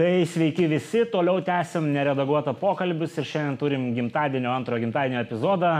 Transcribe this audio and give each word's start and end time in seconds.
Tai 0.00 0.22
sveiki 0.24 0.64
visi, 0.64 1.02
toliau 1.12 1.42
tęsim 1.44 1.84
neredaguotą 1.92 2.54
pokalbius 2.56 3.18
ir 3.20 3.26
šiandien 3.28 3.56
turim 3.60 3.82
gimtadienio, 3.92 4.48
antrojo 4.48 4.80
gimtadienio 4.80 5.20
epizodą. 5.20 5.72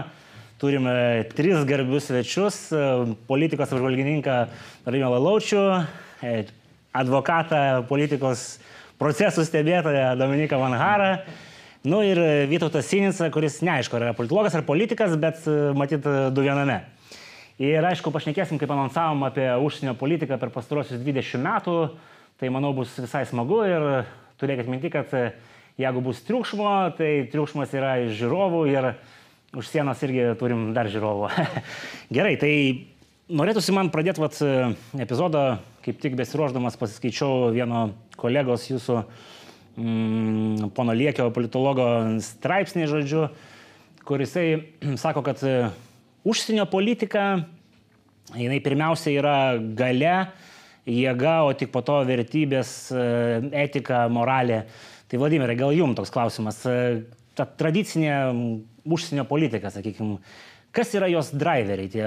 Turime 0.61 0.93
tris 1.31 1.63
garbius 1.65 2.11
svečius- 2.11 2.59
politikos 3.31 3.73
apžvalgininką 3.73 4.35
Rimą 4.85 5.09
Lalaučių, 5.15 5.63
e, 6.21 6.45
advokatą 6.93 7.87
politikos 7.89 8.59
procesų 9.01 9.47
stebėtoją 9.49 10.19
Dominiką 10.19 10.61
Vanharą. 10.61 11.23
Nu 11.83 12.03
ir 12.03 12.19
Vytautas 12.47 12.93
Sinica, 12.93 13.31
kuris 13.31 13.63
neaišku, 13.63 13.95
ar 13.95 14.03
yra 14.03 14.13
politologas 14.13 14.55
ar 14.55 14.63
politikas, 14.69 15.17
bet 15.17 15.49
e, 15.49 15.73
matyt 15.73 16.03
du 16.03 16.43
viename. 16.43 16.83
Ir 17.59 17.81
aišku, 17.81 18.13
pašnekėsim, 18.13 18.59
kaip 18.59 18.69
anonsavom 18.69 19.25
apie 19.25 19.49
užsienio 19.65 19.97
politiką 19.97 20.39
per 20.39 20.51
pastarosius 20.51 21.01
20 21.01 21.41
metų. 21.41 21.91
Tai 22.41 22.49
manau 22.49 22.71
bus 22.73 22.95
visai 22.97 23.27
smagu 23.29 23.59
ir 23.69 23.83
turėkit 24.41 24.69
minti, 24.73 24.89
kad 24.89 25.11
e, 25.13 25.27
jeigu 25.77 26.01
bus 26.01 26.23
triukšmo, 26.25 26.71
tai 26.97 27.11
triukšmas 27.29 27.75
yra 27.77 27.99
iš 28.07 28.15
žiūrovų 28.17 28.63
ir 28.71 28.89
už 29.61 29.69
sienos 29.69 30.01
irgi 30.07 30.25
turim 30.41 30.71
dar 30.73 30.89
žiūrovų. 30.89 31.29
Gerai, 32.17 32.39
tai 32.41 32.53
norėtųsi 33.29 33.77
man 33.77 33.93
pradėti 33.93 34.25
vat, 34.25 34.41
e, 34.41 34.73
epizodą, 35.05 35.45
kaip 35.85 36.01
tik 36.01 36.17
besiruoždamas 36.17 36.81
pasiskaičiau 36.81 37.53
vieno 37.53 37.91
kolegos 38.17 38.71
jūsų, 38.73 39.03
mm, 39.77 40.73
pono 40.73 40.97
Liekio 40.97 41.29
politologo 41.37 41.91
straipsnį, 42.25 42.89
žodžiu, 42.89 43.27
kur 44.09 44.25
jisai 44.25 44.63
sako, 45.05 45.29
kad 45.29 45.45
e, 45.45 45.59
užsienio 46.25 46.65
politika, 46.73 47.35
jinai 48.33 48.65
pirmiausia 48.65 49.13
yra 49.21 49.41
gale, 49.61 50.23
jėga, 50.91 51.41
o 51.47 51.55
tik 51.57 51.73
po 51.75 51.83
to 51.87 52.01
vertybės, 52.09 52.73
e, 52.93 53.05
etika, 53.65 54.05
moralė. 54.13 54.65
Tai 55.11 55.19
Vladimirai, 55.23 55.57
gal 55.59 55.75
jums 55.75 55.99
toks 55.99 56.13
klausimas. 56.15 56.61
E, 56.67 57.03
ta 57.39 57.47
tradicinė 57.47 58.15
užsienio 58.85 59.25
politika, 59.29 59.71
sakykime, 59.73 60.19
kas 60.77 60.93
yra 60.99 61.09
jos 61.11 61.33
driveriai, 61.35 61.91
tie 61.91 62.05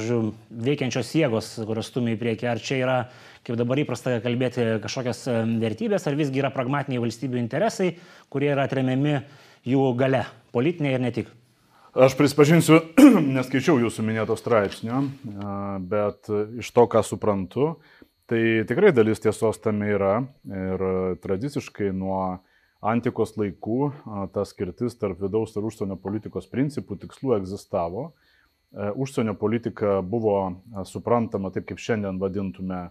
žu, 0.00 0.20
veikiančios 0.68 1.10
jėgos, 1.16 1.50
kurios 1.68 1.90
stumia 1.92 2.16
į 2.16 2.20
priekį? 2.22 2.48
Ar 2.52 2.62
čia 2.62 2.78
yra, 2.82 2.98
kaip 3.46 3.58
dabar 3.60 3.80
įprasta 3.82 4.18
kalbėti, 4.24 4.68
kažkokios 4.84 5.24
e, 5.28 5.40
vertybės, 5.64 6.06
ar 6.08 6.18
visgi 6.18 6.44
yra 6.44 6.52
pragmatiniai 6.54 7.02
valstybių 7.04 7.42
interesai, 7.42 7.92
kurie 8.32 8.52
yra 8.54 8.68
atremiami 8.68 9.18
jų 9.68 9.90
gale, 9.98 10.24
politiniai 10.54 10.96
ir 10.96 11.04
ne 11.04 11.12
tik? 11.16 11.34
Aš 11.98 12.14
prisipažinsiu, 12.14 12.76
neskaičiau 13.38 13.80
jūsų 13.80 14.04
minėto 14.06 14.36
straipsnio, 14.38 15.00
bet 15.90 16.28
iš 16.60 16.68
to, 16.76 16.84
ką 16.90 17.00
suprantu, 17.02 17.72
Tai 18.28 18.40
tikrai 18.68 18.90
dalis 18.92 19.22
tiesos 19.24 19.56
tame 19.64 19.86
yra 19.88 20.18
ir 20.52 20.82
tradiciškai 21.24 21.86
nuo 21.96 22.18
antikos 22.84 23.30
laikų 23.40 23.76
ta 24.34 24.42
skirtis 24.44 24.98
tarp 25.00 25.22
vidaus 25.24 25.54
ir 25.56 25.64
užsienio 25.64 25.96
politikos 26.02 26.44
principų 26.52 26.98
tikslų 27.00 27.38
egzistavo. 27.38 28.02
E, 28.68 28.90
užsienio 29.00 29.32
politika 29.32 30.02
buvo 30.04 30.34
suprantama 30.90 31.48
taip, 31.54 31.70
kaip 31.70 31.80
šiandien 31.80 32.18
vadintume, 32.20 32.90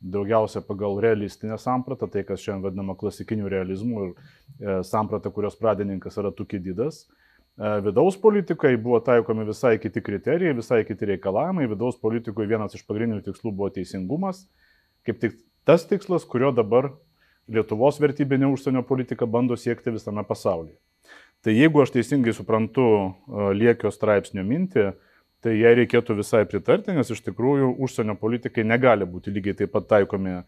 daugiausia 0.00 0.62
pagal 0.64 0.96
realistinę 1.04 1.58
sampratą, 1.60 2.08
tai 2.08 2.22
kas 2.24 2.40
šiandien 2.40 2.64
vadinama 2.70 2.96
klasikiniu 2.96 3.50
realizmu 3.52 4.06
ir 4.06 4.14
e, 4.14 4.78
samprata, 4.88 5.28
kurios 5.28 5.58
pradininkas 5.60 6.16
yra 6.16 6.32
Tukididas. 6.32 7.02
E, 7.60 7.74
vidaus 7.84 8.16
politikai 8.16 8.72
buvo 8.80 9.02
taikomi 9.04 9.44
visai 9.50 9.74
kiti 9.82 10.00
kriterijai, 10.00 10.56
visai 10.62 10.80
kiti 10.88 11.12
reikalavimai. 11.12 11.68
Vidaus 11.74 12.00
politikoje 12.00 12.48
vienas 12.54 12.80
iš 12.80 12.88
pagrindinių 12.88 13.20
tikslų 13.28 13.52
buvo 13.52 13.68
teisingumas 13.76 14.46
kaip 15.06 15.20
tik 15.22 15.38
tas 15.68 15.86
tikslas, 15.88 16.24
kurio 16.24 16.52
dabar 16.54 16.92
Lietuvos 17.48 17.96
vertybinė 17.96 18.50
užsienio 18.52 18.82
politika 18.84 19.24
bando 19.24 19.56
siekti 19.56 19.92
visame 19.94 20.20
pasaulyje. 20.28 20.76
Tai 21.40 21.54
jeigu 21.54 21.80
aš 21.80 21.94
teisingai 21.94 22.34
suprantu 22.36 22.84
Liekio 23.56 23.92
straipsnio 23.94 24.42
mintį, 24.44 24.90
tai 25.44 25.54
jai 25.54 25.74
reikėtų 25.78 26.16
visai 26.18 26.42
pritarti, 26.50 26.94
nes 26.96 27.10
iš 27.14 27.20
tikrųjų 27.28 27.70
užsienio 27.84 28.16
politikai 28.18 28.64
negali 28.66 29.06
būti 29.06 29.30
lygiai 29.30 29.54
taip 29.60 29.70
pat 29.70 29.86
taikomi 29.92 30.32
e, 30.34 30.42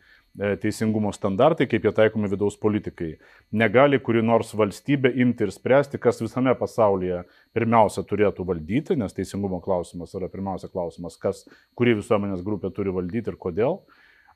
teisingumo 0.65 1.13
standartai, 1.15 1.69
kaip 1.71 1.87
jie 1.87 1.93
taikomi 1.95 2.31
vidaus 2.33 2.59
politikai. 2.59 3.13
Negali 3.55 4.01
kuri 4.03 4.25
nors 4.27 4.51
valstybė 4.59 5.13
imti 5.23 5.47
ir 5.47 5.55
spręsti, 5.55 6.01
kas 6.03 6.19
visame 6.25 6.57
pasaulyje 6.59 7.23
pirmiausia 7.55 8.03
turėtų 8.03 8.47
valdyti, 8.51 8.99
nes 8.99 9.15
teisingumo 9.15 9.63
klausimas 9.63 10.17
yra 10.19 10.29
pirmiausia 10.33 10.73
klausimas, 10.73 11.19
kas, 11.23 11.45
kuri 11.79 11.95
visuomenės 12.03 12.43
grupė 12.47 12.75
turi 12.75 12.91
valdyti 12.95 13.31
ir 13.31 13.39
kodėl 13.39 13.79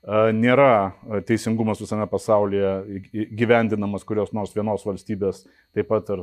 nėra 0.05 0.93
teisingumas 1.25 1.79
visame 1.81 2.05
pasaulyje 2.09 3.01
gyvendinamas 3.33 4.05
kurios 4.05 4.31
nors 4.37 4.53
vienos 4.53 4.85
valstybės, 4.85 5.45
taip 5.73 5.89
pat 5.89 6.11
ir 6.13 6.21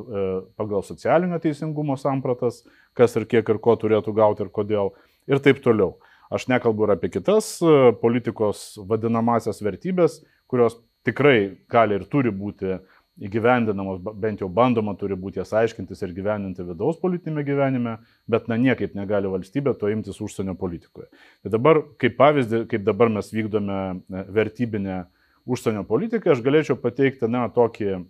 pagal 0.56 0.84
socialinio 0.86 1.40
teisingumo 1.42 1.96
sampratas, 1.98 2.62
kas 2.94 3.16
ir 3.18 3.26
kiek 3.26 3.48
ir 3.48 3.58
ko 3.58 3.74
turėtų 3.76 4.14
gauti 4.14 4.46
ir 4.46 4.52
kodėl, 4.54 4.92
ir 5.26 5.42
taip 5.42 5.62
toliau. 5.64 5.96
Aš 6.32 6.46
nekalbu 6.48 6.86
ir 6.86 6.94
apie 6.94 7.10
kitas 7.12 7.58
politikos 8.00 8.78
vadinamasias 8.88 9.60
vertybės, 9.60 10.22
kurios 10.48 10.78
tikrai 11.04 11.58
gali 11.70 11.98
ir 11.98 12.06
turi 12.08 12.30
būti 12.30 12.78
įgyvendinamos, 13.20 14.00
bent 14.16 14.40
jau 14.40 14.48
bandoma 14.48 14.94
turi 14.98 15.16
būti 15.18 15.40
jas 15.42 15.52
aiškintis 15.60 16.00
ir 16.02 16.14
gyveninti 16.16 16.64
vidaus 16.64 16.96
politinėme 17.00 17.44
gyvenime, 17.44 17.96
bet 18.30 18.48
na 18.48 18.56
niekaip 18.60 18.96
negali 18.96 19.30
valstybė 19.30 19.74
to 19.78 19.90
imtis 19.92 20.20
užsienio 20.24 20.54
politikoje. 20.58 21.10
Tai 21.44 21.52
dabar, 21.52 21.82
kaip 22.00 22.16
pavyzdį, 22.20 22.64
kaip 22.70 22.86
dabar 22.86 23.12
mes 23.12 23.28
vykdome 23.34 23.78
e, 23.92 24.24
vertybinę 24.38 25.02
užsienio 25.44 25.84
politiką, 25.88 26.32
aš 26.32 26.40
galėčiau 26.44 26.78
pateikti, 26.80 27.28
na, 27.28 27.44
tokį 27.52 28.00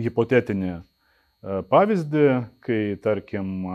hipotetinį 0.00 0.72
e, 0.72 0.80
pavyzdį, 1.68 2.26
kai, 2.64 2.80
tarkim, 3.04 3.68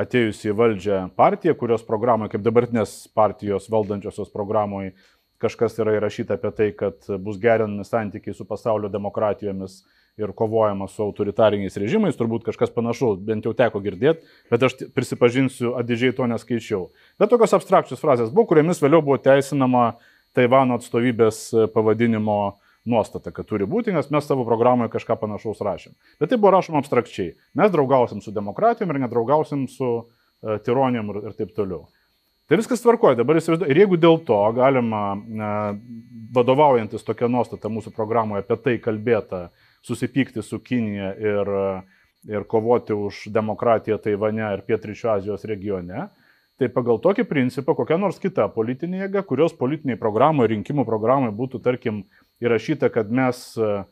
atėjusi 0.00 0.50
į 0.50 0.56
valdžią 0.56 0.98
partija, 1.18 1.54
kurios 1.58 1.82
programoje, 1.86 2.32
kaip 2.34 2.44
dabartinės 2.46 3.02
partijos 3.16 3.66
valdančiosios 3.72 4.30
programoje, 4.32 4.94
kažkas 5.40 5.78
yra 5.80 5.96
įrašyta 5.98 6.36
apie 6.36 6.52
tai, 6.56 6.68
kad 6.76 7.08
bus 7.22 7.40
gerinami 7.40 7.86
santykiai 7.86 8.36
su 8.36 8.46
pasaulio 8.48 8.90
demokratijomis 8.92 9.80
ir 10.20 10.32
kovojama 10.36 10.88
su 10.90 11.02
autoritariniais 11.04 11.78
režimais, 11.80 12.16
turbūt 12.18 12.44
kažkas 12.48 12.72
panašaus, 12.74 13.20
bent 13.24 13.46
jau 13.46 13.54
teko 13.56 13.80
girdėti, 13.80 14.26
bet 14.52 14.66
aš 14.66 14.76
prisipažinsiu, 14.94 15.74
atidžiai 15.80 16.16
to 16.16 16.26
neskaičiau. 16.28 16.88
Bet 17.20 17.32
tokios 17.32 17.54
abstrakčios 17.56 18.02
frazės 18.02 18.32
buvo, 18.34 18.50
kuriamis 18.50 18.82
vėliau 18.82 19.04
buvo 19.04 19.20
teisinama 19.22 19.94
Taivano 20.36 20.76
atstovybės 20.78 21.48
pavadinimo 21.74 22.36
nuostata, 22.86 23.32
kad 23.34 23.48
turi 23.48 23.66
būti, 23.66 23.90
nes 23.94 24.12
mes 24.14 24.26
savo 24.26 24.44
programoje 24.46 24.92
kažką 24.92 25.16
panašaus 25.18 25.62
rašėm. 25.66 25.96
Bet 26.22 26.30
tai 26.30 26.38
buvo 26.38 26.52
rašoma 26.54 26.78
abstrakčiai. 26.80 27.34
Mes 27.58 27.72
draugausim 27.72 28.22
su 28.22 28.32
demokratijom 28.34 28.92
ir 28.92 29.00
nedraugausim 29.02 29.66
su 29.68 29.88
uh, 29.90 30.60
tironijom 30.64 31.10
ir, 31.12 31.20
ir 31.30 31.36
taip 31.40 31.50
toliau. 31.56 31.88
Tai 32.50 32.58
viskas 32.58 32.80
tvarkoja, 32.82 33.14
dabar 33.14 33.38
įsivaizduoju. 33.38 33.70
Ir 33.70 33.78
jeigu 33.78 33.96
dėl 34.02 34.16
to 34.26 34.36
galima, 34.56 35.00
vadovaujantis 36.34 37.06
tokia 37.06 37.28
nuostata 37.30 37.70
mūsų 37.70 37.92
programoje 37.94 38.42
apie 38.42 38.56
tai 38.64 38.72
kalbėta, 38.82 39.44
susipykti 39.86 40.42
su 40.42 40.58
Kinija 40.58 41.12
ir, 41.14 41.50
ir 42.26 42.48
kovoti 42.50 42.96
už 42.96 43.28
demokratiją 43.30 44.00
Taivane 44.02 44.48
ir 44.56 44.64
Pietričio 44.66 45.12
Azijos 45.12 45.46
regione, 45.46 46.08
tai 46.58 46.72
pagal 46.74 46.98
tokį 47.04 47.28
principą 47.30 47.76
kokia 47.78 48.00
nors 48.02 48.18
kita 48.18 48.48
politinė 48.50 49.04
jėga, 49.04 49.22
kurios 49.30 49.54
politiniai 49.54 50.00
programai, 50.02 50.50
rinkimų 50.50 50.82
programai 50.90 51.30
būtų, 51.30 51.62
tarkim, 51.62 52.02
įrašyta, 52.42 52.90
kad 52.90 53.14
mes 53.14 53.46
uh, 53.62 53.86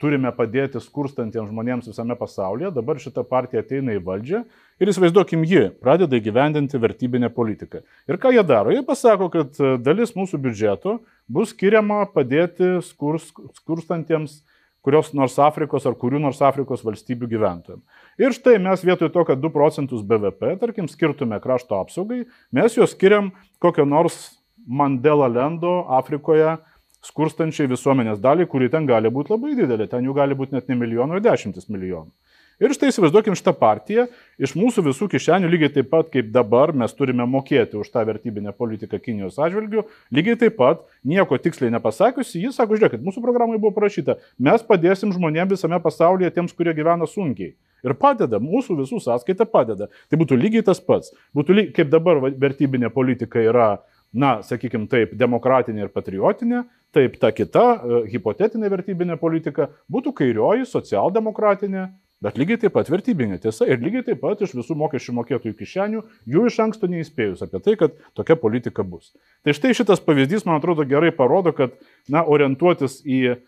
turime 0.00 0.30
padėti 0.32 0.80
skurstantiems 0.80 1.50
žmonėms 1.50 1.88
visame 1.90 2.16
pasaulyje, 2.16 2.70
dabar 2.72 3.00
šita 3.00 3.24
partija 3.28 3.60
ateina 3.60 3.92
į 3.92 4.00
valdžią 4.06 4.38
ir 4.80 4.92
įsivaizduokim, 4.92 5.42
ji 5.44 5.66
pradeda 5.82 6.16
įgyvendinti 6.16 6.80
vertybinę 6.80 7.28
politiką. 7.34 7.82
Ir 8.08 8.16
ką 8.22 8.32
jie 8.32 8.44
daro? 8.48 8.72
Jie 8.72 8.80
pasako, 8.86 9.28
kad 9.32 9.60
e, 9.60 9.74
dalis 9.84 10.14
mūsų 10.16 10.40
biudžeto 10.40 10.96
bus 11.28 11.52
skiriama 11.52 12.06
padėti 12.14 12.78
skurs, 12.86 13.28
skurstantiems 13.60 14.40
kurios 14.80 15.12
nors 15.12 15.36
Afrikos 15.36 15.84
ar 15.84 15.92
kurių 16.00 16.22
nors 16.24 16.40
Afrikos 16.40 16.80
valstybių 16.86 17.28
gyventojams. 17.28 17.84
Ir 18.16 18.32
štai 18.32 18.56
mes 18.64 18.80
vietoj 18.80 19.12
to, 19.12 19.26
kad 19.28 19.44
2 19.44 19.52
procentus 19.52 20.00
BVP, 20.00 20.56
tarkim, 20.62 20.88
skirtume 20.88 21.36
krašto 21.44 21.76
apsaugai, 21.82 22.24
mes 22.48 22.80
juos 22.80 22.96
skiriam 22.96 23.28
kokio 23.60 23.84
nors 23.84 24.38
Mandela 24.64 25.28
Lendo 25.28 25.82
Afrikoje 26.00 26.56
skurstančiai 27.04 27.70
visuomenės 27.70 28.20
daliai, 28.20 28.48
kuri 28.48 28.70
ten 28.72 28.88
gali 28.88 29.10
būti 29.12 29.32
labai 29.34 29.54
didelė, 29.58 29.88
ten 29.88 30.04
jų 30.04 30.16
gali 30.16 30.36
būti 30.36 30.56
net 30.56 30.68
ne 30.68 30.76
milijonų, 30.80 31.16
o 31.16 31.24
dešimtis 31.24 31.70
milijonų. 31.72 32.12
Ir 32.60 32.74
štai 32.76 32.90
įsivaizduokim 32.90 33.32
šitą 33.38 33.54
partiją, 33.56 34.02
iš 34.36 34.52
mūsų 34.52 34.82
visų 34.90 35.06
kišenių, 35.14 35.48
lygiai 35.48 35.70
taip 35.72 35.86
pat 35.88 36.10
kaip 36.12 36.26
dabar 36.34 36.74
mes 36.76 36.92
turime 36.92 37.24
mokėti 37.24 37.78
už 37.80 37.88
tą 37.88 38.02
vertybinę 38.04 38.52
politiką 38.52 38.98
Kinijos 39.00 39.38
atžvilgių, 39.40 39.86
lygiai 40.12 40.36
taip 40.42 40.58
pat, 40.58 40.82
nieko 41.00 41.38
tiksliai 41.40 41.72
nepasakiusi, 41.72 42.42
jis 42.42 42.60
sako, 42.60 42.76
žiūrėkit, 42.76 43.00
mūsų 43.06 43.22
programai 43.24 43.56
buvo 43.56 43.72
parašyta, 43.78 44.18
mes 44.36 44.66
padėsim 44.68 45.14
žmonėms 45.16 45.54
visame 45.54 45.80
pasaulyje, 45.80 46.34
tiems, 46.36 46.52
kurie 46.52 46.76
gyvena 46.76 47.08
sunkiai. 47.08 47.54
Ir 47.80 47.96
padeda, 47.96 48.36
mūsų 48.44 48.76
visų 48.82 49.00
sąskaita 49.00 49.46
padeda. 49.48 49.88
Tai 50.12 50.20
būtų 50.20 50.36
lygiai 50.36 50.66
tas 50.66 50.82
pats. 50.84 51.14
Būtų 51.32 51.56
lygiai, 51.56 51.72
kaip 51.78 51.88
dabar 51.88 52.20
vertybinė 52.28 52.92
politika 52.92 53.40
yra 53.40 53.70
na, 54.12 54.40
sakykime 54.44 54.84
taip, 54.90 55.14
demokratinė 55.16 55.86
ir 55.86 55.94
patriotinė, 55.94 56.64
Taip, 56.94 57.20
ta 57.22 57.30
kita 57.30 57.64
e, 57.70 57.98
hipotetinė 58.10 58.70
vertybinė 58.72 59.16
politika 59.20 59.68
būtų 59.92 60.12
kairioji, 60.20 60.66
socialdemokratinė, 60.66 61.84
bet 62.24 62.38
lygiai 62.40 62.58
taip 62.64 62.74
pat 62.74 62.90
vertybinė 62.90 63.38
tiesa 63.42 63.68
ir 63.70 63.78
lygiai 63.78 64.02
taip 64.08 64.18
pat 64.24 64.42
iš 64.42 64.56
visų 64.58 64.74
mokesčių 64.80 65.14
mokėtojų 65.20 65.54
kišenių 65.60 66.02
jų 66.34 66.46
iš 66.50 66.58
anksto 66.66 66.90
neįspėjus 66.90 67.44
apie 67.46 67.62
tai, 67.62 67.76
kad 67.78 67.94
tokia 68.18 68.34
politika 68.42 68.82
bus. 68.82 69.12
Tai 69.46 69.54
štai 69.54 69.70
šitas 69.78 70.02
pavyzdys, 70.02 70.42
man 70.48 70.58
atrodo, 70.58 70.82
gerai 70.88 71.12
parodo, 71.14 71.54
kad, 71.54 71.78
na, 72.10 72.24
orientuotis 72.26 72.98
į 73.06 73.22
e, 73.36 73.38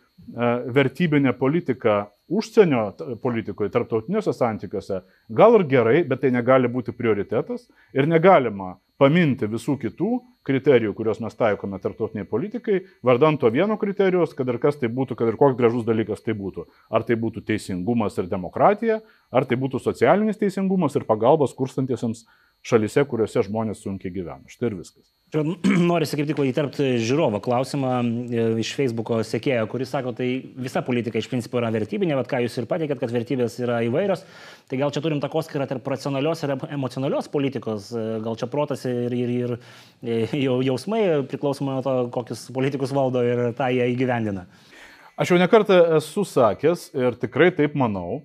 vertybinę 0.75 1.33
politiką 1.39 2.05
užsienio 2.33 2.93
politikoje, 3.23 3.71
tarptautiniuose 3.71 4.33
santykiuose, 4.33 5.03
gal 5.29 5.59
ir 5.59 5.67
gerai, 5.69 5.99
bet 6.09 6.23
tai 6.23 6.31
negali 6.33 6.71
būti 6.73 6.95
prioritetas 6.97 7.69
ir 7.93 8.09
negalima 8.09 8.77
paminti 9.03 9.49
visų 9.51 9.77
kitų 9.83 10.11
kriterijų, 10.47 10.93
kuriuos 10.99 11.21
mes 11.23 11.35
taikome 11.39 11.79
tarptautiniai 11.83 12.27
politikai, 12.29 12.81
vardant 13.07 13.41
to 13.41 13.51
vieno 13.55 13.77
kriterijos, 13.79 14.35
kad 14.39 14.49
ir 14.51 14.59
kas 14.63 14.79
tai 14.81 14.91
būtų, 14.95 15.17
kad 15.19 15.31
ir 15.31 15.39
koks 15.41 15.59
gražus 15.59 15.87
dalykas 15.87 16.23
tai 16.25 16.37
būtų. 16.39 16.67
Ar 16.91 17.07
tai 17.07 17.19
būtų 17.19 17.45
teisingumas 17.47 18.19
ir 18.19 18.31
demokratija, 18.31 19.01
ar 19.31 19.49
tai 19.49 19.59
būtų 19.59 19.83
socialinis 19.83 20.41
teisingumas 20.41 20.99
ir 20.99 21.07
pagalbas 21.09 21.55
kurstantiesiems 21.59 22.25
šalise, 22.63 23.05
kuriuose 23.11 23.47
žmonės 23.49 23.83
sunkiai 23.83 24.15
gyvena. 24.15 24.43
Štai 24.51 24.71
ir 24.71 24.79
viskas. 24.83 25.11
Norisi 25.89 26.19
kaip 26.19 26.27
tik 26.29 26.41
įterpti 26.45 26.99
žiūrovą 27.01 27.39
klausimą 27.41 27.93
e, 28.05 28.43
iš 28.61 28.75
Facebook'o 28.77 29.23
sekėjo, 29.25 29.63
kuris 29.73 29.89
sako, 29.95 30.11
tai 30.17 30.27
visa 30.61 30.83
politika 30.85 31.17
iš 31.17 31.29
principo 31.31 31.57
yra 31.57 31.71
vertybinė, 31.73 32.19
bet 32.19 32.29
ką 32.29 32.43
jūs 32.45 32.59
ir 32.61 32.67
pateikėt, 32.69 33.01
kad 33.01 33.15
vertybės 33.15 33.57
yra 33.63 33.79
įvairios, 33.87 34.27
tai 34.69 34.81
gal 34.83 34.93
čia 34.93 35.01
turim 35.01 35.23
takoskirą 35.25 35.65
tarp 35.71 35.89
racionalios 35.89 36.45
ir 36.45 36.53
emocionalios 36.69 37.31
politikos, 37.33 37.89
e, 37.97 38.05
gal 38.27 38.37
čia 38.37 38.51
protas 38.53 38.85
ir, 38.85 39.17
ir, 39.17 39.33
ir 39.33 39.57
e, 40.05 40.19
jausmai 40.69 41.01
priklausomai 41.31 41.79
nuo 41.79 41.87
to, 41.87 41.97
kokius 42.13 42.45
politikus 42.53 42.93
valdo 42.93 43.25
ir 43.25 43.47
tą 43.57 43.71
jie 43.73 43.89
įgyvendina. 43.95 44.45
Aš 45.17 45.33
jau 45.33 45.41
nekartą 45.41 45.81
esu 45.97 46.27
sakęs 46.29 46.91
ir 46.93 47.17
tikrai 47.25 47.49
taip 47.57 47.73
manau, 47.79 48.21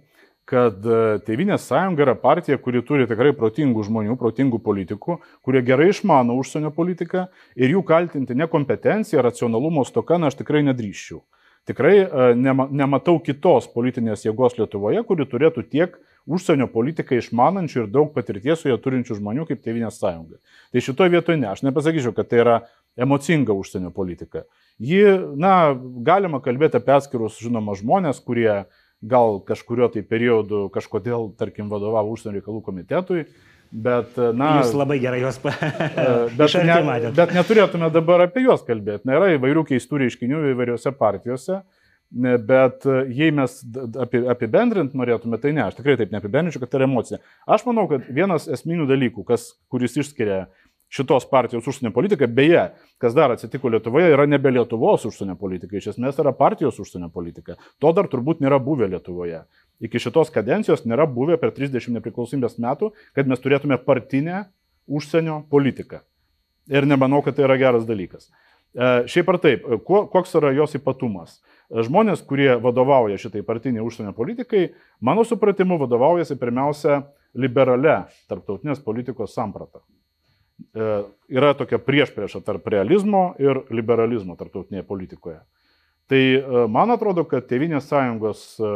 kad 0.48 0.86
e, 0.88 1.20
Tevinės 1.28 1.66
sąjunga 1.68 2.06
yra 2.06 2.16
partija, 2.20 2.58
kuri 2.62 2.82
turi 2.88 3.08
tikrai 3.10 3.34
protingų 3.36 3.84
žmonių, 3.90 4.16
protingų 4.20 4.62
politikų, 4.64 5.18
kurie 5.44 5.64
gerai 5.66 5.90
išmano 5.92 6.38
užsienio 6.40 6.72
politiką 6.76 7.26
ir 7.60 7.74
jų 7.76 7.84
kaltinti 7.88 8.38
nekompetenciją, 8.38 9.26
racionalumo 9.26 9.84
stoka, 9.88 10.20
na 10.22 10.32
aš 10.32 10.40
tikrai 10.40 10.64
nedrįščiau. 10.70 11.20
Tikrai 11.68 11.98
e, 12.00 12.30
nematau 12.40 13.18
kitos 13.20 13.68
politinės 13.74 14.24
jėgos 14.24 14.56
Lietuvoje, 14.56 15.04
kuri 15.04 15.28
turėtų 15.28 15.66
tiek 15.68 16.00
užsienio 16.28 16.70
politiką 16.72 17.20
išmanančių 17.20 17.84
ir 17.84 17.92
daug 17.92 18.16
patirties 18.16 18.64
su 18.64 18.72
ją 18.72 18.80
turinčių 18.80 19.20
žmonių 19.20 19.50
kaip 19.52 19.60
Tevinės 19.68 20.00
sąjunga. 20.00 20.40
Tai 20.72 20.88
šitoje 20.88 21.12
vietoje 21.12 21.44
ne, 21.44 21.52
aš 21.52 21.68
nepasakyčiau, 21.68 22.16
kad 22.16 22.32
tai 22.32 22.44
yra 22.46 22.58
emocinga 22.96 23.52
užsienio 23.52 23.92
politika. 23.92 24.48
Ji, 24.80 25.04
na, 25.36 25.76
galima 26.08 26.40
kalbėti 26.44 26.80
apie 26.80 26.96
atskirus, 26.96 27.40
žinoma, 27.44 27.76
žmonės, 27.76 28.20
kurie 28.24 28.52
uh, 28.62 28.84
gal 29.02 29.40
kažkurio 29.46 29.90
tai 29.94 30.04
periodu 30.08 30.68
kažkodėl, 30.74 31.32
tarkim, 31.38 31.70
vadovavo 31.70 32.16
užsienio 32.16 32.40
reikalų 32.40 32.62
komitetui, 32.66 33.26
bet, 33.72 34.18
na... 34.38 34.58
Jūs 34.62 34.74
labai 34.78 35.00
gerai 35.04 35.22
juos 35.22 35.40
pamatėte. 35.44 36.06
bet, 36.40 36.56
ne, 36.66 37.12
bet 37.18 37.34
neturėtume 37.38 37.92
dabar 37.94 38.26
apie 38.28 38.48
juos 38.48 38.66
kalbėti. 38.68 39.06
Na, 39.08 39.20
yra 39.20 39.34
įvairių 39.36 39.68
keistų 39.74 40.04
reiškinių 40.06 40.46
įvairiose 40.54 40.96
partijose. 40.98 41.62
Bet 42.08 42.86
jei 43.12 43.34
mes 43.36 43.58
apibendrint 44.32 44.94
norėtume, 44.96 45.36
tai 45.44 45.52
ne, 45.52 45.66
aš 45.66 45.76
tikrai 45.76 45.98
taip 46.00 46.14
neapibendrinčiau, 46.14 46.62
kad 46.64 46.72
tai 46.72 46.80
yra 46.80 46.88
emocija. 46.88 47.20
Aš 47.44 47.66
manau, 47.68 47.84
kad 47.92 48.06
vienas 48.08 48.46
esminių 48.48 48.88
dalykų, 48.88 49.26
kas, 49.28 49.50
kuris 49.68 49.98
išskiria 50.00 50.46
šitos 50.90 51.26
partijos 51.30 51.68
užsienio 51.68 51.92
politika. 51.94 52.28
Beje, 52.28 52.64
kas 52.98 53.16
dar 53.16 53.32
atsitiko 53.32 53.70
Lietuvoje, 53.70 54.12
yra 54.14 54.26
nebe 54.26 54.52
Lietuvos 54.52 55.06
užsienio 55.10 55.36
politika, 55.40 55.78
iš 55.78 55.92
esmės 55.94 56.20
yra 56.22 56.34
partijos 56.36 56.80
užsienio 56.80 57.10
politika. 57.14 57.58
To 57.84 57.92
dar 57.96 58.08
turbūt 58.12 58.42
nėra 58.44 58.60
buvę 58.64 58.88
Lietuvoje. 58.92 59.44
Iki 59.84 60.02
šitos 60.08 60.32
kadencijos 60.34 60.86
nėra 60.90 61.06
buvę 61.10 61.38
per 61.42 61.52
30 61.56 61.92
nepriklausomybės 62.00 62.58
metų, 62.64 62.94
kad 63.16 63.28
mes 63.30 63.44
turėtume 63.44 63.78
partinę 63.84 64.48
užsienio 64.88 65.44
politiką. 65.52 66.02
Ir 66.72 66.88
nemanau, 66.88 67.22
kad 67.24 67.36
tai 67.38 67.46
yra 67.48 67.60
geras 67.60 67.86
dalykas. 67.88 68.32
E, 68.76 68.88
šiaip 69.12 69.30
ar 69.32 69.38
taip, 69.44 69.68
koks 69.88 70.36
yra 70.40 70.52
jos 70.56 70.76
ypatumas? 70.80 71.38
E, 71.70 71.84
žmonės, 71.88 72.24
kurie 72.28 72.50
vadovauja 72.64 73.20
šitai 73.22 73.44
partiniai 73.48 73.86
užsienio 73.86 74.16
politikai, 74.18 74.72
mano 75.00 75.24
supratimu, 75.28 75.80
vadovaujasi 75.84 76.40
pirmiausia 76.40 77.04
liberale 77.38 78.02
tarptautinės 78.32 78.82
politikos 78.84 79.36
samprata. 79.38 79.84
E, 80.58 80.86
yra 81.30 81.54
tokia 81.54 81.78
priešprieša 81.78 82.42
tarp 82.46 82.68
realizmo 82.74 83.32
ir 83.42 83.62
liberalizmo 83.70 84.34
tarptautinėje 84.40 84.86
politikoje. 84.90 85.40
Tai 86.10 86.22
e, 86.34 86.64
man 86.74 86.94
atrodo, 86.94 87.28
kad 87.30 87.46
Tevinės 87.50 87.90
sąjungos, 87.92 88.44
e, 88.58 88.72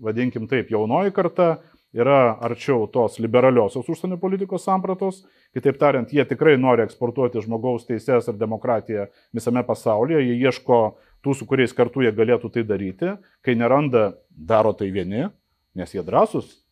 vadinkim 0.00 0.46
taip, 0.48 0.70
jaunoji 0.72 1.12
karta 1.16 1.58
yra 1.96 2.36
arčiau 2.44 2.86
tos 2.92 3.18
liberaliosios 3.20 3.88
užsienio 3.92 4.16
politikos 4.20 4.64
sampratos. 4.64 5.22
Kitaip 5.56 5.76
tariant, 5.80 6.12
jie 6.12 6.24
tikrai 6.28 6.56
nori 6.60 6.84
eksportuoti 6.86 7.44
žmogaus 7.44 7.84
teises 7.88 8.28
ir 8.32 8.40
demokratiją 8.40 9.06
visame 9.36 9.64
pasaulyje, 9.68 10.24
jie 10.24 10.40
ieško 10.48 10.80
tų, 11.24 11.36
su 11.36 11.48
kuriais 11.48 11.76
kartu 11.76 12.04
jie 12.04 12.16
galėtų 12.16 12.52
tai 12.54 12.64
daryti. 12.68 13.12
Kai 13.44 13.56
neranda, 13.60 14.14
daro 14.28 14.72
tai 14.76 14.88
vieni, 14.92 15.28
nes 15.76 15.92
jie 15.92 16.04
drąsus, 16.04 16.62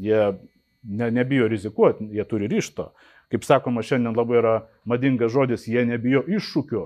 jie 0.00 0.30
ne, 0.84 1.10
nebijo 1.12 1.48
rizikuoti, 1.48 2.08
jie 2.12 2.24
turi 2.28 2.48
ryšto 2.48 2.92
kaip 3.32 3.46
sakoma, 3.46 3.84
šiandien 3.84 4.16
labai 4.16 4.40
yra 4.40 4.54
madingas 4.88 5.32
žodis, 5.34 5.68
jie 5.70 5.84
nebijo 5.88 6.24
iššūkių. 6.26 6.84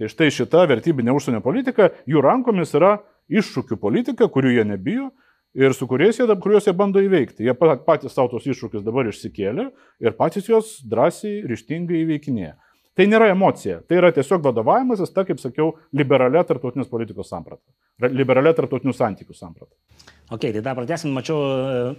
Tai 0.00 0.08
štai 0.10 0.30
šita 0.34 0.66
vertybinė 0.70 1.14
užsienio 1.14 1.42
politika, 1.44 1.90
jų 2.08 2.22
rankomis 2.24 2.74
yra 2.74 2.96
iššūkių 3.32 3.78
politika, 3.80 4.28
kurių 4.28 4.56
jie 4.56 4.64
nebijo 4.66 5.10
ir 5.54 5.74
su 5.76 5.86
kuriais 5.88 6.18
jie, 6.18 6.26
kuriuos 6.40 6.66
jie 6.66 6.74
bando 6.76 7.02
įveikti. 7.04 7.44
Jie 7.46 7.54
patys 7.56 8.16
savo 8.16 8.32
tos 8.32 8.48
iššūkius 8.48 8.84
dabar 8.84 9.08
išsikėlė 9.10 9.68
ir 10.02 10.16
patys 10.18 10.48
juos 10.48 10.78
drąsiai, 10.88 11.42
ryštingai 11.48 12.02
įveikinėja. 12.06 12.56
Tai 12.92 13.06
nėra 13.08 13.30
emocija, 13.32 13.78
tai 13.88 14.02
yra 14.02 14.10
tiesiog 14.12 14.42
vadovavimasis, 14.44 15.12
ta, 15.16 15.24
kaip 15.24 15.38
sakiau, 15.40 15.70
liberalia 15.96 16.42
tarptautinės 16.44 16.90
politikos 16.90 17.30
samprata, 17.32 17.64
liberalia 18.10 18.54
tarptautinių 18.56 18.96
santykių 18.96 19.36
samprata. 19.36 19.74
Ok, 20.32 20.40
tai 20.40 20.60
dar 20.64 20.72
pratęsim, 20.72 21.10
mačiau, 21.12 21.36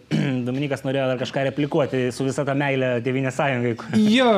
Dominikas 0.47 0.81
norėjo 0.81 1.03
dar 1.11 1.19
kažką 1.21 1.43
replikuoti 1.51 2.07
su 2.15 2.25
visą 2.25 2.41
tą 2.47 2.55
meilę 2.57 2.95
Tevinės 3.05 3.35
sąjungai. 3.37 3.75
Jo, 4.17 4.29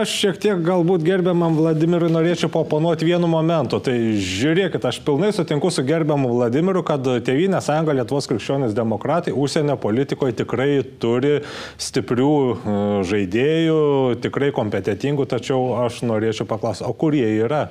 aš 0.00 0.10
šiek 0.18 0.40
tiek 0.42 0.62
galbūt 0.66 1.04
gerbiamam 1.06 1.54
Vladimirui 1.54 2.08
norėčiau 2.10 2.50
paponuoti 2.50 3.06
vienu 3.06 3.28
momentu. 3.30 3.78
Tai 3.78 3.94
žiūrėkit, 3.94 4.82
aš 4.90 4.98
pilnai 5.06 5.30
sutinku 5.36 5.70
su 5.70 5.84
gerbiamu 5.86 6.32
Vladimiru, 6.32 6.82
kad 6.86 7.06
Tevinės 7.26 7.68
sąjunga 7.70 7.94
Lietuvos 8.00 8.26
krikščionys 8.32 8.74
demokratai 8.74 9.36
užsienio 9.36 9.78
politikoje 9.78 10.34
tikrai 10.42 10.82
turi 10.98 11.36
stiprių 11.78 12.32
e, 12.34 12.76
žaidėjų, 13.06 13.78
tikrai 14.26 14.50
kompetitingų, 14.58 15.28
tačiau 15.30 15.60
aš 15.84 16.00
norėčiau 16.02 16.48
paklausti, 16.50 16.82
o 16.88 16.90
kur 16.98 17.14
jie 17.14 17.30
yra? 17.44 17.62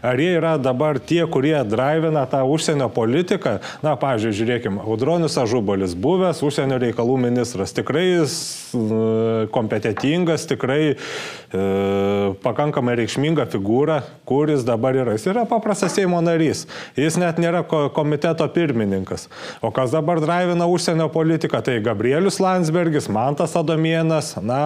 Ar 0.00 0.16
jie 0.16 0.32
yra 0.38 0.56
dabar 0.56 0.96
tie, 0.96 1.20
kurie 1.28 1.58
drivina 1.68 2.24
tą 2.30 2.40
užsienio 2.48 2.79
politiką? 2.88 3.58
Na, 3.84 3.98
pavyzdžiui, 4.00 4.36
žiūrėkime, 4.40 4.80
Audro 4.80 5.10
Audronius 5.10 5.34
Ažubalis, 5.42 5.96
buvęs 5.98 6.38
užsienio 6.46 6.76
reikalų 6.78 7.16
ministras, 7.18 7.72
tikrai 7.74 8.04
e, 8.14 8.26
kompetitingas, 9.50 10.44
tikrai 10.46 10.92
e, 10.94 11.62
pakankamai 12.44 12.94
reikšminga 13.00 13.48
figūra, 13.50 13.96
kuris 14.28 14.62
dabar 14.62 14.94
yra. 14.94 15.16
Jis 15.16 15.26
yra 15.32 15.42
paprastas 15.50 15.96
Seimo 15.98 16.20
narys, 16.22 16.60
jis 16.94 17.16
net 17.18 17.40
nėra 17.42 17.64
komiteto 17.66 18.46
pirmininkas. 18.54 19.26
O 19.66 19.72
kas 19.74 19.90
dabar 19.90 20.22
draivina 20.22 20.68
užsienio 20.70 21.08
politiką, 21.10 21.58
tai 21.66 21.80
Gabrielius 21.82 22.38
Landsbergis, 22.38 23.10
Mantas 23.10 23.58
Adomienas, 23.58 24.36
na, 24.38 24.60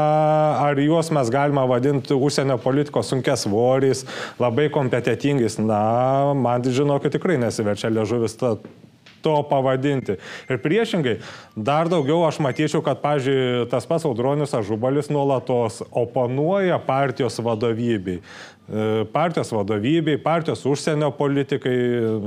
ar 0.67 0.77
juos 0.77 1.09
mes 1.09 1.33
galime 1.33 1.65
vadinti 1.73 2.13
užsienio 2.13 2.59
politikos 2.61 3.09
sunkės 3.15 3.47
svoriais, 3.49 4.05
labai 4.37 4.69
kompetitingais, 4.77 5.57
na, 5.57 5.81
man 6.37 6.69
žinokit 6.69 7.17
tikrai 7.17 7.41
nesiverčia 7.41 7.94
liežuvis 7.95 8.39
to 9.25 9.37
pavadinti. 9.49 10.19
Ir 10.53 10.61
priešingai, 10.61 11.17
dar 11.57 11.89
daugiau 11.89 12.27
aš 12.29 12.41
matyčiau, 12.45 12.83
kad, 12.85 13.01
pažiūrėjau, 13.05 13.65
tas 13.73 13.89
pats 13.89 14.05
Audronius 14.09 14.53
Ažubalis 14.57 15.09
nuolatos 15.13 15.81
oponuoja 15.89 16.77
partijos 16.85 17.41
vadovybei. 17.41 18.21
E, 18.21 19.05
partijos 19.13 19.53
vadovybei, 19.57 20.21
partijos 20.21 20.67
užsienio 20.69 21.11
politikai, 21.17 21.77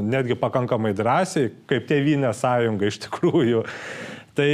netgi 0.10 0.38
pakankamai 0.42 0.96
drąsiai, 0.98 1.54
kaip 1.70 1.86
tėvynė 1.90 2.34
sąjunga 2.38 2.90
iš 2.90 3.04
tikrųjų. 3.06 3.66
Tai 4.38 4.50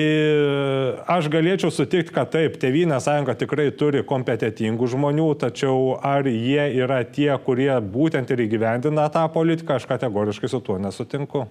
aš 1.11 1.25
galėčiau 1.27 1.67
sutikti, 1.73 2.13
kad 2.15 2.29
taip, 2.31 2.53
Tevinė 2.61 3.01
sąjunga 3.03 3.33
tikrai 3.35 3.65
turi 3.75 4.05
kompetitingų 4.07 4.87
žmonių, 4.93 5.25
tačiau 5.41 5.97
ar 5.99 6.29
jie 6.29 6.69
yra 6.85 7.01
tie, 7.03 7.27
kurie 7.43 7.73
būtent 7.83 8.31
ir 8.31 8.45
įgyvendina 8.45 9.09
tą 9.11 9.25
politiką, 9.33 9.75
aš 9.75 9.89
kategoriškai 9.89 10.53
su 10.53 10.61
tuo 10.63 10.79
nesutinku. 10.79 11.43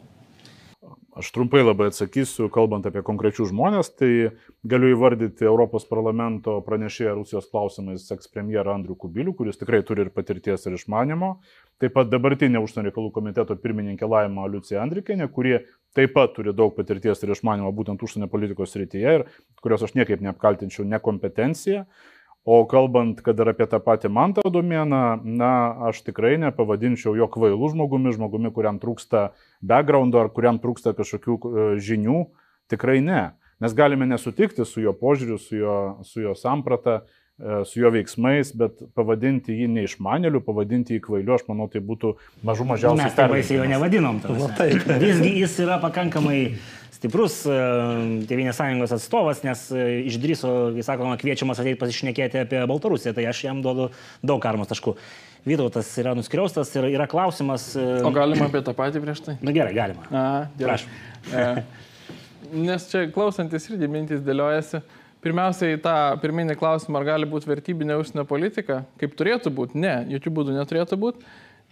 Aš 1.13 1.29
trumpai 1.29 1.61
labai 1.61 1.91
atsakysiu, 1.91 2.47
kalbant 2.49 2.87
apie 2.89 3.03
konkrečių 3.05 3.51
žmonės, 3.51 3.91
tai 4.01 4.09
galiu 4.65 4.95
įvardyti 4.95 5.45
Europos 5.45 5.85
parlamento 5.85 6.55
pranešėją 6.65 7.19
Rusijos 7.19 7.51
klausimais 7.53 8.07
ekspremjerą 8.15 8.79
Andrių 8.79 8.97
Kubilių, 9.03 9.35
kuris 9.37 9.61
tikrai 9.61 9.83
turi 9.85 10.07
ir 10.07 10.13
patirties 10.17 10.65
ir 10.65 10.79
išmanimo. 10.79 11.35
Taip 11.85 11.93
pat 11.99 12.09
dabartinė 12.09 12.65
užsienio 12.65 12.89
reikalų 12.89 13.13
komiteto 13.13 13.59
pirmininkė 13.61 14.09
Laima 14.09 14.49
Liucija 14.49 14.81
Andrikinė, 14.81 15.29
kurie 15.29 15.59
taip 15.97 16.15
pat 16.17 16.35
turi 16.37 16.55
daug 16.57 16.75
patirties 16.77 17.23
ir 17.23 17.35
išmanimo 17.35 17.71
būtent 17.77 18.03
užsienio 18.03 18.29
politikos 18.33 18.75
rytyje 18.79 19.15
ir 19.19 19.25
kurios 19.65 19.85
aš 19.85 19.95
niekaip 19.99 20.25
neapkaltinčiau 20.25 20.89
nekompetencija. 20.89 21.87
O 22.43 22.65
kalbant, 22.67 23.21
kad 23.23 23.39
ir 23.39 23.53
apie 23.53 23.69
tą 23.71 23.79
patį 23.79 24.09
Mantą 24.11 24.43
domėną, 24.51 25.03
na, 25.23 25.51
aš 25.87 26.01
tikrai 26.09 26.33
nepavadinčiau 26.43 27.15
jo 27.15 27.29
kvailų 27.31 27.69
žmogumi, 27.71 28.11
žmogumi, 28.17 28.51
kuriam 28.51 28.81
trūksta 28.83 29.29
backgroundo 29.63 30.19
ar 30.19 30.31
kuriam 30.35 30.59
trūksta 30.59 30.91
kažkokių 30.99 31.37
e, 31.39 31.67
žinių. 31.79 32.25
Tikrai 32.73 32.99
ne. 33.05 33.21
Mes 33.63 33.77
galime 33.79 34.09
nesutikti 34.11 34.67
su 34.67 34.83
jo 34.83 34.91
požiūriu, 34.99 35.39
su 35.39 35.55
jo, 35.61 35.77
su 36.03 36.25
jo 36.25 36.35
samprata, 36.35 37.05
su 37.67 37.81
jo 37.81 37.91
veiksmais, 37.91 38.53
bet 38.55 38.83
pavadinti 38.95 39.55
jį 39.57 39.67
neišmanėliu, 39.73 40.43
pavadinti 40.47 40.99
jį 40.99 41.03
kvailiu, 41.07 41.33
aš 41.35 41.47
manau, 41.49 41.67
tai 41.73 41.81
būtų 41.83 42.13
mažų 42.47 42.67
mažiausiai. 42.69 43.05
Mes 43.07 43.17
taip 43.17 43.33
baisiai 43.33 43.59
jo 43.59 43.67
nevadinom. 43.73 44.21
Taip. 44.59 44.85
Visgi 45.03 45.33
jis 45.41 45.57
yra 45.65 45.81
pakankamai 45.83 46.39
stiprus 46.95 47.41
e, 47.51 47.57
Tevinės 48.31 48.61
sąjungos 48.61 48.95
atstovas, 48.95 49.41
nes 49.43 49.65
e, 49.75 49.87
išdryso, 50.07 50.53
jis 50.77 50.87
sako, 50.87 51.09
kviečiamas 51.19 51.59
ateiti 51.59 51.81
pasišnekėti 51.81 52.45
apie 52.45 52.63
Baltarusiją, 52.71 53.15
tai 53.17 53.25
aš 53.33 53.41
jam 53.49 53.63
duodu 53.65 53.89
daug 54.23 54.39
karmos 54.45 54.71
taškų. 54.71 54.95
Vytautas 55.49 55.89
yra 55.99 56.13
nuskriaustas 56.15 56.71
ir 56.79 56.87
yra 56.93 57.09
klausimas. 57.11 57.73
e, 57.75 57.89
O 58.07 58.13
galima 58.15 58.47
apie 58.47 58.63
tą 58.63 58.77
patį 58.79 59.03
prieš 59.03 59.25
tai? 59.27 59.35
Na 59.43 59.57
gerai, 59.57 59.75
galima. 59.75 60.07
A, 60.15 60.27
gerai. 60.61 60.79
Prašom. 60.79 61.01
E, 61.33 61.65
Nes 62.53 62.85
čia 62.91 63.07
klausantis 63.09 63.65
irgi 63.71 63.89
mintys 63.89 64.21
dėliojasi. 64.27 64.83
Pirmiausiai 65.23 65.79
tą 65.79 65.95
pirminį 66.19 66.57
klausimą, 66.59 66.99
ar 66.99 67.13
gali 67.13 67.29
būti 67.31 67.47
vertybinė 67.47 67.95
užsienio 68.01 68.25
politika, 68.27 68.81
kaip 68.99 69.15
turėtų 69.19 69.53
būti. 69.55 69.79
Ne, 69.79 70.01
jokių 70.11 70.33
būdų 70.35 70.57
neturėtų 70.57 70.99
būti, 70.99 71.23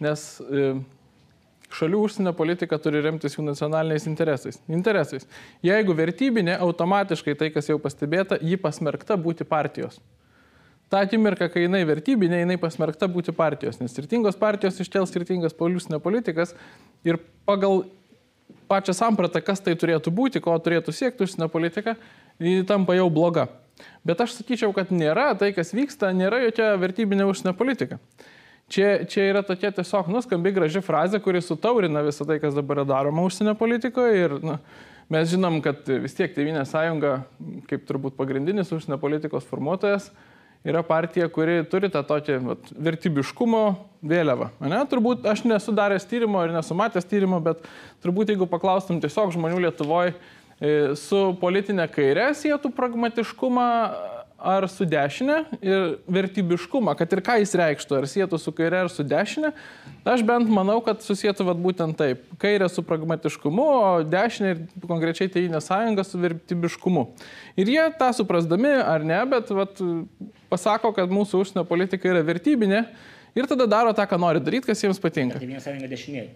nes 0.03 0.23
e, 0.39 0.69
šalių 1.75 1.99
užsienio 2.05 2.31
politika 2.37 2.79
turi 2.79 3.01
remtis 3.03 3.35
jų 3.35 3.43
nacionaliniais 3.49 4.07
interesais. 4.07 4.61
interesais. 4.71 5.27
Jeigu 5.67 5.95
vertybinė, 5.97 6.55
automatiškai 6.63 7.35
tai, 7.35 7.51
kas 7.51 7.67
jau 7.67 7.79
pastebėta, 7.79 8.39
ji 8.39 8.55
pasmerkta 8.55 9.19
būti 9.19 9.47
partijos. 9.47 9.99
Ta 10.91 11.05
akimirka, 11.05 11.47
kai 11.51 11.65
jinai 11.65 11.85
vertybinė, 11.87 12.41
jinai 12.45 12.57
pasmerkta 12.59 13.07
būti 13.07 13.31
partijos, 13.35 13.79
nes 13.79 13.91
skirtingos 13.95 14.35
partijos 14.39 14.79
iškel 14.83 15.07
skirtingas 15.07 15.55
poliusinio 15.55 16.01
politikas 16.03 16.51
ir 17.07 17.19
pagal 17.47 17.85
pačią 18.71 18.95
sampratą, 18.95 19.39
kas 19.43 19.63
tai 19.63 19.75
turėtų 19.79 20.11
būti, 20.15 20.41
ko 20.43 20.57
turėtų 20.59 20.91
siekti 20.95 21.23
užsienio 21.23 21.47
politika, 21.51 21.95
tampa 22.67 22.95
jau 22.97 23.09
bloga. 23.13 23.47
Bet 24.05 24.21
aš 24.21 24.35
sakyčiau, 24.39 24.73
kad 24.73 24.89
nėra 24.93 25.31
tai, 25.37 25.51
kas 25.53 25.73
vyksta, 25.75 26.11
nėra 26.15 26.41
jokia 26.47 26.73
vertybinė 26.81 27.27
užsienio 27.29 27.53
politika. 27.57 27.99
Čia, 28.71 29.03
čia 29.09 29.25
yra 29.27 29.41
tokia 29.43 29.73
tiesiog 29.75 30.07
nuskambi 30.13 30.53
graži 30.55 30.79
frazė, 30.85 31.19
kuri 31.21 31.41
sutaurina 31.43 32.01
visą 32.05 32.25
tai, 32.27 32.39
kas 32.39 32.55
dabar 32.55 32.79
yra 32.79 32.87
daroma 32.93 33.25
užsienio 33.27 33.53
politikoje. 33.59 34.13
Ir 34.15 34.35
na, 34.45 34.57
mes 35.11 35.27
žinom, 35.33 35.59
kad 35.65 35.83
vis 36.01 36.15
tiek 36.15 36.31
Tevinė 36.33 36.63
sąjunga, 36.69 37.17
kaip 37.69 37.83
turbūt 37.89 38.15
pagrindinis 38.15 38.71
užsienio 38.71 38.97
politikos 39.01 39.45
formuotojas, 39.49 40.07
yra 40.63 40.85
partija, 40.87 41.27
kuri 41.33 41.61
turi 41.69 41.89
tą 41.91 42.03
tokį 42.07 42.37
vat, 42.45 42.71
vertybiškumo 42.89 43.63
vėliavą. 44.07 44.51
Ne? 44.63 44.79
Turbūt 44.89 45.27
aš 45.29 45.43
nesu 45.49 45.73
daręs 45.75 46.07
tyrimo 46.07 46.41
ir 46.45 46.53
nesu 46.55 46.77
matęs 46.77 47.07
tyrimo, 47.09 47.41
bet 47.43 47.65
turbūt 48.05 48.31
jeigu 48.31 48.47
paklaustum 48.49 49.01
tiesiog 49.03 49.33
žmonių 49.35 49.65
Lietuvoje 49.65 50.15
su 50.99 51.21
politinė 51.41 51.87
kairė 51.89 52.31
sėtų 52.37 52.71
pragmatiškumą 52.77 53.67
ar 54.41 54.65
su 54.69 54.85
dešinė 54.89 55.37
ir 55.61 55.83
vertybiškumą, 56.09 56.95
kad 56.97 57.13
ir 57.13 57.21
ką 57.25 57.37
jis 57.41 57.53
reikštų, 57.61 57.99
ar 57.99 58.07
sėtų 58.09 58.39
su 58.41 58.53
kairė 58.57 58.81
ar 58.85 58.89
su 58.91 59.05
dešinė, 59.05 59.51
aš 60.13 60.23
bent 60.25 60.49
manau, 60.49 60.79
kad 60.85 61.03
susėtų 61.05 61.45
vat, 61.51 61.61
būtent 61.61 61.97
taip. 61.99 62.25
Kairė 62.41 62.69
su 62.73 62.83
pragmatiškumu, 62.85 63.61
o 63.61 64.03
dešinė 64.07 64.53
ir 64.55 64.61
konkrečiai 64.89 65.29
tėvynė 65.31 65.61
sąjunga 65.61 66.05
su 66.07 66.21
vertybiškumu. 66.21 67.07
Ir 67.61 67.73
jie 67.75 67.87
tą 68.01 68.11
suprasdami 68.17 68.73
ar 68.81 69.05
ne, 69.05 69.21
bet 69.29 69.53
vat, 69.53 69.81
pasako, 70.51 70.93
kad 70.97 71.13
mūsų 71.13 71.45
užsienio 71.45 71.65
politika 71.69 72.09
yra 72.09 72.25
vertybinė 72.25 72.85
ir 73.37 73.49
tada 73.49 73.69
daro 73.69 73.93
tą, 73.97 74.09
ką 74.09 74.21
nori 74.21 74.41
daryti, 74.43 74.71
kas 74.71 74.81
jiems 74.81 75.01
patinka. 75.01 75.41
Tevinė 75.41 75.61
sąjunga 75.61 75.91
dešiniai. 75.91 76.31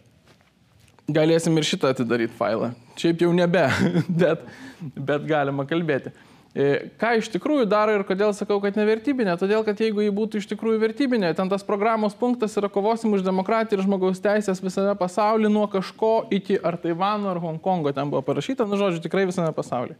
Galėsim 1.05 1.57
ir 1.59 1.65
šitą 1.67 1.91
atidaryti 1.93 2.33
failą. 2.33 2.71
Šiaip 2.97 3.21
jau 3.21 3.33
nebe, 3.35 3.67
bet, 4.21 4.47
bet 4.95 5.27
galima 5.29 5.67
kalbėti. 5.69 6.13
E, 6.55 6.87
Ką 6.97 7.11
iš 7.19 7.27
tikrųjų 7.33 7.67
daro 7.67 7.93
ir 7.97 8.05
kodėl 8.07 8.31
sakau, 8.33 8.57
kad 8.63 8.77
nevertybinė? 8.79 9.35
Todėl, 9.37 9.61
kad 9.67 9.81
jeigu 9.83 10.01
jį 10.01 10.13
būtų 10.15 10.39
iš 10.39 10.47
tikrųjų 10.53 10.79
vertybinė, 10.81 11.33
ten 11.35 11.51
tas 11.51 11.65
programos 11.67 12.15
punktas 12.17 12.55
yra 12.57 12.69
kovosim 12.71 13.13
už 13.13 13.25
demokratiją 13.27 13.77
ir 13.77 13.83
žmogaus 13.85 14.23
teisės 14.23 14.63
visame 14.63 14.95
pasaulyje 14.97 15.51
nuo 15.51 15.67
kažko 15.69 16.13
iki 16.33 16.57
ar 16.63 16.79
Taivano, 16.79 17.27
ar 17.33 17.41
Hongkongo 17.43 17.91
ten 17.93 18.09
buvo 18.09 18.23
parašyta, 18.25 18.65
nu 18.65 18.79
žodžiu, 18.79 19.03
tikrai 19.03 19.27
visame 19.27 19.51
pasaulyje. 19.53 19.99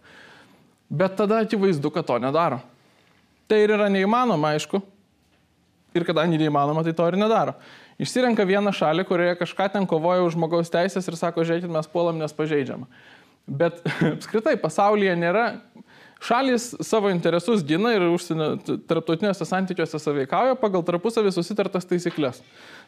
Bet 0.90 1.18
tada 1.20 1.44
akivaizdu, 1.44 1.92
kad 1.92 2.08
to 2.08 2.18
nedaro. 2.24 2.62
Tai 3.52 3.60
ir 3.62 3.76
yra 3.76 3.92
neįmanoma, 3.92 4.56
aišku. 4.56 4.80
Ir 5.96 6.08
kadangi 6.08 6.40
neįmanoma, 6.40 6.82
tai 6.88 6.96
to 6.96 7.06
ir 7.12 7.20
nedaro. 7.20 7.60
Išsirenka 8.02 8.44
vieną 8.48 8.74
šalį, 8.76 9.06
kurioje 9.08 9.38
kažką 9.40 9.70
ten 9.72 9.86
kovoja 9.88 10.26
už 10.26 10.36
žmogaus 10.36 10.72
teisės 10.74 11.08
ir 11.08 11.16
sako, 11.20 11.46
žiūrėkit, 11.48 11.72
mes 11.72 11.88
puolam, 11.92 12.20
nes 12.20 12.36
pažeidžiama. 12.36 12.90
Bet 13.46 13.80
apskritai 14.16 14.58
pasaulyje 14.60 15.16
nėra 15.20 15.46
Šalis 16.26 16.72
savo 16.82 17.10
interesus 17.12 17.64
gina 17.68 17.92
ir 17.94 18.06
užsienio 18.08 18.56
tarptautiniuose 18.88 19.46
santykiuose 19.46 20.00
saveikauja 20.02 20.56
pagal 20.58 20.84
tarpusavį 20.88 21.34
susitartas 21.36 21.86
taisyklės. 21.90 22.40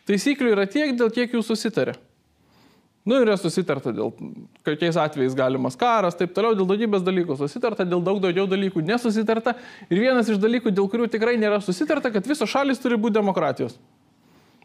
Taisyklių 0.08 0.54
yra 0.56 0.66
tiek, 0.70 0.96
dėl 0.98 1.12
kiek 1.14 1.36
jų 1.36 1.44
susitarė. 1.46 1.98
Nu 3.08 3.20
yra 3.24 3.38
susitarta 3.40 3.94
dėl 3.96 4.10
kokiais 4.68 4.98
atvejais 5.00 5.36
galimas 5.38 5.78
karas, 5.80 6.18
taip 6.20 6.34
toliau, 6.36 6.56
dėl 6.58 6.68
daugybės 6.68 7.06
dalykų 7.06 7.38
susitarta, 7.40 7.86
dėl 7.88 8.02
daug 8.04 8.20
daugiau 8.24 8.48
dalykų 8.52 8.84
nesusitarta. 8.84 9.54
Ir 9.88 10.02
vienas 10.02 10.32
iš 10.32 10.42
dalykų, 10.44 10.74
dėl 10.76 10.90
kurių 10.92 11.08
tikrai 11.14 11.38
nėra 11.40 11.62
susitarta, 11.64 12.12
kad 12.12 12.28
visos 12.28 12.52
šalis 12.52 12.84
turi 12.84 13.00
būti 13.00 13.16
demokratijos. 13.20 13.78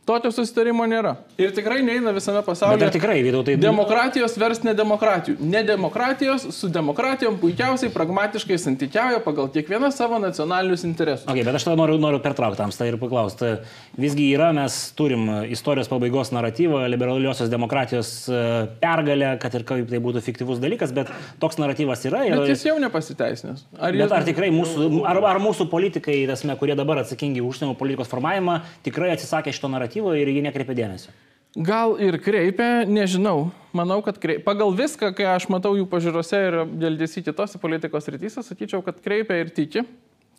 Tokio 0.03 0.33
susitarimo 0.35 0.83
nėra. 0.91 1.13
Ir 1.39 1.53
tikrai 1.55 1.77
neina 1.87 2.11
visame 2.11 2.41
Bet 2.41 2.47
pasaulyje. 2.49 2.87
ar 2.89 2.91
tikrai, 2.91 3.21
Vytautai, 3.23 3.55
Demokratijos 3.63 4.33
vers 4.41 4.59
nedemokratijų. 4.67 5.37
Nedemokratijos 5.39 6.49
su 6.57 6.67
demokratijom 6.75 7.37
puikiausiai 7.39 7.93
pragmatiškai 7.95 8.57
santykiauja 8.59 9.21
pagal 9.23 9.47
kiekvieną 9.55 9.93
savo 9.95 10.19
nacionalinius 10.19 10.83
interesus. 10.89 11.29
Okay, 11.31 11.45
bet 11.47 11.55
aš 11.55 11.69
tada 11.69 11.77
noriu, 11.79 12.01
noriu 12.03 12.19
pertraukti 12.25 12.59
tamstą 12.59 12.89
ir 12.91 12.97
paklausti. 12.99 13.53
Visgi 13.95 14.27
yra, 14.35 14.49
mes 14.57 14.81
turim 14.99 15.29
istorijos 15.55 15.87
pabaigos 15.93 16.33
naratyvą, 16.35 16.83
liberaliosios 16.91 17.47
demokratijos 17.53 18.11
e, 18.27 18.43
pergalę, 18.83 19.37
kad 19.39 19.55
ir 19.55 19.63
kaip 19.71 19.87
tai 19.95 20.03
būtų 20.03 20.25
fiktyvus 20.27 20.59
dalykas, 20.59 20.91
bet 20.99 21.15
toks 21.39 21.63
naratyvas 21.63 22.03
yra. 22.11 22.25
Ir, 22.27 22.35
Bet 22.43 22.51
jis 22.57 22.67
jau 22.73 22.75
nepasiteisinęs. 22.83 23.63
Ar, 23.79 23.95
bet 23.95 24.09
jis- 24.09 24.17
ar 24.19 24.27
tikrai 24.27 24.51
mūsų, 24.51 24.91
ar, 25.07 25.23
ar 25.31 25.39
mūsų 25.47 25.71
politikai, 25.71 26.19
tasme, 26.27 26.59
kurie 26.59 26.75
dabar 26.75 27.05
atsakingi 27.07 27.39
už 27.39 27.53
užsienio 27.53 27.79
politikos 27.79 28.11
formavimą, 28.11 28.59
tikrai 28.83 29.13
atsisakė 29.15 29.53
šito 29.55 29.69
naratyvo 29.71 29.92
ir 29.97 30.31
jį 30.33 30.43
nekreipė 30.47 30.77
dėmesio? 30.79 31.13
Gal 31.53 31.99
ir 32.01 32.17
kreipia, 32.17 32.87
nežinau. 32.89 33.51
Manau, 33.77 33.99
kad 34.05 34.17
kreipia. 34.21 34.41
Pagal 34.47 34.73
viską, 34.73 35.11
kai 35.17 35.27
aš 35.35 35.51
matau 35.53 35.75
jų 35.77 35.85
pažiūrose 35.91 36.39
ir 36.47 36.57
dėl 36.81 36.97
dėsi 36.97 37.21
kitose 37.25 37.61
politikos 37.61 38.09
rytise, 38.09 38.41
sakyčiau, 38.41 38.81
kad 38.85 39.03
kreipia 39.05 39.37
ir 39.43 39.53
tiki, 39.53 39.83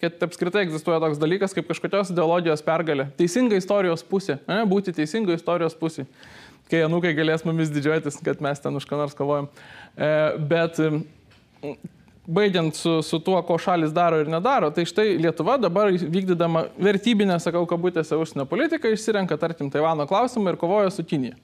kad 0.01 0.25
apskritai 0.25 0.65
egzistuoja 0.65 0.97
toks 1.03 1.21
dalykas 1.21 1.53
kaip 1.53 1.69
kažkokios 1.69 2.09
ideologijos 2.15 2.65
pergalė. 2.65 3.11
Teisinga 3.19 3.61
istorijos 3.61 4.01
pusė. 4.09 4.39
Ne? 4.49 4.63
Būti 4.69 4.95
teisinga 4.97 5.37
istorijos 5.37 5.77
pusė. 5.77 6.07
Kai 6.71 6.81
anukai 6.87 7.13
galės 7.13 7.45
mumis 7.45 7.69
didžiuotis, 7.73 8.17
kad 8.25 8.41
mes 8.41 8.63
ten 8.63 8.81
už 8.81 8.89
ką 8.89 8.97
nors 8.97 9.13
kovojam. 9.17 9.51
E, 9.93 10.09
bet 10.49 10.81
baigiant 12.27 12.75
su, 12.75 13.01
su 13.03 13.19
tuo, 13.19 13.41
ko 13.43 13.57
šalis 13.59 13.91
daro 13.93 14.21
ir 14.21 14.29
nedaro, 14.31 14.69
tai 14.71 14.85
štai 14.87 15.17
Lietuva 15.19 15.57
dabar 15.59 15.91
vykdydama 15.91 16.67
vertybinę, 16.79 17.35
sakau, 17.43 17.65
kabutėse 17.67 18.15
užsienio 18.19 18.45
politiką, 18.49 18.93
išsirenka, 18.93 19.37
tarkim, 19.39 19.71
Taivano 19.73 20.07
klausimą 20.07 20.53
ir 20.53 20.59
kovoja 20.61 20.91
su 20.93 21.03
Kinija. 21.03 21.35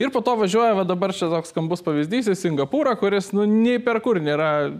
Ir 0.00 0.10
po 0.14 0.22
to 0.24 0.34
važiuoja, 0.38 0.76
va 0.78 0.84
dabar 0.88 1.12
čia 1.14 1.28
toks 1.30 1.52
skambus 1.52 1.82
pavyzdys 1.84 2.30
į 2.32 2.36
Singapūrą, 2.38 2.94
kuris, 3.00 3.32
nu, 3.36 3.44
nei 3.46 3.82
per 3.82 4.00
kur 4.02 4.20
nėra 4.22 4.70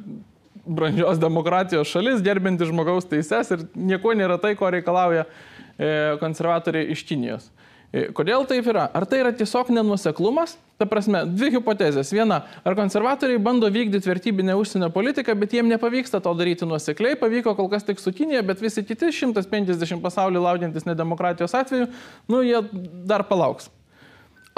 brandžios 0.63 1.19
demokratijos 1.19 1.91
šalis, 1.91 2.23
gerbinti 2.23 2.67
žmogaus 2.69 3.09
teises 3.11 3.51
ir 3.51 3.67
nieko 3.75 4.15
nėra 4.15 4.39
tai, 4.43 4.55
ko 4.59 4.71
reikalauja 4.71 5.27
e, 5.27 5.91
konservatoriai 6.23 6.95
iš 6.95 7.03
Kinijos. 7.09 7.51
E, 7.93 8.07
Kodėl 8.17 8.47
taip 8.49 8.67
yra? 8.73 8.87
Ar 8.97 9.05
tai 9.09 9.21
yra 9.21 9.33
tiesiog 9.37 9.69
nenuseklumas? 9.77 10.57
Ta 10.81 10.87
prasme, 10.89 11.27
dvi 11.29 11.51
hipotezės. 11.59 12.11
Viena, 12.17 12.41
ar 12.65 12.77
konservatoriai 12.79 13.41
bando 13.43 13.69
vykdyti 13.71 14.09
vertybinę 14.09 14.57
užsienio 14.59 14.89
politiką, 14.95 15.37
bet 15.39 15.53
jiem 15.55 15.69
nepavyksta 15.71 16.23
to 16.25 16.33
daryti 16.39 16.67
nuosekliai, 16.67 17.19
pavyko 17.21 17.55
kol 17.59 17.69
kas 17.71 17.85
tik 17.87 18.01
su 18.01 18.15
Kinija, 18.17 18.41
bet 18.49 18.65
visi 18.65 18.83
kiti 18.89 19.13
150 19.13 20.01
pasaulį 20.03 20.43
laukiantis 20.43 20.89
nedemokratijos 20.89 21.55
atveju, 21.61 21.93
nu, 22.33 22.43
jie 22.49 22.65
dar 23.07 23.29
palauks. 23.29 23.69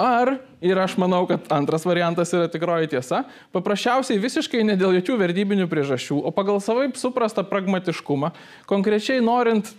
Ar, 0.01 0.33
ir 0.59 0.79
aš 0.79 0.97
manau, 0.99 1.21
kad 1.27 1.45
antras 1.55 1.85
variantas 1.87 2.33
yra 2.35 2.49
tikroji 2.51 2.89
tiesa, 2.91 3.21
paprasčiausiai 3.55 4.19
visiškai 4.19 4.63
ne 4.67 4.75
dėl 4.79 4.97
jokių 4.97 5.15
verdybinių 5.21 5.69
priežasčių, 5.71 6.17
o 6.19 6.33
pagal 6.35 6.59
savaip 6.63 6.99
suprastą 6.99 7.45
pragmatiškumą, 7.47 8.33
konkrečiai 8.67 9.23
norint 9.23 9.71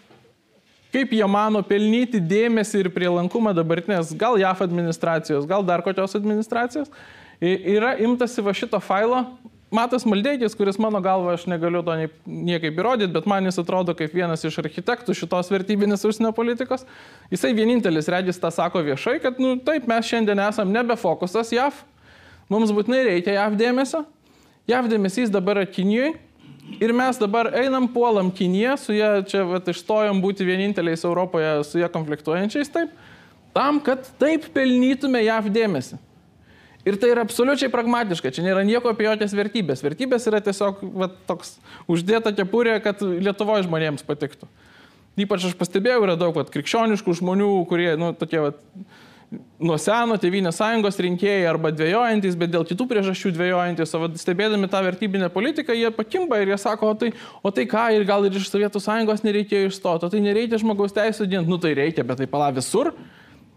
kaip 0.97 1.13
jie 1.13 1.27
mano 1.29 1.61
pelnyti 1.67 2.23
dėmesį 2.25 2.87
ir 2.87 2.93
prielankumą 2.95 3.53
dabartinės 3.57 4.15
gal 4.17 4.39
JAF 4.41 4.63
administracijos, 4.65 5.45
gal 5.49 5.67
dar 5.67 5.85
kokios 5.85 6.17
administracijos, 6.17 6.89
yra 7.43 7.99
imtasi 8.01 8.45
va 8.45 8.57
šito 8.57 8.81
failo 8.81 9.27
Matas 9.77 10.05
Maldeikis, 10.07 10.55
kuris 10.55 10.77
mano 10.79 11.01
galva, 11.03 11.33
aš 11.35 11.49
negaliu 11.51 11.81
to 11.85 11.95
niekaip 12.25 12.77
įrodyti, 12.79 13.11
bet 13.13 13.25
man 13.27 13.49
jis 13.49 13.59
atrodo 13.59 13.97
kaip 13.99 14.13
vienas 14.15 14.45
iš 14.47 14.61
architektų 14.63 15.17
šitos 15.19 15.51
vertybinės 15.51 16.07
užsienio 16.07 16.31
politikos. 16.37 16.85
Jisai 17.35 17.51
vienintelis 17.59 18.07
regis 18.15 18.39
tą 18.39 18.53
sako 18.55 18.85
viešai, 18.87 19.17
kad, 19.25 19.41
nu 19.43 19.57
taip, 19.67 19.89
mes 19.91 20.07
šiandien 20.07 20.39
esam 20.47 20.71
nebe 20.71 20.95
fokusas 20.97 21.51
JAV, 21.51 21.83
mums 22.53 22.71
būtinai 22.77 23.03
reikia 23.09 23.35
JAV 23.41 23.59
dėmesio. 23.59 24.05
JAV 24.71 24.87
dėmesys 24.95 25.35
dabar 25.35 25.59
yra 25.59 25.67
Kinijoje 25.75 26.15
ir 26.81 26.93
mes 26.97 27.19
dabar 27.21 27.51
einam, 27.57 27.87
puolam 27.91 28.31
Kiniją, 28.35 28.77
su 28.81 28.97
jie 28.97 29.11
čia 29.31 29.45
vat, 29.49 29.69
išstojom 29.73 30.21
būti 30.25 30.47
vieninteliais 30.47 31.05
Europoje 31.07 31.53
su 31.69 31.81
jie 31.81 31.89
konfliktuojančiais 31.93 32.73
taip, 32.75 32.93
tam, 33.57 33.81
kad 33.81 34.09
taip 34.21 34.51
pelnytume 34.55 35.23
JAV 35.25 35.51
dėmesį. 35.55 36.01
Ir 36.87 36.95
tai 37.03 37.09
yra 37.11 37.25
absoliučiai 37.27 37.71
pragmatiška, 37.73 38.31
čia 38.31 38.45
nėra 38.45 38.63
nieko 38.63 38.93
apie 38.93 39.09
jokias 39.09 39.33
vertybės. 39.35 39.83
Vertybės 39.83 40.29
yra 40.31 40.39
tiesiog 40.45 40.85
va, 40.95 41.09
toks 41.27 41.57
uždėta 41.91 42.31
kepurė, 42.37 42.77
kad 42.85 43.03
Lietuvoje 43.03 43.65
žmonėms 43.67 44.07
patiktų. 44.07 44.47
Ypač 45.19 45.49
aš 45.49 45.57
pastebėjau, 45.59 46.05
yra 46.05 46.15
daug 46.21 46.37
vat, 46.37 46.53
krikščioniškų 46.55 47.17
žmonių, 47.19 47.51
kurie, 47.67 47.89
nu, 47.99 48.13
tokie, 48.15 48.39
vat, 48.45 48.61
nuo 49.59 49.77
seno 49.81 50.17
Tevinės 50.21 50.59
sąjungos 50.61 50.99
rinkėjai 51.03 51.49
arba 51.51 51.73
dvėjojantis, 51.75 52.37
bet 52.39 52.53
dėl 52.53 52.65
kitų 52.69 52.87
priežasčių 52.91 53.33
dvėjojantis, 53.35 53.95
o 53.99 54.09
stebėdami 54.23 54.71
tą 54.71 54.83
vertybinę 54.87 55.31
politiką, 55.35 55.75
jie 55.75 55.91
pakimba 55.95 56.39
ir 56.43 56.53
jie 56.53 56.59
sako, 56.63 56.93
o 56.93 56.99
tai, 57.01 57.11
o 57.43 57.53
tai 57.55 57.67
ką, 57.71 57.89
ir 57.97 58.07
gal 58.09 58.27
ir 58.29 58.39
iš 58.39 58.49
Sovietų 58.53 58.83
sąjungos 58.83 59.25
nereikėjo 59.27 59.73
išstoti, 59.73 60.07
o 60.07 60.13
tai 60.13 60.23
nereikia 60.23 60.61
žmogaus 60.63 60.95
teisų 60.97 61.27
dint, 61.31 61.51
nu 61.51 61.59
tai 61.63 61.75
reikia, 61.79 62.07
bet 62.07 62.23
tai 62.23 62.31
pala 62.31 62.53
visur. 62.55 62.93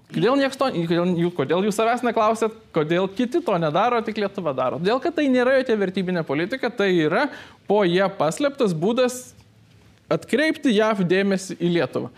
Kodėl, 0.10 0.40
to, 0.58 0.72
kodėl, 0.90 1.12
kodėl 1.38 1.68
jūs 1.68 1.78
savęs 1.78 2.02
neklausėt, 2.02 2.56
kodėl 2.74 3.06
kiti 3.14 3.44
to 3.46 3.58
nedaro, 3.62 4.00
tik 4.02 4.18
Lietuva 4.18 4.56
daro? 4.58 4.80
Dėl, 4.82 4.98
kad 5.04 5.14
tai 5.20 5.28
nėra 5.30 5.60
jokia 5.60 5.76
vertybinė 5.78 6.24
politika, 6.26 6.72
tai 6.74 6.96
yra 6.96 7.28
po 7.70 7.84
jie 7.86 8.08
paslėptas 8.18 8.74
būdas 8.74 9.20
atkreipti 10.10 10.74
JAV 10.74 11.04
dėmesį 11.06 11.60
į 11.62 11.70
Lietuvą. 11.78 12.10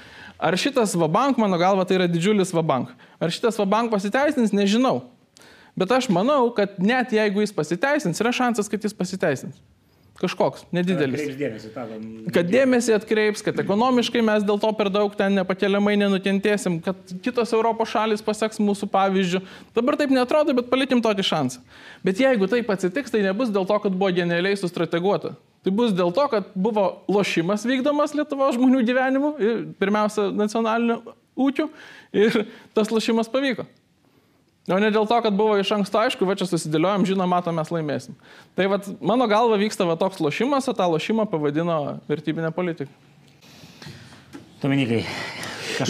Ar 0.41 0.57
šitas 0.57 0.95
Vabank, 0.98 1.38
mano 1.38 1.60
galva, 1.62 1.86
tai 1.86 2.00
yra 2.00 2.07
didžiulis 2.10 2.50
Vabank. 2.55 2.89
Ar 3.21 3.29
šitas 3.29 3.60
Vabank 3.62 3.93
pasiteisins, 3.93 4.53
nežinau. 4.55 5.03
Bet 5.77 5.91
aš 5.93 6.10
manau, 6.12 6.50
kad 6.55 6.79
net 6.81 7.13
jeigu 7.13 7.43
jis 7.43 7.53
pasiteisins, 7.53 8.19
yra 8.24 8.33
šansas, 8.36 8.69
kad 8.71 8.81
jis 8.81 8.98
pasiteisins. 8.98 9.60
Kažkoks, 10.21 10.67
nedidelis. 10.75 11.21
Dėmesį, 11.38 11.69
tada... 11.74 11.95
Kad 12.33 12.50
dėmesį 12.51 12.93
atkreips, 12.93 13.41
kad 13.45 13.57
ekonomiškai 13.63 14.21
mes 14.25 14.43
dėl 14.45 14.60
to 14.62 14.69
per 14.77 14.91
daug 14.93 15.13
ten 15.17 15.33
nepakeliamai 15.39 15.95
nenukentėsim, 15.98 16.77
kad 16.86 17.13
kitos 17.25 17.53
Europos 17.57 17.89
šalis 17.89 18.21
paseks 18.25 18.62
mūsų 18.62 18.89
pavyzdžių. 18.93 19.41
Dabar 19.77 19.98
taip 19.98 20.13
netrodo, 20.13 20.53
bet 20.57 20.69
palikim 20.69 21.01
tokį 21.01 21.25
šansą. 21.25 21.63
Bet 22.05 22.21
jeigu 22.21 22.50
taip 22.51 22.69
atsitiks, 22.69 23.13
tai 23.13 23.24
nebus 23.25 23.50
dėl 23.53 23.65
to, 23.65 23.79
kad 23.81 23.98
buvo 23.98 24.12
genialiai 24.19 24.60
sustrateguota. 24.62 25.33
Tai 25.62 25.74
bus 25.77 25.91
dėl 25.94 26.10
to, 26.15 26.24
kad 26.32 26.48
buvo 26.58 26.86
lošimas 27.12 27.68
vykdomas 27.70 28.15
Lietuvo 28.18 28.48
žmonių 28.56 28.82
gyvenimu, 28.88 29.30
pirmiausia, 29.82 30.32
nacionaliniu 30.34 31.01
ūkiu 31.38 31.68
ir 32.18 32.44
tas 32.74 32.89
lošimas 32.89 33.30
pavyko. 33.32 33.68
O 34.70 34.77
ne 34.77 34.91
dėl 34.94 35.08
to, 35.10 35.18
kad 35.25 35.34
buvo 35.34 35.56
iš 35.58 35.72
anksto 35.74 35.98
aišku, 36.03 36.25
va 36.25 36.36
čia 36.38 36.46
susidėliojom, 36.50 37.06
žinom, 37.10 37.30
matom, 37.30 37.58
mes 37.58 37.70
laimėsim. 37.74 38.18
Tai 38.58 38.68
va, 38.70 38.77
mano 39.01 39.25
galva 39.30 39.58
vyksta 39.58 39.88
va 39.89 39.98
toks 39.98 40.22
lošimas, 40.22 40.70
o 40.70 40.75
tą 40.77 40.86
lošimą 40.94 41.25
pavadino 41.30 41.77
vertybinė 42.10 42.53
politika. 42.53 42.94
Dominikai. 44.62 45.01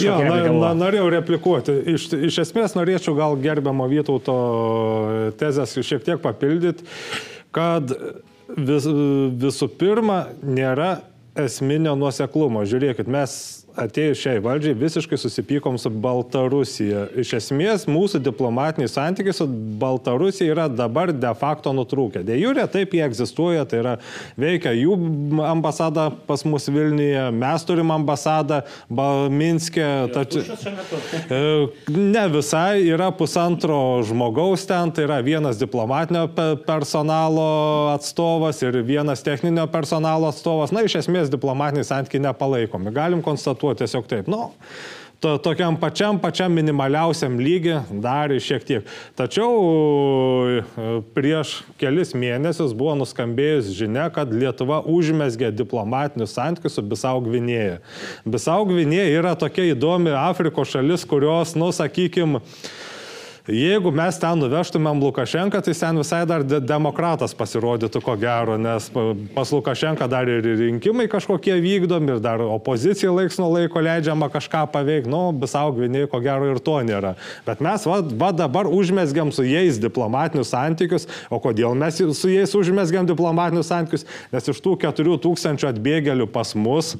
Jo, 0.00 0.16
na, 0.24 0.38
na, 0.48 0.72
norėjau 0.78 1.10
replikuoti. 1.12 1.74
Iš, 1.92 2.06
iš 2.30 2.38
esmės 2.46 2.72
norėčiau 2.78 3.12
gal 3.18 3.36
gerbiamo 3.40 3.84
Vytauto 3.90 4.36
tezės 5.40 5.74
šiek 5.84 6.04
tiek 6.06 6.22
papildyti, 6.22 6.86
kad 7.52 7.92
vis, 8.56 8.86
visų 9.42 9.68
pirma 9.78 10.26
nėra 10.42 11.00
esminio 11.38 11.94
nuoseklumo. 11.96 12.64
Žiūrėkit, 12.68 13.08
mes 13.10 13.61
atėjus 13.78 14.20
šiai 14.20 14.40
valdžiai 14.42 14.76
visiškai 14.76 15.16
susipykom 15.20 15.78
su 15.80 15.90
Baltarusija. 16.02 17.06
Iš 17.22 17.32
esmės 17.38 17.86
mūsų 17.88 18.20
diplomatiniai 18.24 18.90
santykiai 18.90 19.34
su 19.36 19.46
Baltarusija 19.80 20.52
yra 20.52 20.66
dabar 20.68 21.12
de 21.12 21.30
facto 21.38 21.72
nutrūkę. 21.76 22.22
De 22.26 22.36
jūrė 22.36 22.66
taip 22.72 22.92
jie 22.96 23.02
egzistuoja, 23.06 23.64
tai 23.68 23.80
yra 23.80 23.94
veikia 24.40 24.74
jų 24.76 24.96
ambasada 25.48 26.10
pas 26.28 26.44
mus 26.44 26.68
Vilniuje, 26.72 27.24
mes 27.36 27.66
turim 27.68 27.92
ambasadą 27.94 28.62
Minske. 29.32 29.86
Tači... 30.12 30.44
E, 31.32 31.40
ne 31.92 32.26
visai, 32.32 32.84
yra 32.92 33.10
pusantro 33.16 34.02
žmogaus 34.06 34.66
ten, 34.68 34.92
tai 34.94 35.06
yra 35.06 35.20
vienas 35.24 35.60
diplomatinio 35.60 36.26
personalo 36.66 37.48
atstovas 37.94 38.60
ir 38.64 38.82
vienas 38.86 39.24
techninio 39.24 39.66
personalo 39.72 40.28
atstovas. 40.30 40.74
Na, 40.74 40.84
iš 40.86 41.00
esmės 41.02 41.32
diplomatiniai 41.32 41.86
santykiai 41.88 42.26
nepalaikomi. 42.28 42.92
Galim 42.94 43.24
konstatuoti 43.24 43.61
traktuoti 43.62 43.84
tiesiog 43.84 44.06
taip. 44.08 44.26
Nu, 44.26 44.50
to, 45.20 45.38
tokiam 45.38 45.76
pačiam, 45.78 46.18
pačiam 46.18 46.52
minimaliausiam 46.52 47.38
lygiui 47.38 48.00
dar 48.02 48.30
šiek 48.30 48.64
tiek. 48.66 48.86
Tačiau 49.14 50.58
e, 50.58 50.62
prieš 51.14 51.62
kelis 51.78 52.14
mėnesius 52.14 52.74
buvo 52.74 52.96
nuskambėjus 52.98 53.70
žinia, 53.76 54.10
kad 54.10 54.32
Lietuva 54.32 54.82
užmesgė 54.82 55.52
diplomatinius 55.54 56.34
santykius 56.34 56.74
su 56.78 56.82
Bisau 56.82 57.22
Gvinėje. 57.22 57.80
Bisau 58.26 58.66
Gvinėje 58.66 59.18
yra 59.20 59.36
tokia 59.38 59.70
įdomi 59.72 60.10
Afrikos 60.10 60.74
šalis, 60.74 61.06
kurios, 61.06 61.54
nu, 61.54 61.70
sakykime, 61.70 62.42
Jeigu 63.42 63.90
mes 63.90 64.14
ten 64.22 64.38
nuvežtumėm 64.38 65.00
Lukašenką, 65.02 65.58
tai 65.66 65.72
ten 65.74 65.96
visai 65.98 66.20
dar 66.30 66.44
de 66.46 66.60
demokratas 66.62 67.32
pasirodytų 67.34 67.98
ko 68.06 68.14
gero, 68.14 68.54
nes 68.54 68.86
pas 69.34 69.50
Lukašenką 69.50 70.06
dar 70.06 70.30
ir 70.30 70.46
rinkimai 70.60 71.08
kažkokie 71.10 71.56
vykdomi 71.58 72.14
ir 72.14 72.20
dar 72.22 72.38
opozicija 72.38 73.10
laiks 73.10 73.40
nuo 73.42 73.48
laiko 73.50 73.82
leidžiama 73.82 74.30
kažką 74.30 74.62
paveikti, 74.70 75.10
nu, 75.10 75.24
visau 75.42 75.74
gviniai 75.74 76.06
ko 76.06 76.22
gero 76.22 76.52
ir 76.52 76.62
to 76.62 76.78
nėra. 76.86 77.16
Bet 77.42 77.58
mes 77.66 77.82
va, 77.90 77.98
va 78.22 78.30
dabar 78.30 78.70
užmesgiam 78.70 79.34
su 79.34 79.42
jais 79.42 79.82
diplomatinius 79.82 80.54
santykius, 80.54 81.10
o 81.26 81.42
kodėl 81.42 81.74
mes 81.74 81.98
su 81.98 82.30
jais 82.30 82.54
užmesgiam 82.54 83.10
diplomatinius 83.10 83.74
santykius? 83.74 84.06
Nes 84.30 84.54
iš 84.54 84.62
tų 84.62 84.78
4000 84.86 85.66
atbėgėlių 85.74 86.30
pas 86.30 86.54
mus 86.54 86.94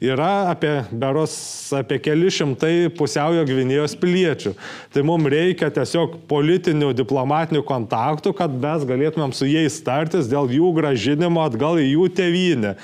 yra 0.00 0.50
apie, 0.50 0.72
beros, 0.92 1.34
apie 1.76 2.00
keli 2.02 2.30
šimtai 2.32 2.88
pusiaujo 2.96 3.44
Gvinėjos 3.48 3.96
piliečių. 4.00 4.54
Tai 4.94 5.04
mums 5.06 5.28
reikia 5.32 5.68
tiesiog 5.74 6.16
politinių, 6.30 6.94
diplomatinių 6.96 7.62
kontaktų, 7.68 8.32
kad 8.38 8.56
mes 8.62 8.86
galėtumėm 8.88 9.36
su 9.36 9.48
jais 9.50 9.76
startis 9.82 10.30
dėl 10.30 10.50
jų 10.50 10.72
gražinimo 10.78 11.44
atgal 11.44 11.80
į 11.82 11.90
jų 11.92 12.10
tėvynę. 12.16 12.74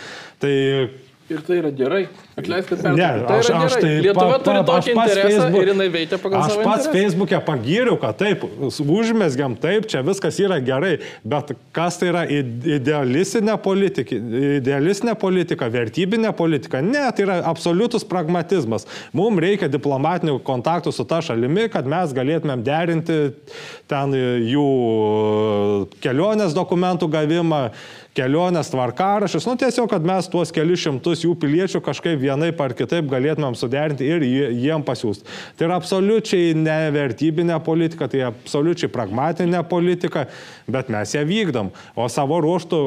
Tai 0.43 0.55
Ir 1.27 1.41
tai 1.43 1.57
yra 1.59 1.73
gerai. 1.75 2.05
Atleisk, 2.39 2.69
kad 2.71 2.85
ne, 2.95 3.07
tai 3.27 3.37
aš, 3.41 3.49
aš 3.51 3.77
tai 3.83 3.89
Lietuva 4.05 4.37
pa, 4.37 4.43
turi 4.47 4.61
tokį 4.69 4.93
interesą 4.93 5.25
Facebook, 5.25 5.57
ir 5.65 5.71
jinai 5.73 5.87
veikia 5.91 6.19
pagal 6.23 6.39
aš 6.39 6.53
savo 6.53 6.61
Aš 6.63 6.69
pats. 6.69 6.89
Facebook'e 6.93 7.41
pagyriu, 7.49 7.97
kad 7.99 8.21
taip, 8.21 8.45
užmesgiam 8.69 9.57
taip, 9.59 9.89
čia 9.91 10.05
viskas 10.07 10.39
yra 10.45 10.61
gerai, 10.63 10.93
bet 11.27 11.51
kas 11.75 11.99
tai 11.99 12.13
yra 12.13 12.23
idealistinė 12.31 13.59
politika, 13.65 14.21
idealistinė 14.61 15.17
politika, 15.19 15.67
vertybinė 15.75 16.31
politika? 16.39 16.85
Ne, 16.85 17.03
tai 17.11 17.27
yra 17.27 17.41
absoliutus 17.51 18.07
pragmatizmas. 18.07 18.87
Mums 19.17 19.43
reikia 19.43 19.67
diplomatinių 19.73 20.39
kontaktų 20.47 20.95
su 20.95 21.09
ta 21.11 21.19
šalimi, 21.27 21.67
kad 21.75 21.91
mes 21.91 22.15
galėtumėm 22.15 22.63
derinti 22.63 23.21
ten 23.91 24.15
jų 24.47 24.71
kelionės 26.07 26.55
dokumentų 26.55 27.11
gavimą 27.19 27.65
kelionės 28.17 28.71
tvarkarašius, 28.73 29.47
nu 29.49 29.57
tiesiog, 29.61 29.89
kad 29.93 30.07
mes 30.07 30.29
tuos 30.33 30.53
kelius 30.55 30.83
šimtus 30.87 31.25
jų 31.27 31.35
piliečių 31.43 31.83
kažkaip 31.85 32.19
vienaip 32.21 32.61
ar 32.65 32.75
kitaip 32.77 33.09
galėtumėm 33.13 33.57
suderinti 33.59 34.09
ir 34.09 34.25
jiem 34.27 34.85
pasiūsti. 34.87 35.27
Tai 35.57 35.69
yra 35.69 35.81
absoliučiai 35.81 36.55
nevertybinė 36.59 37.59
politika, 37.67 38.09
tai 38.13 38.25
absoliučiai 38.31 38.93
pragmatinė 38.93 39.63
politika, 39.69 40.27
bet 40.71 40.93
mes 40.93 41.17
ją 41.17 41.27
vykdom. 41.29 41.73
O 41.97 42.09
savo 42.13 42.41
ruoštų 42.45 42.81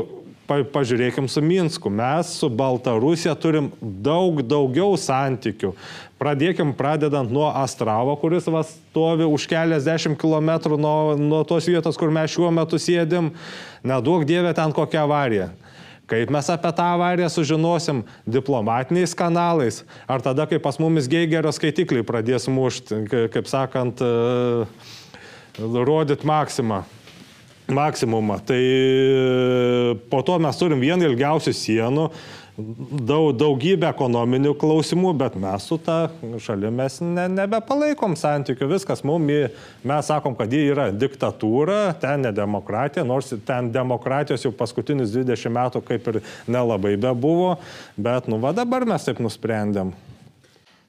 pa, 0.49 0.59
pažiūrėkim 0.73 1.29
su 1.29 1.43
Minsku. 1.45 1.91
Mes 1.93 2.33
su 2.41 2.49
Baltarusija 2.49 3.35
turim 3.39 3.71
daug 3.79 4.41
daugiau 4.45 4.97
santykių. 4.97 5.75
Pradėkim 6.19 6.73
pradedant 6.75 7.31
nuo 7.31 7.47
Astravo, 7.55 8.11
kuris 8.19 8.47
va 8.51 8.65
stovi 8.67 9.23
už 9.23 9.45
keliasdešimt 9.47 10.19
kilometrų 10.19 10.75
nuo, 10.75 11.15
nuo 11.15 11.45
tos 11.47 11.69
vietos, 11.71 11.95
kur 11.95 12.11
mes 12.11 12.33
šiuo 12.33 12.49
metu 12.51 12.75
sėdim. 12.75 13.31
Nedaug 13.87 14.25
dievė 14.27 14.51
ten 14.57 14.75
kokią 14.75 15.05
avariją. 15.05 15.47
Kaip 16.09 16.31
mes 16.33 16.47
apie 16.49 16.71
tą 16.75 16.89
avariją 16.97 17.29
sužinosim 17.31 18.01
diplomatiniais 18.27 19.13
kanalais, 19.15 19.83
ar 20.09 20.23
tada, 20.25 20.47
kai 20.49 20.59
pas 20.59 20.79
mumis 20.81 21.07
Geigerio 21.07 21.53
skaitikliai 21.55 22.03
pradės 22.03 22.49
mušti, 22.51 23.03
kaip 23.31 23.47
sakant, 23.47 24.01
uh, 24.03 24.65
rodyti 25.59 26.27
maksimą. 26.27 26.83
Maksimumą. 27.69 28.39
Tai 28.49 28.61
po 30.09 30.23
to 30.25 30.39
mes 30.41 30.57
turim 30.57 30.81
vieną 30.81 31.11
ilgiausių 31.11 31.53
sienų, 31.53 32.07
daug, 32.59 33.31
daugybę 33.37 33.89
ekonominių 33.89 34.53
klausimų, 34.59 35.13
bet 35.19 35.37
mes 35.39 35.65
su 35.69 35.77
ta 35.81 36.09
šalimis 36.41 36.99
ne, 37.05 37.27
nebepalaikom 37.33 38.15
santykių. 38.19 38.69
Viskas 38.73 39.03
mums, 39.07 39.55
mes 39.87 40.09
sakom, 40.11 40.35
kad 40.37 40.51
ji 40.53 40.65
yra 40.71 40.89
diktatūra, 40.95 41.95
ten 42.01 42.25
ne 42.27 42.33
demokratija, 42.35 43.05
nors 43.07 43.31
ten 43.47 43.71
demokratijos 43.73 44.45
jau 44.45 44.53
paskutinius 44.55 45.13
20 45.15 45.55
metų 45.55 45.83
kaip 45.87 46.11
ir 46.11 46.21
nelabai 46.49 46.95
bebuvo, 46.99 47.55
bet 47.97 48.29
nu 48.31 48.41
va 48.43 48.53
dabar 48.55 48.87
mes 48.89 49.07
taip 49.07 49.21
nusprendėm. 49.23 49.95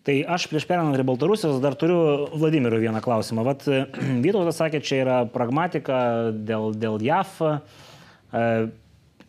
Tai 0.07 0.17
aš 0.33 0.47
prieš 0.49 0.65
perinant 0.65 0.97
prie 0.97 1.05
Baltarusijos 1.05 1.59
dar 1.61 1.77
turiu 1.79 2.31
Vladimirui 2.33 2.87
vieną 2.87 3.03
klausimą. 3.05 3.45
Vat 3.45 3.67
Vytautas 4.25 4.61
sakė, 4.63 4.81
čia 4.81 5.03
yra 5.05 5.19
pragmatika 5.29 5.99
dėl, 6.33 6.73
dėl 6.73 6.97
JAF. 7.05 7.37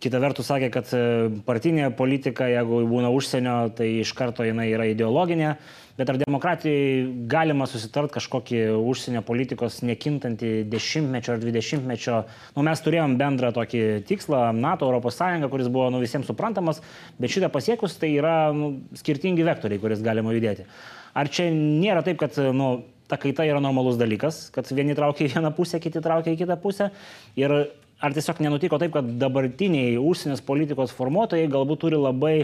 Kita 0.02 0.18
vertus 0.18 0.48
sakė, 0.50 0.72
kad 0.74 0.90
e, 0.98 1.00
partinė 1.46 1.92
politika, 1.94 2.48
jeigu 2.50 2.80
būna 2.90 3.12
užsienio, 3.14 3.70
tai 3.78 3.88
iš 4.02 4.16
karto 4.18 4.42
jinai 4.48 4.72
yra 4.72 4.88
ideologinė. 4.90 5.52
Bet 6.00 6.10
ar 6.10 6.18
demokratijai 6.18 7.04
galima 7.30 7.68
susitart 7.70 8.10
kažkokį 8.16 8.64
užsienio 8.80 9.22
politikos 9.28 9.82
nekintantį 9.86 10.50
dešimtmečio 10.72 11.36
ar 11.36 11.44
dvidešimtmečio? 11.44 12.22
Nu, 12.56 12.64
mes 12.66 12.82
turėjom 12.82 13.14
bendrą 13.20 13.52
tokį 13.54 13.84
tikslą 14.10 14.40
NATO, 14.58 14.90
ES, 14.98 15.22
kuris 15.52 15.70
buvo 15.70 15.92
nu, 15.94 16.00
visiems 16.02 16.26
suprantamas, 16.32 16.82
bet 17.22 17.36
šitą 17.36 17.52
pasiekus 17.54 18.00
tai 18.02 18.10
yra 18.16 18.36
nu, 18.58 18.72
skirtingi 18.98 19.46
vektoriai, 19.46 19.84
kuris 19.84 20.02
galima 20.02 20.34
judėti. 20.34 20.66
Ar 21.14 21.30
čia 21.30 21.52
nėra 21.54 22.02
taip, 22.08 22.18
kad 22.24 22.42
nu, 22.58 22.72
ta 23.12 23.20
kaita 23.22 23.46
yra 23.46 23.62
normalus 23.62 24.02
dalykas, 24.02 24.48
kad 24.56 24.70
vieni 24.74 24.98
traukia 24.98 25.28
į 25.28 25.36
vieną 25.36 25.54
pusę, 25.54 25.78
kiti 25.84 26.02
traukia 26.02 26.34
į 26.34 26.42
kitą 26.42 26.58
pusę. 26.64 26.90
Ir 27.38 27.54
ar 28.02 28.16
tiesiog 28.16 28.42
nenutiko 28.44 28.80
taip, 28.82 28.96
kad 28.98 29.08
dabartiniai 29.22 29.96
užsienės 30.02 30.44
politikos 30.46 30.94
formuotojai 30.98 31.50
galbūt 31.52 31.84
turi 31.86 32.02
labai 32.02 32.36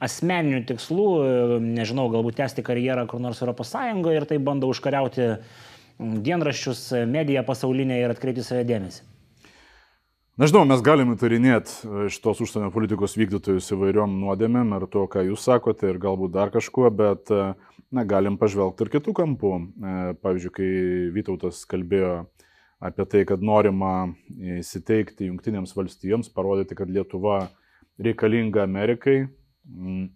asmeninių 0.00 0.62
tikslų, 0.70 1.08
nežinau, 1.60 2.08
galbūt 2.12 2.38
tęsti 2.40 2.64
karjerą 2.64 3.04
kur 3.10 3.20
nors 3.20 3.42
ES 3.42 3.74
ir 4.14 4.26
tai 4.30 4.38
bando 4.38 4.70
užkariauti 4.70 5.34
dienraščius, 6.00 6.92
mediją 7.06 7.44
pasaulinę 7.44 8.00
ir 8.00 8.14
atkreipti 8.14 8.44
save 8.46 8.64
dėmesį. 8.64 9.02
Nežinau, 10.40 10.62
mes 10.64 10.80
galime 10.80 11.18
tarinėti 11.20 12.06
šitos 12.08 12.38
užsienio 12.40 12.70
politikos 12.72 13.12
vykdytojus 13.20 13.66
įvairiom 13.74 14.14
nuodėmėm 14.22 14.70
ir 14.78 14.86
to, 14.88 15.02
ką 15.10 15.26
jūs 15.26 15.42
sakote, 15.44 15.90
ir 15.90 15.98
galbūt 16.00 16.32
dar 16.32 16.48
kažkuo, 16.54 16.88
bet 16.88 17.28
na, 17.28 18.06
galim 18.08 18.38
pažvelgti 18.40 18.86
ir 18.86 18.92
kitų 18.94 19.12
kampų. 19.18 19.50
Pavyzdžiui, 20.24 20.54
kai 20.56 20.70
Vytautas 21.12 21.66
kalbėjo 21.68 22.14
apie 22.80 23.06
tai, 23.06 23.24
kad 23.28 23.42
norima 23.44 24.10
įsiteikti 24.60 25.28
Junktinėms 25.28 25.74
valstijoms, 25.76 26.32
parodyti, 26.32 26.76
kad 26.78 26.90
Lietuva 26.90 27.44
reikalinga 28.00 28.64
Amerikai. 28.64 29.26
Mm, 29.68 30.08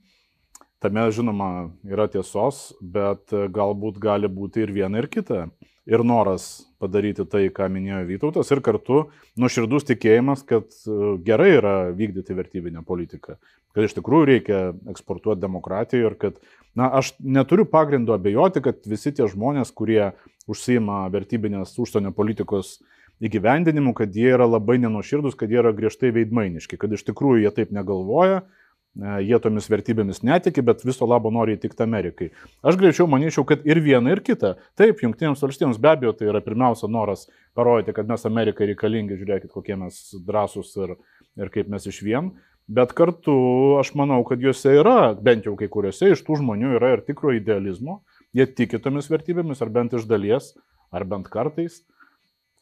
tame, 0.85 1.05
žinoma, 1.13 1.51
yra 1.89 2.09
tiesos, 2.13 2.71
bet 2.81 3.33
galbūt 3.33 4.01
gali 4.03 4.31
būti 4.33 4.65
ir 4.65 4.73
viena, 4.75 5.01
ir 5.01 5.11
kita. 5.13 5.47
Ir 5.85 6.01
noras 6.01 6.65
padaryti 6.81 7.27
tai, 7.29 7.43
ką 7.53 7.67
minėjo 7.69 8.07
Vytautas, 8.09 8.49
ir 8.55 8.63
kartu 8.65 9.03
nuoširdus 9.37 9.85
tikėjimas, 9.91 10.41
kad 10.49 10.71
e, 10.89 10.95
gerai 11.27 11.51
yra 11.59 11.75
vykdyti 11.93 12.37
vertybinę 12.39 12.81
politiką, 12.89 13.37
kad 13.77 13.85
iš 13.85 13.93
tikrųjų 13.99 14.29
reikia 14.31 14.61
eksportuoti 14.89 15.45
demokratiją 15.45 16.09
ir 16.09 16.17
kad, 16.23 16.41
na, 16.75 16.91
aš 16.99 17.13
neturiu 17.19 17.67
pagrindo 17.71 18.15
abejoti, 18.15 18.63
kad 18.65 18.83
visi 18.91 19.13
tie 19.15 19.29
žmonės, 19.31 19.71
kurie 19.75 20.13
užsima 20.51 21.05
vertybinės 21.13 21.77
užsienio 21.81 22.13
politikos 22.17 22.79
įgyvendinimu, 23.25 23.95
kad 23.97 24.15
jie 24.17 24.33
yra 24.35 24.47
labai 24.49 24.81
nenuširdus, 24.83 25.37
kad 25.39 25.53
jie 25.53 25.63
yra 25.63 25.73
griežtai 25.77 26.11
veidmainiški, 26.15 26.79
kad 26.81 26.93
iš 26.93 27.07
tikrųjų 27.07 27.45
jie 27.45 27.53
taip 27.55 27.71
negalvoja, 27.75 28.43
e, 28.43 29.13
jie 29.29 29.39
tomis 29.43 29.71
vertybėmis 29.71 30.25
netiki, 30.27 30.65
bet 30.67 30.83
viso 30.85 31.07
labo 31.09 31.31
nori 31.35 31.55
įtikti 31.57 31.87
Amerikai. 31.87 32.33
Aš 32.67 32.79
greičiau 32.81 33.07
manyčiau, 33.11 33.47
kad 33.49 33.63
ir 33.69 33.81
viena, 33.85 34.11
ir 34.13 34.23
kita. 34.27 34.57
Taip, 34.79 35.03
jungtinėms 35.07 35.45
valstybėms 35.47 35.81
be 35.81 35.93
abejo 35.95 36.17
tai 36.19 36.33
yra 36.33 36.43
pirmiausia 36.45 36.91
noras 36.91 37.29
parodyti, 37.55 37.95
kad 37.97 38.11
mes 38.11 38.27
Amerikai 38.27 38.73
reikalingi, 38.73 39.21
žiūrėkit, 39.21 39.53
kokie 39.55 39.79
mes 39.79 40.03
drąsūs 40.27 40.75
ir, 40.83 40.99
ir 41.39 41.55
kaip 41.55 41.71
mes 41.71 41.87
iš 41.91 42.03
vien. 42.05 42.35
Bet 42.67 42.95
kartu 42.97 43.35
aš 43.81 43.93
manau, 43.99 44.23
kad 44.25 44.41
juose 44.41 44.73
yra, 44.81 45.13
bent 45.21 45.45
jau 45.45 45.53
kai 45.59 45.69
kuriuose 45.69 46.15
iš 46.15 46.23
tų 46.25 46.39
žmonių 46.41 46.77
yra 46.79 46.95
ir 46.95 47.03
tikro 47.05 47.35
idealizmo, 47.37 48.01
Jie 48.35 48.49
tiki 48.51 48.81
tomis 48.83 49.07
vertybėmis, 49.13 49.61
ar 49.63 49.71
bent 49.71 49.93
iš 49.95 50.09
dalies, 50.11 50.51
ar 50.91 51.05
bent 51.07 51.29
kartais, 51.31 51.85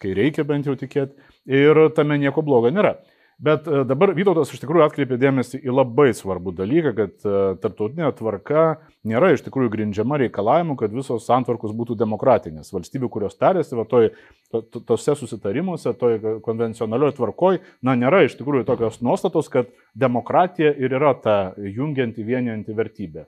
kai 0.03 0.13
reikia 0.19 0.45
bent 0.45 0.69
jau 0.69 0.75
tikėti. 0.77 1.17
Ir 1.49 1.87
tame 1.97 2.19
nieko 2.21 2.45
blogo 2.45 2.69
nėra. 2.69 2.99
Bet 3.43 3.67
e, 3.67 3.81
dabar 3.89 4.13
Vytautas 4.15 4.53
iš 4.55 4.61
tikrųjų 4.63 4.85
atkreipė 4.87 5.17
dėmesį 5.19 5.59
į 5.67 5.73
labai 5.75 6.13
svarbų 6.15 6.53
dalyką, 6.61 6.93
kad 6.95 7.25
e, 7.27 7.39
tarptautinė 7.63 8.13
tvarka 8.15 8.65
nėra 9.09 9.33
iš 9.35 9.43
tikrųjų 9.49 9.73
grindžiama 9.73 10.21
reikalavimu, 10.23 10.77
kad 10.79 10.95
visos 10.95 11.27
santvarkos 11.27 11.75
būtų 11.75 11.97
demokratinės. 11.99 12.71
Valstybių, 12.71 13.11
kurios 13.11 13.35
tarėsi, 13.41 13.75
va, 13.75 13.83
toj, 13.91 14.13
to, 14.55 14.63
tose 14.87 15.17
susitarimuose, 15.19 15.91
toj 15.99 16.21
konvencionalioje 16.47 17.17
tvarkoje, 17.17 17.65
na, 17.83 17.97
nėra 17.99 18.21
iš 18.29 18.37
tikrųjų 18.39 18.67
tokios 18.69 19.01
nuostatos, 19.03 19.51
kad 19.51 19.73
demokratija 19.99 20.71
ir 20.79 20.95
yra 21.01 21.11
ta 21.19 21.39
jungianti, 21.59 22.23
vienijanti 22.23 22.77
vertybė. 22.79 23.27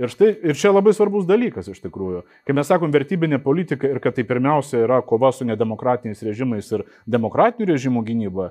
Ir, 0.00 0.08
štai, 0.10 0.32
ir 0.48 0.56
čia 0.56 0.72
labai 0.72 0.94
svarbus 0.96 1.28
dalykas 1.28 1.68
iš 1.70 1.78
tikrųjų. 1.84 2.24
Kai 2.48 2.56
mes 2.56 2.66
sakom 2.66 2.90
vertybinė 2.90 3.38
politika 3.44 3.86
ir 3.86 4.00
kad 4.02 4.16
tai 4.16 4.24
pirmiausia 4.26 4.80
yra 4.88 4.98
kova 5.06 5.30
su 5.36 5.46
nedemokratiniais 5.46 6.24
režimais 6.24 6.72
ir 6.72 6.86
demokratinių 7.04 7.68
režimų 7.68 8.02
gynyba, 8.08 8.48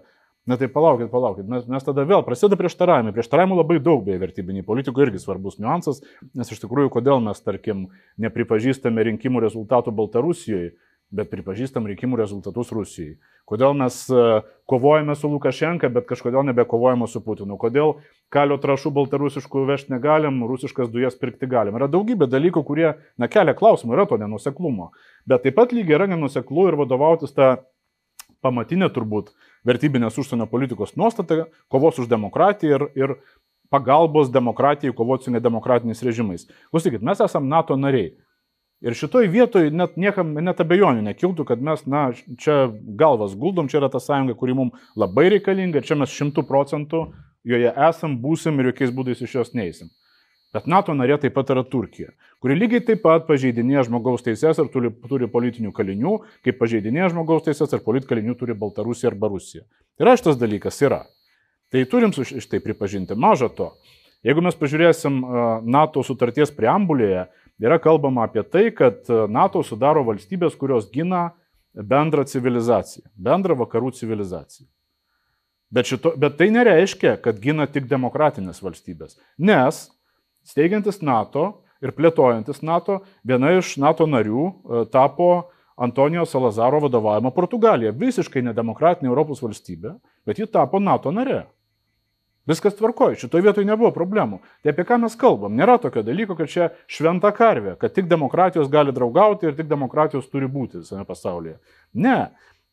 na 0.49 0.57
tai 0.57 0.69
palaukit, 0.73 1.11
palaukit, 1.13 1.47
mes, 1.49 1.67
mes 1.69 1.85
tada 1.85 2.03
vėl 2.09 2.25
prasideda 2.25 2.57
prieštaravimai. 2.59 3.13
Prieštaravimų 3.13 3.61
labai 3.61 3.79
daug 3.85 4.01
beje 4.07 4.19
vertybiniai 4.23 4.65
politikoje 4.65 5.09
irgi 5.09 5.21
svarbus 5.21 5.59
niuansas, 5.61 6.01
nes 6.33 6.49
iš 6.49 6.63
tikrųjų 6.65 6.91
kodėl 6.97 7.21
mes, 7.23 7.41
tarkim, 7.45 7.87
nepripažįstame 8.25 9.05
rinkimų 9.11 9.45
rezultatų 9.45 9.93
Baltarusijoje 10.01 10.73
bet 11.09 11.29
pripažįstam 11.31 11.87
rinkimų 11.89 12.19
rezultatus 12.19 12.71
Rusijai. 12.73 13.15
Kodėl 13.49 13.73
mes 13.77 13.95
e, 14.13 14.25
kovojame 14.69 15.15
su 15.17 15.29
Lukašenka, 15.31 15.89
bet 15.93 16.05
kažkodėl 16.09 16.45
nebekovojame 16.51 17.07
su 17.09 17.21
Putinu. 17.25 17.57
Kodėl 17.61 17.95
kalio 18.33 18.59
trašų 18.61 18.91
baltarusiškų 18.93 19.65
vežti 19.71 19.95
negalim, 19.95 20.43
rusiškas 20.49 20.91
dujas 20.93 21.17
pirkti 21.17 21.49
galim. 21.49 21.79
Yra 21.79 21.89
daugybė 21.89 22.29
dalykų, 22.29 22.63
kurie, 22.67 22.91
na, 23.17 23.29
kelia 23.31 23.57
klausimų, 23.57 23.97
yra 23.97 24.05
to 24.09 24.19
nenuseklumo. 24.21 24.91
Bet 25.29 25.47
taip 25.47 25.57
pat 25.57 25.73
lygiai 25.73 25.97
yra 25.97 26.09
nenuseklu 26.13 26.69
ir 26.69 26.77
vadovautis 26.77 27.33
tą 27.33 27.55
pamatinę 28.45 28.89
turbūt 28.93 29.33
vertybinės 29.67 30.17
užsienio 30.21 30.47
politikos 30.51 30.95
nuostatą, 30.99 31.45
kovos 31.71 31.99
už 31.99 32.09
demokratiją 32.11 32.79
ir, 32.79 32.87
ir 32.95 33.15
pagalbos 33.69 34.31
demokratijai 34.31 34.95
kovoti 34.95 35.27
su 35.27 35.35
nedemokratiniais 35.35 36.03
režimais. 36.03 36.47
Klausykit, 36.71 37.05
mes 37.05 37.21
esame 37.21 37.51
NATO 37.51 37.77
nariai. 37.77 38.15
Ir 38.79 38.95
šitoj 38.95 39.27
vietoj 39.27 39.73
net 39.75 39.97
niekam 39.99 40.31
net 40.39 40.61
abejonių 40.63 41.03
nekiltų, 41.09 41.43
kad 41.49 41.59
mes, 41.59 41.81
na, 41.83 42.09
čia 42.39 42.69
galvas 42.71 43.33
guldom, 43.35 43.67
čia 43.67 43.81
yra 43.81 43.89
ta 43.91 43.99
sąjunga, 43.99 44.37
kuri 44.39 44.55
mums 44.55 44.91
labai 44.95 45.27
reikalinga 45.35 45.83
čia 45.83 45.97
mes 45.99 46.13
šimtų 46.15 46.45
procentų 46.47 47.09
joje 47.43 47.73
esam, 47.89 48.15
būsim 48.23 48.59
ir 48.59 48.71
jokiais 48.71 48.93
būdais 48.95 49.23
iš 49.25 49.35
jos 49.35 49.51
neįsim. 49.57 49.91
Bet 50.55 50.65
NATO 50.65 50.95
narė 50.97 51.19
taip 51.21 51.35
pat 51.35 51.51
yra 51.53 51.61
Turkija, 51.61 52.09
kuri 52.41 52.55
lygiai 52.57 52.81
taip 52.81 53.03
pat 53.03 53.27
pažeidinėja 53.27 53.83
žmogaus 53.85 54.23
teises 54.25 54.57
ir 54.57 54.69
turi, 54.73 54.89
turi 55.05 55.27
politinių 55.29 55.69
kalinių, 55.75 56.15
kaip 56.45 56.57
pažeidinėja 56.57 57.11
žmogaus 57.13 57.45
teises 57.45 57.69
ir 57.69 57.83
politinių 57.85 58.09
kalinių 58.09 58.35
turi 58.39 58.55
Baltarusija 58.57 59.11
arba 59.11 59.29
Rusija. 59.29 59.61
Ir 60.01 60.09
šitas 60.17 60.39
dalykas 60.41 60.81
yra. 60.81 61.03
Tai 61.69 61.83
turim 61.85 62.15
iš 62.17 62.47
tai 62.49 62.61
pripažinti. 62.65 63.13
Maža 63.13 63.51
to, 63.53 63.67
jeigu 64.25 64.41
mes 64.41 64.57
pažiūrėsim 64.57 65.19
NATO 65.69 66.01
sutarties 66.01 66.49
preambulėje, 66.57 67.27
yra 67.61 67.77
kalbama 67.77 68.25
apie 68.25 68.41
tai, 68.41 68.71
kad 68.73 69.05
NATO 69.29 69.61
sudaro 69.61 70.01
valstybės, 70.07 70.57
kurios 70.57 70.89
gina 70.89 71.35
bendrą 71.77 72.25
civilizaciją, 72.25 73.05
bendrą 73.13 73.53
vakarų 73.61 73.93
civilizaciją. 74.01 74.65
Bet, 75.69 75.85
šito, 75.85 76.15
bet 76.17 76.39
tai 76.39 76.49
nereiškia, 76.49 77.19
kad 77.21 77.37
gina 77.37 77.69
tik 77.69 77.85
demokratinės 77.85 78.63
valstybės. 78.65 79.19
Nes 79.37 79.85
steigiantis 80.49 81.03
NATO 81.05 81.61
ir 81.83 81.93
plėtojantis 81.95 82.63
NATO, 82.65 82.99
viena 83.23 83.53
iš 83.59 83.77
NATO 83.81 84.07
narių 84.09 84.43
e, 84.49 84.83
tapo 84.91 85.29
Antonijo 85.79 86.25
Salazaro 86.27 86.81
vadovavimo 86.83 87.31
Portugalija. 87.31 87.93
Visiškai 87.95 88.43
nedemokratinė 88.49 89.07
Europos 89.07 89.39
valstybė, 89.45 89.95
bet 90.27 90.41
ji 90.41 90.49
tapo 90.51 90.81
NATO 90.83 91.13
nare. 91.15 91.45
Viskas 92.49 92.73
tvarkoja, 92.73 93.17
šitoje 93.21 93.45
vietoje 93.45 93.67
nebuvo 93.67 93.91
problemų. 93.93 94.39
Tai 94.63 94.71
apie 94.71 94.83
ką 94.87 94.97
mes 95.03 95.15
kalbam? 95.19 95.53
Nėra 95.55 95.75
tokio 95.81 96.01
dalyko, 96.03 96.33
kad 96.39 96.49
čia 96.49 96.69
šventa 96.89 97.29
karvė, 97.35 97.75
kad 97.77 97.93
tik 97.93 98.07
demokratijos 98.09 98.71
gali 98.73 98.93
draugauti 98.95 99.45
ir 99.45 99.57
tik 99.57 99.69
demokratijos 99.69 100.27
turi 100.31 100.49
būti 100.49 100.81
visame 100.81 101.05
pasaulyje. 101.05 101.59
Ne. 101.93 102.17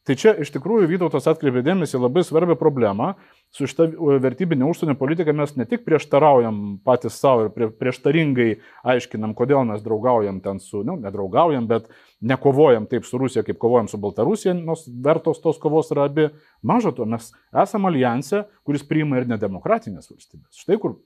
Tai 0.07 0.15
čia 0.15 0.37
iš 0.39 0.53
tikrųjų 0.55 0.87
Vytautas 0.87 1.25
atkreipė 1.27 1.65
dėmesį 1.67 1.99
labai 1.99 2.23
svarbią 2.23 2.55
problemą. 2.59 3.17
Su 3.51 3.67
šitą 3.67 3.89
vertybinė 4.23 4.69
užsienio 4.69 4.95
politika 4.99 5.35
mes 5.35 5.57
ne 5.59 5.67
tik 5.67 5.83
prieštaraujam 5.87 6.61
patys 6.87 7.19
savo 7.19 7.47
ir 7.47 7.51
prie, 7.55 7.69
prieštaringai 7.75 8.49
aiškinam, 8.87 9.35
kodėl 9.39 9.65
mes 9.67 9.83
draugaujam 9.83 10.39
ten 10.45 10.61
su, 10.63 10.85
nu, 10.87 10.95
nedraugaujam, 11.03 11.67
bet 11.67 11.91
nekovojam 12.23 12.87
taip 12.91 13.07
su 13.09 13.19
Rusija, 13.19 13.43
kaip 13.47 13.59
kovojam 13.63 13.91
su 13.91 13.99
Baltarusija, 14.03 14.55
nors 14.55 14.87
vertos 14.87 15.43
tos 15.43 15.59
kovos 15.63 15.91
yra 15.95 16.07
abi. 16.07 16.29
Maža 16.63 16.95
to, 16.95 17.07
mes 17.11 17.33
esame 17.51 17.91
alijanse, 17.91 18.45
kuris 18.67 18.87
priima 18.87 19.19
ir 19.19 19.31
nedemokratinės 19.31 20.13
valstybės. 20.13 20.63
Štai 20.63 20.79
kur 20.83 21.01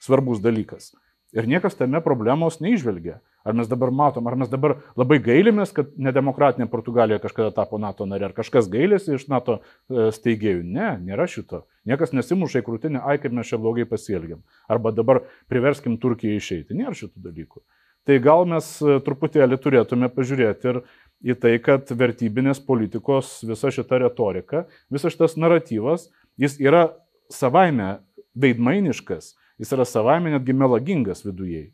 svarbus 0.00 0.40
dalykas. 0.44 0.94
Ir 1.36 1.44
niekas 1.44 1.76
tame 1.76 2.00
problemos 2.00 2.62
neižvelgia. 2.64 3.18
Ar 3.46 3.54
mes 3.54 3.68
dabar 3.68 3.92
matom, 3.92 4.26
ar 4.26 4.38
mes 4.40 4.48
dabar 4.48 4.78
labai 4.98 5.18
gailimės, 5.22 5.70
kad 5.76 5.90
nedemokratinė 6.00 6.66
Portugalija 6.72 7.20
kažkada 7.22 7.52
tapo 7.54 7.78
NATO 7.78 8.06
nare, 8.08 8.30
ar 8.30 8.34
kažkas 8.34 8.70
gailėsi 8.72 9.18
iš 9.18 9.26
NATO 9.30 9.58
e, 9.60 10.08
steigėjų. 10.16 10.64
Ne, 10.64 10.94
nėra 11.04 11.28
šito. 11.30 11.66
Niekas 11.86 12.16
nesimuša 12.16 12.62
į 12.62 12.66
krūtinę, 12.66 13.04
ai 13.04 13.20
kaip 13.22 13.36
mes 13.36 13.52
čia 13.52 13.60
blogai 13.60 13.84
pasielgiam. 13.86 14.40
Arba 14.66 14.94
dabar 14.96 15.26
priverskim 15.52 16.00
Turkiją 16.00 16.40
išeiti. 16.40 16.78
Nėra 16.78 16.96
šitų 16.96 17.22
dalykų. 17.28 17.62
Tai 18.08 18.18
gal 18.24 18.48
mes 18.48 18.72
e, 18.80 18.98
truputėlį 19.04 19.60
turėtume 19.60 20.08
pažiūrėti 20.16 20.72
ir 20.72 20.82
į 21.26 21.38
tai, 21.42 21.56
kad 21.62 21.90
vertybinės 21.90 22.64
politikos 22.64 23.38
visa 23.44 23.70
šita 23.74 24.00
retorika, 24.06 24.66
visas 24.92 25.12
šitas 25.12 25.36
naratyvas, 25.36 26.08
jis 26.40 26.56
yra 26.62 26.86
savaime 27.32 27.98
veidmainiškas, 28.36 29.34
jis 29.60 29.72
yra 29.76 29.86
savaime 29.88 30.32
netgi 30.34 30.56
melagingas 30.56 31.24
vidujei. 31.26 31.70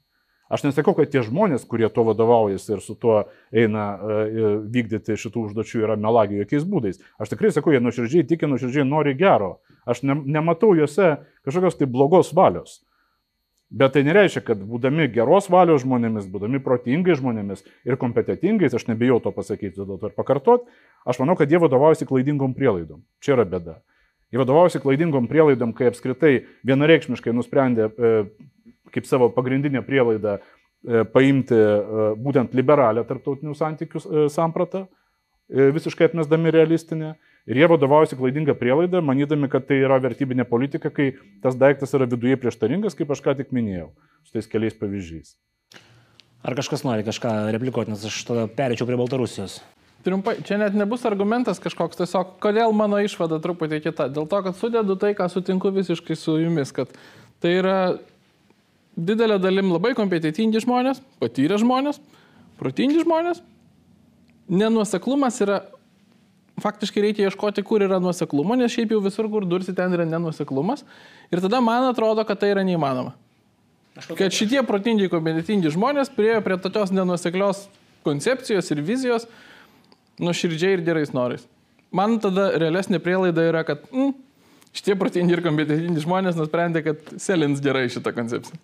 Aš 0.53 0.67
nesakau, 0.67 0.93
kad 0.93 1.09
tie 1.09 1.23
žmonės, 1.25 1.65
kurie 1.65 1.89
to 1.89 2.03
vadovaujasi 2.05 2.75
ir 2.75 2.81
su 2.85 2.93
tuo 3.01 3.23
eina 3.57 3.85
uh, 3.97 4.25
vykdyti 4.69 5.17
šitų 5.17 5.47
užduočių, 5.49 5.85
yra 5.87 5.97
melagi 5.97 6.43
jokiais 6.43 6.67
būdais. 6.69 7.01
Aš 7.17 7.33
tikrai 7.33 7.55
sakau, 7.57 7.73
jie 7.73 7.81
nuoširdžiai 7.81 8.27
tiki, 8.29 8.51
nuoširdžiai 8.51 8.85
nori 8.85 9.15
gero. 9.17 9.63
Aš 9.89 10.03
ne, 10.05 10.19
nematau 10.37 10.75
juose 10.77 11.15
kažkokios 11.47 11.81
tai 11.81 11.89
blogos 11.89 12.35
valios. 12.37 12.83
Bet 13.73 13.95
tai 13.97 14.03
nereiškia, 14.05 14.43
kad 14.45 14.61
būdami 14.69 15.07
geros 15.15 15.49
valios 15.49 15.81
žmonėmis, 15.87 16.27
būdami 16.29 16.61
protingai 16.61 17.17
žmonėmis 17.17 17.65
ir 17.89 17.97
kompetitingais, 17.97 18.77
aš 18.77 18.85
nebijau 18.91 19.17
to 19.25 19.33
pasakyti, 19.33 19.79
dėl 19.79 19.97
to 19.97 20.11
ir 20.11 20.13
pakartot, 20.13 20.67
aš 21.09 21.23
manau, 21.23 21.39
kad 21.41 21.49
jie 21.49 21.63
vadovaujasi 21.63 22.05
klaidingom 22.11 22.53
prielaidom. 22.59 23.01
Čia 23.25 23.39
yra 23.39 23.49
bėda. 23.49 23.79
Jie 24.33 24.41
vadovaujasi 24.41 24.81
klaidingom 24.81 25.27
prielaidom, 25.29 25.75
kai 25.77 25.91
apskritai 25.91 26.33
vienareikšmiškai 26.69 27.35
nusprendė 27.37 27.91
e, 27.91 28.13
kaip 28.95 29.09
savo 29.09 29.29
pagrindinę 29.35 29.83
prielaidą 29.85 30.39
e, 30.39 31.03
paimti 31.13 31.59
e, 31.59 32.07
būtent 32.17 32.57
liberalią 32.57 33.05
tarptautinių 33.09 33.57
santykių 33.59 34.01
sampratą, 34.33 34.87
visiškai 35.53 36.09
atmesdami 36.09 36.53
realistinę. 36.55 37.13
Ir 37.51 37.59
jie 37.59 37.67
vadovaujasi 37.69 38.17
klaidingą 38.17 38.55
prielaidą, 38.57 39.03
manydami, 39.05 39.51
kad 39.53 39.67
tai 39.69 39.81
yra 39.83 39.99
vertybinė 40.01 40.47
politika, 40.49 40.93
kai 40.95 41.11
tas 41.43 41.59
daiktas 41.59 41.93
yra 41.99 42.07
viduje 42.09 42.39
prieštaringas, 42.41 42.97
kaip 42.97 43.11
aš 43.13 43.21
ką 43.25 43.35
tik 43.41 43.51
minėjau, 43.53 43.91
su 44.23 44.37
tais 44.39 44.49
keliais 44.49 44.79
pavyzdžiais. 44.79 45.35
Ar 46.47 46.57
kažkas 46.57 46.87
nori 46.87 47.05
kažką 47.05 47.35
replikuoti, 47.59 47.93
nes 47.93 48.07
aš 48.09 48.23
tada 48.31 48.47
perėčiau 48.51 48.87
prie 48.89 48.97
Baltarusijos. 48.99 49.59
Trumpai, 50.03 50.41
čia 50.43 50.59
net 50.59 50.75
nebus 50.75 51.05
argumentas 51.07 51.61
kažkoks, 51.63 52.01
tiesiog 52.01 52.35
kodėl 52.43 52.73
mano 52.75 52.99
išvada 52.99 53.39
truputį 53.43 53.79
kita. 53.85 54.09
Dėl 54.11 54.27
to, 54.27 54.41
kad 54.43 54.57
sudedu 54.59 54.97
tai, 54.99 55.13
ką 55.15 55.29
sutinku 55.31 55.71
visiškai 55.71 56.17
su 56.19 56.41
jumis, 56.43 56.73
kad 56.75 56.91
tai 57.43 57.53
yra 57.61 57.77
didelė 58.99 59.39
dalim 59.39 59.71
labai 59.71 59.93
kompetitingi 59.95 60.63
žmonės, 60.65 60.99
patyrę 61.23 61.59
žmonės, 61.63 62.01
protingi 62.59 63.05
žmonės. 63.05 63.45
Nenuoseklumas 64.53 65.39
yra, 65.45 65.61
faktiškai 66.61 67.05
reikia 67.07 67.29
ieškoti, 67.29 67.63
kur 67.65 67.85
yra 67.87 68.01
nuoseklumo, 68.03 68.59
nes 68.59 68.75
šiaip 68.75 68.97
jau 68.97 68.99
visur, 69.05 69.31
kur 69.31 69.47
dursi, 69.49 69.75
ten 69.77 69.95
yra 69.95 70.05
nenuoseklumas. 70.09 70.83
Ir 71.31 71.45
tada 71.45 71.63
man 71.65 71.87
atrodo, 71.93 72.27
kad 72.27 72.43
tai 72.43 72.51
yra 72.57 72.67
neįmanoma. 72.67 73.15
Kad 74.17 74.35
šitie 74.35 74.65
protingi, 74.67 75.07
kompetitingi 75.13 75.71
žmonės 75.73 76.11
priejo 76.13 76.43
prie 76.43 76.59
tokios 76.59 76.91
nenuoseklios 76.91 77.67
koncepcijos 78.03 78.71
ir 78.73 78.83
vizijos 78.83 79.29
nuoširdžiai 80.21 80.77
ir 80.77 80.85
gerais 80.87 81.15
norais. 81.17 81.47
Man 81.93 82.19
tada 82.25 82.51
realesnė 82.61 83.01
prielaida 83.05 83.45
yra, 83.45 83.63
kad 83.69 83.85
mm, 83.93 84.13
šitie 84.77 84.97
protingi 85.01 85.37
ir 85.37 85.43
kompetitingi 85.45 86.05
žmonės 86.05 86.39
nusprendė, 86.39 86.85
kad 86.87 87.17
selins 87.21 87.61
gerai 87.65 87.89
šitą 87.93 88.15
koncepciją. 88.17 88.61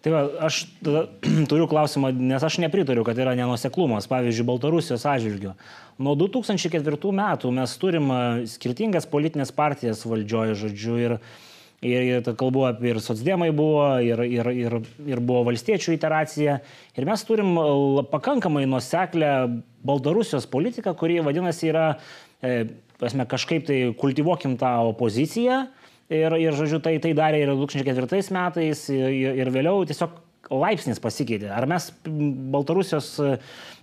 Tai 0.00 0.12
va, 0.14 0.22
aš 0.48 0.62
tada, 0.80 1.04
turiu 1.50 1.66
klausimą, 1.68 2.14
nes 2.16 2.44
aš 2.44 2.56
nepritariu, 2.64 3.04
kad 3.04 3.18
yra 3.20 3.34
nenuseklumas, 3.36 4.08
pavyzdžiui, 4.08 4.46
Baltarusijos 4.48 5.04
atžvilgiu. 5.04 5.52
Nuo 6.00 6.14
2004 6.16 7.12
metų 7.20 7.52
mes 7.52 7.76
turim 7.80 8.08
skirtingas 8.48 9.08
politinės 9.10 9.52
partijas 9.52 10.06
valdžioje, 10.08 10.56
žodžiu, 10.62 10.96
ir, 11.04 11.16
ir, 11.82 12.02
ir 12.06 12.30
kalbu 12.38 12.66
apie 12.68 12.92
ir 12.92 13.00
socdemai 13.02 13.50
buvo, 13.56 13.84
ir, 14.04 14.22
ir, 14.26 14.52
ir, 14.52 14.78
ir 15.08 15.24
buvo 15.24 15.44
valstiečių 15.50 15.96
iteracija. 15.96 16.60
Ir 16.96 17.08
mes 17.08 17.26
turim 17.28 17.56
pakankamai 18.12 18.66
nuseklę 18.68 19.34
Baltarusijos 19.86 20.48
politiką, 20.50 20.94
kuri 20.98 21.20
vadinasi 21.24 21.70
yra, 21.72 21.86
e, 22.44 22.64
pasme, 23.00 23.24
kažkaip 23.28 23.68
tai 23.68 23.82
kultivuokim 23.96 24.58
tą 24.60 24.74
opoziciją 24.92 25.64
Ir, 26.10 26.34
ir 26.42 26.56
žodžiu, 26.58 26.80
tai, 26.82 26.96
tai 26.98 27.12
darė 27.14 27.44
ir 27.44 27.52
2004 27.54 28.34
metais, 28.34 28.80
ir, 28.90 29.36
ir 29.38 29.50
vėliau 29.54 29.84
tiesiog 29.86 30.16
laipsnis 30.50 31.00
pasikeitė. 31.02 31.50
Ar 31.54 31.66
mes 31.70 31.90
Baltarusijos 32.04 33.12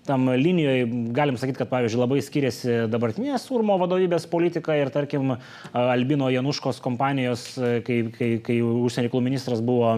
tam 0.07 0.29
linijoje 0.31 0.85
galim 1.15 1.37
sakyti, 1.39 1.59
kad, 1.61 1.69
pavyzdžiui, 1.71 1.99
labai 1.99 2.21
skiriasi 2.23 2.77
dabartinės 2.91 3.47
Urmo 3.55 3.75
vadovybės 3.81 4.27
politika 4.31 4.77
ir, 4.79 4.91
tarkim, 4.93 5.35
Albino 5.75 6.29
Januškos 6.31 6.79
kompanijos, 6.83 7.49
kai, 7.57 7.99
kai, 8.15 8.29
kai 8.43 8.61
užsienio 8.63 9.09
reikalų 9.09 9.25
ministras 9.25 9.63
buvo, 9.63 9.97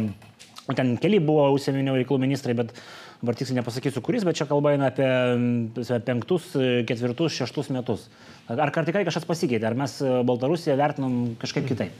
ten 0.74 0.96
keli 1.02 1.22
buvo 1.22 1.50
užsienio 1.54 1.98
reikalų 2.00 2.24
ministrai, 2.26 2.58
bet 2.58 2.74
dabar 3.20 3.38
tiksliai 3.38 3.60
nepasakysiu 3.60 4.02
kuris, 4.06 4.26
bet 4.26 4.40
čia 4.40 4.48
kalba 4.50 4.74
eina 4.74 4.90
apie 4.90 6.00
penktus, 6.08 6.54
ketvirtus, 6.90 7.36
šeštus 7.36 7.70
metus. 7.76 8.08
Ar 8.50 8.74
tikrai 8.74 9.06
kažkas 9.06 9.28
pasikeitė, 9.30 9.68
ar 9.70 9.78
mes 9.78 10.00
Baltarusiją 10.26 10.78
vertinam 10.80 11.36
kažkaip 11.42 11.70
kitaip? 11.70 11.94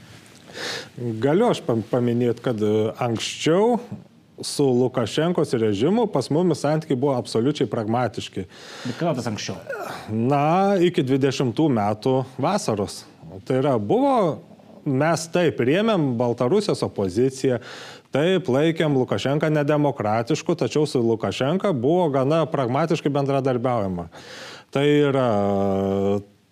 Galiu 1.22 1.50
aš 1.52 1.60
paminėti, 1.62 2.42
kad 2.42 2.58
e, 2.58 2.90
anksčiau 2.98 3.76
su 4.42 4.64
Lukašenkos 4.64 5.52
režimu 5.52 6.06
pas 6.06 6.30
mumis 6.30 6.62
santykiai 6.64 6.98
buvo 6.98 7.14
absoliučiai 7.18 7.68
pragmatiški. 7.70 8.46
Bet 8.84 8.98
kada 8.98 9.14
tas 9.18 9.28
anksčiau? 9.30 9.56
Na, 10.08 10.76
iki 10.80 11.04
20 11.06 11.54
metų 11.76 12.14
vasaros. 12.40 13.04
Tai 13.46 13.60
yra, 13.60 13.76
buvo, 13.78 14.40
mes 14.84 15.26
taip 15.32 15.60
rėmėm 15.62 16.14
Baltarusijos 16.18 16.82
opoziciją, 16.86 17.60
taip 18.14 18.48
laikėm 18.50 18.96
Lukašenką 18.98 19.50
nedemokratišku, 19.54 20.56
tačiau 20.58 20.86
su 20.88 21.02
Lukašenka 21.04 21.72
buvo 21.76 22.08
gana 22.14 22.42
pragmatiškai 22.50 23.12
bendradarbiaujama. 23.14 24.08
Tai 24.70 24.86
yra 24.86 25.28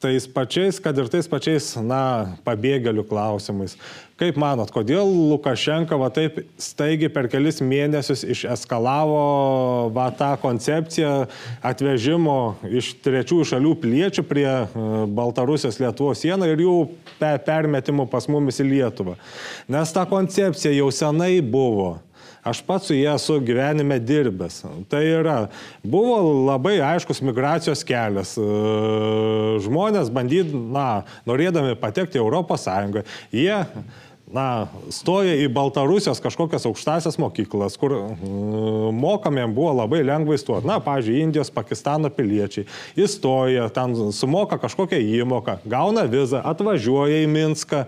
tais 0.01 0.27
pačiais, 0.31 0.79
kad 0.83 0.99
ir 0.99 1.09
tais 1.11 1.27
pačiais, 1.31 1.73
na, 1.83 2.37
pabėgėlių 2.47 3.05
klausimais. 3.09 3.75
Kaip 4.19 4.39
manot, 4.41 4.71
kodėl 4.75 5.07
Lukašenka 5.07 5.95
va 5.99 6.09
taip 6.11 6.41
staigiai 6.59 7.11
per 7.15 7.29
kelis 7.31 7.61
mėnesius 7.63 8.25
išeskalavo 8.27 9.21
va 9.95 10.09
tą 10.19 10.33
koncepciją 10.43 11.13
atvežimo 11.63 12.39
iš 12.67 12.97
trečiųjų 13.05 13.47
šalių 13.53 13.77
piliečių 13.79 14.27
prie 14.27 14.49
e, 14.49 14.67
Baltarusijos 15.15 15.79
Lietuvos 15.79 16.25
sieną 16.25 16.51
ir 16.51 16.65
jų 16.67 16.75
permetimų 17.21 18.09
pas 18.11 18.27
mumis 18.27 18.59
į 18.59 18.67
Lietuvą? 18.73 19.15
Nes 19.71 19.95
ta 19.95 20.03
koncepcija 20.11 20.75
jau 20.75 20.91
senai 20.95 21.39
buvo. 21.39 22.01
Aš 22.49 22.63
pats 22.67 22.89
su 22.89 22.97
jie 22.97 23.09
esu 23.13 23.39
gyvenime 23.45 23.99
dirbęs. 24.01 24.63
Tai 24.89 25.05
yra, 25.05 25.39
buvo 25.83 26.19
labai 26.49 26.79
aiškus 26.95 27.23
migracijos 27.27 27.85
kelias. 27.87 28.35
E, 28.41 28.49
žmonės 29.65 30.13
bandyd, 30.15 30.53
na, 30.75 30.89
norėdami 31.29 31.79
patekti 31.81 32.21
į 32.21 32.25
Europos 32.25 32.67
Sąjungą, 32.69 33.05
jie 33.35 33.63
na, 34.33 34.69
stoja 34.93 35.35
į 35.41 35.49
Baltarusijos 35.53 36.21
kažkokias 36.23 36.67
aukštasias 36.69 37.19
mokyklas, 37.21 37.79
kur 37.81 37.95
mm, 37.97 38.99
mokamiem 38.99 39.55
buvo 39.57 39.73
labai 39.81 40.03
lengva 40.07 40.37
įstoti. 40.37 40.69
Na, 40.69 40.79
pavyzdžiui, 40.85 41.23
Indijos, 41.25 41.53
Pakistano 41.55 42.11
piliečiai 42.13 42.67
įstoja, 42.99 43.69
ten 43.75 43.97
sumoka 44.17 44.61
kažkokią 44.61 45.01
įmoką, 45.23 45.59
gauna 45.69 46.05
vizą, 46.11 46.43
atvažiuoja 46.53 47.23
į 47.25 47.31
Minską, 47.33 47.85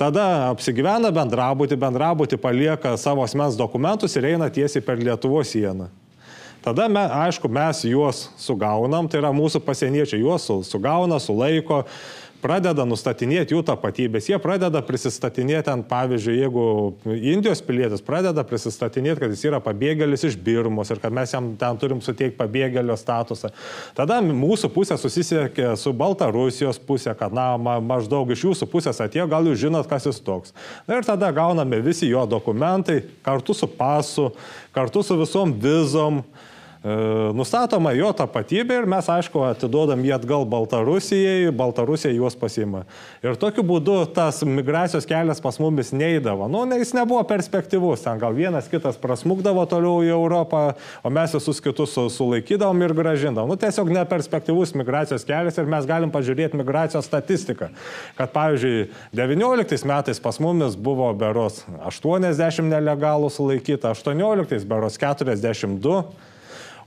tada 0.00 0.50
apsigyvena 0.50 1.10
bendrabutį, 1.14 1.78
bendrabutį 1.80 2.38
palieka 2.40 2.94
savo 3.00 3.24
asmens 3.24 3.58
dokumentus 3.58 4.16
ir 4.16 4.32
eina 4.32 4.48
tiesiai 4.52 4.84
per 4.84 5.00
Lietuvos 5.00 5.52
sieną. 5.54 5.90
Tada, 6.62 6.86
me, 6.86 7.02
aišku, 7.02 7.48
mes 7.50 7.80
juos 7.90 8.28
sugaunam, 8.38 9.08
tai 9.10 9.18
yra 9.18 9.32
mūsų 9.34 9.58
pasieniečiai 9.66 10.20
juos 10.22 10.46
sugauna, 10.68 11.18
sulaiko, 11.18 11.80
pradeda 12.42 12.84
nustatinėti 12.88 13.54
jų 13.54 13.62
tapatybės, 13.66 14.26
jie 14.30 14.38
pradeda 14.42 14.82
prisistatinėti 14.84 15.70
ant, 15.72 15.86
pavyzdžiui, 15.90 16.34
jeigu 16.40 16.64
Indijos 17.32 17.62
pilietis 17.64 18.02
pradeda 18.04 18.44
prisistatinėti, 18.46 19.20
kad 19.22 19.34
jis 19.34 19.44
yra 19.48 19.60
pabėgėlis 19.62 20.26
iš 20.28 20.36
Birmos 20.42 20.90
ir 20.92 21.00
kad 21.02 21.14
mes 21.14 21.32
jam 21.32 21.52
ten 21.60 21.78
turim 21.80 22.02
suteikti 22.04 22.38
pabėgėlio 22.40 22.96
statusą. 22.98 23.52
Tada 23.98 24.18
mūsų 24.26 24.72
pusė 24.74 24.98
susisiekė 25.00 25.72
su 25.80 25.94
Baltarusijos 25.96 26.80
pusė, 26.82 27.14
kad 27.18 27.34
na, 27.34 27.52
ma, 27.56 27.78
maždaug 27.82 28.34
iš 28.34 28.46
jūsų 28.48 28.70
pusės 28.72 29.02
atėjo, 29.04 29.28
gal 29.30 29.46
jūs 29.50 29.62
žinot, 29.62 29.90
kas 29.90 30.10
jis 30.10 30.22
toks. 30.24 30.56
Na 30.88 30.98
ir 30.98 31.06
tada 31.06 31.30
gauname 31.34 31.82
visi 31.84 32.10
jo 32.10 32.26
dokumentai 32.26 33.02
kartu 33.22 33.54
su 33.56 33.70
pasu, 33.70 34.32
kartu 34.74 35.04
su 35.06 35.20
visom 35.20 35.54
vizom. 35.62 36.24
E, 36.82 36.94
nustatoma 37.38 37.92
jo 37.94 38.08
tapatybė 38.18 38.80
ir 38.80 38.86
mes, 38.90 39.06
aišku, 39.06 39.44
atiduodam 39.46 40.00
jį 40.02 40.16
atgal 40.16 40.42
Baltarusijai, 40.50 41.52
Baltarusija 41.54 42.10
juos 42.10 42.34
pasima. 42.34 42.80
Ir 43.22 43.36
tokiu 43.38 43.62
būdu 43.66 44.00
tas 44.16 44.40
migracijos 44.42 45.06
kelias 45.06 45.38
pas 45.44 45.60
mumis 45.62 45.92
neįdavo. 45.94 46.48
Nu, 46.50 46.64
ne, 46.66 46.80
jis 46.82 46.90
nebuvo 46.98 47.22
perspektyvus, 47.30 48.02
ten 48.02 48.18
gal 48.18 48.34
vienas 48.34 48.66
kitas 48.72 48.98
prasmukdavo 48.98 49.62
toliau 49.70 50.02
į 50.02 50.10
Europą, 50.16 50.64
o 51.06 51.12
mes 51.14 51.36
visus 51.38 51.62
kitus 51.62 51.94
sulaikydavom 52.16 52.82
ir 52.82 52.96
gražindavom. 52.98 53.54
Nu, 53.54 53.60
tiesiog 53.62 53.92
neperspektyvus 54.00 54.74
migracijos 54.74 55.28
kelias 55.28 55.62
ir 55.62 55.70
mes 55.70 55.86
galim 55.86 56.10
pažiūrėti 56.10 56.58
migracijos 56.58 57.06
statistiką. 57.06 57.70
Kad, 58.18 58.34
pavyzdžiui, 58.34 58.88
19 59.14 59.86
metais 59.86 60.18
pas 60.18 60.42
mumis 60.42 60.74
buvo 60.74 61.12
beros 61.14 61.62
80 61.78 62.66
nelegalų 62.74 63.30
sulaikyta, 63.30 63.94
18 63.94 64.66
beros 64.66 64.98
42. 64.98 66.31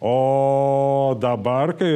O 0.02 1.16
dabar, 1.20 1.72
kai 1.80 1.92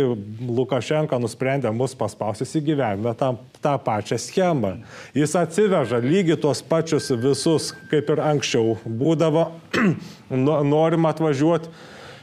Lukašenka 0.47 1.19
nusprendė 1.19 1.71
mus 1.75 1.95
paspausis 1.99 2.55
į 2.55 2.63
gyvenimą 2.71 3.13
tą, 3.19 3.33
tą 3.59 3.75
pačią 3.83 4.19
schemą, 4.21 4.77
jis 5.17 5.35
atsiveža 5.35 5.99
lygiai 6.03 6.39
tuos 6.39 6.63
pačius 6.63 7.11
visus, 7.19 7.73
kaip 7.91 8.11
ir 8.13 8.23
anksčiau 8.23 8.77
būdavo, 8.85 9.49
norim 10.73 11.09
atvažiuoti, 11.11 11.73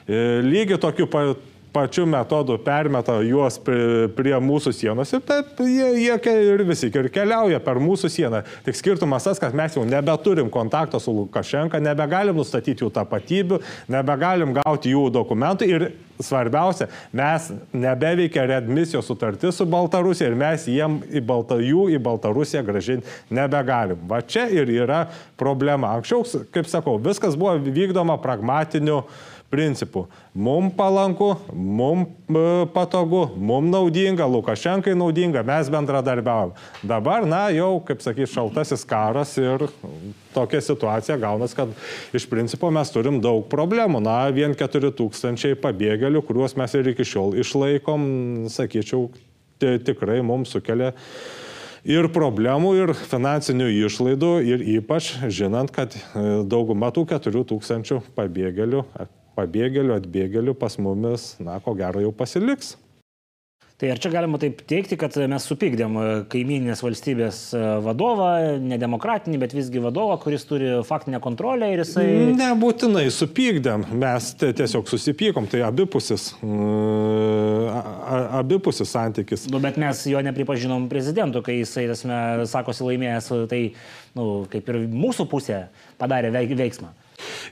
e, 0.09 0.25
lygiai 0.47 0.81
tokiu 0.81 1.11
pat 1.13 1.45
pačiu 1.77 2.07
metodu 2.09 2.57
permeta 2.65 3.19
juos 3.21 3.59
prie, 3.61 4.37
mūsų 4.41 4.73
sienos 4.73 5.13
ir 5.13 5.21
taip 5.29 5.61
jie, 5.61 5.91
jie 6.07 6.37
ir 6.47 6.65
visi 6.65 6.89
ir 6.89 7.11
keliauja 7.13 7.61
per 7.61 7.81
mūsų 7.83 8.11
sieną. 8.13 8.41
Tik 8.65 8.79
skirtumas 8.79 9.29
tas, 9.29 9.41
kad 9.43 9.57
mes 9.57 9.77
jau 9.77 9.85
nebeturim 9.85 10.49
kontakto 10.53 11.01
su 11.03 11.13
Lukašenka, 11.13 11.81
nebegalim 11.83 12.39
nustatyti 12.41 12.87
jų 12.87 12.91
tapatybių, 12.97 13.61
nebegalim 13.93 14.57
gauti 14.57 14.95
jų 14.95 15.11
dokumentų 15.13 15.69
ir 15.69 15.87
svarbiausia, 16.23 16.89
mes 17.13 17.51
nebeveikia 17.77 18.47
readmisijos 18.49 19.05
sutartis 19.11 19.59
su 19.61 19.67
Baltarusija 19.69 20.31
ir 20.31 20.39
mes 20.41 20.65
jiem 20.71 21.03
į 21.13 21.21
Balta, 21.29 21.61
jų 21.61 21.91
į 21.93 22.01
Baltarusiją 22.01 22.65
gražinti 22.65 23.37
nebegalim. 23.37 24.01
Va 24.09 24.23
čia 24.25 24.47
ir 24.49 24.73
yra 24.73 25.05
problema. 25.37 25.93
Anksčiau, 25.99 26.25
kaip 26.55 26.73
sakau, 26.73 26.97
viskas 27.05 27.37
buvo 27.37 27.59
vykdoma 27.61 28.17
pragmatiniu 28.25 29.03
uh, 29.03 29.36
principų. 29.53 30.07
Mums 30.35 30.75
palanku, 30.77 31.31
mums 31.53 32.31
e, 32.31 32.67
patogu, 32.75 33.23
mums 33.37 33.71
naudinga, 33.73 34.27
Lukašenkai 34.31 34.97
naudinga, 34.99 35.45
mes 35.47 35.71
bendradarbiavom. 35.73 36.55
Dabar, 36.87 37.27
na, 37.29 37.47
jau, 37.55 37.77
kaip 37.87 38.03
sakyti, 38.05 38.31
šaltasis 38.33 38.85
karas 38.89 39.37
ir 39.41 39.69
tokia 40.35 40.61
situacija 40.65 41.19
gaunas, 41.23 41.55
kad 41.57 41.73
iš 42.17 42.29
principo 42.31 42.71
mes 42.75 42.93
turim 42.95 43.21
daug 43.25 43.47
problemų. 43.53 44.03
Na, 44.05 44.19
vien 44.35 44.57
4000 44.59 45.57
pabėgėlių, 45.63 46.25
kuriuos 46.27 46.59
mes 46.59 46.77
ir 46.77 46.93
iki 46.93 47.07
šiol 47.07 47.39
išlaikom, 47.41 48.07
sakyčiau, 48.53 49.09
tikrai 49.59 50.21
mums 50.27 50.53
sukelia 50.53 50.93
ir 51.87 52.09
problemų, 52.13 52.73
ir 52.83 52.93
finansinių 52.99 53.69
išlaidų, 53.87 54.33
ir 54.43 54.65
ypač 54.77 55.13
žinant, 55.33 55.71
kad 55.75 55.95
e, 55.95 56.25
dauguma 56.49 56.91
tų 56.95 57.07
4000 57.15 58.03
pabėgėlių 58.17 58.83
pabėgėlių, 59.37 60.01
atbėgėlių 60.01 60.57
pas 60.59 60.81
mumis, 60.83 61.35
na, 61.43 61.61
ko 61.63 61.77
gero 61.79 62.03
jau 62.05 62.13
pasiliks. 62.17 62.75
Tai 63.77 63.91
ar 63.93 63.99
čia 64.01 64.09
galima 64.09 64.39
taip 64.41 64.63
teikti, 64.65 64.97
kad 64.97 65.13
mes 65.29 65.45
supykdėm 65.51 65.99
kaiminės 66.33 66.81
valstybės 66.81 67.41
vadovą, 67.85 68.31
nedemokratinį, 68.65 69.41
bet 69.43 69.53
visgi 69.53 69.83
vadovą, 69.85 70.17
kuris 70.23 70.49
turi 70.49 70.71
faktinę 70.89 71.21
kontrolę 71.21 71.69
ir 71.75 71.83
jisai... 71.83 72.07
Nebūtinai 72.39 73.05
supykdėm, 73.13 73.85
mes 74.01 74.31
tiesiog 74.41 74.89
susipykom, 74.89 75.45
tai 75.53 75.61
abipusis, 75.69 76.31
abipusis 78.41 78.97
santykis. 78.97 79.45
Nu, 79.53 79.61
bet 79.61 79.77
mes 79.77 80.07
jo 80.09 80.25
nepripažinom 80.25 80.89
prezidentu, 80.89 81.45
kai 81.45 81.61
jisai, 81.61 81.85
tasme, 81.93 82.49
sakosi 82.49 82.89
laimėjęs, 82.89 83.33
tai, 83.53 83.67
nu, 84.17 84.47
kaip 84.57 84.73
ir 84.73 84.87
mūsų 84.89 85.29
pusė 85.29 85.67
padarė 86.01 86.33
veiksmą. 86.33 86.97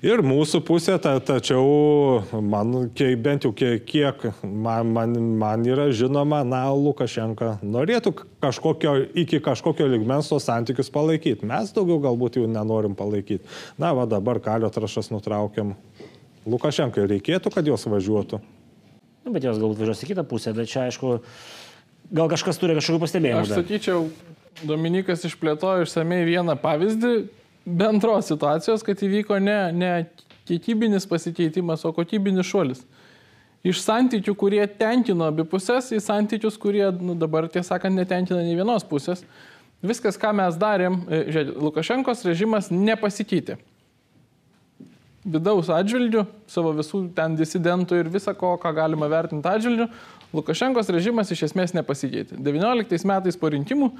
Ir 0.05 0.20
mūsų 0.24 0.61
pusė, 0.66 0.96
ta, 1.00 1.14
tačiau 1.24 2.20
man, 2.44 2.90
kiek, 2.96 3.16
bent 3.24 3.46
jau 3.46 3.53
kiek, 3.57 3.85
kiek 3.88 4.27
man, 4.42 4.90
man, 4.92 5.14
man 5.40 5.64
yra 5.68 5.87
žinoma, 5.96 6.42
na, 6.46 6.66
Lukašenka 6.74 7.59
norėtų 7.64 8.12
kažkokio, 8.44 8.96
iki 9.24 9.40
kažkokio 9.44 9.88
ligmens 9.88 10.29
tos 10.33 10.48
santykius 10.48 10.92
palaikyti. 10.92 11.48
Mes 11.48 11.72
daugiau 11.77 12.03
galbūt 12.05 12.40
jų 12.40 12.48
nenorim 12.53 12.96
palaikyti. 12.98 13.48
Na, 13.81 13.94
va 13.96 14.05
dabar 14.11 14.42
kalio 14.44 14.68
trašas 14.72 15.09
nutraukiam. 15.14 15.72
Lukašenkai 16.44 17.07
reikėtų, 17.09 17.55
kad 17.55 17.68
jos 17.68 17.87
važiuotų. 17.88 18.42
Nu, 19.24 19.33
bet 19.33 19.46
jos 19.46 19.57
galbūt 19.57 19.81
važiuos 19.81 20.05
į 20.05 20.11
kitą 20.11 20.27
pusę, 20.29 20.53
bet 20.53 20.68
čia 20.68 20.85
aišku, 20.90 21.16
gal 22.12 22.29
kažkas 22.29 22.61
turi 22.61 22.77
kažkokių 22.77 23.00
pastebėjimų. 23.07 23.46
Aš 23.46 23.55
sakyčiau, 23.57 24.05
Dominikas 24.62 25.24
išplėtojo 25.27 25.83
išsamei 25.83 26.20
vieną 26.29 26.55
pavyzdį, 26.61 27.14
bendros 27.64 28.29
situacijos, 28.29 28.85
kad 28.85 29.00
įvyko 29.03 29.38
ne, 29.42 29.59
ne 29.72 29.92
kiekybinis 30.48 31.09
pasikeitimas, 31.09 31.85
o 31.85 31.92
kokybinis 31.96 32.48
šuolis. 32.48 32.85
Iš 33.64 33.81
santykių, 33.81 34.35
kurie 34.37 34.64
tenkino 34.68 35.24
abi 35.31 35.46
pusės, 35.48 35.88
į 35.96 36.03
santykius, 36.05 36.59
kurie 36.61 36.85
nu, 37.00 37.14
dabar, 37.16 37.48
tiesą 37.48 37.74
sakant, 37.74 37.96
netenkina 37.96 38.42
nei 38.44 38.59
vienos 38.59 38.85
pusės. 38.85 39.24
Viskas, 39.85 40.18
ką 40.20 40.35
mes 40.37 40.59
darėm, 40.61 40.98
e, 41.09 41.22
žiūrėk, 41.33 41.55
Lukašenkos 41.64 42.24
režimas 42.29 42.68
nepasikeitė. 42.72 43.57
Vidaus 45.24 45.70
atžvilgių, 45.72 46.27
savo 46.53 46.74
visų 46.77 47.07
ten 47.16 47.37
disidentų 47.38 48.03
ir 48.03 48.11
visą 48.12 48.35
ko, 48.37 48.53
ką 48.61 48.74
galima 48.77 49.09
vertinti 49.09 49.48
atžvilgių, 49.48 49.88
Lukašenkos 50.37 50.90
režimas 50.92 51.33
iš 51.33 51.46
esmės 51.48 51.72
nepasikeitė. 51.72 52.37
19 52.37 53.09
metais 53.09 53.40
po 53.40 53.48
rinkimų 53.55 53.92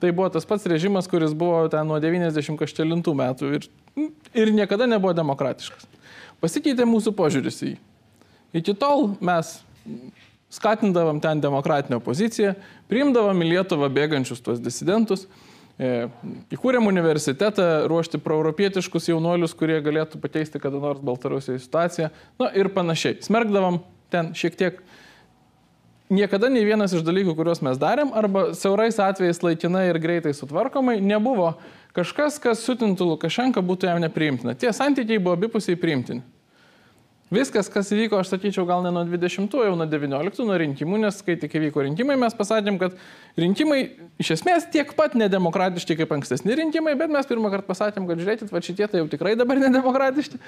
Tai 0.00 0.12
buvo 0.16 0.30
tas 0.32 0.46
pats 0.48 0.64
režimas, 0.70 1.08
kuris 1.10 1.34
buvo 1.36 1.66
ten 1.72 1.84
nuo 1.88 1.98
90 2.00 2.56
kažkelintų 2.60 3.12
metų 3.16 3.50
ir, 3.58 3.66
ir 4.32 4.52
niekada 4.56 4.88
nebuvo 4.88 5.12
demokratiškas. 5.16 5.84
Pasikeitė 6.40 6.86
mūsų 6.88 7.12
požiūris 7.16 7.60
į 7.60 7.74
jį. 7.74 7.76
Iki 8.60 8.74
tol 8.80 9.12
mes 9.20 9.58
skatindavom 10.50 11.20
ten 11.22 11.42
demokratinę 11.42 12.00
opoziciją, 12.00 12.56
priimdavom 12.90 13.44
į 13.44 13.52
Lietuvą 13.52 13.90
bėgančius 13.92 14.40
tuos 14.42 14.58
disidentus, 14.62 15.26
e, 15.78 16.08
įkūrėm 16.56 16.88
universitetą 16.90 17.68
ruošti 17.90 18.18
proeuropietiškus 18.24 19.12
jaunuolius, 19.12 19.54
kurie 19.54 19.78
galėtų 19.84 20.18
pakeisti 20.22 20.62
kada 20.62 20.80
nors 20.82 21.04
Baltarusijos 21.04 21.62
situaciją, 21.68 22.10
na 22.40 22.50
ir 22.58 22.72
panašiai. 22.74 23.20
Smergdavom 23.22 23.82
ten 24.10 24.32
šiek 24.34 24.58
tiek 24.58 24.82
niekada 26.10 26.50
nei 26.52 26.66
vienas 26.66 26.92
iš 26.94 27.04
dalykų, 27.06 27.36
kuriuos 27.38 27.62
mes 27.64 27.78
darėm, 27.80 28.10
arba 28.16 28.50
siaurais 28.58 28.98
atvejais 29.00 29.42
laikinai 29.44 29.86
ir 29.88 30.00
greitai 30.02 30.34
sutvarkomai, 30.36 30.98
nebuvo 31.00 31.54
kažkas, 31.96 32.38
kas 32.42 32.64
sutintų 32.66 33.14
Lukašenką, 33.14 33.62
būtų 33.64 33.90
jam 33.90 34.02
nepriimtina. 34.02 34.54
Tie 34.58 34.72
santykiai 34.74 35.22
buvo 35.22 35.38
abipusiai 35.38 35.78
priimtini. 35.80 36.22
Viskas, 37.30 37.68
kas 37.70 37.86
įvyko, 37.94 38.18
aš 38.18 38.32
sakyčiau, 38.32 38.64
gal 38.66 38.80
ne 38.82 38.90
nuo 38.90 39.04
20, 39.06 39.52
jau 39.54 39.74
nuo 39.78 39.84
19, 39.86 40.42
nuo 40.48 40.54
rinkimų, 40.58 40.96
nes 40.98 41.20
kai 41.22 41.36
tik 41.38 41.52
įvyko 41.60 41.84
rinkimai, 41.86 42.16
mes 42.18 42.34
pasakėm, 42.34 42.74
kad 42.80 42.96
rinkimai 43.38 43.76
iš 44.18 44.32
esmės 44.34 44.64
tiek 44.74 44.90
pat 44.98 45.14
nedemokratiški 45.14 45.94
kaip 46.00 46.14
ankstesni 46.16 46.56
rinkimai, 46.58 46.96
bet 46.98 47.12
mes 47.14 47.28
pirmą 47.30 47.52
kartą 47.52 47.68
pasakėm, 47.68 48.08
kad 48.08 48.18
žiūrėkit, 48.18 48.50
va 48.50 48.62
šitie 48.66 48.88
tai 48.90 49.04
jau 49.04 49.06
tikrai 49.12 49.36
dabar 49.38 49.60
nedemokratiški. 49.64 50.40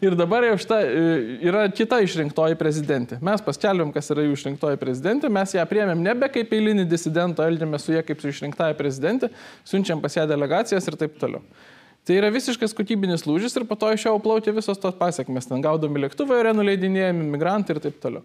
Ir 0.00 0.16
dabar 0.16 0.46
jau 0.48 0.54
šita 0.62 0.78
e, 0.80 1.02
yra 1.50 1.66
kita 1.76 1.98
išrinktoji 2.06 2.56
prezidentė. 2.62 3.18
Mes 3.20 3.44
paskelbėm, 3.44 3.92
kas 3.92 4.08
yra 4.14 4.24
jų 4.24 4.38
išrinktoji 4.38 4.80
prezidentė, 4.80 5.28
mes 5.36 5.52
ją 5.58 5.66
priemėm 5.68 6.00
nebe 6.06 6.30
kaip 6.32 6.56
eilinį 6.56 6.86
disidentą, 6.88 7.50
elgėmės 7.52 7.84
su 7.84 7.92
ją 7.98 8.00
kaip 8.08 8.24
su 8.24 8.32
išrinktaja 8.32 8.80
prezidentė, 8.80 9.28
siunčiam 9.68 10.00
pas 10.00 10.16
ją 10.16 10.24
delegacijas 10.32 10.88
ir 10.88 10.96
taip 11.04 11.20
toliau. 11.20 11.44
Tai 12.10 12.16
yra 12.18 12.26
visiškas 12.34 12.72
kokybinis 12.74 13.22
lūžis 13.22 13.52
ir 13.54 13.62
po 13.70 13.76
to 13.78 13.86
iš 13.94 14.08
jo 14.08 14.16
plaukė 14.18 14.50
visos 14.56 14.80
tos 14.82 14.96
pasiekmes. 14.98 15.46
Ten 15.46 15.60
gaudomi 15.62 16.00
lėktuvai 16.02 16.40
yra 16.40 16.50
nuleidinėjami, 16.58 17.28
migrantai 17.36 17.76
ir 17.76 17.78
taip 17.84 18.00
toliau. 18.02 18.24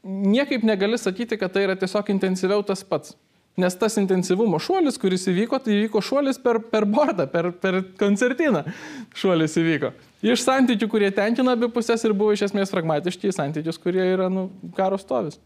Niekaip 0.00 0.64
negali 0.64 0.96
sakyti, 0.96 1.36
kad 1.36 1.52
tai 1.52 1.66
yra 1.66 1.74
tiesiog 1.76 2.08
intensyviau 2.14 2.64
tas 2.64 2.80
pats. 2.80 3.12
Nes 3.60 3.76
tas 3.76 3.98
intensyvumo 4.00 4.56
šuolis, 4.64 4.96
kuris 4.96 5.28
įvyko, 5.28 5.60
tai 5.60 5.76
įvyko 5.76 6.00
šuolis 6.00 6.40
per, 6.40 6.62
per 6.72 6.88
bordą, 6.88 7.28
per, 7.28 7.50
per 7.60 7.82
koncertiną. 8.00 8.64
Šuolis 9.12 9.60
įvyko. 9.60 9.92
Iš 10.24 10.48
santykių, 10.48 10.88
kurie 10.88 11.12
tenkina 11.12 11.58
abi 11.58 11.68
pusės 11.76 12.08
ir 12.08 12.16
buvo 12.16 12.32
iš 12.32 12.46
esmės 12.48 12.72
pragmatiški, 12.72 13.28
į 13.28 13.36
santykius, 13.42 13.76
kurie 13.84 14.08
yra 14.14 14.32
nu, 14.32 14.48
karo 14.72 14.96
stovis. 15.04 15.36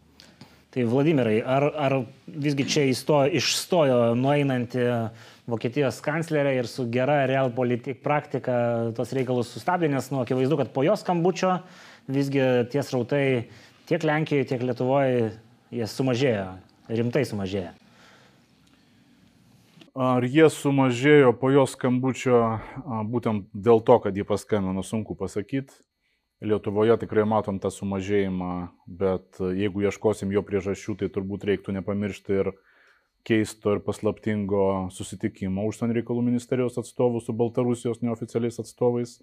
Tai 0.71 0.87
Vladimirai, 0.91 1.41
ar, 1.43 1.67
ar 1.75 2.01
visgi 2.31 2.71
čia 2.77 2.87
įstojo, 2.95 3.35
išstojo 3.43 3.99
nueinanti 4.19 4.87
Vokietijos 5.51 5.99
kanclerė 6.01 6.55
ir 6.57 6.69
su 6.71 6.87
gera 6.89 7.19
real 7.29 7.51
politik 7.53 7.99
praktika 8.05 8.55
tos 8.97 9.13
reikalus 9.13 9.51
sustabdė, 9.53 9.91
nes 9.93 10.09
nu, 10.09 10.23
akivaizdu, 10.23 10.57
kad 10.57 10.73
po 10.73 10.85
jos 10.87 11.05
skambučio 11.05 11.59
visgi 12.09 12.41
tie 12.73 12.81
srautai 12.81 13.25
tiek 13.85 14.07
Lenkijoje, 14.09 14.49
tiek 14.49 14.65
Lietuvoje 14.65 15.35
jie 15.75 15.89
sumažėjo, 15.91 16.47
rimtai 16.89 17.27
sumažėjo. 17.29 17.75
Ar 19.95 20.25
jie 20.27 20.49
sumažėjo 20.51 21.37
po 21.39 21.53
jos 21.55 21.77
skambučio 21.77 22.39
būtent 23.13 23.45
dėl 23.53 23.85
to, 23.87 24.01
kad 24.03 24.17
jį 24.17 24.25
paskambino, 24.27 24.83
sunku 24.83 25.15
pasakyti. 25.15 25.77
Lietuvoje 26.45 26.97
tikrai 27.05 27.23
matom 27.29 27.61
tą 27.63 27.71
sumažėjimą, 27.71 28.55
bet 28.89 29.39
jeigu 29.39 29.85
ieškosim 29.87 30.33
jo 30.35 30.43
priežasčių, 30.45 30.97
tai 30.99 31.13
turbūt 31.15 31.47
reiktų 31.47 31.77
nepamiršti 31.77 32.41
ir 32.41 32.51
keisto 33.25 33.73
ir 33.75 33.81
paslaptingo 33.85 34.91
susitikimo 34.93 35.65
užsienio 35.69 35.97
reikalų 35.97 36.27
ministerijos 36.27 36.77
atstovų 36.81 37.23
su 37.25 37.33
Baltarusijos 37.37 38.03
neoficialiais 38.05 38.61
atstovais, 38.61 39.19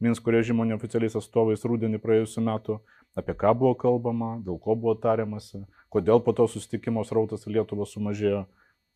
Minsko 0.00 0.28
režimo 0.28 0.64
neoficialiais 0.68 1.14
atstovais 1.16 1.62
rūdienį 1.64 2.02
praėjusiu 2.02 2.42
metu, 2.44 2.74
apie 3.16 3.32
ką 3.32 3.54
buvo 3.56 3.72
kalbama, 3.80 4.34
dėl 4.44 4.58
ko 4.60 4.74
buvo 4.76 4.92
tariamasi, 5.00 5.62
kodėl 5.88 6.20
po 6.20 6.34
to 6.36 6.44
susitikimo 6.52 7.00
srautas 7.08 7.48
į 7.48 7.54
Lietuvą 7.54 7.86
sumažėjo, 7.88 8.42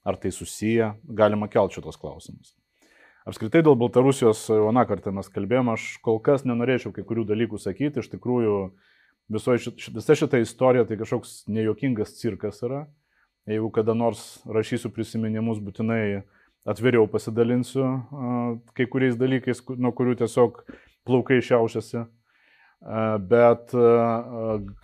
ar 0.04 0.18
tai 0.20 0.32
susiję, 0.36 0.90
galima 1.08 1.48
kelti 1.48 1.78
šitos 1.78 1.96
klausimus. 2.00 2.52
Apskritai 3.24 3.64
dėl 3.64 3.78
Baltarusijos, 3.80 4.44
vieną 4.52 4.84
kartą 4.88 5.12
mes 5.16 5.32
kalbėjome, 5.32 5.72
aš 5.78 5.88
kol 6.04 6.20
kas 6.24 6.44
nenorėčiau 6.44 6.92
kai 6.92 7.04
kurių 7.08 7.24
dalykų 7.32 7.60
sakyti, 7.60 8.04
iš 8.04 8.12
tikrųjų 8.12 8.60
šit, 9.64 9.80
visa 9.96 10.16
šita 10.20 10.40
istorija 10.44 10.84
tai 10.84 11.00
kažkoks 11.00 11.46
nejuokingas 11.48 12.18
cirkas 12.20 12.60
yra 12.66 12.84
Jeigu 13.50 13.70
kada 13.74 13.96
nors 13.98 14.38
rašysiu 14.46 14.92
prisiminimus, 14.94 15.58
būtinai 15.58 16.22
atviriau 16.68 17.08
pasidalinsiu 17.10 17.86
kai 18.76 18.86
kuriais 18.86 19.18
dalykais, 19.18 19.62
nuo 19.80 19.90
kurių 19.96 20.18
tiesiog 20.20 20.62
plaukai 21.08 21.40
šiaušiasi. 21.42 22.04
Bet 23.30 23.74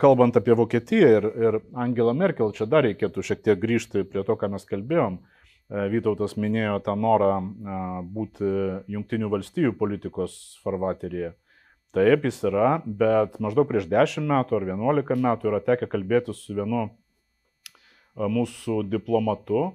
kalbant 0.01 0.37
apie 0.37 0.57
Vokietiją 0.59 1.13
ir, 1.21 1.31
ir 1.47 1.61
Angela 1.79 2.13
Merkel, 2.17 2.51
čia 2.57 2.67
dar 2.69 2.85
reikėtų 2.85 3.25
šiek 3.25 3.45
tiek 3.47 3.61
grįžti 3.63 4.05
prie 4.09 4.25
to, 4.27 4.37
ką 4.37 4.51
mes 4.53 4.69
kalbėjom. 4.69 5.21
Vytautas 5.91 6.37
minėjo 6.39 6.77
tą 6.87 6.95
norą 6.99 7.39
būti 8.15 8.51
jungtinių 8.93 9.31
valstybių 9.33 9.73
politikos 9.79 10.37
farvateryje. 10.63 11.33
Taip 11.97 12.27
jis 12.29 12.43
yra, 12.45 12.77
bet 12.85 13.41
maždaug 13.41 13.67
prieš 13.71 13.89
10 13.89 14.29
metų 14.29 14.59
ar 14.59 14.69
11 14.75 15.17
metų 15.23 15.51
yra 15.51 15.63
tekę 15.65 15.89
kalbėti 15.89 16.35
su 16.37 16.55
vienu 16.55 16.91
mūsų 18.17 18.81
diplomatu, 18.89 19.71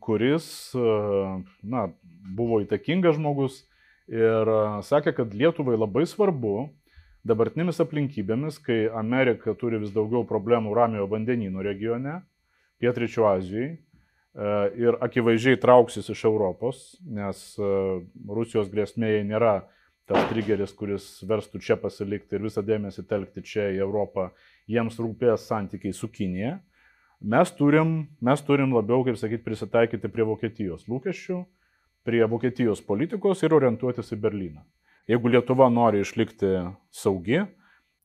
kuris 0.00 0.46
na, 0.74 1.88
buvo 2.36 2.60
įtakingas 2.64 3.18
žmogus 3.18 3.62
ir 4.12 4.48
sakė, 4.84 5.12
kad 5.16 5.34
Lietuvai 5.36 5.76
labai 5.76 6.04
svarbu 6.08 6.70
dabartinėmis 7.28 7.78
aplinkybėmis, 7.84 8.58
kai 8.64 8.86
Amerika 8.98 9.54
turi 9.54 9.78
vis 9.82 9.92
daugiau 9.94 10.24
problemų 10.26 10.74
Ramiojo 10.74 11.06
vandenynų 11.12 11.62
regione, 11.64 12.20
Pietričio 12.82 13.28
Azijoje 13.30 13.76
ir 14.80 14.96
akivaizdžiai 15.04 15.60
trauksis 15.60 16.08
iš 16.10 16.24
Europos, 16.24 16.80
nes 17.04 17.52
Rusijos 17.60 18.70
grėsmėje 18.72 19.22
nėra 19.28 19.60
tas 20.08 20.24
trigeris, 20.32 20.72
kuris 20.74 21.04
verstų 21.28 21.60
čia 21.62 21.76
pasilikti 21.78 22.36
ir 22.36 22.48
visą 22.48 22.64
dėmesį 22.64 23.04
telkti 23.06 23.44
čia 23.46 23.68
į 23.76 23.82
Europą, 23.84 24.30
jiems 24.66 24.98
rūpės 24.98 25.46
santykiai 25.46 25.94
su 25.94 26.08
Kinėje 26.10 26.56
mes 27.22 27.50
turim, 27.56 27.94
mes 28.20 28.42
turim 28.44 28.74
labiau, 28.74 29.04
kaip 29.06 29.18
sakyti, 29.20 29.44
prisitaikyti 29.46 30.10
prie 30.12 30.26
Vokietijos 30.26 30.86
lūkesčių, 30.90 31.40
prie 32.06 32.22
Vokietijos 32.28 32.82
politikos 32.84 33.42
ir 33.42 33.54
orientuotis 33.54 34.12
į 34.14 34.18
Berliną. 34.22 34.64
Jeigu 35.10 35.32
Lietuva 35.32 35.68
nori 35.70 36.02
išlikti 36.02 36.50
saugi 36.94 37.40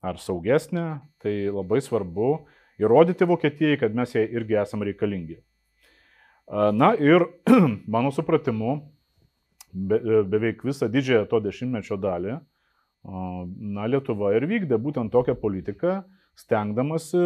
ar 0.02 0.18
saugesnė, 0.22 1.00
tai 1.22 1.50
labai 1.54 1.82
svarbu 1.82 2.32
įrodyti 2.82 3.28
Vokietijai, 3.30 3.78
kad 3.82 3.96
mes 3.98 4.14
jai 4.16 4.26
irgi 4.26 4.58
esame 4.62 4.90
reikalingi. 4.90 5.40
Na 6.48 6.94
ir 6.96 7.26
mano 7.94 8.14
supratimu, 8.14 8.78
be, 9.74 10.00
beveik 10.30 10.64
visą 10.66 10.90
didžiąją 10.92 11.26
to 11.30 11.42
dešimtmečio 11.44 11.98
dalį, 12.02 12.38
na, 13.08 13.88
Lietuva 13.88 14.34
ir 14.36 14.48
vykdė 14.50 14.80
būtent 14.82 15.12
tokią 15.14 15.36
politiką, 15.40 16.02
stengdamasi 16.38 17.24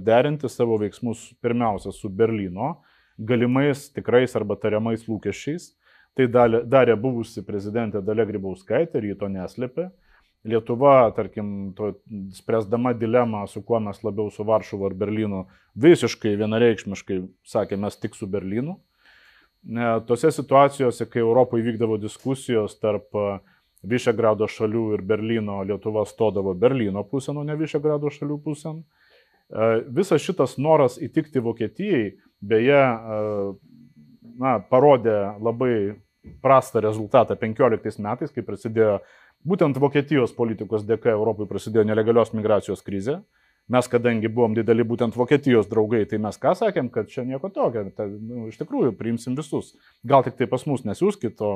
derinti 0.00 0.48
savo 0.48 0.78
veiksmus 0.80 1.30
pirmiausia 1.42 1.92
su 1.92 2.08
Berlyno 2.08 2.78
galimais 3.20 3.90
tikrais 3.92 4.34
arba 4.36 4.56
tariamais 4.56 5.04
lūkesčiais. 5.08 5.74
Tai 6.16 6.26
darė 6.66 6.96
buvusi 6.98 7.44
prezidentė 7.46 8.00
Dalia 8.02 8.26
Grybauskaitė 8.26 8.98
ir 8.98 9.12
jį 9.12 9.18
to 9.20 9.28
neslėpė. 9.30 9.90
Lietuva, 10.50 11.12
tarkim, 11.14 11.70
to, 11.76 11.92
spręsdama 12.34 12.94
dilemą, 12.98 13.44
su 13.46 13.60
kuo 13.62 13.78
mes 13.84 14.00
labiau 14.02 14.32
su 14.32 14.44
Varšuva 14.48 14.88
ar 14.88 14.96
Berlynu, 14.98 15.44
visiškai 15.78 16.32
vienareikšmiškai 16.40 17.20
sakė, 17.46 17.78
mes 17.78 17.98
tik 18.00 18.16
su 18.16 18.26
Berlynu. 18.26 18.78
Tose 20.08 20.32
situacijose, 20.32 21.06
kai 21.12 21.20
Europoje 21.20 21.66
vykdavo 21.68 21.98
diskusijos 22.00 22.78
tarp 22.80 23.14
uh, 23.20 23.36
Višegrado 23.80 24.44
šalių 24.50 24.82
ir 24.96 25.02
Berlyno 25.08 25.62
Lietuva 25.64 26.04
stodavo 26.08 26.52
Berlyno 26.54 27.04
pusėn, 27.08 27.38
o 27.40 27.44
ne 27.46 27.56
Višegrado 27.56 28.10
šalių 28.12 28.36
pusėn. 28.44 28.82
E, 28.82 29.70
visas 29.88 30.20
šitas 30.20 30.58
noras 30.60 30.98
įtikti 31.00 31.40
Vokietijai, 31.40 32.10
beje, 32.44 32.76
e, 32.76 33.20
na, 34.40 34.58
parodė 34.60 35.16
labai 35.40 35.74
prastą 36.44 36.82
rezultatą 36.84 37.36
15 37.40 38.04
metais, 38.04 38.32
kai 38.34 38.44
prasidėjo 38.44 38.98
būtent 39.48 39.80
Vokietijos 39.80 40.36
politikos 40.36 40.84
dėka 40.84 41.14
Europai 41.14 41.48
prasidėjo 41.48 41.86
nelegalios 41.88 42.34
migracijos 42.36 42.84
krizė. 42.84 43.22
Mes, 43.70 43.86
kadangi 43.86 44.26
buvom 44.26 44.54
dideli 44.56 44.82
būtent 44.82 45.14
Vokietijos 45.14 45.68
draugai, 45.70 46.02
tai 46.10 46.18
mes 46.22 46.38
ką 46.42 46.56
sakėm, 46.58 46.88
kad 46.90 47.06
čia 47.10 47.22
nieko 47.22 47.52
tokio, 47.54 47.84
tai, 47.94 48.08
nu, 48.10 48.48
iš 48.50 48.58
tikrųjų 48.58 48.96
priimsim 48.98 49.36
visus. 49.38 49.76
Gal 50.02 50.24
tik 50.26 50.34
tai 50.40 50.48
pas 50.50 50.64
mus 50.66 50.82
nesiūskit, 50.88 51.38
o, 51.46 51.52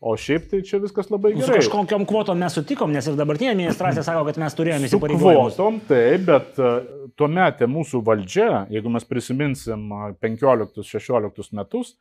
o 0.00 0.14
šiaip 0.16 0.46
tai 0.48 0.62
čia 0.64 0.80
viskas 0.80 1.12
labai 1.12 1.34
gerai. 1.34 1.44
Su 1.44 1.58
kažkokiam 1.66 2.06
kvotom 2.08 2.40
mes 2.40 2.56
sutikom, 2.56 2.94
nes 2.96 3.10
ir 3.10 3.18
dabartinė 3.20 3.52
administracija 3.52 4.06
sako, 4.06 4.24
kad 4.30 4.40
mes 4.40 4.56
turėjome 4.56 4.88
įsipareigojimus. 4.88 5.58
Kvotom, 5.58 5.82
taip, 5.90 6.24
bet 6.30 6.62
uh, 6.62 7.10
tuo 7.20 7.28
metu 7.28 7.68
mūsų 7.74 8.00
valdžia, 8.08 8.48
jeigu 8.72 8.94
mes 8.96 9.04
prisiminsim 9.10 9.92
15-16 10.24 11.52
metus, 11.60 11.92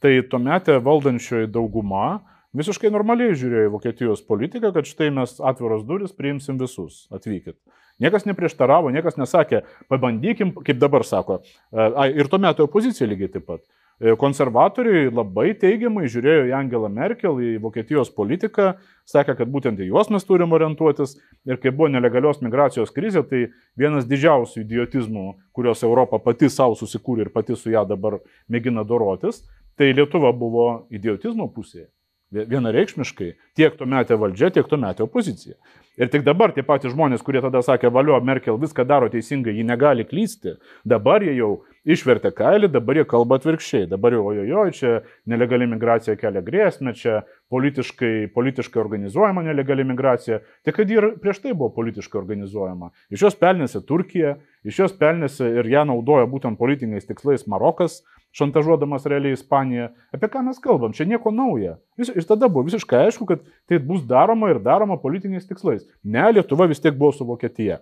tai 0.00 0.22
tuo 0.30 0.40
metu 0.40 0.80
valdančioji 0.88 1.52
dauguma 1.52 2.22
visiškai 2.56 2.92
normaliai 2.92 3.36
žiūrėjo 3.36 3.68
į 3.68 3.72
Vokietijos 3.74 4.22
politiką, 4.26 4.72
kad 4.74 4.88
štai 4.88 5.10
mes 5.14 5.36
atviros 5.40 5.84
duris 5.88 6.14
priimsim 6.16 6.60
visus, 6.60 7.04
atvykit. 7.14 7.58
Niekas 8.02 8.26
neprieštaravo, 8.28 8.90
niekas 8.92 9.16
nesakė, 9.16 9.62
pabandykim, 9.88 10.52
kaip 10.64 10.76
dabar 10.80 11.04
sako. 11.06 11.40
E, 11.72 11.88
ir 12.20 12.28
tuo 12.28 12.40
metu 12.42 12.66
opozicija 12.66 13.08
lygiai 13.08 13.32
taip 13.32 13.46
pat. 13.48 13.62
E, 13.96 14.12
konservatoriai 14.20 15.08
labai 15.08 15.54
teigiamai 15.56 16.04
žiūrėjo 16.12 16.50
į 16.50 16.52
Angelą 16.58 16.90
Merkel, 16.92 17.40
į 17.40 17.54
Vokietijos 17.62 18.10
politiką, 18.12 18.74
sakė, 19.08 19.38
kad 19.38 19.48
būtent 19.48 19.80
į 19.80 19.88
juos 19.88 20.12
mes 20.12 20.28
turim 20.28 20.52
orientuotis. 20.52 21.16
Ir 21.48 21.56
kai 21.62 21.72
buvo 21.72 21.88
nelegalios 21.94 22.42
migracijos 22.44 22.92
krizė, 22.92 23.24
tai 23.24 23.46
vienas 23.80 24.04
didžiausių 24.10 24.60
idiotizmų, 24.66 25.26
kurios 25.56 25.84
Europa 25.88 26.20
pati 26.20 26.52
savo 26.52 26.76
susikūrė 26.76 27.30
ir 27.30 27.32
pati 27.32 27.56
su 27.56 27.72
ją 27.72 27.86
dabar 27.88 28.20
mėgina 28.52 28.84
dorotis, 28.84 29.46
tai 29.80 29.94
Lietuva 29.96 30.36
buvo 30.36 30.68
idiotizmo 30.92 31.48
pusėje. 31.56 31.88
Vienareikšmiškai 32.34 33.28
tiek 33.56 33.76
tuo 33.78 33.86
metė 33.86 34.16
valdžia, 34.18 34.50
tiek 34.50 34.66
tuo 34.66 34.78
metė 34.82 35.04
opozicija. 35.04 35.54
Ir 35.96 36.10
tik 36.12 36.26
dabar 36.26 36.52
tie 36.52 36.64
patys 36.66 36.92
žmonės, 36.92 37.22
kurie 37.24 37.40
tada 37.40 37.62
sakė, 37.64 37.88
valio, 37.94 38.18
Merkel 38.20 38.58
viską 38.60 38.84
daro 38.84 39.08
teisingai, 39.12 39.54
ji 39.56 39.64
negali 39.64 40.04
klysti, 40.04 40.56
dabar 40.84 41.24
jie 41.24 41.36
jau 41.38 41.52
išvertė 41.86 42.32
kailį, 42.36 42.70
dabar 42.74 42.98
jie 42.98 43.04
kalba 43.08 43.38
atvirkščiai. 43.38 43.86
Dabar 43.90 44.16
jau, 44.16 44.24
ojojo, 44.32 44.64
čia 44.74 44.92
nelegali 45.30 45.68
migracija 45.70 46.16
kelia 46.18 46.42
grėsmę, 46.44 46.94
čia 46.98 47.20
politiškai, 47.52 48.28
politiškai 48.34 48.82
organizuojama 48.82 49.46
nelegali 49.46 49.86
migracija. 49.86 50.40
Tik 50.66 50.80
kad 50.80 50.90
ir 50.90 51.12
prieš 51.22 51.44
tai 51.44 51.54
buvo 51.54 51.70
politiškai 51.76 52.20
organizuojama. 52.20 52.90
Iš 53.14 53.28
jos 53.28 53.38
pelnėsi 53.38 53.84
Turkija, 53.86 54.36
iš 54.66 54.82
jos 54.82 54.96
pelnėsi 54.98 55.46
ir 55.60 55.70
ją 55.70 55.86
naudoja 55.88 56.26
būtent 56.30 56.58
politiniais 56.58 57.06
tikslais 57.06 57.46
Marokas, 57.50 58.00
šantažuodamas 58.36 59.06
realiai 59.08 59.36
Ispaniją. 59.36 59.90
Apie 60.14 60.28
ką 60.32 60.42
mes 60.44 60.58
kalbam? 60.62 60.92
Čia 60.96 61.06
nieko 61.08 61.32
nauja. 61.32 61.78
Vis, 61.96 62.10
ir 62.12 62.26
tada 62.28 62.50
buvo 62.50 62.66
visiškai 62.66 63.06
aišku, 63.06 63.28
kad 63.28 63.44
tai 63.70 63.78
bus 63.80 64.02
daroma 64.08 64.50
ir 64.52 64.60
daroma 64.64 64.98
politiniais 65.00 65.48
tikslais. 65.48 65.86
Ne, 66.04 66.26
Lietuva 66.34 66.68
vis 66.68 66.82
tiek 66.82 66.98
buvo 66.98 67.14
su 67.16 67.24
Vokietija. 67.28 67.80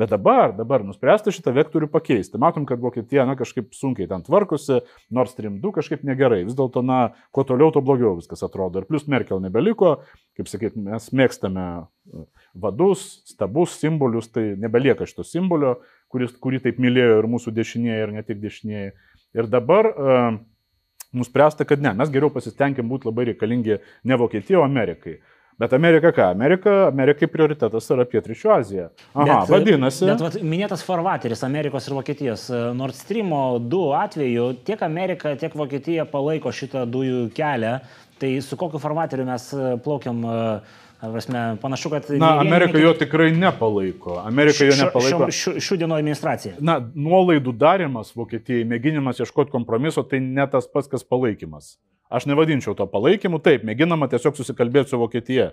Bet 0.00 0.10
dabar, 0.10 0.52
dabar 0.56 0.82
nuspręsta 0.86 1.30
šitą 1.34 1.52
vektorių 1.54 1.88
pakeisti. 1.92 2.38
Matom, 2.42 2.64
kad 2.66 2.82
Vokietija, 2.82 3.26
na, 3.28 3.36
kažkaip 3.38 3.74
sunkiai 3.76 4.08
ten 4.10 4.24
tvarkosi, 4.26 4.80
Nord 5.14 5.30
Stream 5.30 5.60
2 5.62 5.74
kažkaip 5.76 6.02
negerai. 6.06 6.42
Vis 6.48 6.56
dėlto, 6.58 6.82
na, 6.86 7.00
kuo 7.34 7.44
toliau, 7.46 7.70
tuo 7.74 7.82
blogiau 7.84 8.16
viskas 8.18 8.42
atrodo. 8.46 8.82
Ir 8.82 8.88
plus 8.90 9.06
Merkel 9.10 9.42
nebeliko, 9.44 9.96
kaip 10.38 10.50
sakyt, 10.50 10.78
mes 10.80 11.06
mėgstame 11.14 11.66
e, 11.78 12.24
vadus, 12.66 13.04
stabus, 13.30 13.76
simbolius, 13.78 14.32
tai 14.34 14.50
nebelieka 14.60 15.06
šito 15.06 15.26
simbolio, 15.26 15.76
kuris, 16.10 16.34
kurį 16.42 16.64
taip 16.66 16.82
mylėjo 16.82 17.20
ir 17.20 17.30
mūsų 17.30 17.54
dešinieji, 17.54 18.08
ir 18.08 18.16
ne 18.18 18.26
tik 18.26 18.42
dešinieji. 18.42 18.96
Ir 19.34 19.48
dabar 19.50 19.88
uh, 19.90 20.36
nuspręsta, 21.14 21.64
kad 21.64 21.82
ne, 21.82 21.94
mes 21.98 22.10
geriau 22.12 22.30
pasistengim 22.34 22.90
būti 22.90 23.08
labai 23.08 23.28
reikalingi 23.30 23.78
ne 24.06 24.18
Vokietijai, 24.18 24.60
o 24.60 24.66
Amerikai. 24.66 25.18
Bet 25.58 25.72
Amerika 25.76 26.10
ką? 26.10 26.28
Amerika, 26.34 26.72
Amerikai 26.88 27.28
prioritetas 27.30 27.86
yra 27.94 28.06
Pietričių 28.10 28.52
Azija. 28.56 28.88
Aha, 29.14 29.26
bet, 29.44 29.52
vadinasi. 29.52 30.08
Bet 30.08 30.24
vat, 30.24 30.38
minėtas 30.42 30.82
farvateris 30.86 31.44
Amerikos 31.46 31.86
ir 31.86 31.94
Vokietijos 31.94 32.48
Nord 32.74 32.98
Stream 32.98 33.30
2 33.70 33.82
atveju 34.00 34.48
tiek 34.66 34.82
Amerika, 34.82 35.36
tiek 35.38 35.54
Vokietija 35.54 36.08
palaiko 36.10 36.50
šitą 36.50 36.82
dujų 36.90 37.28
kelią. 37.36 37.76
Tai 38.18 38.30
su 38.46 38.56
kokiu 38.58 38.78
farvateriu 38.82 39.26
mes 39.26 39.46
plaukiam 39.84 40.20
uh, 40.26 40.74
Prasme, 41.12 41.56
panašu, 41.60 41.90
kad... 41.90 42.04
Na, 42.08 42.40
Amerika 42.40 42.78
jo 42.78 42.94
tikrai 42.94 43.32
nepalaiko. 43.32 44.18
Amerika 44.24 44.64
jo 44.64 44.76
nepalaiko. 44.78 45.28
Šių 45.34 45.78
dienų 45.82 45.98
administracija. 45.98 46.54
Na, 46.64 46.78
nuolaidų 46.80 47.52
darimas 47.60 48.14
Vokietijai, 48.16 48.64
mėginimas 48.68 49.20
ieškoti 49.20 49.52
kompromiso, 49.52 50.04
tai 50.08 50.22
ne 50.24 50.46
tas 50.50 50.68
pats, 50.70 50.88
kas 50.88 51.04
palaikymas. 51.04 51.74
Aš 52.12 52.26
nevadinčiau 52.28 52.76
to 52.76 52.86
palaikymu, 52.90 53.40
taip, 53.44 53.64
mėginama 53.64 54.10
tiesiog 54.12 54.36
susikalbėti 54.36 54.92
su 54.92 55.00
Vokietija. 55.00 55.52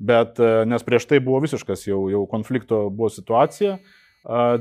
Bet, 0.00 0.38
e, 0.40 0.64
nes 0.64 0.84
prieš 0.84 1.04
tai 1.10 1.20
buvo 1.20 1.42
visiškas 1.44 1.84
jau, 1.84 2.06
jau 2.08 2.22
konflikto 2.28 2.86
buvo 2.88 3.10
situacija 3.12 3.74
e, 3.76 3.80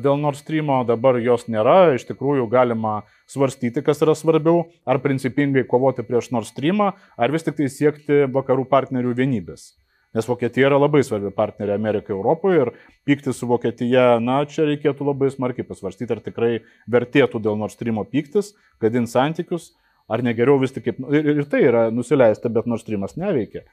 dėl 0.04 0.20
Nord 0.20 0.36
Stream, 0.36 0.68
dabar 0.88 1.16
jos 1.24 1.48
nėra, 1.48 1.96
iš 1.96 2.04
tikrųjų 2.10 2.50
galima 2.52 3.06
svarstyti, 3.32 3.84
kas 3.86 4.04
yra 4.04 4.18
svarbiau, 4.20 4.66
ar 4.84 5.00
principingai 5.00 5.64
kovoti 5.64 6.04
prieš 6.04 6.34
Nord 6.36 6.50
Stream, 6.50 6.84
ar 6.84 7.32
vis 7.32 7.48
tik 7.48 7.56
tai 7.62 7.72
siekti 7.72 8.26
vakarų 8.36 8.68
partnerių 8.68 9.16
vienybės. 9.16 9.72
Nes 10.18 10.26
Vokietija 10.26 10.72
yra 10.72 10.80
labai 10.82 11.04
svarbi 11.06 11.30
partnerė 11.32 11.76
Amerikai 11.78 12.16
Europoje 12.16 12.64
ir 12.64 12.72
pykti 13.08 13.32
su 13.32 13.48
Vokietija, 13.48 14.16
na, 14.20 14.42
čia 14.50 14.66
reikėtų 14.66 15.06
labai 15.06 15.30
smarkiai 15.32 15.68
pasvarstyti, 15.68 16.16
ar 16.16 16.24
tikrai 16.26 16.56
vertėtų 16.90 17.40
dėl 17.46 17.60
Nord 17.62 17.76
Stream 17.76 18.02
pyktis, 18.10 18.56
gadinti 18.82 19.14
santykius, 19.14 19.70
ar 20.10 20.24
negeriau 20.26 20.60
vis 20.62 20.74
tik 20.76 20.88
kaip... 20.90 21.04
Ir, 21.14 21.30
ir 21.38 21.46
tai 21.50 21.62
yra 21.68 21.86
nusileista, 21.94 22.52
bet 22.54 22.68
Nord 22.70 22.84
Streamas 22.84 23.16
neveikia. 23.20 23.66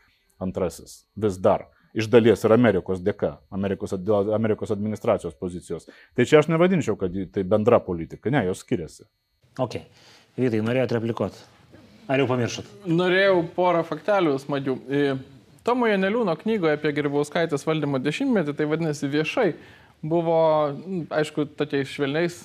Antrasis, 0.43 1.01
vis 1.16 1.41
dar. 1.41 1.66
Iš 1.97 2.11
dalies 2.12 2.43
ir 2.45 2.53
Amerikos 2.53 3.01
dėka, 3.01 3.39
Amerikos, 3.57 3.95
Amerikos 4.37 4.72
administracijos 4.74 5.37
pozicijos. 5.41 5.87
Tai 6.16 6.26
čia 6.28 6.43
aš 6.43 6.51
nevadinčiau, 6.53 6.99
kad 7.01 7.14
tai 7.32 7.45
bendra 7.49 7.80
politika, 7.80 8.28
ne, 8.32 8.45
jos 8.51 8.61
skiriasi. 8.61 9.07
Ok. 9.64 9.78
Vytai, 10.37 10.61
norėjote 10.61 10.99
replikuoti? 10.99 11.41
Ar 12.12 12.20
jau 12.20 12.28
pamiršot? 12.28 12.68
Norėjau 12.93 13.41
porą 13.57 13.80
faktelių 13.89 14.37
smagių. 14.43 14.76
Tomo 15.66 15.89
Janeliūno 15.89 16.37
knygoje 16.39 16.76
apie 16.76 16.93
Grybauskaitės 16.95 17.64
valdymo 17.66 17.99
dešimtmetį, 18.05 18.53
tai 18.55 18.68
vadinasi 18.70 19.09
viešai, 19.11 19.49
buvo, 20.05 20.37
aišku, 21.16 21.49
tokiais 21.59 21.91
švelniais 21.91 22.37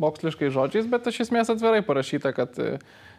moksliškai 0.00 0.52
žodžiais, 0.54 0.88
bet 0.90 1.08
iš 1.10 1.24
esmės 1.26 1.50
atvirai 1.52 1.82
parašyta, 1.86 2.32
kad 2.36 2.56
e, 2.62 2.76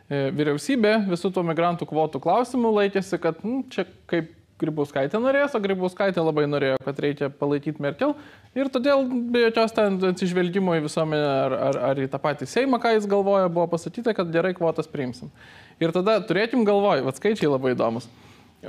e, 0.09 0.23
vyriausybė 0.37 0.95
visų 1.09 1.33
tų 1.35 1.45
migrantų 1.49 1.87
kvotų 1.89 2.21
klausimų 2.23 2.73
laikėsi, 2.81 3.19
kad 3.21 3.43
nu, 3.45 3.63
čia 3.73 3.87
kaip 4.09 4.33
Grybauskaitė 4.57 5.19
norėjo, 5.21 5.51
o 5.53 5.59
Grybauskaitė 5.61 6.21
labai 6.23 6.47
norėjo, 6.49 6.79
kad 6.81 6.99
reikia 7.03 7.27
palaikyti 7.29 7.83
Merkel 7.83 8.15
ir 8.57 8.71
todėl 8.73 9.03
be 9.29 9.43
jokios 9.43 9.75
ten 9.75 9.99
atsižvelgimo 10.09 10.73
į 10.79 10.81
visuomenę 10.87 11.27
ar, 11.43 11.55
ar, 11.67 11.77
ar 11.91 12.01
į 12.01 12.07
tą 12.09 12.17
patį 12.23 12.47
Seimą, 12.49 12.79
ką 12.81 12.95
jis 12.95 13.05
galvoja, 13.09 13.51
buvo 13.53 13.67
pasakyta, 13.75 14.15
kad 14.17 14.31
gerai 14.33 14.55
kvotas 14.57 14.89
priimsim. 14.89 15.29
Ir 15.77 15.93
tada 15.93 16.17
turėkim 16.25 16.65
galvoj, 16.65 17.05
vad 17.05 17.19
skaičiai 17.19 17.51
labai 17.51 17.75
įdomus. 17.75 18.09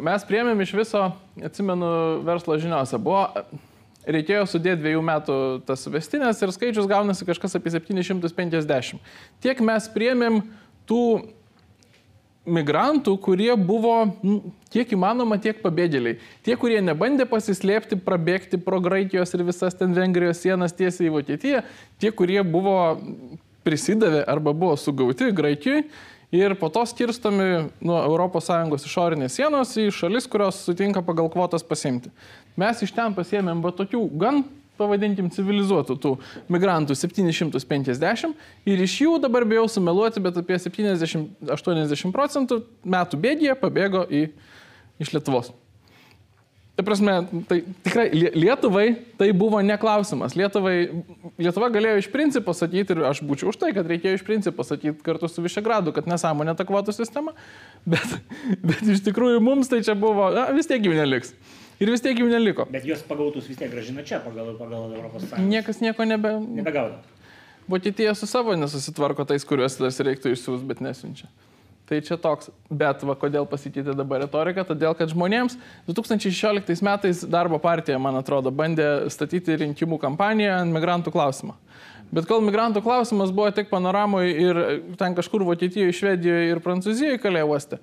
Mes 0.04 0.28
priemėm 0.28 0.60
iš 0.60 0.74
viso, 0.76 1.06
atsimenu, 1.40 1.88
verslo 2.26 2.58
žiniuose, 2.60 3.00
buvo, 3.00 3.24
reikėjo 4.08 4.44
sudėti 4.48 4.82
dviejų 4.82 5.02
metų 5.04 5.38
tas 5.68 5.84
vestinės 5.92 6.40
ir 6.42 6.52
skaičius 6.54 6.88
gaunasi 6.90 7.26
kažkas 7.28 7.58
apie 7.58 7.72
750. 7.74 9.02
Tiek 9.44 9.60
mes 9.64 9.88
priemėm 9.94 10.40
tų 10.88 11.02
migrantų, 12.48 13.14
kurie 13.20 13.50
buvo 13.60 13.96
tiek 14.72 14.92
įmanoma, 14.96 15.36
tiek 15.42 15.60
pabėgėliai. 15.60 16.16
Tie, 16.46 16.56
kurie 16.60 16.80
nebandė 16.84 17.28
pasislėpti, 17.28 17.98
prabėgti 18.00 18.60
pro 18.62 18.80
Graikijos 18.84 19.34
ir 19.36 19.44
visas 19.48 19.76
ten 19.76 19.92
Vengrijos 19.96 20.40
sienas 20.40 20.76
tiesiai 20.76 21.10
į 21.10 21.14
Vokietiją, 21.18 21.62
tie, 22.00 22.12
kurie 22.16 22.40
buvo 22.46 22.78
prisidavę 23.68 24.22
arba 24.24 24.54
buvo 24.56 24.78
sugauti 24.80 25.28
Graikijoje 25.36 25.84
ir 26.32 26.54
po 26.60 26.68
to 26.68 26.84
skirstomi 26.86 27.68
nuo 27.80 28.28
ES 28.36 28.86
išorinės 28.88 29.38
sienos 29.38 29.74
į 29.80 29.88
šalis, 29.94 30.28
kurios 30.28 30.60
sutinka 30.66 31.02
pagal 31.02 31.30
kvotas 31.32 31.64
pasimti. 31.64 32.12
Mes 32.56 32.82
iš 32.82 32.92
ten 32.92 33.14
pasiemėm 33.16 33.62
va 33.64 33.72
tokių 33.72 34.02
gan, 34.20 34.42
pavadinkim, 34.78 35.30
civilizuotų 35.34 35.96
tų 35.98 36.14
migrantų 36.52 36.94
750 36.94 38.34
ir 38.68 38.82
iš 38.84 38.98
jų 39.02 39.16
dabar 39.22 39.46
bijau 39.48 39.66
sumeluoti, 39.70 40.22
bet 40.22 40.38
apie 40.38 40.58
70-80 40.60 42.14
procentų 42.14 42.62
metų 42.84 43.22
bėgėje 43.24 43.56
pabėgo 43.58 44.04
į, 44.06 44.28
iš 45.02 45.16
Lietuvos. 45.16 45.50
Tai 46.78 46.84
prasme, 46.86 47.12
tai 47.50 47.56
tikrai 47.82 48.04
Lietuvai 48.38 48.84
tai 49.18 49.32
buvo 49.34 49.58
neklausimas. 49.66 50.36
Lietuvai, 50.38 50.76
Lietuva 51.34 51.72
galėjo 51.74 52.04
iš 52.04 52.06
principo 52.12 52.54
sakyti, 52.54 52.94
ir 52.94 53.08
aš 53.08 53.18
būčiau 53.26 53.50
už 53.50 53.58
tai, 53.58 53.72
kad 53.74 53.88
reikėjo 53.90 54.20
iš 54.20 54.22
principo 54.22 54.62
sakyti 54.62 55.02
kartu 55.02 55.26
su 55.26 55.42
Višegradu, 55.42 55.90
kad 55.96 56.06
nesąmonė 56.06 56.54
ta 56.54 56.62
kvotų 56.68 56.94
sistema, 56.94 57.34
bet, 57.82 58.14
bet 58.62 58.84
iš 58.94 59.02
tikrųjų 59.08 59.42
mums 59.42 59.72
tai 59.72 59.82
čia 59.82 59.98
buvo, 59.98 60.30
na, 60.30 60.46
vis 60.54 60.70
tiek 60.70 60.86
jų 60.86 60.94
neliks. 61.00 61.34
Ir 61.82 61.90
vis 61.90 62.06
tiek 62.06 62.22
jų 62.22 62.30
neliko. 62.30 62.68
Bet 62.70 62.86
juos 62.86 63.02
pagautus 63.10 63.50
vis 63.50 63.58
tiek 63.58 63.74
gražina 63.74 64.06
čia 64.06 64.22
pagal, 64.22 64.54
pagal 64.62 64.92
Europos 64.92 65.26
Sąjungą. 65.26 65.50
Niekas 65.50 65.82
nieko 65.82 66.06
nebe... 66.06 66.36
nebegaudo. 66.62 67.02
Vokietija 67.66 68.14
su 68.14 68.30
savo 68.30 68.54
nesusitvarko 68.54 69.26
tais, 69.26 69.42
kuriuos 69.42 69.80
tas 69.82 69.98
reiktų 69.98 70.30
išsiųsti, 70.30 70.70
bet 70.70 70.86
nesiunčia. 70.86 71.26
Tai 71.88 72.02
čia 72.04 72.18
toks. 72.20 72.50
Bet 72.68 73.00
va, 73.08 73.14
kodėl 73.16 73.46
pasikeitė 73.48 73.94
dabar 73.96 74.20
retorika? 74.20 74.60
Todėl, 74.68 74.92
kad 74.96 75.08
žmonėms 75.08 75.56
2016 75.88 76.84
metais 76.84 77.22
darbo 77.24 77.56
partija, 77.62 77.96
man 78.02 78.18
atrodo, 78.20 78.52
bandė 78.52 79.08
statyti 79.12 79.56
rinkimų 79.62 79.96
kampaniją 80.02 80.58
ant 80.60 80.74
migrantų 80.74 81.14
klausimą. 81.14 81.56
Bet 82.12 82.28
kol 82.28 82.44
migrantų 82.44 82.82
klausimas 82.84 83.32
buvo 83.32 83.48
tik 83.56 83.72
panoramoje 83.72 84.36
ir 84.36 84.60
ten 85.00 85.16
kažkur 85.16 85.44
Vokietijoje, 85.48 85.96
Švedijoje 85.96 86.52
ir 86.52 86.60
Prancūzijoje 86.64 87.20
kalėjo 87.20 87.48
uoste, 87.52 87.80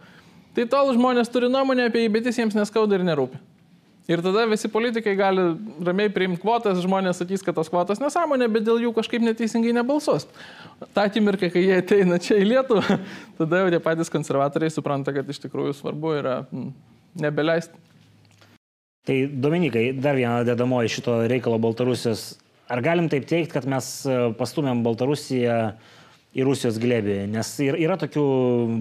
tai 0.58 0.66
tol 0.70 0.94
žmonės 0.94 1.30
turi 1.34 1.50
nuomonę 1.50 1.90
apie 1.90 2.06
jį, 2.06 2.14
bet 2.14 2.30
jis 2.30 2.42
jiems 2.42 2.58
neskauda 2.58 2.98
ir 2.98 3.06
nerūpi. 3.06 3.42
Ir 4.06 4.22
tada 4.22 4.44
visi 4.46 4.70
politikai 4.70 5.16
gali 5.18 5.44
ramiai 5.82 6.12
priimti 6.14 6.38
kvotas, 6.44 6.78
žmonės 6.84 7.24
sakys, 7.24 7.42
kad 7.46 7.56
tos 7.58 7.72
kvotas 7.74 7.98
nesąmonė, 8.04 8.52
bet 8.54 8.68
dėl 8.68 8.84
jų 8.84 8.92
kažkaip 8.94 9.24
neteisingai 9.26 9.74
nebalsuos. 9.74 10.28
Ta 10.94 11.08
akimirka, 11.10 11.50
kai 11.50 11.64
jie 11.64 11.80
ateina 11.82 12.20
čia 12.22 12.38
į 12.38 12.46
Lietuvą, 12.52 13.00
tada 13.40 13.64
jau 13.64 13.72
tie 13.74 13.82
patys 13.82 14.14
konservatoriai 14.14 14.74
supranta, 14.74 15.14
kad 15.16 15.26
iš 15.34 15.42
tikrųjų 15.48 15.74
svarbu 15.80 16.14
yra 16.20 16.36
mm, 16.46 16.70
nebeleisti. 17.26 17.82
Tai 19.06 19.18
Dominikai, 19.42 19.88
dar 20.02 20.18
viena 20.18 20.46
dedamoji 20.46 20.94
šito 21.00 21.18
reikalo 21.30 21.58
Baltarusijos. 21.62 22.36
Ar 22.70 22.82
galim 22.86 23.10
taip 23.10 23.26
teikti, 23.30 23.54
kad 23.54 23.66
mes 23.70 23.90
e, 24.10 24.16
pastumėm 24.38 24.82
Baltarusiją 24.86 25.58
į 26.34 26.46
Rusijos 26.46 26.80
glėbį? 26.82 27.20
Nes 27.34 27.52
yra 27.62 27.98
tokių 28.02 28.24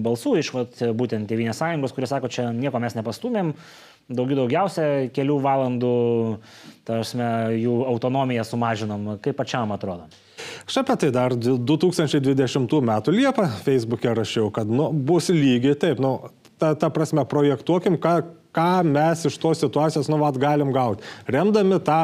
balsų 0.05 0.37
iš 0.41 0.49
vat, 0.55 0.81
būtent 0.97 1.29
Tevinės 1.29 1.61
sąjungos, 1.61 1.93
kurie 1.93 2.09
sako, 2.09 2.31
čia 2.33 2.47
nieko 2.53 2.81
mes 2.81 2.97
nepastumėm, 2.97 3.53
daugiau 4.09 4.43
daugiausia 4.43 5.09
kelių 5.15 5.39
valandų, 5.43 5.95
tarsi, 6.85 7.19
jų 7.61 7.79
autonomiją 7.89 8.45
sumažinom. 8.45 9.15
Kaip 9.23 9.37
pačiam 9.39 9.73
atrodo? 9.75 10.07
Aš 10.65 10.81
apie 10.81 10.97
tai 11.01 11.11
dar 11.13 11.33
2020 11.37 12.79
m. 12.81 12.93
Liepą 13.15 13.47
Facebook'e 13.65 14.15
rašiau, 14.17 14.51
kad 14.53 14.69
nu, 14.69 14.91
bus 14.93 15.29
lygiai 15.33 15.77
taip, 15.79 16.01
nu, 16.03 16.17
ta, 16.61 16.73
ta 16.77 16.89
prasme, 16.93 17.25
projektuokim, 17.29 17.97
ką, 18.01 18.17
ką 18.55 18.85
mes 18.87 19.25
iš 19.27 19.37
tos 19.41 19.59
situacijos, 19.63 20.09
nu, 20.11 20.19
vat, 20.21 20.37
galim 20.39 20.71
gauti. 20.75 21.03
Remdami 21.27 21.79
tą 21.83 21.99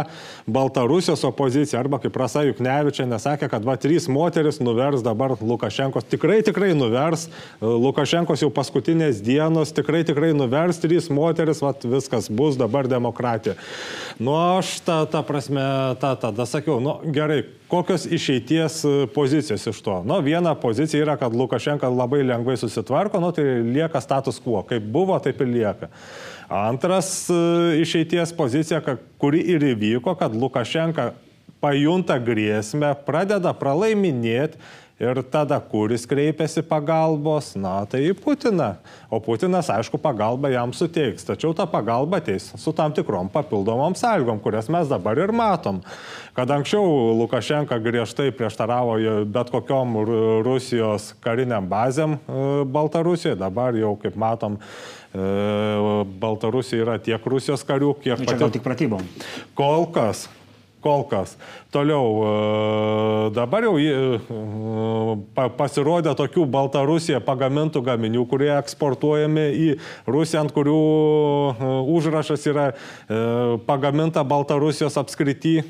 Baltarusijos 0.52 1.24
opoziciją, 1.28 1.80
arba 1.80 2.02
kaip 2.04 2.18
Rasa 2.20 2.44
Juknevičia 2.48 3.08
nesakė, 3.10 3.50
kad 3.52 3.66
va, 3.68 3.78
trys 3.80 4.10
moteris 4.12 4.60
nuvers 4.64 5.06
dabar 5.06 5.38
Lukašenkos, 5.40 6.08
tikrai, 6.12 6.42
tikrai 6.46 6.74
nuvers, 6.78 7.28
Lukašenkos 7.62 8.44
jau 8.44 8.52
paskutinės 8.54 9.24
dienos, 9.26 9.74
tikrai, 9.76 10.04
tikrai 10.08 10.34
nuvers 10.38 10.82
trys 10.84 11.10
moteris, 11.14 11.64
va, 11.64 11.74
viskas 11.96 12.30
bus 12.30 12.60
dabar 12.60 12.90
demokratija. 12.92 13.56
Nu, 14.20 14.36
aš 14.60 14.78
tą, 14.86 15.02
tą 15.12 15.24
prasme, 15.28 15.66
tą 16.04 16.16
tada 16.20 16.48
sakiau, 16.50 16.82
nu, 16.84 17.00
gerai, 17.16 17.44
kokios 17.72 18.04
išeities 18.06 18.82
pozicijos 19.16 19.64
iš 19.72 19.80
to? 19.82 20.02
Nu, 20.06 20.20
viena 20.20 20.52
pozicija 20.60 21.06
yra, 21.06 21.16
kad 21.18 21.36
Lukašenka 21.36 21.90
labai 21.90 22.20
lengvai 22.28 22.58
susitvarko, 22.60 23.22
nu, 23.24 23.32
tai 23.32 23.46
lieka 23.64 24.02
status 24.04 24.42
quo. 24.44 24.60
Kaip 24.68 24.84
buvo, 24.92 25.16
taip 25.24 25.40
ir 25.42 25.48
lieka. 25.48 25.88
Antras 26.52 27.30
e, 27.32 27.38
išeities 27.80 28.36
pozicija, 28.36 28.82
kuri 29.22 29.40
ir 29.56 29.64
įvyko, 29.72 30.18
kad 30.20 30.36
Lukašenka 30.36 31.14
pajunta 31.62 32.18
grėsmę, 32.20 32.92
pradeda 33.06 33.54
pralaiminėti 33.56 34.60
Ir 35.02 35.18
tada, 35.34 35.58
kuris 35.58 36.04
kreipiasi 36.06 36.62
pagalbos, 36.62 37.56
na 37.58 37.80
tai 37.90 38.04
į 38.12 38.14
Putiną. 38.22 38.76
O 39.10 39.18
Putinas, 39.24 39.72
aišku, 39.74 39.98
pagalbą 39.98 40.52
jam 40.54 40.70
suteiks. 40.78 41.26
Tačiau 41.26 41.56
ta 41.58 41.66
pagalba 41.66 42.20
ateis 42.22 42.52
su 42.62 42.70
tam 42.78 42.94
tikrom 42.94 43.32
papildomom 43.34 43.96
sąlygom, 43.98 44.38
kurias 44.44 44.70
mes 44.70 44.92
dabar 44.92 45.18
ir 45.18 45.34
matom. 45.34 45.80
Kad 46.38 46.54
anksčiau 46.54 46.86
Lukašenka 47.18 47.80
griežtai 47.82 48.30
prieštaravo 48.30 49.00
bet 49.26 49.50
kokiom 49.50 49.98
Rusijos 50.46 51.16
kariniam 51.24 51.66
bazėm 51.72 52.14
e, 52.20 52.44
Baltarusijoje, 52.70 53.40
dabar 53.42 53.74
jau, 53.76 53.96
kaip 54.04 54.20
matom, 54.22 54.60
e, 55.18 55.26
Baltarusija 56.22 56.86
yra 56.86 57.00
tiek 57.02 57.26
Rusijos 57.26 57.66
karių, 57.66 57.96
kiek... 58.04 58.22
Nu, 58.22 58.30
čia 58.30 58.36
pati... 58.36 58.44
gal 58.46 58.54
tik 58.54 58.68
pratybom. 58.70 59.10
Kol 59.58 59.90
kas, 59.98 60.28
kol 60.82 61.06
kas. 61.10 61.36
Toliau, 61.72 62.08
e, 62.26 62.32
dabar 63.36 63.66
jau 63.68 63.76
e, 63.80 64.20
pasirodė 65.58 66.16
tokių 66.20 66.46
Baltarusijoje 66.52 67.22
pagamintų 67.26 67.84
gaminių, 67.86 68.26
kurie 68.32 68.52
eksportuojami 68.58 69.46
į 69.56 69.68
Rusiją, 70.10 70.46
ant 70.46 70.56
kurių 70.56 70.80
e, 70.82 71.76
užrašas 71.96 72.48
yra 72.52 72.72
pagaminta 73.68 74.24
Baltarusijos 74.28 74.98
apskrity 75.00 75.62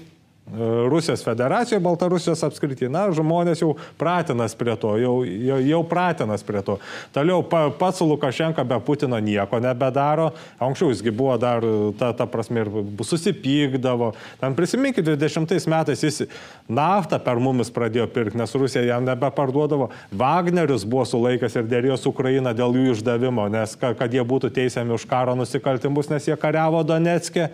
Rusijos 0.89 1.24
federacijoje, 1.24 1.80
Baltarusijos 1.80 2.42
apskritai. 2.44 2.89
Na, 2.92 3.06
žmonės 3.14 3.62
jau 3.62 3.76
pratinas 4.00 4.56
prie 4.58 4.74
to, 4.76 4.96
jau, 5.00 5.14
jau, 5.24 5.60
jau 5.64 5.80
pratinas 5.88 6.44
prie 6.44 6.60
to. 6.66 6.76
Toliau 7.16 7.46
pa, 7.48 7.70
pats 7.72 8.02
Lukašenka 8.04 8.66
be 8.68 8.80
Putino 8.84 9.20
nieko 9.24 9.62
nebedaro. 9.64 10.32
Anksčiau 10.60 10.92
jisgi 10.92 11.14
buvo 11.16 11.38
dar, 11.39 11.64
ta, 12.00 12.12
ta 12.18 12.28
prasme, 12.28 12.66
ir 12.66 12.72
susipykdavo. 13.06 14.12
Ten 14.42 14.58
prisiminkite, 14.58 15.16
20 15.16 15.72
metais 15.72 16.04
jis 16.04 16.24
naftą 16.68 17.22
per 17.24 17.39
mumis 17.39 17.72
pradėjo 17.72 18.10
pirkti, 18.12 18.42
nes 18.42 18.56
Rusija 18.58 18.84
jam 18.89 19.06
nebeparduodavo. 19.08 19.92
Wagnerius 20.12 20.84
buvo 20.84 21.06
sulaikęs 21.08 21.62
ir 21.62 21.70
dėrėjo 21.70 22.02
su 22.02 22.12
Ukraina 22.12 22.52
dėl 22.58 22.76
jų 22.76 22.98
išdavimo, 22.98 23.46
nes 23.54 23.78
kad 23.80 24.10
jie 24.12 24.26
būtų 24.26 24.52
teisiami 24.58 24.98
už 24.98 25.08
karo 25.08 25.38
nusikaltimus, 25.38 26.12
nes 26.12 26.28
jie 26.28 26.36
kariavo 26.36 26.84
Donetskė. 26.84 27.54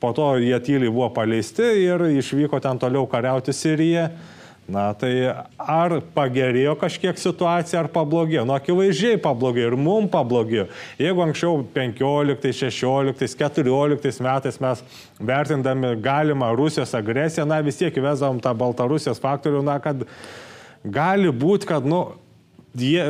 Po 0.00 0.12
to 0.12 0.34
jie 0.42 0.56
tyliai 0.60 0.92
buvo 0.92 1.08
paleisti 1.16 1.64
ir 1.86 2.08
išvyko 2.18 2.60
ten 2.60 2.80
toliau 2.80 3.06
kariauti 3.08 3.54
Siriją. 3.56 4.10
Na 4.66 4.88
tai 4.98 5.12
ar 5.62 5.92
pagerėjo 6.14 6.72
kažkiek 6.80 7.20
situacija, 7.22 7.84
ar 7.84 7.88
pablogėjo? 7.94 8.42
Nu, 8.48 8.56
akivaizdžiai 8.56 9.20
pablogėjo 9.22 9.68
ir 9.70 9.76
mum 9.78 10.08
pablogėjo. 10.10 10.64
Jeigu 10.98 11.22
anksčiau 11.22 11.60
15, 11.76 12.50
16, 12.50 13.36
14 13.38 14.24
metais 14.26 14.58
mes 14.64 14.82
vertindami 15.22 15.92
galimą 16.02 16.50
Rusijos 16.58 16.96
agresiją, 16.98 17.46
na 17.46 17.60
vis 17.62 17.78
tiek 17.78 17.94
įvesom 17.94 18.42
tą 18.42 18.56
Baltarusijos 18.58 19.22
faktorių, 19.22 19.62
na 19.70 19.78
kad 19.84 20.02
gali 20.82 21.30
būti, 21.30 21.70
kad, 21.70 21.86
nu, 21.86 22.02
jie, 22.82 23.02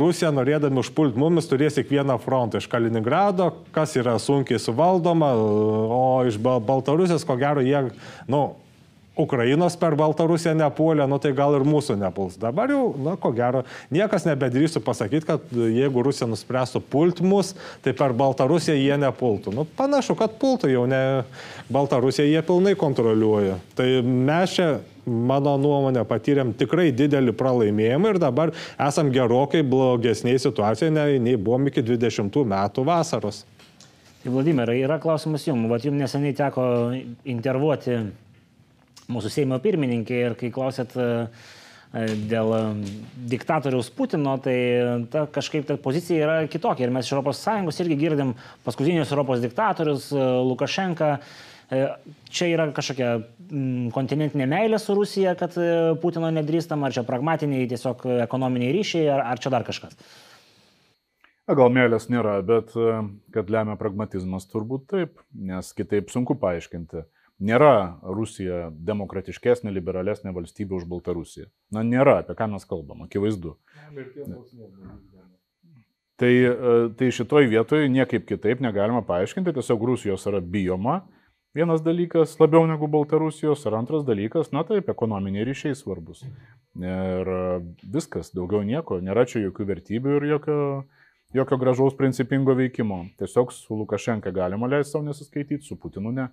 Rusija 0.00 0.30
norėdami 0.34 0.80
užpulti 0.80 1.20
mumis 1.20 1.48
turės 1.50 1.76
tik 1.76 1.90
vieną 1.92 2.16
frontą. 2.22 2.60
Iš 2.62 2.68
Kaliningrado, 2.72 3.50
kas 3.74 3.96
yra 4.00 4.16
sunkiai 4.22 4.60
suvaldoma, 4.62 5.32
o 5.34 6.04
iš 6.28 6.38
Baltarusijos, 6.40 7.26
ko 7.26 7.36
gero, 7.40 7.64
jie, 7.64 7.86
nu, 8.30 8.44
Ukrainos 9.16 9.76
per 9.78 9.94
Baltarusiją 9.94 10.56
nepuolė, 10.58 11.06
nu 11.06 11.20
tai 11.22 11.30
gal 11.38 11.54
ir 11.54 11.62
mūsų 11.66 11.94
nepuls. 12.00 12.34
Dabar 12.40 12.72
jau, 12.74 12.88
na 12.98 13.14
ko 13.20 13.30
gero, 13.34 13.62
niekas 13.94 14.26
nebedrįstų 14.26 14.82
pasakyti, 14.82 15.28
kad 15.28 15.52
jeigu 15.54 16.02
Rusija 16.02 16.26
nuspręstų 16.30 16.82
pult 16.90 17.22
mus, 17.22 17.52
tai 17.84 17.94
per 17.94 18.14
Baltarusiją 18.18 18.74
jie 18.74 18.96
nepultų. 18.98 19.54
Nu 19.54 19.66
panašu, 19.78 20.16
kad 20.18 20.34
pultų 20.40 20.72
jau 20.72 20.82
ne 20.90 21.22
Baltarusiją 21.70 22.26
jie 22.26 22.42
pilnai 22.42 22.74
kontroliuoja. 22.78 23.60
Tai 23.78 23.86
mes 24.02 24.56
čia 24.58 24.68
mano 25.06 25.54
nuomonė, 25.60 26.02
patyrėm 26.08 26.50
tikrai 26.58 26.88
didelį 26.96 27.36
pralaimėjimą 27.38 28.14
ir 28.14 28.20
dabar 28.22 28.54
esam 28.82 29.12
gerokai 29.14 29.62
blogesnėje 29.62 30.48
situacijoje, 30.48 30.90
nei, 30.96 31.20
nei 31.22 31.38
buvom 31.38 31.70
iki 31.70 31.84
20 31.86 32.42
metų 32.50 32.86
vasaros. 32.88 33.44
Tai 34.24 34.32
Vladimirai, 34.32 34.78
yra 34.80 34.96
klausimas 34.98 35.44
jums. 35.44 35.68
Vat 35.68 35.84
jums 35.84 36.00
neseniai 36.00 36.34
teko 36.34 36.64
intervuoti 37.28 37.98
mūsų 39.12 39.32
Seimo 39.32 39.58
pirmininkė 39.62 40.20
ir 40.20 40.34
kai 40.38 40.50
klausėt 40.54 40.94
e, 40.96 41.06
dėl 42.30 42.52
e, 42.56 42.60
diktatoriaus 43.32 43.90
Putino, 43.94 44.36
tai 44.42 44.56
ta, 45.12 45.26
kažkaip 45.30 45.66
ta 45.68 45.78
pozicija 45.80 46.26
yra 46.26 46.36
kitokia. 46.50 46.86
Ir 46.86 46.94
mes 46.94 47.08
iš 47.08 47.18
ES 47.20 47.82
irgi 47.84 47.98
girdim 48.00 48.34
paskutinius 48.66 49.12
Europos 49.12 49.42
diktatorius, 49.44 50.12
e, 50.12 50.30
Lukašenką. 50.50 51.16
Čia 52.28 52.46
yra 52.52 52.66
kažkokia 52.76 53.14
kontinentinė 53.94 54.44
meilė 54.46 54.76
su 54.78 54.94
Rusija, 54.94 55.32
kad 55.40 55.56
Putino 56.02 56.28
nedrįstam, 56.30 56.84
ar 56.84 56.92
čia 56.94 57.02
pragmatiniai 57.08 57.64
tiesiog 57.70 58.04
ekonominiai 58.26 58.74
ryšiai, 58.76 59.08
ar, 59.10 59.22
ar 59.32 59.40
čia 59.40 59.50
dar 59.50 59.64
kažkas? 59.66 59.96
Gal 61.48 61.72
meilės 61.72 62.06
nėra, 62.12 62.36
bet 62.46 62.76
kad 63.32 63.50
lemia 63.50 63.78
pragmatizmas 63.80 64.44
turbūt 64.52 64.86
taip, 64.92 65.24
nes 65.32 65.72
kitaip 65.74 66.12
sunku 66.12 66.36
paaiškinti. 66.44 67.06
Nėra 67.42 67.98
Rusija 68.06 68.68
demokratiškesnė, 68.70 69.72
liberalesnė 69.74 70.30
valstybė 70.36 70.76
už 70.78 70.84
Baltarusiją. 70.86 71.48
Na, 71.74 71.82
nėra, 71.82 72.20
apie 72.22 72.36
ką 72.38 72.46
mes 72.52 72.66
kalbam, 72.70 73.02
akivaizdu. 73.08 73.56
Tai, 76.14 76.30
e, 76.30 76.54
tai 76.94 77.10
šitoj 77.10 77.48
vietoje 77.50 77.90
niekaip 77.90 78.28
kitaip 78.28 78.62
negalima 78.62 79.02
paaiškinti, 79.02 79.56
tiesiog 79.56 79.82
Rusijos 79.90 80.26
yra 80.30 80.38
bijoma. 80.38 81.00
Vienas 81.54 81.82
dalykas 81.82 82.36
labiau 82.38 82.68
negu 82.70 82.86
Baltarusijos, 82.90 83.66
ar 83.66 83.80
antras 83.80 84.06
dalykas, 84.06 84.52
na 84.54 84.62
taip, 84.66 84.88
ekonominiai 84.90 85.46
ryšiai 85.46 85.74
svarbus. 85.78 86.22
Ir 86.78 87.32
e, 87.34 87.42
viskas, 87.96 88.30
daugiau 88.34 88.62
nieko, 88.66 89.00
nėra 89.02 89.26
čia 89.26 89.42
jokių 89.42 89.66
vertybių 89.72 90.18
ir 90.20 90.28
jokio, 90.36 90.58
jokio 91.34 91.58
gražaus 91.58 91.98
principingo 91.98 92.54
veikimo. 92.58 93.08
Tiesiog 93.18 93.50
su 93.54 93.82
Lukašenka 93.82 94.30
galima 94.34 94.70
leisti 94.70 94.94
savo 94.94 95.08
nesiskaityti, 95.10 95.66
su 95.66 95.78
Putinu 95.82 96.14
ne. 96.14 96.30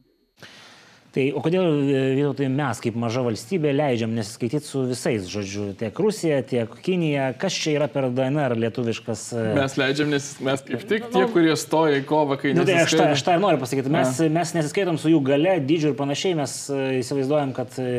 Tai 1.11 1.25
o 1.35 1.41
kodėl 1.43 1.65
vis 1.89 2.21
dėlto 2.21 2.45
mes 2.47 2.79
kaip 2.79 2.95
maža 2.99 3.19
valstybė 3.25 3.73
leidžiam 3.75 4.13
nesiskaityti 4.15 4.63
su 4.63 4.85
visais, 4.87 5.25
žodžiu, 5.27 5.65
tiek 5.79 5.97
Rusija, 5.99 6.37
tiek 6.47 6.77
Kinija, 6.85 7.25
kas 7.39 7.57
čia 7.59 7.73
yra 7.81 7.89
per 7.91 8.07
DNR 8.15 8.55
lietuviškas? 8.61 9.25
E, 9.35 9.43
mes 9.57 9.75
leidžiam, 9.81 10.07
nes 10.13 10.29
mes 10.39 10.63
kaip 10.69 10.85
tik 10.87 11.09
tie, 11.11 11.25
kurie 11.33 11.57
stoja 11.59 11.99
į 11.99 12.05
kovą, 12.07 12.37
kai 12.39 12.53
nu, 12.55 12.63
tai 12.67 12.79
aš, 12.85 12.95
tą, 12.95 13.09
aš 13.17 13.25
tą 13.27 13.35
ir 13.35 13.43
noriu 13.43 13.59
pasakyti, 13.59 13.91
mes, 13.91 14.21
mes 14.39 14.55
nesiskaitom 14.55 15.01
su 15.01 15.11
jų 15.11 15.19
gale, 15.33 15.57
dydžiu 15.67 15.91
ir 15.91 15.99
panašiai, 15.99 16.37
mes 16.39 16.55
e, 16.71 16.79
įsivaizduojam, 17.01 17.51
kad 17.59 17.75
e, 17.83 17.91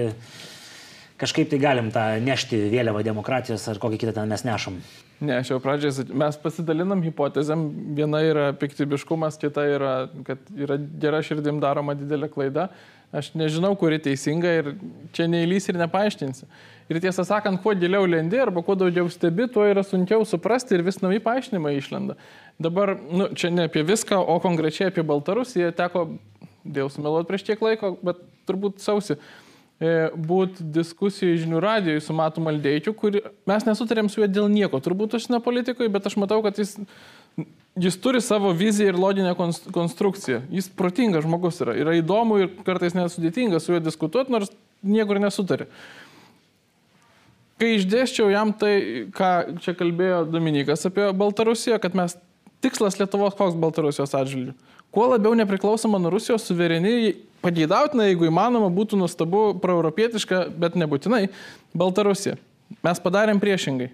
kažkaip 1.20 1.52
tai 1.52 1.60
galim 1.60 1.92
tą 1.92 2.06
nešti 2.24 2.62
vėliavą 2.72 3.04
demokratijos 3.04 3.68
ar 3.68 3.82
kokį 3.82 4.00
kitą 4.06 4.16
ten 4.22 4.32
mes 4.32 4.46
nešam. 4.48 4.80
Ne, 5.22 5.36
aš 5.38 5.52
jau 5.52 5.60
pradžiai, 5.62 6.08
mes 6.18 6.40
pasidalinam 6.42 7.04
hipotezėm, 7.04 7.68
viena 7.94 8.24
yra 8.26 8.48
piktybiškumas, 8.58 9.36
kita 9.38 9.68
yra, 9.76 9.92
kad 10.26 10.48
yra 10.56 10.80
gera 10.80 11.20
širdim 11.22 11.60
daroma 11.62 11.94
didelė 11.94 12.32
klaida. 12.32 12.70
Aš 13.12 13.34
nežinau, 13.36 13.74
kuri 13.76 13.98
teisinga 14.00 14.52
ir 14.56 14.68
čia 15.12 15.26
neįlys 15.28 15.68
ir 15.68 15.76
nepaaiškinsi. 15.82 16.46
Ir 16.88 17.00
tiesą 17.00 17.26
sakant, 17.28 17.60
kuo 17.60 17.74
giliau 17.76 18.06
lendi 18.08 18.40
arba 18.40 18.62
kuo 18.64 18.72
daugiau 18.78 19.10
stebi, 19.12 19.44
tuo 19.52 19.66
yra 19.68 19.84
sunkiau 19.84 20.24
suprasti 20.28 20.78
ir 20.78 20.84
vis 20.86 20.98
nauji 21.04 21.20
paaiškinimai 21.24 21.74
išlenda. 21.76 22.16
Dabar, 22.62 22.94
nu, 22.96 23.28
čia 23.36 23.52
ne 23.52 23.68
apie 23.68 23.84
viską, 23.84 24.16
o 24.16 24.38
konkrečiai 24.40 24.88
apie 24.88 25.04
Baltarusiją 25.04 25.74
teko, 25.76 26.06
dėl 26.64 26.88
sumeluoti 26.92 27.28
prieš 27.28 27.46
tiek 27.50 27.64
laiko, 27.64 27.94
bet 28.00 28.24
turbūt 28.48 28.80
sausi, 28.80 29.18
e, 29.76 29.92
būti 30.16 30.64
diskusijų 30.72 31.36
žinių 31.44 31.62
radijoje 31.62 32.06
su 32.06 32.16
Matu 32.16 32.44
Maldeikiu, 32.44 32.96
kur 32.96 33.20
mes 33.48 33.68
nesutarėm 33.68 34.08
su 34.08 34.22
juo 34.22 34.30
dėl 34.30 34.48
nieko. 34.52 34.80
Turbūt 34.80 35.18
užsienio 35.20 35.44
politikoje, 35.44 35.92
bet 35.92 36.08
aš 36.08 36.16
matau, 36.20 36.40
kad 36.44 36.56
jis 36.60 36.78
jis 37.76 37.96
turi 38.00 38.20
savo 38.20 38.52
viziją 38.52 38.92
ir 38.92 38.98
loginę 38.98 39.34
konstrukciją. 39.72 40.42
Jis 40.50 40.68
protingas 40.68 41.24
žmogus 41.24 41.60
yra. 41.64 41.76
Yra 41.78 41.96
įdomu 41.96 42.42
ir 42.42 42.50
kartais 42.66 42.96
nesudėtinga 42.96 43.60
su 43.60 43.74
juo 43.74 43.80
diskutuoti, 43.82 44.32
nors 44.32 44.52
niekur 44.82 45.20
nesutarė. 45.22 45.68
Kai 47.60 47.76
išdėščiau 47.78 48.28
jam 48.32 48.50
tai, 48.58 48.74
ką 49.14 49.60
čia 49.62 49.76
kalbėjo 49.78 50.24
Dominikas 50.32 50.82
apie 50.88 51.06
Baltarusiją, 51.14 51.78
kad 51.82 51.94
mes 51.94 52.16
tikslas 52.64 52.98
Lietuvos 52.98 53.36
koks 53.38 53.58
Baltarusijos 53.58 54.14
atžvilgių. 54.18 54.56
Kuo 54.92 55.06
labiau 55.08 55.32
nepriklausoma 55.38 56.00
nuo 56.02 56.10
Rusijos 56.12 56.44
suvereniai, 56.44 57.14
pageidautina, 57.40 58.10
jeigu 58.10 58.26
įmanoma, 58.28 58.68
būtų 58.74 58.98
nuostabu, 59.00 59.44
proeuropietiška, 59.62 60.44
bet 60.60 60.76
nebūtinai 60.76 61.30
Baltarusija. 61.72 62.36
Mes 62.84 63.00
padarėm 63.04 63.40
priešingai. 63.40 63.92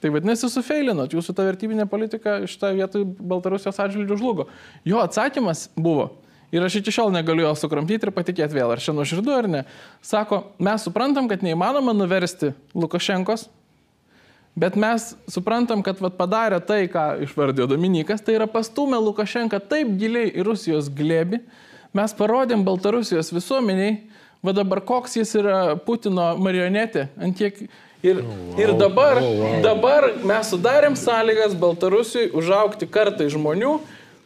Tai 0.00 0.10
vadinasi, 0.14 0.48
sufeilinot, 0.48 1.12
jūsų 1.12 1.34
ta 1.36 1.44
vertybinė 1.44 1.84
politika 1.90 2.38
šitą 2.48 2.72
vietą 2.76 3.02
Baltarusijos 3.04 3.80
atžvilgių 3.84 4.16
žlugo. 4.16 4.46
Jo 4.88 5.02
atsakymas 5.04 5.66
buvo, 5.76 6.06
ir 6.54 6.64
aš 6.64 6.78
iki 6.80 6.94
šiol 6.94 7.12
negaliu 7.12 7.44
jo 7.44 7.54
sukramtyti 7.60 8.08
ir 8.08 8.14
patikėti 8.16 8.56
vėl, 8.56 8.72
ar 8.72 8.80
čia 8.80 8.94
nuoširdu 8.96 9.34
ar 9.36 9.48
ne. 9.50 9.64
Sako, 10.00 10.42
mes 10.62 10.86
suprantam, 10.88 11.28
kad 11.28 11.44
neįmanoma 11.44 11.92
nuversti 11.96 12.54
Lukašenkos, 12.72 13.50
bet 14.56 14.78
mes 14.80 15.12
suprantam, 15.28 15.84
kad 15.84 16.00
vat, 16.00 16.16
padarė 16.16 16.62
tai, 16.64 16.86
ką 16.88 17.20
išvardėjo 17.28 17.68
Dominikas, 17.74 18.24
tai 18.24 18.38
yra 18.38 18.48
pastumę 18.50 18.96
Lukašenką 19.04 19.60
taip 19.68 19.92
giliai 20.00 20.32
į 20.32 20.48
Rusijos 20.48 20.88
glėbi, 20.88 21.42
mes 21.92 22.16
parodėm 22.16 22.64
Baltarusijos 22.64 23.34
visuomeniai, 23.36 23.98
Va 24.40 24.54
dabar 24.56 24.80
koks 24.80 25.18
jis 25.18 25.34
yra 25.36 25.76
Putino 25.84 26.32
marionetė, 26.40 27.08
ant 27.20 27.36
tiek. 27.36 27.58
Ir, 28.02 28.22
ir 28.56 28.70
dabar, 28.80 29.18
dabar 29.60 30.06
mes 30.24 30.48
sudarėm 30.48 30.94
sąlygas 30.96 31.52
Baltarusijai 31.60 32.30
užaukti 32.32 32.88
kartai 32.88 33.26
žmonių, 33.28 33.74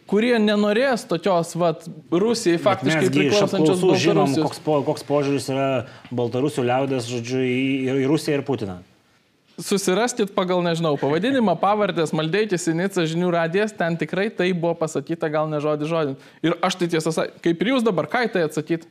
kurie 0.06 0.36
nenorės 0.38 1.02
tokios, 1.10 1.56
va, 1.58 1.72
Rusijai 2.12 2.60
faktiškai 2.62 3.10
priklausančios 3.10 3.80
apklausų 3.80 3.98
žinom, 3.98 4.30
Baltarusijos. 4.30 4.46
koks, 4.46 4.62
po, 4.62 4.78
koks 4.86 5.06
požiūris 5.08 5.50
yra 5.50 5.68
Baltarusių 6.14 6.66
liaudės, 6.68 7.08
žodžiu, 7.10 7.42
į, 7.42 7.62
į, 7.90 7.96
Rusiją 8.10 8.38
ir 8.38 8.46
Putiną. 8.46 8.78
Susiraskit 9.58 10.32
pagal, 10.34 10.62
nežinau, 10.66 10.96
pavadinimą, 10.98 11.56
pavardės, 11.58 12.14
Maldeikis, 12.14 12.66
Inica, 12.70 13.04
žinių 13.10 13.28
radijas, 13.34 13.74
ten 13.74 13.98
tikrai 13.98 14.28
tai 14.34 14.52
buvo 14.54 14.74
pasakyta, 14.78 15.30
gal 15.30 15.50
ne 15.50 15.58
žodį 15.62 15.90
žodį. 15.90 16.16
Ir 16.46 16.56
aš 16.62 16.78
tai 16.78 16.90
tiesą 16.94 17.14
sakant, 17.14 17.42
kaip 17.42 17.62
ir 17.62 17.74
jūs 17.74 17.86
dabar, 17.86 18.10
ką 18.10 18.26
į 18.26 18.32
tai 18.34 18.46
atsakyti? 18.48 18.90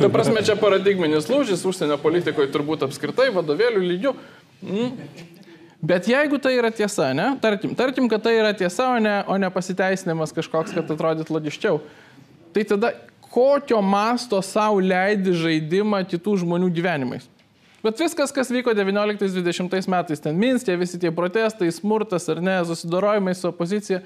Ta 0.00 0.08
prasme, 0.12 0.42
čia 0.46 0.56
paradigminis 0.60 1.28
lūžis 1.30 1.64
užsienio 1.68 1.98
politikoje 2.00 2.50
turbūt 2.54 2.86
apskritai 2.86 3.28
vadovėlių 3.34 3.82
lygių. 3.84 4.14
Mm. 4.64 4.94
Bet 5.80 6.08
jeigu 6.10 6.36
tai 6.42 6.54
yra 6.58 6.68
tiesa, 6.74 7.10
ne? 7.16 7.30
Tarkim, 7.40 7.72
tarkim, 7.76 8.08
kad 8.12 8.24
tai 8.24 8.34
yra 8.36 8.52
tiesa, 8.56 8.90
o 8.92 8.98
ne, 9.00 9.14
o 9.24 9.36
ne 9.40 9.48
pasiteisinimas 9.52 10.34
kažkoks, 10.36 10.74
kad 10.76 10.90
atrodyt 10.92 11.32
logiškiau. 11.32 11.80
Tai 12.52 12.64
tada 12.68 12.92
kokio 13.30 13.80
masto 13.80 14.40
savo 14.44 14.82
leidi 14.84 15.32
žaidimą 15.38 16.02
kitų 16.10 16.40
žmonių 16.42 16.68
gyvenimais? 16.76 17.28
Bet 17.80 18.00
viskas, 18.02 18.32
kas 18.36 18.50
vyko 18.52 18.74
19-20 18.76 19.88
metais, 19.88 20.20
ten 20.20 20.36
Minskė, 20.36 20.76
visi 20.76 21.00
tie 21.00 21.08
protestai, 21.16 21.70
smurtas 21.72 22.28
ar 22.28 22.42
ne, 22.44 22.58
susidorojimai 22.68 23.32
su 23.38 23.48
opozicija, 23.48 24.02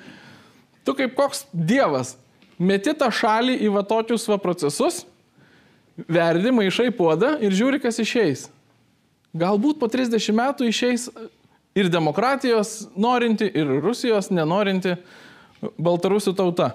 tu 0.87 0.95
kaip 0.95 1.17
koks 1.19 1.43
dievas, 1.51 2.15
meti 2.59 2.95
tą 2.99 3.11
šalį 3.13 3.59
į 3.65 3.73
va 3.75 3.83
tokius 3.87 4.27
va 4.31 4.39
procesus, 4.43 5.05
verdi, 6.09 6.53
maišai 6.55 6.91
puodą 6.95 7.37
ir 7.45 7.55
žiūri, 7.55 7.81
kas 7.83 8.01
išeis. 8.03 8.49
Galbūt 9.35 9.81
po 9.81 9.89
30 9.91 10.35
metų 10.35 10.69
išeis 10.71 11.09
ir 11.75 11.91
demokratijos 11.91 12.89
norinti, 12.95 13.49
ir 13.51 13.79
Rusijos 13.83 14.31
nenorinti 14.31 14.95
Baltarusių 15.81 16.35
tauta. 16.37 16.75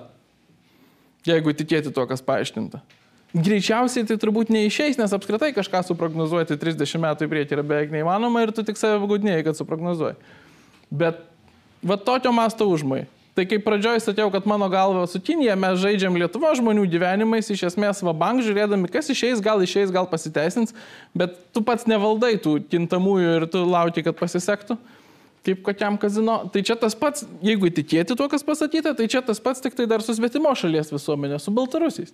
Jeigu 1.28 1.54
tikėti 1.54 1.92
to, 1.94 2.06
kas 2.10 2.24
paaiškinta. 2.26 2.82
Greičiausiai 3.30 4.08
tai 4.10 4.16
turbūt 4.18 4.50
neišeis, 4.50 4.98
nes 4.98 5.12
apskritai 5.14 5.52
kažką 5.54 5.84
suprognozuoti 5.86 6.58
30 6.58 7.04
metų 7.04 7.28
į 7.28 7.32
priekį 7.34 7.56
yra 7.60 7.66
beveik 7.72 7.92
neįmanoma 7.94 8.42
ir 8.42 8.54
tu 8.56 8.64
tik 8.66 8.80
save 8.80 9.06
gudnėjai, 9.06 9.44
kad 9.46 9.60
suprognozuoji. 9.60 10.18
Bet 10.90 11.22
va 11.86 12.00
tokio 12.02 12.34
masto 12.34 12.66
užmai. 12.66 13.04
Tai 13.40 13.46
kaip 13.48 13.62
pradžioj 13.64 14.02
sakiau, 14.04 14.28
kad 14.34 14.44
mano 14.50 14.68
galva 14.68 15.06
su 15.08 15.22
Kinija 15.24 15.54
mes 15.56 15.78
žaidžiam 15.80 16.18
Lietuvo 16.20 16.50
žmonių 16.60 16.82
gyvenimais, 16.92 17.48
iš 17.48 17.62
esmės 17.70 18.02
va 18.04 18.12
bank 18.12 18.44
žiūrėdami, 18.44 18.90
kas 18.92 19.08
išeis, 19.14 19.40
gal 19.40 19.64
išeis, 19.64 19.94
gal 19.96 20.10
pasiteisins, 20.12 20.76
bet 21.16 21.38
tu 21.56 21.64
pats 21.64 21.88
nevaldai 21.88 22.34
tų 22.44 22.58
kintamųjų 22.68 23.38
ir 23.38 23.48
tu 23.54 23.64
lauki, 23.64 24.04
kad 24.04 24.20
pasisektų. 24.20 24.76
Kaip 25.48 25.64
kokiam 25.64 25.96
kazino. 25.96 26.42
Tai 26.52 26.66
čia 26.68 26.76
tas 26.76 26.98
pats, 27.00 27.24
jeigu 27.40 27.70
įtikėti 27.72 28.20
tuo, 28.20 28.28
kas 28.28 28.44
pasakyta, 28.44 28.92
tai 29.00 29.08
čia 29.08 29.24
tas 29.24 29.40
pats 29.40 29.64
tik 29.64 29.80
tai 29.80 29.88
dar 29.88 30.04
su 30.04 30.18
svetimo 30.20 30.52
šalies 30.52 30.92
visuomenė, 30.92 31.40
su 31.40 31.56
baltarusiais. 31.56 32.12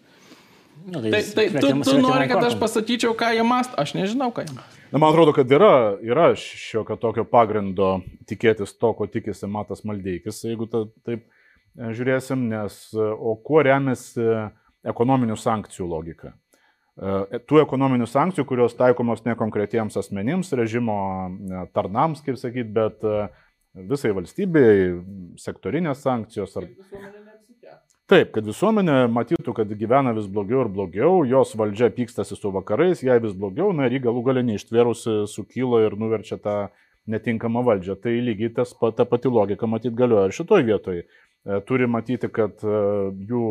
Nu, 0.86 1.01
Tai, 1.01 1.26
tai 1.34 1.49
tu, 1.57 1.73
tu 1.82 1.97
nori, 1.97 2.30
kad 2.30 2.45
aš 2.45 2.59
pasakyčiau, 2.61 3.17
ką 3.17 3.34
jie 3.34 3.45
mąsto, 3.49 3.73
aš 3.82 3.97
nežinau, 3.97 4.30
ką 4.30 4.45
jie 4.45 4.53
mąsto. 4.53 4.74
Na, 4.95 4.99
man 4.99 5.09
atrodo, 5.09 5.33
kad 5.35 5.51
yra, 5.51 5.97
yra 5.99 6.29
šiokio 6.39 6.95
tokio 6.95 7.25
pagrindo 7.27 7.97
tikėtis 8.29 8.71
to, 8.79 8.93
ko 8.95 9.09
tikisi 9.11 9.49
Matas 9.51 9.81
Maldeikis, 9.83 10.37
jeigu 10.47 10.69
ta, 10.71 10.85
taip 11.03 11.25
e, 11.25 11.89
žiūrėsim, 11.97 12.45
nes 12.47 12.77
e, 12.95 13.03
o 13.03 13.33
kuo 13.43 13.59
remiasi 13.67 14.23
ekonominių 14.87 15.35
sankcijų 15.35 15.89
logika? 15.91 16.31
E, 16.95 17.41
Tų 17.43 17.59
ekonominių 17.65 18.07
sankcijų, 18.07 18.47
kurios 18.47 18.77
taikomos 18.79 19.25
ne 19.27 19.35
konkretiems 19.35 19.99
asmenims, 19.99 20.55
režimo 20.55 20.95
tarnams, 21.75 22.23
kaip 22.23 22.39
sakyt, 22.39 22.71
bet 22.79 23.03
visai 23.75 24.15
valstybei, 24.15 24.95
sektorinės 25.43 26.07
sankcijos 26.07 26.55
ar 26.61 26.71
Taip, 28.06 28.36
kad 28.36 28.45
visuomenė 28.45 29.08
matytų, 29.10 29.53
kad 29.58 29.72
gyvena 29.80 30.12
vis 30.14 30.28
blogiau 30.30 30.60
ir 30.62 30.68
blogiau, 30.70 31.24
jos 31.26 31.56
valdžia 31.58 31.88
pykstasi 31.89 32.36
su 32.38 32.51
vakarais, 32.53 32.99
jai 33.01 33.16
vis 33.24 33.34
blogiau, 33.34 33.72
na 33.74 33.88
ir 33.88 33.95
jį 33.95 34.03
galų 34.03 34.22
galę 34.28 34.43
neištvėrusi 34.45 35.24
sukyla 35.32 35.80
ir 35.88 35.95
nuverčia 35.97 36.38
tą 36.38 36.58
netinkamą 37.10 37.64
valdžią. 37.66 37.95
Tai 38.03 38.14
lygiai 38.28 38.51
tas, 38.60 38.76
ta 38.78 39.08
pati 39.10 39.32
logika 39.34 39.66
matyt 39.66 39.97
galioja 39.97 40.30
ir 40.30 40.38
šitoj 40.38 40.68
vietoj. 40.68 41.01
E, 41.01 41.58
Turi 41.66 41.89
matyti, 41.89 42.30
kad 42.30 42.62
e, 42.62 42.78
jų 43.26 43.43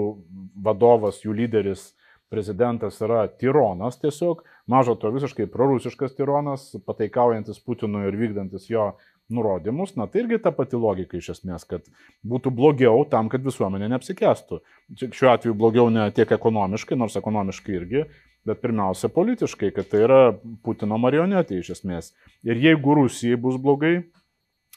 vadovas, 0.62 1.18
jų 1.26 1.34
lyderis, 1.40 1.88
prezidentas 2.30 3.00
yra 3.02 3.26
tironas 3.26 3.98
tiesiog, 4.02 4.46
mažo 4.70 4.94
to 4.98 5.10
visiškai 5.14 5.48
prorusiškas 5.50 6.14
tironas, 6.14 6.70
pataikaujantis 6.86 7.58
Putinui 7.62 8.06
ir 8.06 8.22
vykdantis 8.22 8.70
jo 8.70 8.92
nurodymus, 9.32 9.94
na 9.96 10.06
tai 10.06 10.24
irgi 10.24 10.38
ta 10.42 10.52
pati 10.52 10.76
logika 10.76 11.16
iš 11.16 11.30
esmės, 11.36 11.64
kad 11.68 11.86
būtų 12.28 12.52
blogiau 12.54 13.04
tam, 13.10 13.30
kad 13.32 13.44
visuomenė 13.44 13.88
neapsikestų. 13.94 14.60
Šiuo 15.04 15.30
atveju 15.32 15.56
blogiau 15.56 15.88
ne 15.92 16.10
tiek 16.14 16.30
ekonomiškai, 16.36 16.98
nors 17.00 17.16
ekonomiškai 17.20 17.78
irgi, 17.78 18.04
bet 18.44 18.60
pirmiausia 18.60 19.08
politiškai, 19.12 19.72
kad 19.76 19.88
tai 19.88 20.04
yra 20.04 20.20
Putino 20.64 20.98
marionetė 21.00 21.62
iš 21.62 21.78
esmės. 21.78 22.12
Ir 22.44 22.60
jeigu 22.60 22.98
Rusijai 23.00 23.40
bus 23.40 23.56
blogai, 23.60 23.96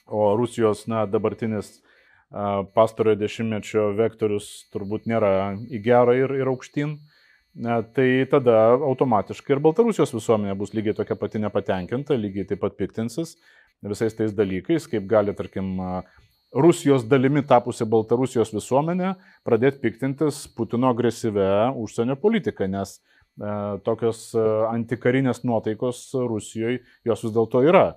o 0.08 0.32
Rusijos 0.40 0.86
na, 0.88 1.04
dabartinis 1.10 1.82
pastarojo 2.76 3.20
dešimtmečio 3.20 3.92
vektorius 3.96 4.68
turbūt 4.74 5.08
nėra 5.08 5.56
į 5.72 5.80
gerą 5.84 6.16
ir, 6.16 6.34
ir 6.40 6.50
aukštyn, 6.52 6.98
tai 7.96 8.08
tada 8.30 8.58
automatiškai 8.86 9.56
ir 9.56 9.62
Baltarusijos 9.64 10.12
visuomenė 10.14 10.56
bus 10.60 10.76
lygiai 10.78 10.96
tokia 10.98 11.16
pati 11.20 11.40
nepatenkinta, 11.42 12.18
lygiai 12.20 12.46
taip 12.48 12.62
pat 12.62 12.76
piktinsis 12.78 13.38
visais 13.86 14.16
tais 14.18 14.34
dalykais, 14.34 14.88
kaip 14.90 15.06
gali, 15.10 15.36
tarkim, 15.38 15.78
Rusijos 16.56 17.04
dalimi 17.10 17.44
tapusi 17.44 17.86
Baltarusijos 17.86 18.54
visuomenė 18.56 19.14
pradėti 19.46 19.82
piktintis 19.84 20.46
Putino 20.56 20.90
agresyvę 20.94 21.74
užsienio 21.76 22.16
politiką, 22.22 22.70
nes 22.72 22.96
e, 22.96 23.00
tokios 23.84 24.30
e, 24.32 24.44
antikarinės 24.72 25.44
nuotaikos 25.44 26.06
Rusijoje 26.16 26.80
jos 27.06 27.26
vis 27.28 27.36
dėlto 27.36 27.66
yra. 27.68 27.88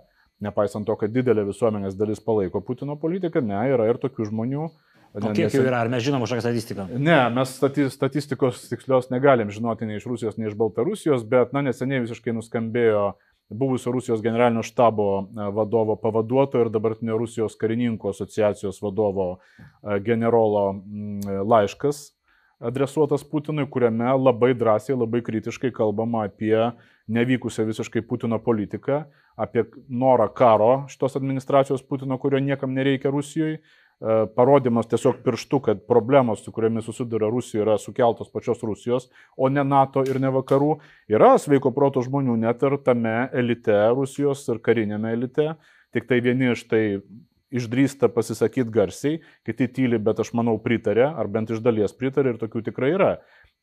Nepaisant 0.42 0.88
to, 0.88 0.96
kad 0.96 1.12
didelė 1.12 1.44
visuomenės 1.46 1.96
dalis 2.00 2.22
palaiko 2.24 2.62
Putino 2.64 2.96
politiką, 2.98 3.42
ne, 3.44 3.60
yra 3.70 3.86
ir 3.92 4.00
tokių 4.02 4.30
žmonių. 4.32 4.70
O 5.10 5.32
kiek 5.34 5.50
jų 5.50 5.64
yra, 5.66 5.82
ar 5.84 5.90
mes 5.90 6.04
žinom 6.06 6.22
už 6.22 6.34
kokią 6.34 6.44
statistiką? 6.44 6.86
Ne, 6.94 7.18
mes 7.34 7.54
stati 7.58 7.88
statistikos 7.90 8.62
tikslios 8.70 9.10
negalim 9.10 9.50
žinoti 9.50 9.86
nei 9.86 9.98
iš 9.98 10.06
Rusijos, 10.10 10.38
nei 10.38 10.50
iš 10.50 10.58
Baltarusijos, 10.58 11.24
bet, 11.26 11.54
na, 11.54 11.64
neseniai 11.66 12.04
visiškai 12.04 12.34
nuskambėjo 12.34 13.12
buvusio 13.50 13.92
Rusijos 13.92 14.22
generalinio 14.22 14.62
štabo 14.62 15.08
e, 15.20 15.50
vadovo 15.56 15.96
pavaduotojo 15.96 16.66
ir 16.66 16.72
dabartinio 16.72 17.18
Rusijos 17.18 17.58
karininkų 17.60 18.14
asociacijos 18.14 18.80
vadovo 18.82 19.28
e, 19.36 19.98
generolo 20.06 20.72
mm, 20.72 21.42
laiškas 21.50 22.08
adresuotas 22.60 23.24
Putinui, 23.24 23.66
kuriame 23.72 24.12
labai 24.20 24.52
drąsiai, 24.54 24.98
labai 24.98 25.22
kritiškai 25.24 25.72
kalbama 25.72 26.26
apie 26.28 26.54
nevykusią 27.10 27.64
visiškai 27.66 28.02
Putino 28.06 28.38
politiką, 28.38 29.04
apie 29.40 29.64
norą 29.88 30.28
karo 30.36 30.72
šitos 30.92 31.16
administracijos 31.16 31.82
Putino, 31.82 32.18
kurio 32.20 32.40
niekam 32.44 32.74
nereikia 32.76 33.10
Rusijoje, 33.10 33.56
e, 33.56 33.62
parodymas 34.36 34.88
tiesiog 34.88 35.20
pirštu, 35.24 35.60
kad 35.60 35.82
problemos, 35.88 36.40
su 36.44 36.52
kuriamis 36.52 36.86
susiduria 36.88 37.28
Rusija, 37.28 37.64
yra 37.64 37.78
sukeltos 37.78 38.30
pačios 38.32 38.62
Rusijos, 38.64 39.10
o 39.36 39.48
ne 39.52 39.64
NATO 39.64 40.04
ir 40.08 40.20
ne 40.20 40.30
vakarų. 40.32 40.78
Yra 41.12 41.34
sveiko 41.38 41.74
proto 41.76 42.00
žmonių 42.04 42.38
net 42.40 42.62
ir 42.64 42.78
tame 42.84 43.28
elite 43.36 43.76
Rusijos 43.92 44.46
ir 44.48 44.62
karinėme 44.64 45.12
elite. 45.12 45.52
Tik 45.92 46.06
tai 46.08 46.20
vieni 46.24 46.52
iš 46.54 46.64
tai 46.70 46.84
išdrįsta 47.50 48.10
pasisakyti 48.14 48.70
garsiai, 48.70 49.20
kiti 49.46 49.68
tyli, 49.74 49.98
bet 49.98 50.22
aš 50.22 50.32
manau 50.38 50.56
pritarė, 50.62 51.08
ar 51.18 51.28
bent 51.30 51.50
iš 51.50 51.62
dalies 51.64 51.94
pritarė 51.98 52.34
ir 52.34 52.40
tokių 52.42 52.62
tikrai 52.70 52.92
yra. 52.94 53.10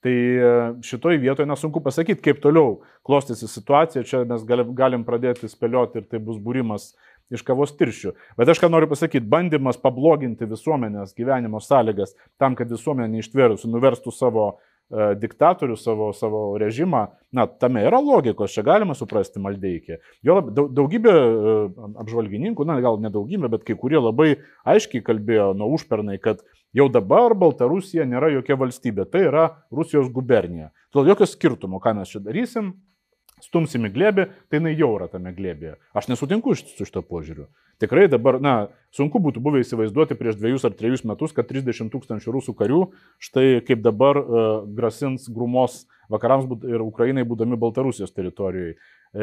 Tai 0.05 0.13
e, 0.13 0.49
šitoj 0.85 1.17
vietoje 1.23 1.47
nesunku 1.49 1.81
pasakyti, 1.81 2.21
kaip 2.21 2.41
toliau 2.43 2.81
klostysi 3.07 3.47
situacija, 3.49 4.05
čia 4.05 4.21
mes 4.29 4.43
galim 4.45 5.07
pradėti 5.07 5.49
spėlioti 5.49 6.03
ir 6.03 6.09
tai 6.11 6.21
bus 6.21 6.38
būrimas 6.38 6.91
iš 7.34 7.43
kavos 7.47 7.75
tirščių. 7.78 8.13
Bet 8.39 8.51
aš 8.51 8.61
ką 8.61 8.69
noriu 8.71 8.89
pasakyti, 8.91 9.28
bandymas 9.28 9.80
pabloginti 9.82 10.47
visuomenės 10.49 11.15
gyvenimo 11.17 11.61
sąlygas 11.63 12.15
tam, 12.39 12.55
kad 12.57 12.71
visuomenė 12.71 13.17
neištvėrusi 13.17 13.69
nuverstų 13.71 14.13
savo 14.15 14.45
e, 14.53 15.13
diktatorių, 15.19 15.78
savo, 15.80 16.09
savo 16.15 16.41
režimą, 16.61 17.03
na, 17.36 17.47
tame 17.47 17.84
yra 17.88 17.99
logikos, 18.03 18.53
čia 18.55 18.63
galima 18.67 18.95
suprasti 18.97 19.43
maldeikį. 19.43 19.99
Jo 20.28 20.39
daugybė 20.55 21.15
e, 21.15 21.55
apžvalgininkų, 22.05 22.67
na, 22.67 22.80
gal 22.84 23.01
ne 23.03 23.11
daugybė, 23.13 23.51
bet 23.57 23.67
kai 23.67 23.78
kurie 23.80 23.99
labai 23.99 24.38
aiškiai 24.67 25.03
kalbėjo 25.05 25.51
nuo 25.57 25.73
užpernai, 25.75 26.19
kad 26.23 26.43
jau 26.75 26.88
dabar 26.91 27.36
Baltarusija 27.36 28.07
nėra 28.07 28.32
jokia 28.38 28.59
valstybė, 28.59 29.07
tai 29.11 29.28
yra 29.28 29.47
Rusijos 29.73 30.11
gubernija. 30.13 30.71
Todėl 30.95 31.15
jokio 31.15 31.28
skirtumo, 31.28 31.82
ką 31.84 31.97
mes 31.99 32.11
čia 32.13 32.23
darysim, 32.23 32.75
stumsim 33.43 33.85
į 33.88 33.93
glėbį, 33.93 34.25
tai 34.49 34.59
jinai 34.59 34.73
jau 34.77 34.89
yra 34.95 35.07
tame 35.11 35.33
glėbėje. 35.35 35.77
Aš 35.97 36.09
nesutinku 36.11 36.55
su 36.57 36.85
šito 36.85 37.03
požiūriu. 37.05 37.47
Tikrai 37.77 38.07
dabar, 38.09 38.39
na, 38.41 38.53
sunku 38.95 39.21
būtų 39.21 39.41
buvę 39.45 39.61
įsivaizduoti 39.61 40.17
prieš 40.17 40.39
dviejus 40.39 40.63
ar 40.65 40.73
trejus 40.73 41.03
metus, 41.05 41.33
kad 41.38 41.45
30 41.45 41.91
tūkstančių 41.93 42.33
rusų 42.33 42.55
karių, 42.57 42.79
štai 43.21 43.61
kaip 43.67 43.83
dabar 43.85 44.17
uh, 44.17 44.47
grasins 44.65 45.27
grumos 45.29 45.83
vakarams 46.09 46.49
ir 46.65 46.81
Ukrainai 46.81 47.27
būdami 47.27 47.59
Baltarusijos 47.61 48.15
teritorijoje. 48.15 48.79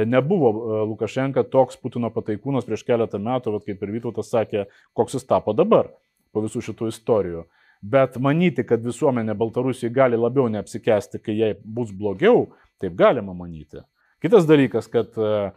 Nebuvo 0.07 0.51
uh, 0.53 0.77
Lukašenka 0.87 1.43
toks 1.51 1.81
Putino 1.83 2.13
pataikūnas 2.15 2.69
prieš 2.69 2.87
keletą 2.87 3.19
metų, 3.19 3.57
vat, 3.57 3.67
kaip 3.67 3.83
ir 3.83 3.95
Vytautas 3.97 4.31
sakė, 4.31 4.69
koks 4.95 5.19
jis 5.19 5.27
tapo 5.27 5.57
dabar 5.57 5.91
po 6.35 6.45
visų 6.45 6.63
šitų 6.69 6.93
istorijų. 6.93 7.43
Bet 7.83 8.15
manyti, 8.23 8.63
kad 8.65 8.87
visuomenė 8.87 9.35
Baltarusijai 9.37 9.91
gali 9.93 10.19
labiau 10.19 10.47
neapsikesti, 10.49 11.19
kai 11.21 11.35
jai 11.37 11.51
bus 11.59 11.91
blogiau, 11.93 12.47
taip 12.81 12.95
galima 12.97 13.35
manyti. 13.37 13.83
Kitas 14.25 14.49
dalykas, 14.49 14.89
kad 14.89 15.13
uh, 15.21 15.53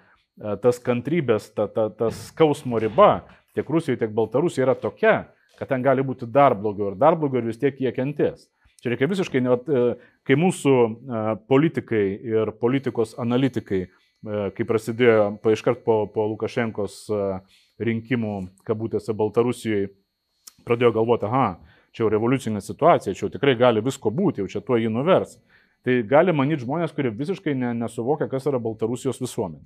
tas 0.62 0.82
kantrybės, 0.84 1.48
ta, 1.56 1.70
ta, 1.72 1.88
tas 1.90 2.28
skausmo 2.30 2.80
riba 2.84 3.24
tiek 3.56 3.70
Rusijoje, 3.70 4.02
tiek 4.04 4.14
Baltarusijoje 4.14 4.68
yra 4.68 4.76
tokia, 4.78 5.16
kad 5.58 5.72
ten 5.72 5.82
gali 5.86 6.06
būti 6.06 6.30
dar 6.30 6.56
blogiau 6.58 6.92
ir 6.92 7.00
dar 7.00 7.18
blogiau 7.18 7.42
ir 7.42 7.50
vis 7.50 7.62
tiek 7.62 7.80
jie 7.82 7.92
kentės. 7.96 8.46
Čia 8.78 8.94
reikia 8.94 9.10
visiškai, 9.10 9.42
e, 9.42 9.86
kai 10.28 10.36
mūsų 10.38 10.74
e, 10.78 11.22
politikai 11.50 12.04
ir 12.30 12.52
politikos 12.62 13.16
analitikai, 13.18 13.80
e, 13.88 14.42
kai 14.54 14.68
prasidėjo 14.70 15.32
pa 15.42 15.54
iškart 15.56 15.82
po, 15.86 16.04
po 16.14 16.28
Lukašenkos 16.30 17.00
rinkimų, 17.82 18.36
kabutėse 18.68 19.16
Baltarusijoje, 19.18 19.90
pradėjo 20.68 20.94
galvoti, 21.00 21.26
aha, 21.26 21.48
čia 21.90 22.04
jau 22.04 22.12
revoliucinė 22.14 22.62
situacija, 22.62 23.16
čia 23.18 23.26
jau 23.26 23.34
tikrai 23.34 23.58
gali 23.58 23.82
visko 23.82 24.14
būti, 24.14 24.44
jau 24.44 24.52
čia 24.52 24.62
tuo 24.62 24.78
jį 24.78 24.94
nuvers. 24.94 25.40
Tai 25.86 25.98
gali 26.10 26.34
manyti 26.36 26.66
žmonės, 26.66 26.94
kurie 26.96 27.12
visiškai 27.16 27.54
ne, 27.56 27.74
nesuvokia, 27.78 28.28
kas 28.32 28.48
yra 28.50 28.60
Baltarusijos 28.62 29.22
visuomenė. 29.22 29.66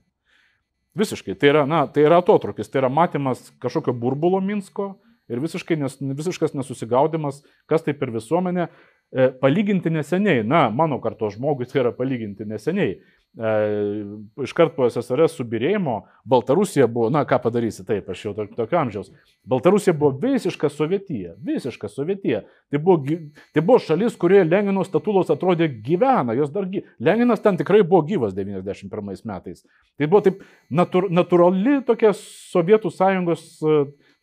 Visiškai. 0.98 1.38
Tai 1.40 1.52
yra, 1.54 1.64
na, 1.70 1.86
tai 1.88 2.04
yra 2.04 2.20
atotrukis, 2.20 2.70
tai 2.70 2.82
yra 2.84 2.90
matymas 2.92 3.46
kažkokio 3.64 3.94
burbulo 3.96 4.42
Minsko 4.44 4.92
ir 5.32 5.40
visiškai 5.40 5.78
nes, 5.80 5.96
visiškas 6.02 6.56
nesusigaudimas, 6.58 7.40
kas 7.72 7.86
tai 7.86 7.96
per 7.96 8.12
visuomenė. 8.12 8.68
E, 9.12 9.30
palyginti 9.40 9.92
neseniai, 9.92 10.44
na, 10.48 10.66
mano 10.72 11.00
karto 11.04 11.30
žmogui 11.32 11.68
tai 11.68 11.86
yra 11.86 11.94
palyginti 11.96 12.48
neseniai. 12.48 13.00
E, 13.32 13.52
iškart 14.44 14.74
po 14.76 14.90
SSRS 14.92 15.38
subirėjimo 15.40 15.94
Baltarusija 16.28 16.84
buvo, 16.92 17.08
na 17.16 17.22
ką 17.24 17.38
padarysi, 17.46 17.86
taip, 17.88 18.10
aš 18.12 18.26
jau 18.26 18.34
tokio 18.36 18.80
amžiaus. 18.82 19.08
Baltarusija 19.48 19.94
buvo 19.96 20.18
visiška 20.20 20.68
sovietija, 20.70 21.38
visiška 21.40 21.88
sovietija. 21.88 22.42
Tai 22.74 22.82
buvo, 22.84 23.16
tai 23.56 23.64
buvo 23.64 23.80
šalis, 23.80 24.18
kurioje 24.20 24.50
Lenino 24.50 24.84
statulos 24.84 25.32
atrodė 25.32 25.70
gyvena, 25.72 26.36
jos 26.36 26.52
dar 26.52 26.68
gyvena. 26.68 26.92
Leninas 27.00 27.44
ten 27.46 27.60
tikrai 27.62 27.86
buvo 27.86 28.02
gyvas 28.10 28.36
91 28.36 29.24
metais. 29.32 29.64
Tai 29.96 30.12
buvo 30.12 30.22
taip 30.28 30.44
natur, 30.68 31.08
natūrali 31.08 31.80
tokia 31.88 32.12
Sovietų 32.18 32.92
sąjungos 32.92 33.48
e, 33.64 33.78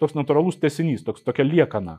toks 0.05 0.19
natūralus 0.21 0.61
tesinys, 0.61 1.07
toks, 1.07 1.25
tokia 1.25 1.49
liekana. 1.49 1.97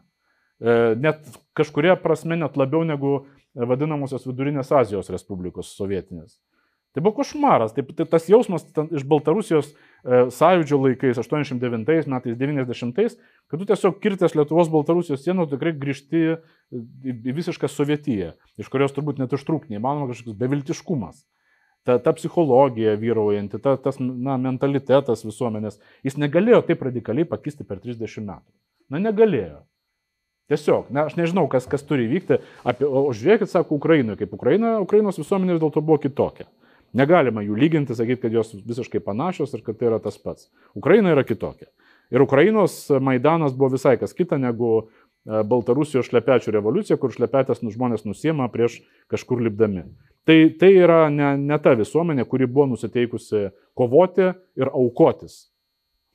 E, 0.62 0.94
net 1.02 1.26
kažkuria 1.58 1.98
prasme 1.98 2.38
net 2.38 2.54
labiau 2.60 2.86
negu 2.86 3.24
vadinamosios 3.58 4.30
Vidurinės 4.30 4.70
Azijos 4.78 5.10
Respublikos 5.10 5.74
sovietinės. 5.74 6.38
Tai 6.94 7.04
buvo 7.06 7.20
košmaras. 7.20 7.76
Taip, 7.76 7.92
tai 7.98 8.08
tas 8.10 8.26
jausmas 8.30 8.66
iš 8.90 9.04
Baltarusijos 9.10 9.70
e, 9.70 10.24
sąjūdžio 10.34 10.80
laikais, 10.82 11.20
89 11.22 12.10
metais, 12.10 12.38
90, 12.40 13.18
kad 13.50 13.62
tu 13.62 13.68
tiesiog 13.70 14.00
kirtęs 14.02 14.34
Lietuvos 14.38 14.72
Baltarusijos 14.74 15.22
sieną 15.22 15.46
tikrai 15.52 15.76
grįžti 15.78 16.24
į, 16.34 16.38
į 17.30 17.36
visišką 17.38 17.70
sovietiją, 17.70 18.34
iš 18.58 18.72
kurios 18.74 18.96
turbūt 18.96 19.22
net 19.22 19.36
ištrūkti 19.38 19.76
neįmanoma 19.76 20.10
kažkoks 20.10 20.38
beviltiškumas. 20.40 21.28
Ta, 21.86 21.96
ta 22.04 22.12
psichologija 22.18 22.98
vyraujanti, 23.00 23.62
ta, 23.64 23.78
tas 23.80 24.02
na, 24.02 24.36
mentalitetas 24.42 25.24
visuomenės, 25.26 25.78
jis 26.06 26.18
negalėjo 26.20 26.64
taip 26.68 26.82
radikaliai 26.90 27.30
pakisti 27.30 27.66
per 27.66 27.80
30 27.86 28.26
metų. 28.26 28.50
Na, 28.90 29.00
negalėjo. 29.02 29.62
Tiesiog, 30.50 30.90
na, 30.90 31.06
aš 31.06 31.16
nežinau, 31.16 31.46
kas, 31.50 31.70
kas 31.70 31.86
turi 31.86 32.08
vykti. 32.10 32.40
Apie, 32.68 32.88
o 32.90 33.12
žiūrėkit, 33.14 33.52
sako, 33.52 33.78
Ukrainoje, 33.78 34.18
kaip 34.24 34.34
Ukraina, 34.34 34.80
Ukrainos 34.82 35.22
visuomenė 35.22 35.56
vis 35.56 35.62
dėlto 35.62 35.84
buvo 35.86 36.00
kitokia. 36.02 36.50
Negalima 36.98 37.44
jų 37.46 37.58
lyginti, 37.60 37.96
sakyti, 37.98 38.24
kad 38.26 38.34
jos 38.34 38.56
visiškai 38.66 39.02
panašios 39.06 39.54
ir 39.54 39.62
kad 39.66 39.78
tai 39.78 39.92
yra 39.92 40.00
tas 40.02 40.18
pats. 40.18 40.50
Ukraina 40.78 41.14
yra 41.14 41.24
kitokia. 41.28 41.70
Ir 42.10 42.24
Ukrainos 42.26 42.88
Maidanas 42.90 43.54
buvo 43.54 43.76
visai 43.76 43.98
kas 44.02 44.16
kita 44.18 44.40
negu 44.42 44.72
e, 44.82 45.44
Baltarusijos 45.46 46.10
šlepečių 46.10 46.56
revoliucija, 46.56 46.98
kur 46.98 47.14
šlepetės 47.14 47.62
nu 47.62 47.70
žmonės 47.74 48.08
nusiema 48.10 48.50
prieš 48.50 48.80
kažkur 49.14 49.44
lipdami. 49.46 49.86
Tai, 50.26 50.40
tai 50.62 50.72
yra 50.78 51.04
ne, 51.14 51.36
ne 51.38 51.60
ta 51.62 51.76
visuomenė, 51.78 52.26
kuri 52.30 52.50
buvo 52.50 52.72
nusiteikusi 52.74 53.52
kovoti 53.78 54.32
ir 54.58 54.74
aukotis. 54.74 55.46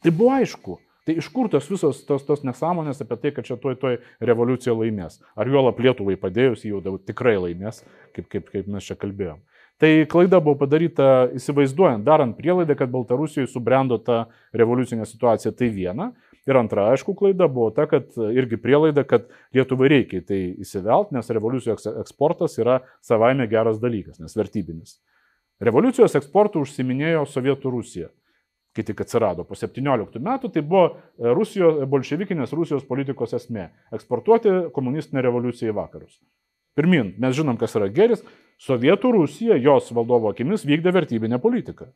Tai 0.03 0.11
buvo 0.11 0.35
aišku. 0.35 0.81
Tai 1.05 1.15
iš 1.21 1.29
kur 1.29 1.51
tos 1.53 1.67
visos 1.69 2.01
tos, 2.09 2.23
tos 2.25 2.45
nesąmonės 2.49 3.03
apie 3.05 3.17
tai, 3.21 3.33
kad 3.37 3.47
čia 3.47 3.59
toj 3.61 3.77
toj 3.81 3.99
revoliucija 4.25 4.73
laimės? 4.73 5.19
Ar 5.37 5.51
juolap 5.53 5.81
Lietuvai 5.85 6.17
padėjus, 6.21 6.65
jau 6.65 6.81
tikrai 6.97 7.37
laimės, 7.37 7.83
kaip, 8.17 8.31
kaip, 8.33 8.49
kaip 8.51 8.71
mes 8.73 8.89
čia 8.89 8.97
kalbėjom. 8.97 9.43
Tai 9.83 9.91
klaida 10.07 10.39
buvo 10.39 10.55
padaryta 10.61 11.31
įsivaizduojant, 11.35 12.05
darant 12.07 12.37
prielaidą, 12.39 12.77
kad 12.79 12.93
Baltarusijoje 12.93 13.49
subrendo 13.51 13.99
ta 13.99 14.29
revoliucinė 14.55 15.07
situacija. 15.09 15.51
Tai 15.59 15.71
viena. 15.75 16.13
Ir 16.47 16.59
antra, 16.61 16.91
aišku, 16.93 17.15
klaida 17.17 17.49
buvo 17.49 17.71
ta, 17.75 17.87
kad 17.91 18.13
irgi 18.37 18.59
prielaida, 18.61 19.03
kad 19.09 19.31
Lietuvai 19.57 19.89
reikia 19.91 20.21
tai 20.29 20.41
įsivelt, 20.61 21.11
nes 21.17 21.31
revoliucijos 21.33 21.89
eksportas 22.05 22.59
yra 22.61 22.83
savaime 23.03 23.49
geras 23.51 23.81
dalykas, 23.83 24.21
nes 24.21 24.37
vertybinis. 24.37 24.99
Revoliucijos 25.65 26.15
eksportų 26.21 26.67
užsiminėjo 26.67 27.25
Sovietų 27.33 27.73
Rusija, 27.73 28.11
kai 28.77 28.85
tik 28.85 29.01
atsirado 29.01 29.47
po 29.49 29.57
17 29.57 30.21
metų, 30.21 30.53
tai 30.53 30.63
buvo 30.67 30.99
Rusijos, 31.39 31.81
bolševikinės 31.89 32.53
Rusijos 32.53 32.85
politikos 32.85 33.33
esmė- 33.39 33.71
eksportuoti 33.97 34.71
komunistinę 34.75 35.23
revoliuciją 35.25 35.73
į 35.73 35.79
vakarus. 35.81 36.21
Pirmin, 36.75 37.15
mes 37.19 37.37
žinom, 37.37 37.57
kas 37.57 37.77
yra 37.79 37.89
geris, 37.89 38.25
Sovietų 38.63 39.11
Rusija, 39.19 39.57
jos 39.59 39.91
valdovo 39.95 40.31
akimis, 40.31 40.67
vykdė 40.67 40.93
vertybinę 40.95 41.41
politiką. 41.43 41.89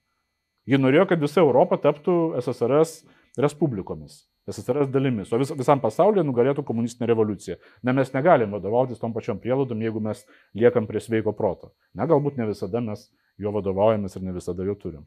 Ji 0.69 0.81
norėjo, 0.81 1.07
kad 1.09 1.23
visa 1.23 1.41
Europa 1.41 1.79
taptų 1.81 2.17
SSRS 2.43 2.99
respublikomis, 3.41 4.25
SSRS 4.51 4.91
dalimis, 4.93 5.31
o 5.33 5.39
vis, 5.41 5.53
visam 5.57 5.81
pasaulyje 5.81 6.25
nugalėtų 6.27 6.65
komunistinė 6.67 7.09
revoliucija. 7.13 7.57
Na, 7.87 7.95
mes 7.97 8.11
negalim 8.13 8.53
vadovautis 8.57 9.01
tom 9.01 9.15
pačiom 9.15 9.39
prielaidom, 9.41 9.81
jeigu 9.81 10.03
mes 10.05 10.25
liekam 10.59 10.89
prie 10.91 11.01
sveiko 11.05 11.33
proto. 11.37 11.71
Na, 11.97 12.09
galbūt 12.11 12.37
ne 12.41 12.51
visada 12.51 12.83
mes 12.85 13.07
jo 13.39 13.55
vadovaujamės 13.55 14.19
ir 14.19 14.27
ne 14.27 14.35
visada 14.37 14.67
jo 14.67 14.75
turim. 14.77 15.07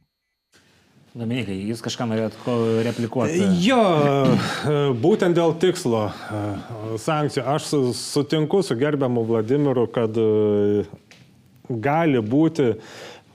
Dominikai, 1.12 1.58
jūs 1.68 1.82
kažką 1.84 2.06
norėjot 2.08 2.36
replikuoti? 2.88 3.43
Jo, 3.66 3.82
būtent 5.04 5.36
dėl 5.36 5.58
tikslo 5.60 6.06
sankcijų. 7.04 7.43
Aš 7.52 7.68
sutinku 7.99 8.62
su 8.64 8.78
gerbiamu 8.80 9.26
Vladimiru, 9.28 9.89
kad 9.91 10.16
gali 11.70 12.22
būti 12.24 12.74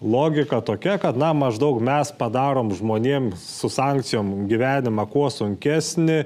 logika 0.02 0.60
tokia, 0.60 0.98
kad, 1.00 1.16
na, 1.16 1.32
maždaug 1.32 1.78
mes 1.84 2.10
padarom 2.18 2.72
žmonėms 2.76 3.40
su 3.60 3.70
sankcijom 3.72 4.44
gyvenimą 4.50 5.06
kuo 5.12 5.28
sunkesnį 5.32 6.18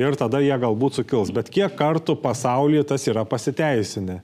ir 0.00 0.18
tada 0.18 0.42
jie 0.42 0.56
galbūt 0.58 1.00
sukils. 1.00 1.30
Bet 1.34 1.52
kiek 1.52 1.76
kartų 1.78 2.16
pasaulyje 2.22 2.88
tas 2.92 3.06
yra 3.10 3.24
pasiteisinę? 3.28 4.20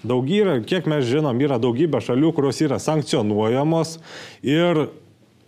Daugybė, 0.00 0.62
kiek 0.64 0.88
mes 0.88 1.04
žinom, 1.06 1.38
yra 1.44 1.60
daugybė 1.60 2.00
šalių, 2.02 2.32
kurios 2.34 2.60
yra 2.64 2.80
sankcionuojamos 2.80 3.98
ir 4.42 4.86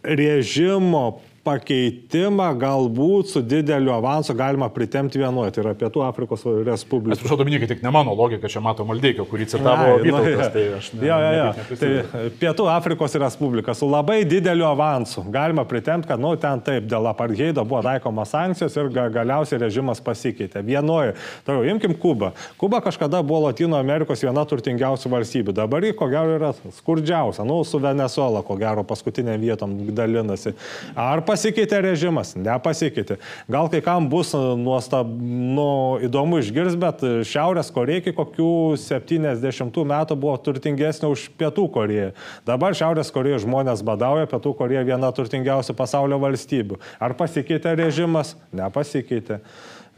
režimo 0.04 1.22
pakeitimą 1.42 2.52
galbūt 2.58 3.32
su 3.32 3.40
dideliu 3.42 3.90
avansu 3.96 4.34
galima 4.38 4.68
pritemti 4.70 5.18
vienoje, 5.18 5.50
tai 5.56 5.64
yra 5.64 5.72
Pietų 5.78 6.04
Afrikos 6.06 6.44
Respublika. 6.66 7.16
Atsiprašau, 7.16 7.38
Dominikai, 7.40 7.68
tik 7.70 7.82
ne 7.82 7.90
mano 7.94 8.14
logika, 8.14 8.50
čia 8.50 8.62
mato 8.62 8.86
Maldeikio, 8.86 9.26
kurį 9.26 9.48
citavo 9.50 9.96
Vytautas. 10.02 10.38
Ja, 10.38 10.48
tai 10.54 10.62
aš 10.76 10.90
ne, 10.94 11.08
ja, 11.08 11.16
ja, 11.18 11.32
ja. 11.40 11.78
Tai 11.80 12.30
Pietų 12.38 12.68
Afrikos 12.70 13.16
Respublika 13.18 13.74
su 13.74 13.88
labai 13.90 14.20
dideliu 14.28 14.68
avansu 14.70 15.24
galima 15.34 15.64
pritemti, 15.66 16.08
kad, 16.12 16.22
nu, 16.22 16.30
ten 16.38 16.62
taip, 16.62 16.86
dėl 16.90 17.10
apartheido 17.10 17.66
buvo 17.66 17.82
taikomas 17.86 18.30
sankcijos 18.36 18.78
ir 18.78 18.92
ga, 18.94 19.08
galiausiai 19.12 19.60
režimas 19.64 20.02
pasikeitė. 20.04 20.62
Vienoje, 20.66 21.16
toliau, 21.46 21.66
imkim 21.74 21.96
Kubą. 21.98 22.32
Kuba 22.60 22.78
kažkada 22.84 23.18
buvo 23.26 23.48
Latino 23.48 23.80
Amerikos 23.82 24.22
viena 24.22 24.46
turtingiausių 24.46 25.10
valstybių, 25.16 25.56
dabar 25.58 25.82
ji 25.82 25.96
ko 25.98 26.06
gero 26.12 26.38
yra 26.38 26.54
skurdžiausia, 26.78 27.42
nu, 27.48 27.58
su 27.66 27.82
Venezuela, 27.82 28.44
ko 28.46 28.56
gero 28.60 28.86
paskutinė 28.86 29.36
vietom 29.42 29.74
dalinasi. 29.90 30.54
Ar 30.98 31.22
pasikeitė 31.32 31.80
režimas? 31.86 32.34
Nepasikeitė. 32.36 33.18
Gal 33.50 33.70
kai 33.72 33.80
kam 33.84 34.08
bus 34.12 34.32
nuostab, 34.36 35.08
nu, 35.08 35.98
įdomu 36.04 36.42
išgirs, 36.42 36.76
bet 36.80 37.04
Šiaurės 37.28 37.72
Koreja 37.74 38.02
iki 38.02 38.14
kokių 38.16 38.50
70 38.80 39.80
metų 39.92 40.18
buvo 40.20 40.36
turtingesnė 40.44 41.12
už 41.12 41.28
Pietų 41.40 41.66
Koreją. 41.72 42.10
Dabar 42.48 42.76
Šiaurės 42.76 43.12
Koreja 43.14 43.40
žmonės 43.42 43.84
badauja, 43.86 44.28
Pietų 44.30 44.54
Koreja 44.58 44.84
viena 44.86 45.12
turtingiausių 45.14 45.76
pasaulio 45.78 46.20
valstybių. 46.22 46.80
Ar 47.02 47.16
pasikeitė 47.18 47.76
režimas? 47.80 48.36
Nepasikeitė. 48.52 49.40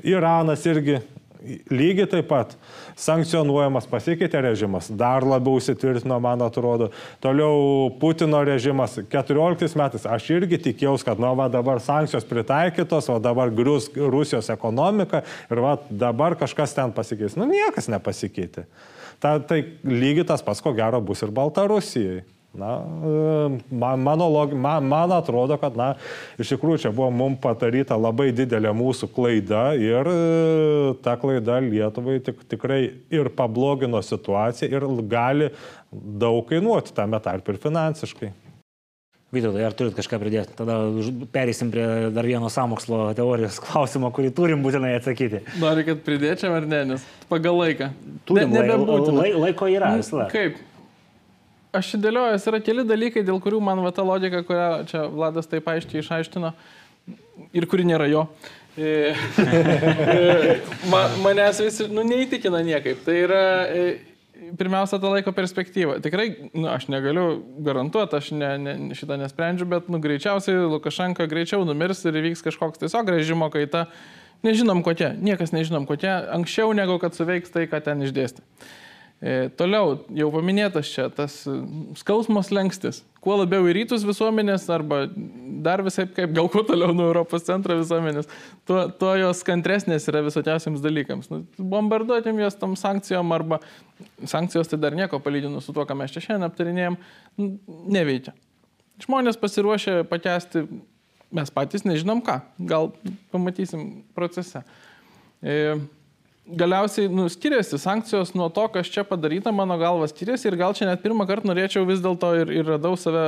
Iranas 0.04 0.64
irgi 0.66 0.98
lygiai 1.70 2.06
taip 2.10 2.28
pat 2.30 2.54
sankcionuojamas, 3.00 3.86
pasikeitė 3.90 4.40
režimas, 4.44 4.88
dar 4.90 5.26
labiau 5.26 5.60
įsitvirtino, 5.60 6.18
man 6.22 6.42
atrodo. 6.44 6.90
Toliau 7.24 7.90
Putino 8.00 8.40
režimas 8.46 8.96
14 9.12 9.78
metais, 9.80 10.06
aš 10.06 10.30
irgi 10.36 10.60
tikėjausi, 10.68 11.06
kad 11.08 11.22
nu, 11.22 11.32
va, 11.38 11.48
dabar 11.52 11.82
sankcijos 11.84 12.26
pritaikytos, 12.28 13.10
o 13.12 13.18
dabar 13.22 13.52
grius 13.54 13.90
Rusijos 13.94 14.50
ekonomika 14.54 15.24
ir 15.50 15.62
va, 15.64 15.76
dabar 15.90 16.38
kažkas 16.40 16.76
ten 16.76 16.94
pasikeis. 16.94 17.38
Nu, 17.40 17.48
niekas 17.50 17.90
nepasikeitė. 17.92 18.68
Ta, 19.22 19.38
tai 19.40 19.62
lygiai 19.86 20.26
tas 20.28 20.42
pats, 20.44 20.62
ko 20.64 20.74
gero, 20.76 21.00
bus 21.04 21.22
ir 21.24 21.32
Baltarusijai. 21.34 22.24
Na, 22.54 22.78
man, 23.70 24.00
mano, 24.00 24.28
man, 24.54 24.84
man 24.86 25.12
atrodo, 25.12 25.56
kad, 25.58 25.74
na, 25.74 25.88
iš 26.38 26.52
tikrųjų 26.54 26.84
čia 26.84 26.92
buvo 26.94 27.08
mums 27.10 27.40
padaryta 27.42 27.96
labai 27.98 28.28
didelė 28.36 28.70
mūsų 28.78 29.08
klaida 29.14 29.64
ir 29.74 30.06
e, 30.06 30.94
ta 31.02 31.16
klaida 31.18 31.58
Lietuvai 31.64 32.20
tik, 32.22 32.44
tikrai 32.52 32.78
ir 33.10 33.32
pablogino 33.34 33.98
situaciją 34.06 34.70
ir 34.70 34.86
gali 35.10 35.50
daug 35.90 36.44
kainuoti 36.46 36.94
tame 36.94 37.18
tarp 37.24 37.50
ir 37.50 37.58
finansiškai. 37.64 38.30
Vytautai, 39.34 39.64
ar 39.66 39.74
turit 39.74 39.96
kažką 39.96 40.20
pridėti? 40.22 40.54
Tada 40.54 40.76
perėsim 41.34 41.72
prie 41.74 41.86
dar 42.14 42.26
vieno 42.28 42.46
samokslo 42.52 43.08
teorijos 43.18 43.58
klausimo, 43.64 44.12
kurį 44.14 44.30
turim 44.36 44.62
būtinai 44.62 44.92
atsakyti. 45.00 45.42
Nori, 45.58 45.82
kad 45.88 46.04
pridėčiau 46.06 46.54
ar 46.60 46.68
ne, 46.70 46.84
nes 46.92 47.08
pagal 47.26 47.58
laiką. 47.58 47.90
Turim, 48.30 48.54
ne, 48.54 48.62
lai, 49.18 49.32
laiko 49.48 49.66
yra 49.72 49.96
visą. 49.98 50.28
Kaip? 50.30 50.62
Aš 51.74 51.94
įdėliojęs 51.98 52.48
yra 52.50 52.60
keli 52.64 52.84
dalykai, 52.88 53.24
dėl 53.26 53.40
kurių 53.42 53.60
man 53.64 53.82
va 53.84 53.92
ta 53.94 54.04
logika, 54.06 54.42
kurią 54.46 54.68
čia 54.90 55.06
Vladas 55.12 55.50
taip 55.50 55.68
aiškiai 55.70 56.02
išaiškino 56.02 56.52
ir 57.54 57.66
kuri 57.70 57.86
nėra 57.88 58.08
jo. 58.10 58.26
E, 58.74 59.14
e, 59.14 60.56
man, 60.90 61.14
manęs 61.22 61.60
visi, 61.62 61.86
nu, 61.92 62.02
neįtikina 62.06 62.62
niekaip. 62.66 63.04
Tai 63.06 63.14
yra, 63.14 63.42
e, 63.70 63.84
pirmiausia, 64.58 64.98
ta 64.98 65.12
laiko 65.12 65.34
perspektyva. 65.36 66.00
Tikrai, 66.04 66.28
nu, 66.52 66.66
aš 66.72 66.88
negaliu 66.92 67.38
garantuoti, 67.66 68.18
aš 68.18 68.32
ne, 68.34 68.50
ne, 68.58 68.76
šitą 68.98 69.18
nesprendžiu, 69.20 69.68
bet, 69.70 69.90
nu, 69.92 70.00
greičiausiai 70.02 70.66
Lukašenka 70.72 71.28
greičiau 71.30 71.66
numirs 71.68 72.02
ir 72.08 72.18
įvyks 72.22 72.44
kažkoks 72.48 72.82
tiesiog 72.82 73.14
režimo 73.14 73.50
kaita. 73.54 73.86
Nežinom 74.44 74.82
kokia, 74.84 75.14
niekas 75.24 75.54
nežinom 75.54 75.86
kokia, 75.88 76.18
anksčiau 76.34 76.74
negu 76.76 76.98
kad 77.00 77.14
suveiks 77.16 77.54
tai, 77.54 77.64
ką 77.70 77.78
ten 77.86 78.02
išdėstė. 78.04 78.42
E, 79.24 79.48
toliau, 79.56 80.02
jau 80.12 80.26
paminėtas 80.34 80.90
čia 80.92 81.06
tas 81.08 81.38
e, 81.48 81.54
skausmos 81.96 82.50
lengstis. 82.52 82.98
Kuo 83.24 83.38
labiau 83.40 83.64
į 83.70 83.72
rytus 83.78 84.02
visuomenės 84.04 84.66
arba 84.74 85.06
dar 85.64 85.80
visai 85.86 86.04
kaip, 86.10 86.34
gal 86.36 86.50
kuo 86.52 86.60
toliau 86.68 86.92
nuo 86.92 87.06
Europos 87.08 87.46
centro 87.46 87.78
visuomenės, 87.78 88.28
tuo, 88.68 88.82
tuo 89.00 89.14
jos 89.16 89.40
kantresnės 89.48 90.10
yra 90.12 90.20
visokiausiams 90.26 90.84
dalykams. 90.84 91.30
Nu, 91.32 91.40
bombarduotim 91.56 92.42
jos 92.42 92.60
tam 92.60 92.76
sankcijom 92.76 93.32
arba 93.32 93.62
sankcijos 94.28 94.68
tai 94.68 94.82
dar 94.84 94.98
nieko 94.98 95.22
palyginus 95.24 95.64
su 95.64 95.72
tuo, 95.72 95.88
ką 95.88 95.96
mes 96.02 96.12
čia 96.12 96.26
šiandien 96.26 96.50
aptarinėjom, 96.50 97.00
nu, 97.40 97.50
neveikia. 97.96 98.36
Žmonės 99.06 99.40
pasiruošę 99.40 100.02
pakesti, 100.12 100.66
mes 101.32 101.56
patys 101.56 101.88
nežinom 101.88 102.20
ką, 102.28 102.42
gal 102.68 102.92
pamatysim 103.32 104.02
procese. 104.12 104.66
E, 105.40 105.78
galiausiai 106.44 107.08
nu, 107.08 107.26
skiriasi 107.28 107.78
sankcijos 107.80 108.34
nuo 108.36 108.48
to, 108.52 108.66
kas 108.68 108.90
čia 108.92 109.04
padaryta, 109.08 109.52
mano 109.52 109.76
galva 109.80 110.08
skiriasi 110.10 110.50
ir 110.50 110.58
gal 110.60 110.74
čia 110.76 110.88
net 110.90 111.02
pirmą 111.04 111.26
kartą 111.28 111.48
norėčiau 111.48 111.86
vis 111.88 112.02
dėlto 112.04 112.32
ir, 112.42 112.52
ir 112.52 112.68
radau 112.74 112.94
save, 113.00 113.24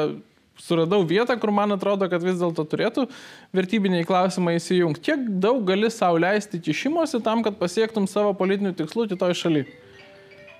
suradau 0.60 1.02
vietą, 1.08 1.38
kur 1.40 1.52
man 1.54 1.72
atrodo, 1.76 2.08
kad 2.12 2.24
vis 2.24 2.36
dėlto 2.40 2.66
turėtų 2.68 3.06
vertybiniai 3.56 4.06
klausimai 4.08 4.56
įsijungti. 4.60 5.04
Kiek 5.08 5.26
daug 5.40 5.64
gali 5.68 5.90
sau 5.92 6.16
leisti 6.20 6.60
kišimosi 6.60 7.22
tam, 7.24 7.44
kad 7.46 7.56
pasiektum 7.60 8.08
savo 8.10 8.34
politinių 8.36 8.74
tikslų 8.76 9.08
kitoj 9.14 9.36
šalyje? 9.36 9.66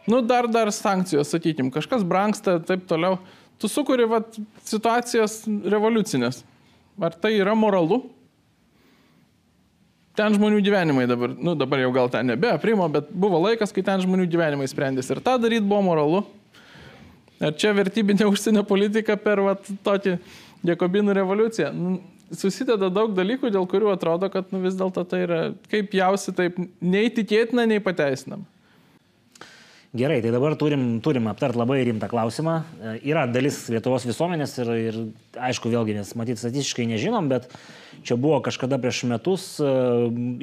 Nu, 0.06 0.20
dar, 0.22 0.46
dar 0.46 0.70
sankcijos, 0.70 1.32
sakykim, 1.34 1.72
kažkas 1.74 2.04
branksta, 2.06 2.60
taip 2.62 2.84
toliau. 2.86 3.18
Tu 3.58 3.68
sukuri 3.72 4.06
vat, 4.06 4.36
situacijas 4.68 5.40
revoliucinės. 5.46 6.44
Ar 7.02 7.16
tai 7.18 7.34
yra 7.40 7.56
moralu? 7.58 8.04
Ten 10.16 10.34
žmonių 10.36 10.62
gyvenimai 10.64 11.04
dabar, 11.10 11.34
nu 11.36 11.54
dabar 11.58 11.82
jau 11.84 11.92
gal 11.94 12.10
ten 12.12 12.26
nebe 12.32 12.50
aprimo, 12.50 12.88
bet 12.92 13.12
buvo 13.12 13.40
laikas, 13.44 13.72
kai 13.74 13.84
ten 13.86 14.02
žmonių 14.02 14.26
gyvenimai 14.32 14.68
sprendėsi. 14.70 15.14
Ir 15.14 15.22
tą 15.24 15.36
daryti 15.42 15.66
buvo 15.66 15.84
moralu. 15.90 16.24
Ar 17.42 17.54
čia 17.60 17.74
vertybinė 17.76 18.28
užsienio 18.32 18.64
politika 18.68 19.18
per 19.20 19.44
vat, 19.44 19.70
tokį 19.86 20.16
Jakobinų 20.66 21.14
revoliuciją? 21.20 21.70
Nu, 21.76 21.98
susideda 22.34 22.88
daug 22.90 23.12
dalykų, 23.14 23.52
dėl 23.54 23.68
kurių 23.70 23.92
atrodo, 23.92 24.30
kad 24.32 24.50
nu, 24.54 24.62
vis 24.64 24.78
dėlto 24.78 25.04
tai 25.06 25.22
yra 25.26 25.40
kaip 25.70 25.94
jausi, 25.94 26.34
taip 26.36 26.58
neįtikėtina, 26.80 27.68
nei 27.68 27.82
pateisinama. 27.84 28.48
Gerai, 29.94 30.20
tai 30.20 30.30
dabar 30.30 30.56
turim, 30.58 30.98
turim 31.00 31.28
aptart 31.30 31.54
labai 31.56 31.78
rimtą 31.86 32.08
klausimą. 32.10 32.56
E, 32.82 32.94
yra 33.06 33.26
dalis 33.30 33.60
Lietuvos 33.70 34.06
visuomenės 34.08 34.56
ir, 34.58 34.70
ir 34.88 34.98
aišku, 35.48 35.70
vėlgi 35.70 35.94
mes 36.00 36.10
matyti 36.18 36.42
statistiškai 36.42 36.88
nežinom, 36.90 37.28
bet 37.30 37.46
čia 38.06 38.18
buvo 38.18 38.40
kažkada 38.44 38.80
prieš 38.82 39.04
metus 39.06 39.46
e, 39.62 39.70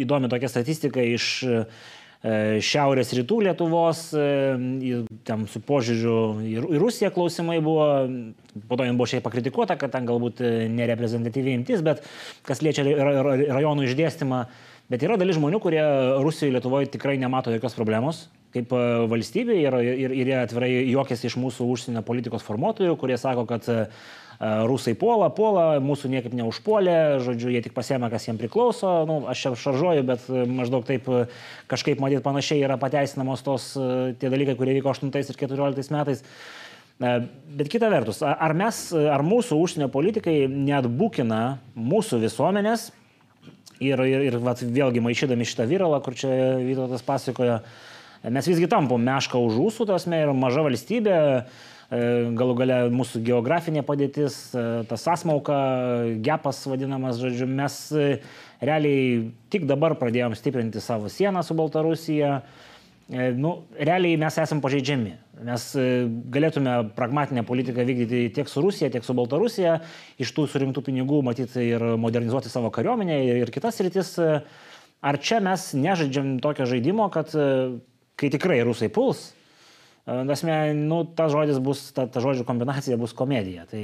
įdomi 0.05 0.31
tokia 0.31 0.49
statistika 0.51 1.03
iš 1.03 1.27
e, 1.43 1.59
šiaurės 2.63 3.09
rytų 3.17 3.41
Lietuvos, 3.49 4.05
ten 5.27 5.41
su 5.51 5.59
požiūriu 5.67 6.13
į 6.47 6.77
Rusiją 6.79 7.09
klausimai 7.11 7.57
buvo, 7.59 7.87
po 8.69 8.77
to 8.79 8.85
jin 8.87 8.95
buvo 8.95 9.09
šiek 9.11 9.25
pakritikuota, 9.25 9.75
kad 9.75 9.91
ten 9.91 10.07
galbūt 10.07 10.39
nereprezentatyviai 10.71 11.57
imtis, 11.59 11.83
bet 11.83 11.99
kas 12.47 12.63
liečia 12.63 12.87
rajonų 12.87 13.89
išdėstymą, 13.89 14.45
bet 14.93 15.03
yra 15.09 15.17
dalis 15.17 15.39
žmonių, 15.39 15.59
kurie 15.63 15.81
Rusijoje 16.21 16.53
Lietuvoje 16.55 16.93
tikrai 16.93 17.17
nemato 17.21 17.51
jokios 17.53 17.75
problemos 17.77 18.27
kaip 18.53 18.73
e, 18.73 18.81
valstybė 19.11 19.57
ir, 19.61 19.77
ir, 19.81 20.13
ir 20.13 20.31
jie 20.31 20.37
atvirai 20.39 20.71
juokėsi 20.93 21.29
iš 21.29 21.37
mūsų 21.41 21.67
užsienio 21.73 22.03
politikos 22.05 22.45
formuotojų, 22.45 22.95
kurie 23.01 23.17
sako, 23.19 23.45
kad 23.49 23.67
e, 23.71 23.79
rusai 24.69 24.95
puola, 24.99 25.29
puola, 25.33 25.65
mūsų 25.83 26.11
niekaip 26.13 26.35
neužpuolė, 26.37 26.97
žodžiu, 27.25 27.51
jie 27.53 27.63
tik 27.65 27.75
pasiemė, 27.77 28.09
kas 28.13 28.27
jiems 28.27 28.41
priklauso, 28.41 28.91
nu, 29.09 29.21
aš 29.31 29.45
čia 29.45 29.53
šaržuoju, 29.65 30.07
bet 30.09 30.27
e, 30.29 30.45
maždaug 30.49 30.85
taip 30.89 31.09
kažkaip 31.71 32.03
matyt 32.03 32.25
panašiai 32.25 32.65
yra 32.65 32.77
pateisinamos 32.81 33.45
tos 33.45 33.71
tie 34.19 34.33
dalykai, 34.33 34.57
kurie 34.59 34.77
vyko 34.79 34.93
8 34.93 35.09
ir 35.09 35.39
14 35.45 35.95
metais. 35.95 36.25
Bet 37.03 37.71
kita 37.73 37.89
vertus, 37.89 38.19
ar 38.21 38.53
mes, 38.55 38.77
ar 38.93 39.23
mūsų 39.25 39.57
užsienio 39.59 39.87
politikai 39.91 40.43
net 40.47 40.85
būkina 40.87 41.57
mūsų 41.73 42.21
visuomenės 42.21 42.91
ir, 43.79 44.03
ir, 44.05 44.27
ir 44.29 44.37
vat, 44.43 44.61
vėlgi 44.61 45.01
maišydami 45.03 45.47
šitą 45.47 45.69
vyralą, 45.69 46.01
kur 46.03 46.17
čia 46.17 46.29
Vytautas 46.61 47.05
pasakojo, 47.05 47.61
Mes 48.23 48.47
visgi 48.47 48.69
tampom 48.71 49.01
mešką 49.03 49.39
už 49.49 49.57
ūsų, 49.59 49.85
tos 49.89 50.05
mes 50.07 50.23
ir 50.23 50.29
maža 50.31 50.61
valstybė, 50.63 51.15
e, 51.43 52.03
galų 52.39 52.53
gale 52.55 52.77
mūsų 52.95 53.19
geografinė 53.27 53.83
padėtis, 53.83 54.37
e, 54.55 54.63
tas 54.87 55.03
asmauka, 55.11 55.57
gepas 56.23 56.61
vadinamas, 56.63 57.19
žodžiu, 57.19 57.49
mes 57.51 57.75
e, 57.91 58.21
realiai 58.63 59.33
tik 59.51 59.67
dabar 59.67 59.97
pradėjom 59.99 60.37
stiprinti 60.39 60.79
savo 60.79 61.11
sieną 61.11 61.43
su 61.43 61.57
Baltarusija. 61.59 62.39
Nu, 63.35 63.57
realiai 63.75 64.15
mes 64.15 64.37
esame 64.39 64.63
pažeidžiami. 64.63 65.17
Mes 65.41 65.63
galėtume 66.29 66.75
pragmatinę 66.93 67.41
politiką 67.47 67.85
vykdyti 67.87 68.27
tiek 68.35 68.49
su 68.49 68.61
Rusija, 68.61 68.91
tiek 68.93 69.05
su 69.05 69.15
Baltarusija, 69.17 69.79
iš 70.21 70.33
tų 70.37 70.45
surinktų 70.51 70.83
pinigų 70.85 71.23
matyti 71.25 71.63
ir 71.71 71.85
modernizuoti 71.97 72.51
savo 72.53 72.69
kariuomenę 72.73 73.17
ir 73.41 73.51
kitas 73.53 73.81
rytis. 73.81 74.13
Ar 75.03 75.17
čia 75.19 75.41
mes 75.43 75.71
nežaidžiam 75.73 76.35
tokio 76.43 76.67
žaidimo, 76.69 77.09
kad 77.11 77.33
kai 77.33 78.29
tikrai 78.29 78.61
rusai 78.63 78.91
puls, 78.93 79.31
Dasme, 80.03 80.73
nu, 80.75 81.05
tas 81.15 81.31
žodis 81.31 81.61
bus, 81.63 81.85
ta, 81.95 82.03
ta 82.11 82.19
žodžių 82.19 82.43
kombinacija 82.43 82.97
bus 82.99 83.13
komedija. 83.15 83.63
Tai, 83.69 83.83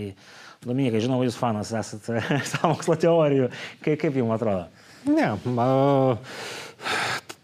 Dominikai, 0.66 1.00
žinau, 1.00 1.22
jūs 1.24 1.38
fanas 1.40 1.72
esate 1.72 2.20
samokslo 2.52 2.98
teorijų. 3.06 3.48
Kaip, 3.86 3.96
kaip 4.02 4.20
jums 4.20 4.36
atrodo? 4.36 4.68
Ne, 5.08 5.30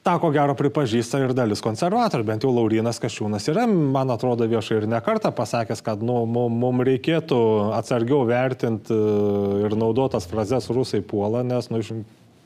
tą 0.05 0.15
ko 0.21 0.29
gero 0.33 0.53
pripažįsta 0.57 1.23
ir 1.23 1.33
dalis 1.37 1.63
konservatorių, 1.65 2.25
bent 2.27 2.45
jau 2.45 2.51
Laurinas 2.53 2.99
Kašiūnas 3.01 3.47
yra, 3.49 3.65
man 3.65 4.13
atrodo, 4.13 4.45
viešai 4.49 4.83
ir 4.83 4.89
nekartą 4.91 5.31
pasakęs, 5.33 5.81
kad 5.85 6.03
nu, 6.05 6.21
mums 6.29 6.85
reikėtų 6.85 7.39
atsargiau 7.77 8.21
vertinti 8.29 8.93
e, 8.93 9.65
ir 9.65 9.77
naudotas 9.79 10.29
frazes 10.29 10.69
rusai 10.69 11.01
puola, 11.01 11.41
nes 11.47 11.71
nu, 11.73 11.81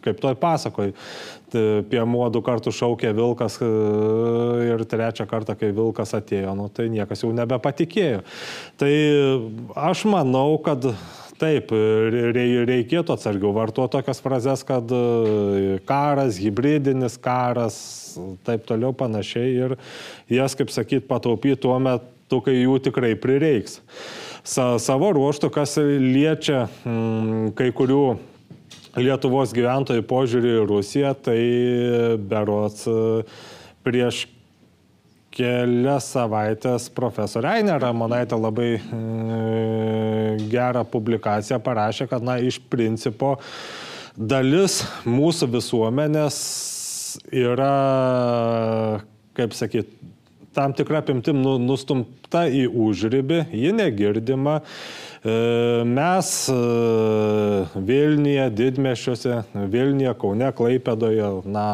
kaip 0.06 0.22
toj 0.24 0.38
pasakoj. 0.40 0.94
Piemuo 1.90 2.28
du 2.32 2.44
kartus 2.46 2.78
šaukė 2.78 3.12
vilkas 3.18 3.58
e, 3.66 3.70
ir 4.70 4.86
trečią 4.88 5.28
kartą, 5.28 5.58
kai 5.60 5.74
vilkas 5.76 6.16
atėjo, 6.16 6.56
nu, 6.56 6.70
tai 6.72 6.88
niekas 6.94 7.26
jau 7.26 7.34
nebepatikėjo. 7.36 8.24
Tai 8.80 8.94
aš 9.90 10.06
manau, 10.08 10.54
kad 10.64 10.94
Taip, 11.40 11.72
reikėtų 11.72 13.14
atsargiau 13.16 13.54
vartoti 13.56 13.94
tokias 13.96 14.20
frazes, 14.20 14.64
kad 14.68 14.90
e, 14.92 15.78
karas, 15.88 16.36
hybridinis 16.42 17.16
karas, 17.22 17.78
taip 18.48 18.66
toliau 18.68 18.92
panašiai 18.98 19.54
ir 19.56 19.76
jas, 20.32 20.58
kaip 20.60 20.74
sakyt, 20.74 21.08
pataupyti 21.08 21.62
tuo 21.64 21.78
metu, 21.80 22.42
kai 22.44 22.58
jų 22.58 22.82
tikrai 22.90 23.14
prireiks. 23.20 23.80
Sa, 24.44 24.74
savo 24.84 25.14
ruoštų, 25.16 25.52
kas 25.56 25.78
liečia 25.80 26.66
m, 26.84 27.54
kai 27.56 27.72
kurių 27.76 28.04
Lietuvos 29.00 29.54
gyventojų 29.56 30.04
požiūrį 30.10 30.52
į 30.58 30.68
Rusiją, 30.68 31.14
tai 31.24 31.40
berots 32.28 32.88
prieš 33.86 34.26
kelias 35.34 36.10
savaitės 36.14 36.90
profesorė 36.96 37.60
Ainė 37.60 37.78
Ramonaitė 37.82 38.40
labai 38.40 38.70
e, 38.78 38.82
gerą 40.52 40.86
publikaciją 40.90 41.60
parašė, 41.64 42.10
kad, 42.12 42.26
na, 42.26 42.40
iš 42.42 42.60
principo 42.72 43.36
dalis 44.18 44.82
mūsų 45.08 45.52
visuomenės 45.54 46.40
yra, 47.34 47.74
kaip 49.38 49.56
sakyti, 49.58 49.96
tam 50.54 50.74
tikrą 50.76 51.04
apimtim 51.04 51.40
nu, 51.44 51.58
nustumta 51.62 52.46
į 52.52 52.66
užribį, 52.68 53.44
ji 53.54 53.74
negirdima. 53.76 54.60
E, 55.20 55.36
mes 55.88 56.32
e, 56.52 56.58
Vilniuje, 57.76 58.50
didmešiuose, 58.58 59.44
Vilniuje, 59.72 60.16
Kaune, 60.20 60.52
Klaipėdoje, 60.56 61.32
na, 61.48 61.68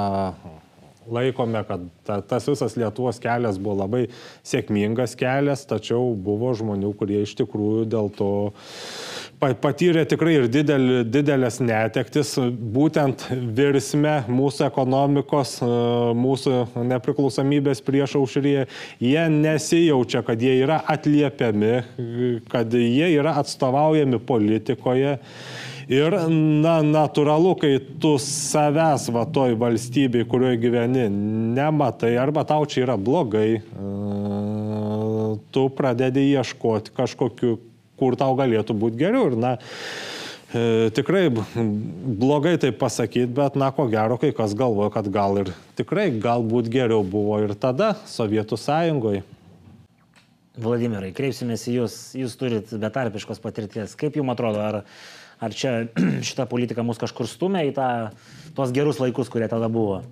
laikome, 1.11 1.61
kad 1.67 1.83
ta, 2.05 2.19
tas 2.21 2.47
visas 2.49 2.75
Lietuvos 2.79 3.19
kelias 3.21 3.59
buvo 3.61 3.79
labai 3.83 4.05
sėkmingas 4.45 5.15
kelias, 5.19 5.65
tačiau 5.69 6.13
buvo 6.15 6.53
žmonių, 6.57 6.93
kurie 6.99 7.21
iš 7.25 7.35
tikrųjų 7.41 7.85
dėl 7.91 8.11
to 8.15 8.31
patyrė 9.61 10.05
tikrai 10.09 10.37
ir 10.39 10.47
didel, 10.49 10.87
didelės 11.11 11.59
netektis, 11.61 12.35
būtent 12.75 13.27
virsme 13.57 14.15
mūsų 14.31 14.65
ekonomikos, 14.69 15.57
mūsų 16.17 16.55
nepriklausomybės 16.93 17.83
prieš 17.85 18.17
aušryje. 18.21 18.65
Jie 19.03 19.27
nesijaučia, 19.29 20.23
kad 20.25 20.41
jie 20.41 20.57
yra 20.63 20.81
atliepiami, 20.95 21.75
kad 22.51 22.73
jie 22.73 23.11
yra 23.17 23.35
atstovaujami 23.43 24.21
politikoje. 24.25 25.17
Ir 25.85 26.15
na, 26.33 26.79
natūralu, 26.81 27.51
kai 27.61 27.75
tu 28.01 28.15
savęs 28.21 29.05
va 29.13 29.25
toj 29.29 29.53
valstybei, 29.61 30.25
kurioje 30.25 30.57
gyveni, 30.63 31.05
nematai, 31.53 32.15
arba 32.17 32.41
tau 32.47 32.65
čia 32.65 32.87
yra 32.87 32.95
blogai, 32.97 33.59
tu 35.53 35.67
pradedi 35.77 36.23
ieškoti 36.31 36.93
kažkokiu, 36.95 37.59
kur 38.01 38.17
tau 38.17 38.33
galėtų 38.39 38.73
būti 38.81 38.97
geriau. 38.97 39.27
Ir, 39.29 39.35
na, 39.37 39.51
e, 40.49 40.89
tikrai 40.95 41.27
blogai 41.29 42.55
tai 42.63 42.71
pasakyti, 42.73 43.29
bet, 43.37 43.59
na, 43.59 43.69
ko 43.75 43.85
gero, 43.91 44.17
kai 44.21 44.33
kas 44.35 44.55
galvoja, 44.57 44.89
kad 44.95 45.09
gal 45.13 45.37
ir 45.43 45.51
tikrai 45.77 46.07
galbūt 46.09 46.71
geriau 46.73 47.05
buvo 47.05 47.37
ir 47.45 47.53
tada 47.53 47.93
Sovietų 48.09 48.57
sąjungoje. 48.57 49.21
Vladimirai, 50.65 51.11
kreipsimės 51.13 51.67
į 51.67 51.77
Jūs, 51.81 51.99
Jūs 52.15 52.35
turit 52.39 52.73
betarpiškos 52.79 53.41
patirties. 53.43 53.93
Kaip 53.99 54.15
Jums 54.17 54.33
atrodo, 54.33 54.63
ar 54.63 54.81
Ar 55.43 55.55
čia 55.55 55.87
šita 56.27 56.47
politika 56.51 56.85
mus 56.85 57.01
kažkur 57.01 57.29
stumia 57.29 57.65
į 57.67 57.73
tą, 57.75 57.89
tuos 58.55 58.75
gerus 58.75 59.01
laikus, 59.03 59.31
kurie 59.31 59.49
tada 59.51 59.69
buvo? 59.71 60.03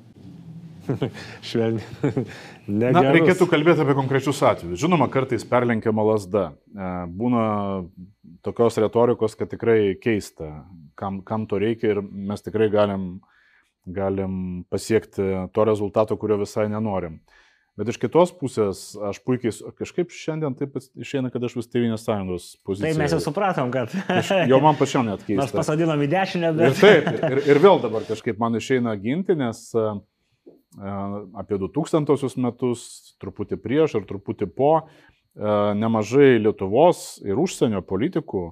Švelniai. 1.47 2.25
Na, 2.67 3.03
reikėtų 3.11 3.47
kalbėti 3.51 3.83
apie 3.83 3.95
konkrečius 3.97 4.41
atvejus. 4.45 4.79
Žinoma, 4.83 5.09
kartais 5.11 5.45
perlenkiama 5.47 6.05
lasda. 6.07 6.49
E, 6.71 6.89
būna 7.11 7.43
tokios 8.43 8.79
retorikos, 8.83 9.37
kad 9.39 9.51
tikrai 9.51 9.95
keista, 9.99 10.65
kam, 10.99 11.21
kam 11.27 11.47
to 11.47 11.59
reikia 11.63 11.95
ir 11.95 12.01
mes 12.03 12.43
tikrai 12.43 12.69
galim, 12.71 13.07
galim 13.83 14.63
pasiekti 14.71 15.47
to 15.55 15.67
rezultato, 15.67 16.17
kurio 16.19 16.39
visai 16.43 16.69
nenorim. 16.71 17.19
Bet 17.73 17.89
iš 17.89 17.97
kitos 17.97 18.29
pusės, 18.37 18.81
aš 19.01 19.17
puikiai, 19.25 19.49
kažkaip 19.79 20.11
šiandien 20.13 20.53
taip 20.59 20.75
išeina, 20.77 21.31
kad 21.33 21.41
aš 21.41 21.55
vis 21.57 21.69
Tevinės 21.73 22.03
sąjungos 22.05 22.45
pozicija. 22.61 22.91
Taip, 22.91 22.99
mes 23.01 23.15
jau 23.15 23.21
supratom, 23.23 23.71
kad. 23.73 23.95
jau 24.51 24.59
man 24.61 24.77
pačiam 24.77 25.07
net 25.09 25.23
keista. 25.27 25.47
Mes 25.47 25.55
pasodinom 25.57 26.03
į 26.05 26.09
dešinę, 26.11 26.51
bet. 26.59 26.75
Ir 26.75 26.83
taip, 26.83 27.25
ir, 27.31 27.41
ir 27.49 27.61
vėl 27.63 27.81
dabar 27.81 28.05
kažkaip 28.05 28.37
man 28.41 28.59
išeina 28.61 28.93
ginti, 29.01 29.33
nes 29.39 29.63
uh, 29.73 29.97
apie 31.41 31.57
2000 31.65 32.45
metus, 32.45 32.85
truputį 33.23 33.57
prieš 33.65 33.97
ir 33.97 34.05
truputį 34.05 34.51
po, 34.53 34.73
uh, 34.85 35.73
nemažai 35.73 36.35
Lietuvos 36.45 37.23
ir 37.25 37.41
užsienio 37.41 37.81
politikų 37.81 38.51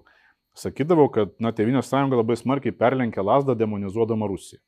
sakydavo, 0.57 1.11
kad, 1.13 1.37
na, 1.37 1.53
Tevinės 1.53 1.93
sąjunga 1.93 2.23
labai 2.23 2.41
smarkiai 2.41 2.73
perlenkė 2.73 3.21
lasdą 3.21 3.53
demonizuodama 3.53 4.33
Rusiją. 4.33 4.63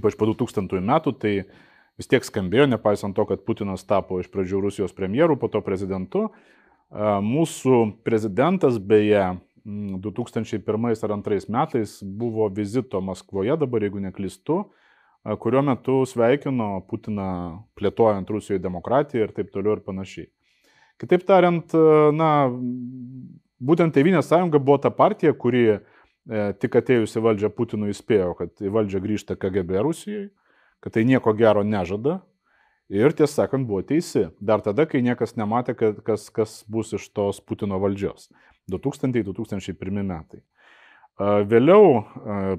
Ypač 0.00 0.16
po 0.16 0.32
2000 0.32 0.80
metų, 0.80 1.20
tai 1.20 1.40
uh, 1.42 1.58
vis 2.00 2.08
tiek 2.08 2.24
skambėjo, 2.24 2.66
nepaisant 2.70 3.16
to, 3.16 3.26
kad 3.28 3.44
Putinas 3.44 3.84
tapo 3.84 4.20
iš 4.22 4.30
pradžių 4.32 4.64
Rusijos 4.64 4.96
premjeru, 4.96 5.36
po 5.36 5.50
to 5.52 5.60
prezidentu. 5.64 6.30
Mūsų 6.90 7.82
prezidentas 8.06 8.80
beje 8.80 9.36
2001 9.64 11.04
ar 11.04 11.12
2002 11.20 11.52
metais 11.52 11.98
buvo 12.02 12.48
vizito 12.48 13.02
Maskvoje, 13.04 13.54
dabar 13.60 13.84
jeigu 13.84 14.00
neklistu, 14.00 14.62
kurio 15.44 15.62
metu 15.62 16.00
sveikino 16.08 16.80
Putiną 16.88 17.28
plėtojant 17.76 18.32
Rusijoje 18.32 18.64
demokratiją 18.64 19.28
ir 19.28 19.36
taip 19.36 19.52
toliau 19.52 19.76
ir 19.76 19.84
panašiai. 19.84 20.30
Kitaip 21.00 21.24
tariant, 21.28 21.76
na, 22.16 22.30
būtent 23.60 23.94
Tevinės 23.96 24.28
sąjunga 24.28 24.60
buvo 24.60 24.80
ta 24.80 24.90
partija, 24.92 25.32
kuri 25.32 25.64
e, 25.68 25.78
tik 26.60 26.76
atėjusi 26.80 27.22
valdžią 27.24 27.52
Putinui 27.56 27.92
įspėjo, 27.92 28.34
kad 28.36 28.52
į 28.60 28.72
valdžią 28.72 29.00
grįžta 29.04 29.36
KGB 29.40 29.84
Rusijoje 29.84 30.28
kad 30.80 30.96
tai 30.96 31.04
nieko 31.08 31.34
gero 31.36 31.64
nežada. 31.66 32.20
Ir 32.90 33.14
tiesą 33.14 33.44
sakant, 33.44 33.68
buvo 33.68 33.84
teisi. 33.86 34.26
Dar 34.42 34.62
tada, 34.64 34.86
kai 34.90 35.02
niekas 35.06 35.36
nematė, 35.38 35.76
kas, 36.02 36.26
kas 36.34 36.56
bus 36.66 36.90
iš 36.96 37.06
tos 37.14 37.38
Putino 37.38 37.78
valdžios. 37.78 38.30
2000-2001 38.70 40.02
metai. 40.02 40.42
Vėliau, 41.20 42.00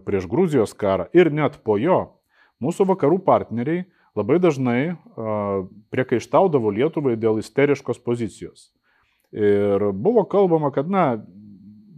prieš 0.05 0.28
Gruzijos 0.30 0.76
karą 0.78 1.07
ir 1.17 1.32
net 1.34 1.57
po 1.65 1.80
jo, 1.82 2.22
mūsų 2.61 2.86
vakarų 2.93 3.17
partneriai 3.26 3.88
labai 4.15 4.38
dažnai 4.43 4.93
priekaištaudavo 5.91 6.72
Lietuvai 6.76 7.17
dėl 7.19 7.41
isteriškos 7.41 7.99
pozicijos. 8.05 8.69
Ir 9.32 9.91
buvo 9.95 10.24
kalbama, 10.30 10.72
kad, 10.76 10.91
na, 10.91 11.24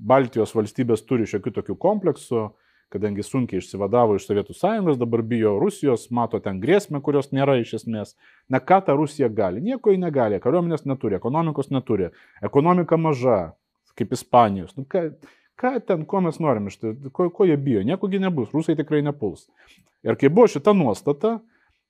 Baltijos 0.03 0.51
valstybės 0.55 1.05
turi 1.07 1.24
šiokių 1.30 1.53
tokių 1.55 1.78
kompleksų, 1.80 2.47
kadangi 2.94 3.26
sunkiai 3.26 3.62
išsivadavo 3.62 4.18
iš 4.18 4.28
Sovietų 4.28 4.54
sąjungos, 4.58 5.00
dabar 5.02 5.24
bijo 5.26 5.56
Rusijos, 5.62 6.06
mato 6.14 6.39
ten 6.44 6.60
grėsmę, 6.62 7.02
kurios 7.02 7.32
nėra 7.34 7.58
iš 7.62 7.80
esmės. 7.80 8.14
Na 8.52 8.62
ką 8.62 8.80
ta 8.86 8.96
Rusija 8.98 9.32
gali? 9.34 9.64
Nieko 9.66 9.94
ji 9.94 10.02
negali, 10.02 10.39
kariuomenės 10.44 10.86
neturi, 10.89 11.18
ekonomikos 11.18 11.72
neturi, 11.74 12.12
ekonomika 12.46 13.00
maža, 13.02 13.39
kaip 13.98 14.14
Ispanijos. 14.14 14.76
Nu, 14.78 14.86
ką, 14.89 15.08
ką 15.60 15.74
ten, 15.88 16.06
ko 16.10 16.22
mes 16.26 16.38
norim 16.44 16.70
iš 16.70 16.78
tai, 16.82 16.94
ko, 17.16 17.30
ko 17.34 17.50
jie 17.50 17.58
bijo, 17.58 17.82
niekogi 17.88 18.22
nebus, 18.22 18.54
rusai 18.54 18.78
tikrai 18.80 19.02
nepuls. 19.06 19.48
Ir 20.06 20.20
kai 20.20 20.30
buvo 20.30 20.50
šita 20.52 20.76
nuostata, 20.78 21.38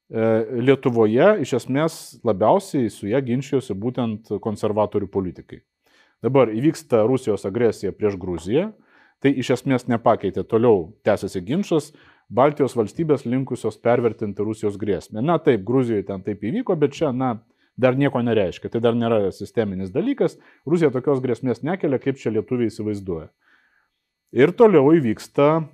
e, 0.08 0.32
Lietuvoje 0.64 1.30
iš 1.44 1.58
esmės 1.60 2.00
labiausiai 2.24 2.92
su 2.94 3.12
ją 3.12 3.22
ginčijosi 3.26 3.76
būtent 3.76 4.36
konservatorių 4.44 5.12
politikai. 5.12 5.64
Dabar 6.24 6.54
įvyksta 6.56 7.04
Rusijos 7.04 7.44
agresija 7.50 7.92
prieš 7.92 8.16
Gruziją, 8.20 8.70
Tai 9.24 9.32
iš 9.40 9.54
esmės 9.56 9.88
nepakeitė. 9.88 10.44
Toliau 10.44 10.90
tęsiasi 11.08 11.42
ginčas. 11.48 11.94
Baltijos 12.34 12.76
valstybės 12.76 13.24
linkusios 13.28 13.78
pervertinti 13.84 14.44
Rusijos 14.44 14.76
grėsmę. 14.80 15.22
Na 15.24 15.38
taip, 15.44 15.64
Gruzijoje 15.68 16.08
ten 16.08 16.24
taip 16.26 16.44
įvyko, 16.44 16.76
bet 16.80 16.96
čia, 16.98 17.12
na, 17.16 17.38
dar 17.80 17.96
nieko 18.00 18.22
nereiškia. 18.24 18.72
Tai 18.74 18.82
dar 18.84 18.98
nėra 18.98 19.30
sisteminis 19.36 19.94
dalykas. 19.94 20.36
Rusija 20.68 20.92
tokios 20.92 21.22
grėsmės 21.24 21.64
nekelia, 21.64 22.02
kaip 22.02 22.20
čia 22.20 22.34
lietuviai 22.34 22.72
įsivaizduoja. 22.72 23.30
Ir 24.34 24.54
toliau 24.58 24.96
įvyksta 24.98 25.68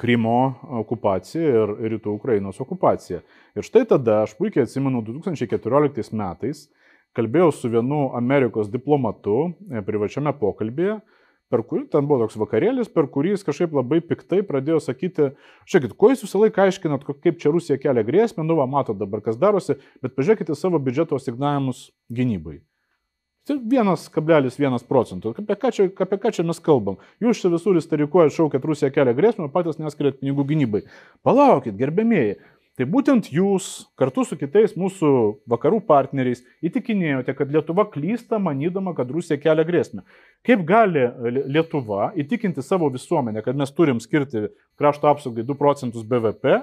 Krymo 0.00 0.54
okupacija 0.80 1.50
ir 1.50 1.72
rytų 1.94 2.14
Ukrainos 2.14 2.60
okupacija. 2.62 3.22
Ir 3.58 3.66
štai 3.66 3.86
tada, 3.90 4.22
aš 4.24 4.36
puikiai 4.38 4.66
atsimenu, 4.66 5.02
2014 5.06 6.14
metais 6.16 6.68
kalbėjau 7.16 7.50
su 7.54 7.70
vienu 7.72 8.10
Amerikos 8.14 8.70
diplomatu 8.70 9.50
e, 9.50 9.82
privačiame 9.82 10.32
pokalbėje, 10.38 11.00
per 11.50 11.64
kurį 11.66 11.88
ten 11.92 12.06
buvo 12.08 12.24
toks 12.24 12.38
vakarėlis, 12.40 12.90
per 12.94 13.08
kurį 13.10 13.34
jis 13.34 13.46
kažkaip 13.46 13.74
labai 13.74 14.00
piktai 14.06 14.40
pradėjo 14.46 14.80
sakyti, 14.84 15.32
žiūrėkit, 15.66 15.96
ko 15.98 16.12
jūs 16.12 16.24
visą 16.24 16.42
laiką 16.44 16.66
aiškinat, 16.68 17.06
kaip 17.10 17.42
čia 17.42 17.52
Rusija 17.54 17.78
kelia 17.82 18.06
grėsmę, 18.06 18.46
nu 18.46 18.56
va, 18.60 18.68
matot 18.70 18.98
dabar, 18.98 19.22
kas 19.26 19.38
darosi, 19.40 19.80
bet 20.04 20.14
pažiūrėkite 20.18 20.56
savo 20.58 20.78
biudžeto 20.82 21.18
asignavimus 21.18 21.88
gynybai. 22.10 22.60
Tai 23.48 23.56
1,1 23.56 24.84
procentų. 24.86 25.32
Apie 25.40 25.56
ką, 25.58 25.70
čia, 25.74 25.86
apie 26.04 26.18
ką 26.20 26.30
čia 26.36 26.44
mes 26.46 26.60
kalbam? 26.62 27.00
Jūs 27.24 27.40
čia 27.40 27.50
visur 27.50 27.78
istorikuojate 27.80 28.34
šau, 28.36 28.50
kad 28.52 28.64
Rusija 28.68 28.92
kelia 28.94 29.14
grėsmę, 29.16 29.48
patys 29.50 29.80
neskiriat 29.80 30.20
pinigų 30.20 30.44
gynybai. 30.52 30.82
Palaukit, 31.26 31.74
gerbėmėjai, 31.80 32.36
Tai 32.80 32.86
būtent 32.88 33.26
jūs 33.28 33.64
kartu 34.00 34.22
su 34.24 34.38
kitais 34.40 34.72
mūsų 34.72 35.08
vakarų 35.52 35.82
partneriais 35.84 36.38
įtikinėjote, 36.64 37.34
kad 37.36 37.50
Lietuva 37.52 37.84
klysta, 37.92 38.38
manydama, 38.40 38.94
kad 38.96 39.10
Rusija 39.12 39.36
kelia 39.36 39.66
grėsmę. 39.68 40.00
Kaip 40.48 40.62
gali 40.64 41.02
Lietuva 41.52 42.06
įtikinti 42.16 42.64
savo 42.64 42.88
visuomenę, 42.88 43.42
kad 43.44 43.60
mes 43.60 43.74
turim 43.76 44.00
skirti 44.00 44.46
krašto 44.80 45.10
apsaugai 45.12 45.44
2 45.44 45.58
procentus 45.60 46.08
BVP 46.08 46.56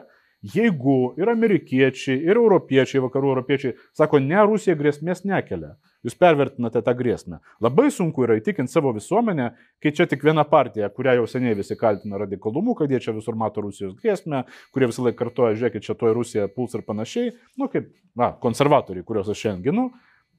Jeigu 0.45 1.15
ir 1.18 1.31
amerikiečiai, 1.31 2.19
ir 2.22 2.38
europiečiai, 2.38 3.01
vakarų 3.01 3.31
europiečiai 3.31 3.73
sako, 3.97 4.19
ne, 4.22 4.38
Rusija 4.45 4.76
grėsmės 4.77 5.23
nekelia, 5.26 5.72
jūs 6.05 6.14
pervertinate 6.19 6.84
tą 6.85 6.93
grėsmę. 6.99 7.39
Labai 7.64 7.88
sunku 7.93 8.22
yra 8.27 8.35
įtikinti 8.38 8.69
savo 8.69 8.91
visuomenę, 8.93 9.47
kai 9.81 9.91
čia 9.97 10.05
tik 10.05 10.22
viena 10.27 10.45
partija, 10.45 10.91
kurią 10.93 11.15
jau 11.18 11.26
seniai 11.31 11.57
visi 11.57 11.76
kaltina 11.80 12.22
radikalumu, 12.22 12.76
kad 12.77 12.93
jie 12.93 12.99
čia 13.01 13.15
visur 13.18 13.34
mato 13.39 13.64
Rusijos 13.65 13.95
grėsmę, 13.97 14.43
kurie 14.76 14.91
visą 14.91 15.07
laiką 15.07 15.18
kartoja, 15.23 15.57
žiūrėkit, 15.57 15.88
čia 15.89 15.97
toje 15.97 16.14
Rusija 16.19 16.45
puls 16.53 16.77
ir 16.77 16.85
panašiai, 16.85 17.34
nu 17.57 17.72
kaip, 17.73 17.89
na, 18.14 18.30
konservatoriai, 18.45 19.07
kuriuos 19.09 19.34
aš 19.34 19.41
šiandien 19.41 19.65
ginu. 19.65 19.88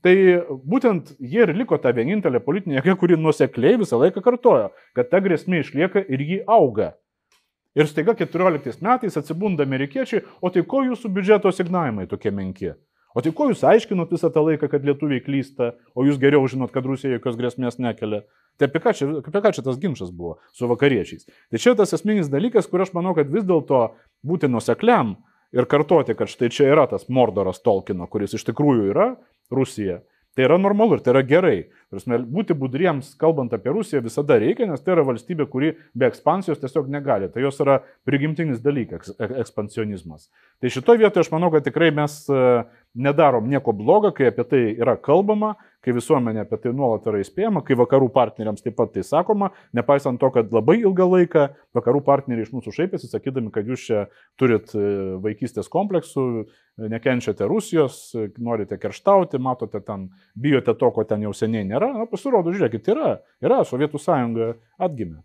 Tai 0.06 0.14
būtent 0.62 1.16
jie 1.18 1.42
ir 1.42 1.56
liko 1.58 1.74
ta 1.82 1.90
vienintelė 1.90 2.38
politinė 2.44 2.78
jėga, 2.78 2.94
kuri 3.00 3.18
nusekliai 3.18 3.80
visą 3.82 3.98
laiką 3.98 4.22
kartojo, 4.22 4.70
kad 4.94 5.10
ta 5.10 5.18
grėsmė 5.24 5.64
išlieka 5.64 6.06
ir 6.06 6.22
ji 6.22 6.40
auga. 6.46 6.92
Ir 7.78 7.86
staiga 7.86 8.16
14 8.18 8.82
metais 8.82 9.16
atsibunda 9.20 9.62
amerikiečiai, 9.62 10.24
o 10.42 10.50
tai 10.50 10.64
ko 10.66 10.82
jūsų 10.88 11.12
biudžeto 11.14 11.52
signavimai 11.54 12.08
tokie 12.10 12.32
menki? 12.34 12.72
O 13.14 13.22
tai 13.22 13.30
ko 13.34 13.46
jūs 13.48 13.62
aiškinot 13.66 14.10
visą 14.12 14.32
tą 14.34 14.42
laiką, 14.44 14.68
kad 14.72 14.84
lietuviai 14.84 15.22
klysta, 15.22 15.72
o 15.94 16.04
jūs 16.06 16.18
geriau 16.20 16.42
žinot, 16.50 16.72
kad 16.74 16.86
Rusija 16.86 17.16
jokios 17.16 17.38
grėsmės 17.38 17.78
nekelia? 17.78 18.24
Tai 18.58 18.66
apie 18.66 18.82
ką, 18.82 18.92
čia, 18.98 19.08
apie 19.22 19.42
ką 19.44 19.52
čia 19.54 19.64
tas 19.64 19.78
ginčas 19.78 20.10
buvo 20.10 20.40
su 20.50 20.66
vakariečiais? 20.66 21.28
Tai 21.30 21.62
čia 21.62 21.76
tas 21.78 21.94
esminis 21.94 22.30
dalykas, 22.32 22.66
kur 22.66 22.82
aš 22.82 22.90
manau, 22.96 23.14
kad 23.14 23.30
vis 23.30 23.46
dėlto 23.46 23.84
būti 24.26 24.50
nusekliam 24.50 25.14
ir 25.54 25.70
kartoti, 25.70 26.18
kad 26.18 26.30
štai 26.30 26.50
čia 26.52 26.66
yra 26.74 26.88
tas 26.90 27.06
Mordoras 27.06 27.62
Tolkino, 27.62 28.10
kuris 28.10 28.34
iš 28.34 28.44
tikrųjų 28.50 28.90
yra 28.90 29.12
Rusija. 29.54 30.02
Tai 30.38 30.44
yra 30.46 30.54
normalu 30.62 30.94
ir 30.94 31.00
tai 31.02 31.10
yra 31.16 31.24
gerai. 31.26 31.56
Prasme, 31.90 32.20
būti 32.30 32.54
budriems, 32.54 33.08
kalbant 33.18 33.50
apie 33.56 33.72
Rusiją, 33.74 34.04
visada 34.04 34.36
reikia, 34.38 34.68
nes 34.70 34.84
tai 34.84 34.92
yra 34.94 35.02
valstybė, 35.08 35.48
kuri 35.50 35.72
be 35.98 36.06
ekspansijos 36.06 36.60
tiesiog 36.62 36.86
negali. 36.94 37.26
Tai 37.34 37.42
jos 37.42 37.58
yra 37.64 37.80
prigimtinis 38.06 38.60
dalykas- 38.62 39.16
ekspansionizmas. 39.42 40.28
Tai 40.62 40.70
šitoje 40.70 41.02
vietoje 41.02 41.26
aš 41.26 41.32
manau, 41.34 41.50
kad 41.50 41.66
tikrai 41.66 41.90
mes 41.90 42.20
nedarom 42.98 43.48
nieko 43.48 43.72
blogo, 43.76 44.10
kai 44.14 44.28
apie 44.32 44.44
tai 44.48 44.62
yra 44.74 44.96
kalbama, 45.00 45.54
kai 45.84 45.94
visuomenė 45.94 46.42
apie 46.42 46.58
tai 46.62 46.72
nuolat 46.76 47.06
yra 47.08 47.20
įspėjama, 47.22 47.62
kai 47.66 47.76
vakarų 47.78 48.08
partneriams 48.14 48.64
taip 48.64 48.76
pat 48.78 48.90
tai 48.96 49.04
sakoma, 49.06 49.52
nepaisant 49.76 50.20
to, 50.20 50.30
kad 50.34 50.50
labai 50.54 50.80
ilgą 50.82 51.06
laiką 51.12 51.44
vakarų 51.78 52.02
partneriai 52.06 52.46
iš 52.46 52.52
mūsų 52.56 52.74
šaipėsi, 52.74 53.10
sakydami, 53.12 53.52
kad 53.54 53.70
jūs 53.70 53.86
čia 53.86 54.04
turit 54.40 54.74
e, 54.74 54.82
vaikystės 55.22 55.70
kompleksų, 55.72 56.26
nekenčiate 56.90 57.46
Rusijos, 57.48 58.02
norite 58.42 58.78
kerštauti, 58.82 59.40
matote 59.42 59.80
ten, 59.86 60.10
bijote 60.38 60.74
to, 60.78 60.92
ko 60.94 61.06
ten 61.08 61.24
jau 61.26 61.34
seniai 61.34 61.66
nėra. 61.66 61.92
Na, 61.94 62.10
pasirodo, 62.10 62.54
žiūrėkit, 62.54 62.92
yra, 62.94 63.16
yra, 63.44 63.62
Sovietų 63.66 64.02
sąjunga 64.02 64.52
atgimė. 64.82 65.22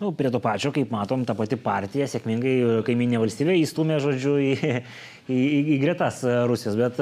Nu, 0.00 0.10
prie 0.16 0.30
to 0.32 0.40
pačio, 0.42 0.72
kaip 0.74 0.90
matom, 0.94 1.24
ta 1.26 1.36
pati 1.38 1.58
partija 1.60 2.06
sėkmingai 2.10 2.82
kaiminė 2.86 3.20
valstybė 3.22 3.54
įstumė, 3.60 4.00
žodžiu, 4.02 4.38
į, 4.42 4.54
į, 5.34 5.36
į, 5.38 5.60
į 5.76 5.78
gretas 5.82 6.22
Rusijos, 6.50 6.78
bet 6.80 6.98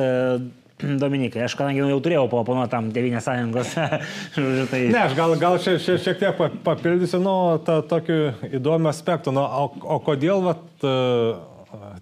Dominikai, 1.02 1.44
aš 1.46 1.56
kadangi 1.58 1.82
jau 1.82 2.00
turėjau 2.02 2.26
paoponuoti 2.32 2.72
tam 2.72 2.90
Tevinės 2.94 3.26
sąjungos, 3.28 3.74
žodžiu, 4.36 4.66
tai... 4.70 4.82
Ne, 4.92 5.02
aš 5.06 5.16
gal, 5.18 5.36
gal 5.40 5.58
šiek, 5.62 5.80
šiek, 5.82 6.04
šiek 6.04 6.22
tiek 6.22 6.44
papildysiu, 6.66 7.22
nu, 7.22 7.34
tą 7.66 7.80
tokį 7.90 8.20
įdomų 8.60 8.90
aspektą, 8.92 9.34
nu, 9.34 9.44
o, 9.44 9.68
o 9.96 10.00
kodėl, 10.04 10.44
vat, 10.50 10.64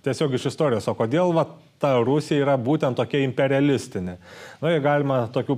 tiesiog 0.07 0.39
iš 0.39 0.51
istorijos, 0.51 0.89
o 0.91 0.97
kodėl, 0.99 1.35
vat, 1.37 1.53
ta 1.81 1.95
Rusija 2.05 2.43
yra 2.45 2.57
būtent 2.61 2.99
tokia 2.99 3.23
imperialistinė. 3.25 4.19
Na, 4.61 4.69
nu, 4.69 4.73
galima 4.85 5.23
tokių 5.33 5.57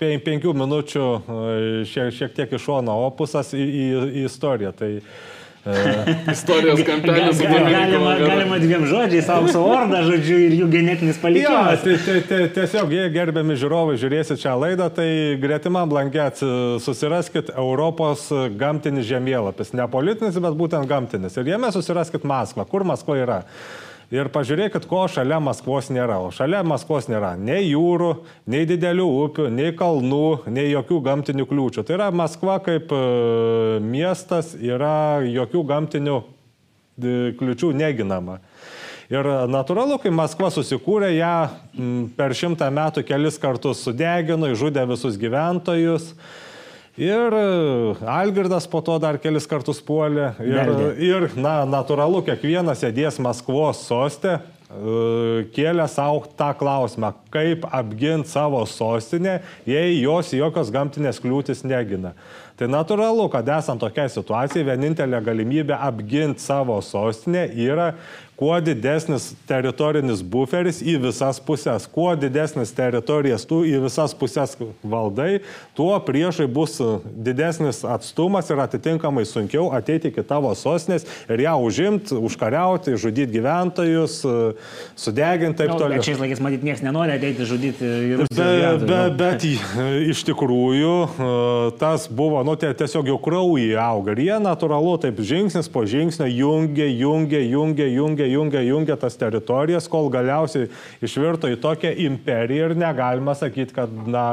penkių 0.00 0.54
minučių 0.62 1.08
šiek, 1.90 2.14
šiek 2.16 2.38
tiek 2.38 2.56
iš 2.56 2.64
šono 2.68 2.96
opusas 3.06 3.52
į, 3.56 3.60
į, 3.64 3.84
į 4.22 4.24
istoriją. 4.30 4.72
Tai, 4.76 4.90
Istorijos 6.32 6.80
kampelis. 6.86 7.40
Ga, 7.42 7.48
ga, 7.48 7.58
galima, 7.68 8.14
galima 8.18 8.58
dviem 8.58 8.86
žodžiais, 8.88 9.28
aukso 9.28 9.60
orda, 9.68 10.00
žodžiu, 10.06 10.38
ir 10.46 10.54
jų 10.56 10.68
genetinis 10.72 11.20
palikimas. 11.20 11.84
Ja, 11.84 11.98
tai, 12.06 12.22
tai, 12.28 12.38
tiesiog, 12.56 12.94
jei 12.96 13.10
gerbiami 13.12 13.58
žiūrovai 13.60 13.98
žiūrėsit 14.00 14.40
šią 14.40 14.54
laidą, 14.62 14.88
tai 14.96 15.10
gretimam 15.42 15.92
langė 15.92 16.30
susiraskit 16.80 17.52
Europos 17.52 18.30
gamtinis 18.60 19.08
žemėlapis. 19.10 19.74
Ne 19.76 19.84
politinis, 19.92 20.40
bet 20.40 20.56
būtent 20.56 20.88
gamtinis. 20.88 21.36
Ir 21.36 21.52
jame 21.52 21.72
susiraskit 21.76 22.24
Maskvą. 22.24 22.64
Kur 22.70 22.88
Maskva 22.88 23.20
yra? 23.20 23.40
Ir 24.10 24.26
pažiūrėkit, 24.34 24.88
ko 24.90 25.04
šalia 25.06 25.36
Maskvos 25.38 25.86
nėra. 25.94 26.16
O 26.26 26.32
šalia 26.34 26.64
Maskvos 26.66 27.06
nėra 27.06 27.36
nei 27.38 27.68
jūrų, 27.68 28.08
nei 28.50 28.66
didelių 28.66 29.06
upių, 29.20 29.46
nei 29.54 29.70
kalnų, 29.78 30.50
nei 30.50 30.72
jokių 30.72 30.98
gamtinių 31.06 31.46
kliūčių. 31.46 31.84
Tai 31.86 31.94
yra 31.94 32.08
Maskva 32.10 32.56
kaip 32.64 32.90
e, 32.90 32.98
miestas 33.86 34.56
yra 34.58 35.22
jokių 35.22 35.62
gamtinių 35.70 36.18
kliūčių 37.38 37.70
neginama. 37.78 38.40
Ir 39.10 39.26
natūralu, 39.50 40.00
kai 40.02 40.10
Maskva 40.14 40.50
susikūrė, 40.54 41.12
ją 41.14 41.34
per 42.18 42.34
šimtą 42.34 42.66
metų 42.74 43.06
kelis 43.06 43.38
kartus 43.42 43.80
sudegino, 43.86 44.50
išžudė 44.50 44.84
visus 44.90 45.18
gyventojus. 45.18 46.12
Ir 47.00 47.32
e, 47.32 47.44
Algirdas 48.04 48.66
po 48.68 48.82
to 48.84 48.98
dar 49.00 49.16
kelis 49.16 49.46
kartus 49.48 49.80
puolė. 49.80 50.34
Ir, 50.44 50.56
Meldė. 50.58 50.88
ir 51.00 51.28
na, 51.40 51.62
natūralu, 51.64 52.20
kiekvienas 52.26 52.82
sėdės 52.84 53.16
Maskvos 53.24 53.80
sostė, 53.86 54.34
e, 54.68 55.46
kėlė 55.56 55.86
savo 55.88 56.26
tą 56.36 56.50
klausimą, 56.60 57.14
kaip 57.32 57.64
apginti 57.72 58.28
savo 58.28 58.60
sostinę, 58.68 59.38
jei 59.64 59.96
jos 60.02 60.34
jokios 60.36 60.68
gamtinės 60.74 61.22
kliūtis 61.24 61.64
negina. 61.64 62.12
Tai 62.60 62.68
natūralu, 62.68 63.30
kad 63.32 63.48
esant 63.48 63.80
tokiai 63.80 64.12
situacijai, 64.12 64.66
vienintelė 64.68 65.22
galimybė 65.24 65.78
apginti 65.80 66.44
savo 66.44 66.76
sostinę 66.84 67.46
yra 67.56 67.94
kuo 68.40 68.56
didesnis 68.64 69.30
teritorinis 69.48 70.22
buferis 70.24 70.80
į 70.80 70.96
visas 71.02 71.36
pusės, 71.44 71.84
kuo 71.92 72.14
didesnis 72.16 72.72
teritorijas 72.72 73.44
tu 73.44 73.60
į 73.68 73.82
visas 73.84 74.14
pusės 74.16 74.56
valdai, 74.80 75.42
tuo 75.76 75.92
priešai 76.06 76.46
bus 76.48 76.78
didesnis 77.04 77.82
atstumas 77.84 78.48
ir 78.48 78.62
atitinkamai 78.64 79.26
sunkiau 79.28 79.68
ateiti 79.76 80.08
iki 80.08 80.24
tavo 80.24 80.54
sostinės 80.56 81.04
ir 81.28 81.44
ją 81.44 81.58
užimti, 81.60 82.16
užkariauti, 82.16 82.96
žudyti 83.00 83.34
gyventojus, 83.36 84.22
sudeginti 84.96 85.60
taip 85.60 85.74
toliau. 85.76 86.00
Bet 86.00 86.08
šiais 86.08 86.24
laikais 86.24 86.40
matyt 86.40 86.64
niekas 86.64 86.80
nenori 86.86 87.18
ateiti 87.18 87.44
žudyti 87.44 87.92
ir 88.14 88.24
be, 88.24 88.50
be, 89.18 89.30
Bet 89.40 89.44
iš 90.12 90.24
tikrųjų 90.30 90.94
tas 91.80 92.08
buvo, 92.08 92.40
nu, 92.46 92.56
tiesiog 92.56 93.12
jau 93.12 93.18
kraujai 93.20 93.76
auga. 93.84 94.16
Ir 94.16 94.24
jie 94.30 94.40
natūralu 94.42 94.96
taip 95.04 95.20
žingsnis 95.20 95.68
po 95.72 95.84
žingsnio 95.88 96.28
jungia, 96.30 96.88
jungia, 96.88 97.44
jungia, 97.44 97.90
jungia 97.92 98.29
jungia, 98.32 98.62
jungia 98.64 98.96
tas 99.00 99.18
teritorijas, 99.20 99.88
kol 99.90 100.10
galiausiai 100.12 100.70
išvirto 101.04 101.50
į 101.50 101.60
tokią 101.62 101.92
imperiją 102.06 102.70
ir 102.70 102.78
negalima 102.78 103.36
sakyti, 103.38 103.76
kad, 103.76 103.92
na, 104.06 104.24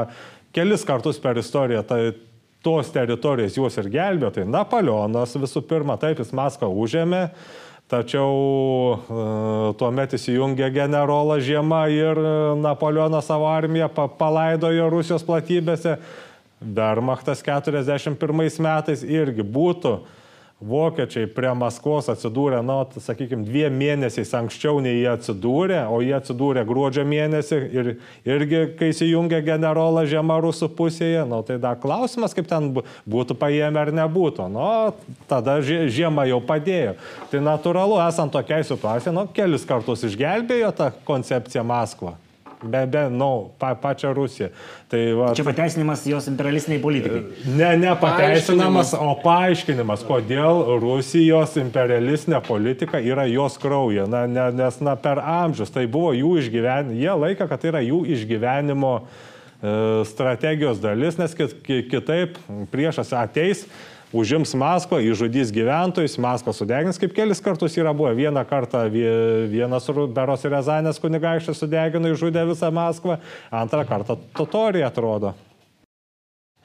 kelis 0.56 0.86
kartus 0.88 1.20
per 1.22 1.38
istoriją 1.40 1.84
tai 1.86 2.02
tos 2.64 2.90
teritorijos 2.94 3.56
juos 3.56 3.78
ir 3.80 3.88
gelbėjo. 3.92 4.32
Tai 4.34 4.46
Napoleonas 4.50 5.36
visų 5.38 5.62
pirma, 5.68 5.98
taip 6.00 6.20
jis 6.22 6.34
Maskvą 6.36 6.70
užėmė. 6.70 7.28
Tačiau 7.88 8.32
uh, 8.92 9.70
tuo 9.80 9.88
metu 9.96 10.18
įsijungė 10.18 10.66
generolą 10.74 11.38
Žiemą 11.40 11.78
ir 11.88 12.18
e, 12.20 12.32
Napoleonas 12.60 13.30
savo 13.30 13.46
armiją 13.48 13.88
pa 13.88 14.04
palaidojo 14.12 14.90
Rusijos 14.92 15.24
platybėse. 15.24 15.94
Wehrmachtas 16.60 17.40
41 17.46 18.60
metais 18.60 19.06
irgi 19.06 19.46
būtų 19.46 19.94
vokiečiai 20.58 21.28
prie 21.30 21.50
Maskvos 21.54 22.08
atsidūrė, 22.10 22.58
na, 22.66 22.80
nu, 22.82 23.02
sakykime, 23.02 23.46
dviem 23.46 23.76
mėnesiais 23.78 24.32
anksčiau 24.34 24.80
nei 24.82 24.96
jie 24.96 25.08
atsidūrė, 25.12 25.84
o 25.86 26.00
jie 26.02 26.16
atsidūrė 26.18 26.64
gruodžio 26.66 27.04
mėnesį 27.06 27.60
ir 27.78 27.90
irgi, 28.26 28.64
kai 28.78 28.90
įsijungė 28.90 29.40
generolą 29.46 30.02
Žemą 30.10 30.40
rusų 30.42 30.70
pusėje, 30.78 31.22
na, 31.22 31.38
nu, 31.38 31.46
tai 31.46 31.60
dar 31.62 31.78
klausimas, 31.78 32.34
kaip 32.34 32.50
ten 32.50 32.72
būtų 32.74 33.38
paėmę 33.38 33.84
ar 33.86 33.94
nebūtų. 34.02 34.50
Nu, 34.50 34.68
tada 35.30 35.60
žiema 35.62 36.26
jau 36.26 36.42
padėjo. 36.42 36.96
Tai 37.30 37.44
natūralu, 37.52 38.00
esant 38.08 38.34
tokiai 38.34 38.66
situacijai, 38.66 39.14
nu, 39.14 39.28
kelis 39.34 39.66
kartus 39.68 40.08
išgelbėjo 40.10 40.74
tą 40.74 40.90
koncepciją 41.06 41.66
Maskvą 41.66 42.18
be, 42.62 42.86
be, 42.86 43.08
nu, 43.10 43.50
pa, 43.58 43.74
pačią 43.74 44.12
Rusiją. 44.16 44.48
Tai, 44.88 45.00
va, 45.18 45.30
Čia 45.36 45.44
pateisinimas 45.46 46.04
jos 46.08 46.28
imperialistiniai 46.30 46.82
politikai. 46.82 47.22
Ne, 47.54 47.70
ne 47.80 47.94
pateisinamas, 48.00 48.94
o 48.98 49.12
paaiškinimas, 49.22 50.04
kodėl 50.08 50.62
Rusijos 50.82 51.58
imperialistinė 51.60 52.40
politika 52.46 53.02
yra 53.04 53.28
jos 53.30 53.58
krauja. 53.62 54.08
Na, 54.10 54.24
ne, 54.30 54.48
nes 54.58 54.80
na, 54.84 54.96
per 54.98 55.22
amžius 55.22 55.74
tai 55.74 55.86
buvo 55.90 56.14
jų 56.16 56.36
išgyvenimo, 56.42 56.98
jie 56.98 57.18
laika, 57.24 57.50
kad 57.50 57.62
tai 57.62 57.72
yra 57.72 57.84
jų 57.84 58.02
išgyvenimo 58.16 58.94
e, 58.98 59.04
strategijos 60.08 60.82
dalis, 60.82 61.20
nes 61.20 61.36
kitaip 61.66 62.40
priešas 62.72 63.14
ateis 63.16 63.66
užims 64.12 64.54
Maskvą, 64.58 65.00
išžudys 65.04 65.52
gyventojus, 65.54 66.18
Maskvą 66.22 66.54
sudegins, 66.56 67.00
kaip 67.00 67.14
kelis 67.16 67.42
kartus 67.44 67.76
yra 67.78 67.94
buvę. 67.96 68.14
Vieną 68.18 68.44
kartą 68.48 68.84
vienas 68.90 69.88
Beros 70.14 70.44
ir 70.44 70.54
Rezanės 70.56 71.00
kunigaikštis 71.02 71.60
sudegino, 71.60 72.12
išžudė 72.12 72.46
visą 72.48 72.72
Maskvą, 72.74 73.18
antrą 73.50 73.84
kartą 73.88 74.18
Totorija 74.36 74.88
atrodo. 74.88 75.34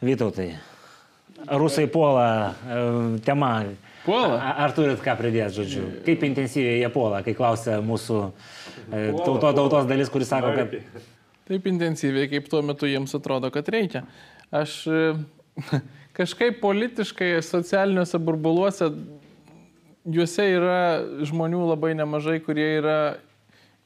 Vytautai, 0.04 0.52
rusai 1.48 1.88
puola, 1.88 2.28
e, 2.68 2.84
tema 3.24 3.56
Puola. 4.04 4.36
Ar 4.60 4.74
turit 4.76 5.00
ką 5.00 5.16
pridėti, 5.16 5.56
žodžiu? 5.62 5.86
Kaip 6.04 6.24
intensyviai 6.28 6.82
jie 6.82 6.90
puola, 6.92 7.22
kai 7.24 7.32
klausia 7.38 7.78
mūsų 7.84 8.18
e, 8.92 9.14
tauto, 9.16 9.54
tautos 9.56 9.88
dalis, 9.88 10.12
kuris 10.12 10.28
sako, 10.28 10.52
kad... 10.58 11.04
Taip 11.48 11.68
intensyviai, 11.72 12.28
kaip 12.32 12.50
tuo 12.52 12.60
metu 12.68 12.88
jiems 12.88 13.16
atrodo, 13.16 13.48
kad 13.54 13.68
reikia. 13.72 14.04
Aš 14.52 14.76
e, 14.92 15.00
kažkaip 16.18 16.60
politiškai 16.62 17.36
socialiniuose 17.46 18.20
burbuluose, 18.22 18.90
juose 20.04 20.46
yra 20.56 20.78
žmonių 21.26 21.64
labai 21.72 21.94
nemažai, 21.98 22.40
kurie 22.44 22.68
yra 22.80 22.98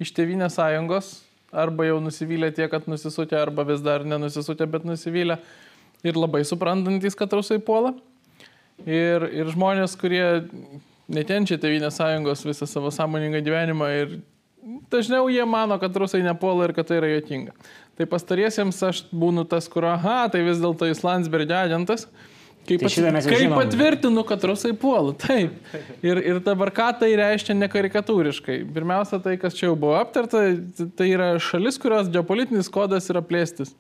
iš 0.01 0.11
Tevinės 0.17 0.57
sąjungos, 0.57 1.13
arba 1.51 1.87
jau 1.87 2.01
nusivylę 2.03 2.51
tiek, 2.55 2.69
kad 2.71 2.89
nusisutė, 2.89 3.39
arba 3.39 3.65
vis 3.67 3.81
dar 3.85 4.05
nenusisutė, 4.05 4.67
bet 4.69 4.85
nusivylę. 4.87 5.39
Ir 6.05 6.17
labai 6.19 6.43
suprantantis, 6.45 7.15
kad 7.17 7.31
rusai 7.33 7.57
puola. 7.63 7.95
Ir, 8.85 9.23
ir 9.33 9.49
žmonės, 9.49 9.95
kurie 9.97 10.45
nekenčia 11.09 11.57
Tevinės 11.57 11.97
sąjungos 11.97 12.43
visą 12.45 12.67
savo 12.69 12.91
sąmoningą 12.93 13.41
gyvenimą 13.45 13.87
ir 13.95 14.19
dažniau 14.91 15.31
jie 15.31 15.45
mano, 15.49 15.79
kad 15.81 15.95
rusai 15.97 16.21
nepuola 16.25 16.67
ir 16.67 16.75
kad 16.77 16.89
tai 16.89 16.99
yra 16.99 17.09
jotinga. 17.15 17.55
Tai 17.97 18.05
pastariesiems 18.09 18.79
aš 18.85 19.03
būnu 19.09 19.47
tas, 19.49 19.65
kur, 19.71 19.87
aha, 19.89 20.27
tai 20.33 20.43
vis 20.45 20.59
dėlto 20.61 20.89
jis 20.89 21.01
Landsbergio 21.05 21.57
agentas. 21.57 22.05
Kaip, 22.67 22.81
Tai 22.83 22.89
jau 22.91 23.11
kaip 23.31 23.53
patvirtinu, 23.55 24.21
kad 24.27 24.43
rusai 24.43 24.73
puola. 24.75 25.13
Taip. 25.15 25.55
Ir, 26.03 26.19
ir 26.19 26.41
dabar 26.43 26.67
ką 26.75 26.89
tai 26.99 27.13
reiškia 27.15 27.55
nekarikatūriškai? 27.55 28.57
Pirmiausia, 28.75 29.21
tai, 29.23 29.37
kas 29.39 29.55
čia 29.55 29.69
jau 29.69 29.77
buvo 29.79 29.95
aptarta, 29.95 30.43
tai 30.99 31.07
yra 31.13 31.29
šalis, 31.39 31.79
kurios 31.79 32.11
geopolitinis 32.11 32.67
kodas 32.73 33.07
yra 33.13 33.23
plėstis. 33.23 33.71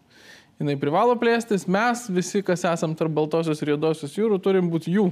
Jis 0.57 0.79
privalo 0.81 1.13
plėstis, 1.19 1.67
mes 1.69 2.07
visi, 2.09 2.41
kas 2.45 2.63
esam 2.65 2.95
tarp 2.97 3.13
Baltosios 3.13 3.59
ir 3.61 3.75
Juodosios 3.75 4.15
jūrų, 4.17 4.39
turim 4.41 4.71
būti 4.73 4.95
jų. 4.95 5.11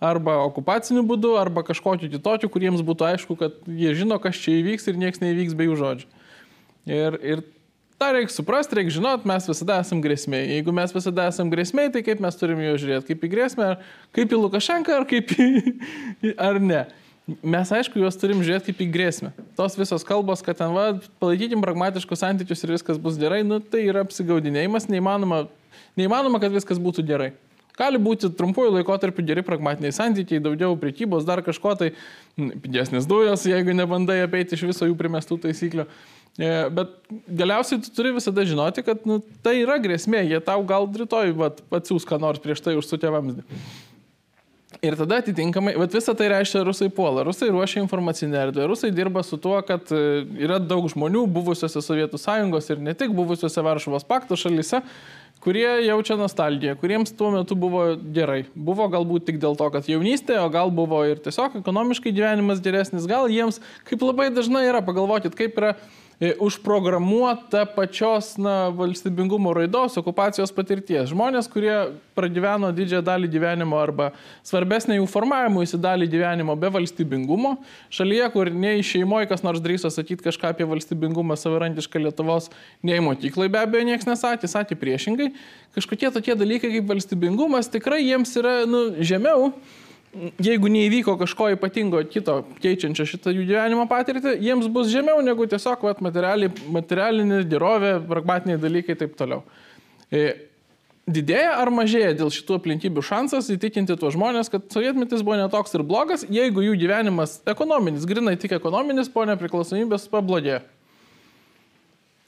Arba 0.00 0.38
okupaciniu 0.46 1.04
būdu, 1.04 1.36
arba 1.36 1.60
kažkokiu 1.68 2.08
kitokiu, 2.08 2.48
kuriems 2.50 2.80
būtų 2.82 3.04
aišku, 3.12 3.36
kad 3.38 3.60
jie 3.68 3.92
žino, 3.98 4.16
kas 4.18 4.40
čia 4.40 4.56
įvyks 4.62 4.88
ir 4.88 4.98
niekas 4.98 5.20
neįvyks 5.20 5.54
be 5.58 5.68
jų 5.68 5.76
žodžių. 5.76 6.08
Ir, 6.88 7.18
ir 7.20 7.42
tą 8.00 8.12
reikia 8.16 8.32
suprasti, 8.32 8.78
reikia 8.78 8.94
žinot, 8.96 9.26
mes 9.28 9.46
visada 9.50 9.80
esame 9.82 10.04
grėsmė. 10.04 10.40
Jeigu 10.54 10.72
mes 10.72 10.94
visada 10.96 11.26
esame 11.28 11.52
grėsmė, 11.52 11.90
tai 11.92 12.02
kaip 12.06 12.22
mes 12.24 12.38
turim 12.40 12.62
jo 12.64 12.78
žiūrėti? 12.80 13.12
Kaip 13.12 13.26
į 13.26 13.30
grėsmę, 13.34 13.66
ar 13.74 13.82
kaip 14.16 14.32
į 14.32 14.40
Lukašenką, 14.40 14.96
ar 15.02 15.06
kaip 15.10 15.34
į... 15.36 15.48
ar 16.48 16.60
ne. 16.64 16.86
Mes, 17.44 17.70
aišku, 17.76 18.00
juos 18.00 18.16
turim 18.18 18.40
žiūrėti 18.42 18.72
kaip 18.72 18.80
į 18.86 18.88
grėsmę. 18.94 19.34
Tos 19.58 19.76
visos 19.78 20.06
kalbos, 20.06 20.40
kad 20.46 20.58
ten, 20.58 20.72
va, 20.74 20.86
palaikykim 21.22 21.60
pragmatiškus 21.62 22.24
santykius 22.24 22.64
ir 22.64 22.74
viskas 22.78 22.98
bus 22.98 23.20
gerai, 23.20 23.44
nu, 23.46 23.60
tai 23.60 23.84
yra 23.90 24.02
apsigaudinėjimas, 24.06 24.88
neįmanoma, 24.90 25.44
neįmanoma, 26.00 26.40
kad 26.42 26.56
viskas 26.56 26.80
būtų 26.82 27.04
gerai. 27.06 27.30
Gali 27.80 28.00
būti 28.02 28.28
trumpuoju 28.36 28.74
laikotarpiu 28.74 29.22
geri 29.24 29.44
pragmatiniai 29.46 29.94
santykiai, 29.94 30.42
daugiau 30.42 30.74
prekybos, 30.80 31.24
dar 31.28 31.40
kažko 31.44 31.76
tai, 31.80 31.92
pigesnės 32.36 33.06
dujos, 33.08 33.46
jeigu 33.48 33.72
nebandai 33.76 34.18
apeiti 34.24 34.56
iš 34.56 34.66
viso 34.72 34.88
jų 34.88 34.96
primestų 34.98 35.38
taisyklių. 35.46 35.86
E, 36.40 36.48
Bet 36.72 36.96
galiausiai 37.28 37.82
tu 37.84 37.92
turi 37.92 38.14
visada 38.16 38.46
žinoti, 38.48 38.84
kad 38.86 39.04
nu, 39.08 39.20
tai 39.44 39.58
yra 39.60 39.76
grėsmė, 39.82 40.24
jie 40.24 40.40
tau 40.44 40.64
gal 40.64 40.88
rytoj 40.88 41.34
atsiūs 41.76 42.08
ką 42.08 42.20
nors 42.22 42.40
prieš 42.40 42.64
tai 42.64 42.78
užsutė 42.80 43.12
vamzdį. 43.12 43.44
Ir 44.80 44.94
tada 44.96 45.18
atitinkamai, 45.20 45.74
bet 45.76 45.92
visą 45.92 46.14
tai 46.16 46.30
reiškia 46.32 46.62
rusai 46.64 46.86
puola. 46.94 47.20
Rusai 47.26 47.50
ruošia 47.52 47.82
informacinę 47.82 48.38
erdvę. 48.46 48.68
Rusai 48.70 48.88
dirba 48.96 49.20
su 49.26 49.36
tuo, 49.36 49.58
kad 49.66 49.90
e, 49.92 50.22
yra 50.40 50.56
daug 50.62 50.86
žmonių 50.88 51.26
buvusiose 51.28 51.82
Sovietų 51.84 52.16
sąjungos 52.22 52.70
ir 52.72 52.80
ne 52.80 52.94
tik 52.96 53.12
buvusiose 53.12 53.60
Varšuvos 53.66 54.06
pakto 54.08 54.38
šalyse, 54.40 54.80
kurie 55.44 55.66
jaučia 55.84 56.16
nostalgiją, 56.20 56.78
kuriems 56.80 57.12
tuo 57.18 57.28
metu 57.34 57.58
buvo 57.60 57.82
gerai. 58.14 58.46
Buvo 58.54 58.88
galbūt 58.92 59.28
tik 59.28 59.42
dėl 59.42 59.58
to, 59.60 59.68
kad 59.74 59.90
jaunystė, 59.90 60.38
o 60.40 60.48
gal 60.54 60.72
buvo 60.72 61.02
ir 61.08 61.20
tiesiog 61.20 61.60
ekonomiškai 61.60 62.14
gyvenimas 62.16 62.64
geresnis. 62.64 63.10
Gal 63.10 63.28
jiems, 63.28 63.60
kaip 63.90 64.06
labai 64.06 64.30
dažnai 64.32 64.64
yra, 64.70 64.80
pagalvokit, 64.86 65.36
kaip 65.36 65.60
yra 65.60 65.74
užprogramuota 66.20 67.64
pačios 67.64 68.34
na, 68.36 68.68
valstybingumo 68.68 69.54
raidos, 69.56 69.96
okupacijos 69.96 70.52
patirties. 70.52 71.08
Žmonės, 71.14 71.48
kurie 71.48 71.72
pragyveno 72.16 72.68
didžiąją 72.76 73.00
dalį 73.06 73.30
gyvenimo 73.32 73.78
arba 73.80 74.10
svarbesnė 74.44 74.98
jų 74.98 75.08
formavimui 75.08 75.64
dalį 75.80 76.10
gyvenimo 76.12 76.56
be 76.60 76.68
valstybingumo, 76.76 77.54
šalyje, 77.88 78.28
kur 78.36 78.52
nei 78.52 78.84
šeimoje 78.84 79.30
kas 79.32 79.46
nors 79.46 79.64
drįso 79.64 79.88
sakyti 79.88 80.28
kažką 80.28 80.52
apie 80.52 80.68
valstybingumą 80.68 81.40
savarankišką 81.40 82.04
Lietuvos, 82.04 82.50
nei 82.84 83.00
mokyklai 83.00 83.48
be 83.48 83.64
abejo 83.64 83.88
niekas 83.88 84.08
nesakė, 84.10 84.50
sakė 84.50 84.76
priešingai, 84.76 85.32
kažkokie 85.76 86.12
tokie 86.12 86.36
dalykai 86.36 86.74
kaip 86.76 86.90
valstybingumas 86.92 87.72
tikrai 87.72 88.02
jiems 88.04 88.36
yra 88.36 88.58
nu, 88.68 88.90
žemiau 89.00 89.54
jeigu 90.42 90.70
neįvyko 90.72 91.14
kažko 91.20 91.52
ypatingo 91.54 92.00
kito 92.10 92.40
keičiančio 92.62 93.06
šitą 93.06 93.34
jų 93.34 93.46
gyvenimo 93.46 93.86
patirtį, 93.90 94.36
jiems 94.42 94.66
bus 94.72 94.90
žemiau 94.90 95.22
negu 95.22 95.46
tiesiog 95.46 95.84
vat, 95.86 96.02
materiali- 96.02 96.50
materialinė 96.72 97.44
gerovė, 97.50 97.96
pragmatiniai 98.10 98.58
dalykai 98.60 98.96
ir 98.96 99.02
taip 99.04 99.18
toliau. 99.18 99.44
E, 100.10 100.50
Didėja 101.10 101.56
ar 101.58 101.70
mažėja 101.74 102.12
dėl 102.14 102.28
šitų 102.30 102.58
aplinkybių 102.60 103.02
šansas 103.02 103.48
įtikinti 103.50 103.96
tuos 103.98 104.14
žmonės, 104.14 104.50
kad 104.52 104.68
sovietmetis 104.70 105.24
buvo 105.26 105.38
netoks 105.40 105.72
ir 105.74 105.82
blogas, 105.82 106.22
jeigu 106.30 106.62
jų 106.62 106.76
gyvenimas 106.78 107.40
ekonominis, 107.50 108.04
grinai 108.06 108.36
tik 108.38 108.52
ekonominis, 108.54 109.10
po 109.10 109.24
nepriklausomybės 109.26 110.06
pablogėjo. 110.12 110.60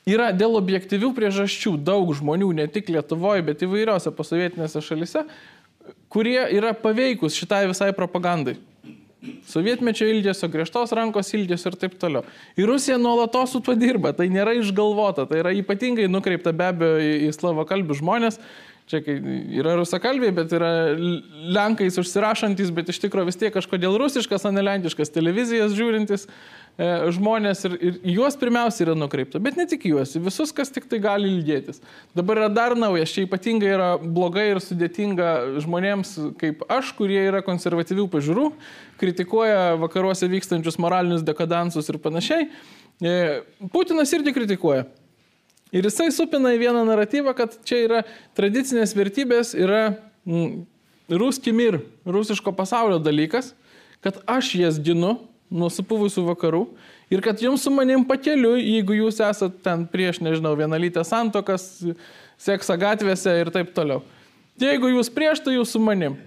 Yra 0.08 0.32
dėl 0.34 0.56
objektyvių 0.58 1.12
priežasčių 1.14 1.76
daug 1.78 2.10
žmonių, 2.18 2.48
ne 2.58 2.66
tik 2.66 2.90
Lietuvoje, 2.90 3.44
bet 3.46 3.62
įvairiose 3.62 4.10
posovietinėse 4.16 4.82
šalise, 4.82 5.28
kurie 6.12 6.40
yra 6.56 6.74
paveikus 6.76 7.36
šitai 7.38 7.66
visai 7.70 7.92
propagandai. 7.96 8.58
Sovietmečio 9.46 10.08
ilgesio, 10.10 10.48
griežtos 10.50 10.90
rankos 10.98 11.28
ilgesio 11.36 11.70
ir 11.70 11.76
taip 11.78 11.94
toliau. 12.00 12.24
Ir 12.58 12.66
Rusija 12.66 12.96
nuolatos 12.98 13.52
su 13.54 13.60
tuo 13.62 13.76
dirba, 13.78 14.10
tai 14.18 14.26
nėra 14.32 14.56
išgalvota, 14.58 15.28
tai 15.30 15.38
yra 15.44 15.52
ypatingai 15.54 16.08
nukreipta 16.10 16.50
be 16.50 16.66
abejo 16.66 16.96
į, 17.06 17.30
slavokalbių 17.36 17.98
žmonės. 18.00 18.40
Čia 18.90 18.98
yra 19.60 19.76
rusakalbiai, 19.78 20.32
bet 20.34 20.50
yra 20.56 20.70
lenkais 21.54 21.94
užsirašantis, 22.02 22.72
bet 22.74 22.90
iš 22.90 22.98
tikrųjų 23.04 23.28
vis 23.28 23.38
tiek 23.38 23.52
kažkodėl 23.54 23.94
rusiškas, 24.00 24.42
o 24.48 24.50
ne 24.50 24.64
lenkiškas 24.66 25.12
televizijas 25.14 25.76
žiūrintis 25.78 26.26
e, 26.26 26.88
žmonės 27.14 27.62
ir, 27.68 27.76
ir 27.78 28.00
juos 28.16 28.34
pirmiausia 28.40 28.88
yra 28.88 28.96
nukreipta, 28.98 29.38
bet 29.42 29.56
ne 29.60 29.68
tik 29.70 29.86
juos, 29.86 30.16
visus, 30.18 30.50
kas 30.56 30.74
tik 30.74 30.88
tai 30.90 30.98
gali 31.04 31.30
ilgėtis. 31.30 31.78
Dabar 32.18 32.42
yra 32.42 32.50
dar 32.50 32.74
naujas, 32.78 33.14
čia 33.14 33.28
ypatingai 33.28 33.70
yra 33.70 33.90
blogai 34.02 34.48
ir 34.50 34.62
sudėtinga 34.64 35.30
žmonėms 35.62 36.16
kaip 36.42 36.66
aš, 36.66 36.90
kurie 36.98 37.20
yra 37.22 37.44
konservatyvių 37.46 38.08
pažiūrų, 38.10 38.48
kritikuoja 39.00 39.76
vakaruose 39.80 40.26
vykstančius 40.32 40.80
moralinius 40.82 41.22
dekadansus 41.26 41.86
ir 41.86 42.02
panašiai. 42.02 42.50
E, 42.98 43.14
Putinas 43.70 44.10
irgi 44.18 44.34
kritikuoja. 44.34 44.88
Ir 45.72 45.88
jisai 45.88 46.10
supina 46.12 46.52
į 46.52 46.60
vieną 46.60 46.84
naratyvą, 46.84 47.32
kad 47.36 47.54
čia 47.64 47.78
yra 47.86 48.00
tradicinės 48.36 48.92
vertybės, 48.96 49.54
yra 49.56 49.94
mm, 50.28 50.64
ruski 51.16 51.52
mir, 51.56 51.80
rusiško 52.04 52.52
pasaulio 52.56 52.98
dalykas, 53.00 53.54
kad 54.04 54.18
aš 54.28 54.54
jas 54.60 54.80
ginu 54.82 55.16
nuo 55.52 55.68
supuvusių 55.72 56.24
vakarų 56.30 56.66
ir 57.12 57.22
kad 57.24 57.40
jums 57.40 57.64
su 57.64 57.72
manim 57.72 58.04
pakeliu, 58.08 58.54
jeigu 58.56 58.96
jūs 58.96 59.20
esate 59.24 59.60
ten 59.64 59.86
prieš, 59.88 60.20
nežinau, 60.24 60.54
vienalytę 60.58 61.04
santokas, 61.08 61.68
seksą 62.40 62.76
gatvėse 62.80 63.32
ir 63.40 63.52
taip 63.54 63.72
toliau. 63.76 64.02
Jeigu 64.60 64.90
jūs 64.92 65.08
prieš, 65.12 65.40
tai 65.44 65.56
jūs 65.56 65.72
su 65.72 65.80
manim. 65.80 66.18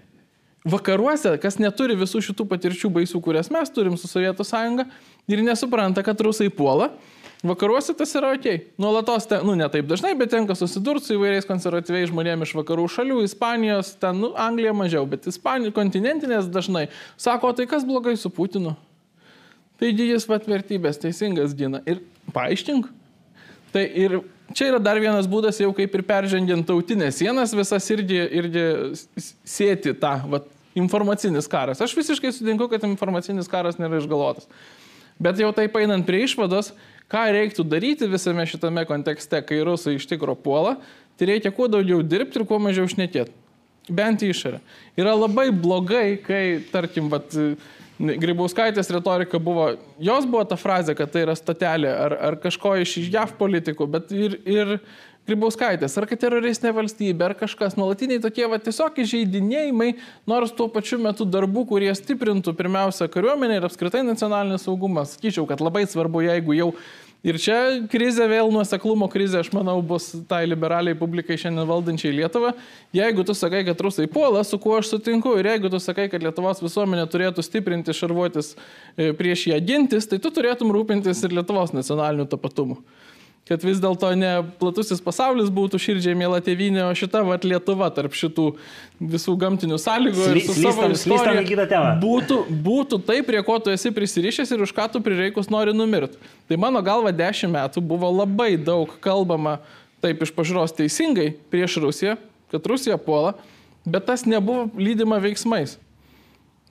Vakaruose, 0.65 1.35
kas 1.37 1.59
neturi 1.61 1.93
visų 1.97 2.23
šitų 2.25 2.47
patirčių 2.49 2.89
baisių, 2.93 3.19
kurias 3.21 3.51
mes 3.53 3.69
turim 3.69 3.97
su 4.01 4.09
Sovietų 4.09 4.45
sąjunga 4.47 4.87
ir 5.29 5.43
nesupranta, 5.45 6.01
kad 6.05 6.21
rusai 6.25 6.49
puola, 6.49 6.89
Vakaruose 7.45 7.93
tas 7.93 8.13
yra 8.17 8.31
ok. 8.33 8.45
Nuolatos, 8.81 9.27
ten, 9.29 9.43
nu 9.45 9.53
ne 9.57 9.67
taip 9.69 9.85
dažnai, 9.89 10.15
bet 10.17 10.31
tenka 10.33 10.55
susidurti 10.57 11.05
su 11.05 11.17
įvairiais 11.17 11.45
konservatyviais 11.45 12.09
žmonėmis 12.09 12.49
iš 12.49 12.55
vakarų 12.57 12.87
šalių, 12.89 13.19
Ispanijos, 13.27 13.91
ten, 14.01 14.17
nu, 14.23 14.31
Anglija 14.39 14.73
mažiau, 14.73 15.05
bet 15.09 15.27
Ispanijos 15.29 15.75
kontinentinės 15.75 16.49
dažnai 16.49 16.87
sako, 17.21 17.51
tai 17.53 17.67
kas 17.69 17.85
blogai 17.85 18.15
su 18.17 18.31
Putinu? 18.33 18.73
Taigi 19.81 20.07
jis 20.09 20.25
pat 20.29 20.47
vertybės 20.47 20.97
teisingas 21.01 21.53
gina. 21.57 21.81
Ir 21.85 21.99
paaiškink. 22.33 22.87
Tai 23.75 23.83
ir 23.83 24.21
čia 24.55 24.69
yra 24.71 24.79
dar 24.79 24.97
vienas 25.03 25.27
būdas, 25.29 25.59
jau 25.59 25.73
kaip 25.75 25.93
ir 25.97 26.05
peržengiant 26.07 26.65
tautinės 26.65 27.19
sienas, 27.19 27.53
visas 27.57 27.89
irgi, 27.91 28.21
irgi 28.39 28.65
sėti 29.43 29.93
tą 29.99 30.15
vat, 30.31 30.47
informacinis 30.79 31.49
karas. 31.51 31.83
Aš 31.83 31.95
visiškai 31.97 32.31
sutinku, 32.35 32.69
kad 32.71 32.83
informacinis 32.87 33.51
karas 33.51 33.79
nėra 33.79 33.99
išgalvotas. 34.01 34.47
Bet 35.19 35.39
jau 35.39 35.51
taip 35.55 35.75
einant 35.79 36.07
prie 36.07 36.25
išvados, 36.25 36.73
ką 37.11 37.23
reiktų 37.35 37.65
daryti 37.69 38.09
visame 38.11 38.45
šitame 38.49 38.85
kontekste, 38.89 39.41
kai 39.45 39.61
rusai 39.67 39.97
iš 39.99 40.07
tikro 40.09 40.35
puola, 40.35 40.75
tai 41.19 41.31
reikia 41.33 41.53
kuo 41.55 41.69
daugiau 41.71 42.03
dirbti 42.03 42.41
ir 42.41 42.47
kuo 42.49 42.59
mažiau 42.61 42.89
šnekėti. 42.91 43.33
Bent 43.85 44.23
į 44.25 44.31
išorę. 44.33 44.59
Yra 44.97 45.13
labai 45.13 45.51
blogai, 45.53 46.17
kai, 46.25 46.43
tarkim, 46.71 47.11
vat, 47.11 47.35
Grybauskaitės 47.95 48.89
retorika 48.91 49.39
buvo, 49.39 49.69
jos 50.03 50.25
buvo 50.27 50.41
ta 50.43 50.57
frazė, 50.59 50.97
kad 50.99 51.13
tai 51.13 51.21
yra 51.23 51.35
statelė 51.37 51.93
ar, 51.95 52.15
ar 52.27 52.35
kažko 52.43 52.73
iš 52.83 52.97
JAV 53.05 53.37
politikų, 53.39 53.87
bet 53.87 54.11
ir, 54.11 54.35
ir 54.43 54.73
Grybauskaitės, 55.25 55.95
ar 55.97 56.05
kad 56.05 56.19
teroristinė 56.21 56.69
valstybė, 56.77 57.23
ar 57.25 57.33
kažkas 57.39 57.73
nuolatiniai 57.79 58.21
tokie 58.21 58.45
va 58.45 58.59
tiesiog 58.61 58.99
įžeidinėjimai, 59.01 59.95
nors 60.29 60.51
tuo 60.53 60.67
pačiu 60.69 60.99
metu 61.01 61.25
darbų, 61.25 61.63
kurie 61.71 61.89
stiprintų 61.97 62.53
pirmiausia 62.53 63.07
kariuomenę 63.09 63.57
ir 63.57 63.65
apskritai 63.65 64.03
nacionalinį 64.05 64.59
saugumą. 64.61 65.07
Sakyčiau, 65.09 65.47
kad 65.49 65.63
labai 65.65 65.87
svarbu, 65.89 66.21
jeigu 66.27 66.53
jau 66.59 66.69
Ir 67.25 67.39
čia 67.41 67.55
krizė 67.89 68.27
vėl 68.29 68.51
nuoseklumo 68.53 69.07
krizė, 69.09 69.39
aš 69.41 69.47
manau, 69.49 69.79
bus 69.81 70.11
tai 70.29 70.43
liberaliai 70.45 70.93
publikai 70.99 71.39
šiandien 71.41 71.65
valdančiai 71.65 72.11
Lietuvą. 72.13 72.51
Jeigu 72.93 73.25
tu 73.25 73.33
sakai, 73.33 73.63
kad 73.65 73.81
rusai 73.81 74.05
puola, 74.05 74.43
su 74.45 74.59
kuo 74.61 74.75
aš 74.77 74.91
sutinku, 74.91 75.33
ir 75.41 75.49
jeigu 75.49 75.71
tu 75.73 75.79
sakai, 75.81 76.05
kad 76.11 76.21
Lietuvos 76.21 76.61
visuomenė 76.61 77.07
turėtų 77.09 77.41
stiprinti, 77.41 77.97
šarvuotis 77.97 78.51
e, 78.53 79.09
prieš 79.17 79.47
ją 79.49 79.57
gintis, 79.65 80.05
tai 80.11 80.21
tu 80.21 80.29
turėtum 80.37 80.69
rūpintis 80.75 81.25
ir 81.25 81.33
Lietuvos 81.39 81.73
nacionaliniu 81.73 82.29
tapatumu 82.29 82.77
kad 83.45 83.61
vis 83.61 83.77
dėlto 83.81 84.09
ne 84.17 84.31
platusis 84.57 85.01
pasaulis 85.05 85.51
būtų 85.53 85.77
širdžiai 85.81 86.17
mėla 86.17 86.39
tėvynė, 86.41 86.81
o 86.87 86.95
šita 86.97 87.21
vat, 87.27 87.45
Lietuva 87.45 87.91
tarp 87.93 88.15
šitų 88.17 88.47
visų 89.13 89.35
gamtinių 89.41 89.77
sąlygų 89.81 90.29
Sly, 90.31 90.43
savo 90.49 90.89
istorija 90.95 91.43
būtų, 92.01 92.39
būtų 92.65 92.99
tai, 93.05 93.19
prie 93.27 93.43
ko 93.45 93.59
tu 93.61 93.73
esi 93.73 93.93
prisirišęs 93.93 94.55
ir 94.55 94.65
už 94.65 94.73
ką 94.73 94.87
tu 94.95 95.01
prireikus 95.05 95.51
nori 95.53 95.75
numirti. 95.77 96.17
Tai 96.49 96.57
mano 96.61 96.81
galva 96.85 97.13
dešimt 97.13 97.53
metų 97.53 97.85
buvo 97.85 98.09
labai 98.09 98.55
daug 98.57 98.97
kalbama 99.03 99.59
taip 100.01 100.25
iš 100.25 100.33
pažiūros 100.33 100.73
teisingai 100.77 101.31
prieš 101.53 101.77
Rusiją, 101.85 102.17
kad 102.53 102.65
Rusija 102.65 102.97
puola, 103.01 103.35
bet 103.85 104.09
tas 104.09 104.25
nebuvo 104.25 104.71
lydima 104.73 105.21
veiksmais. 105.21 105.77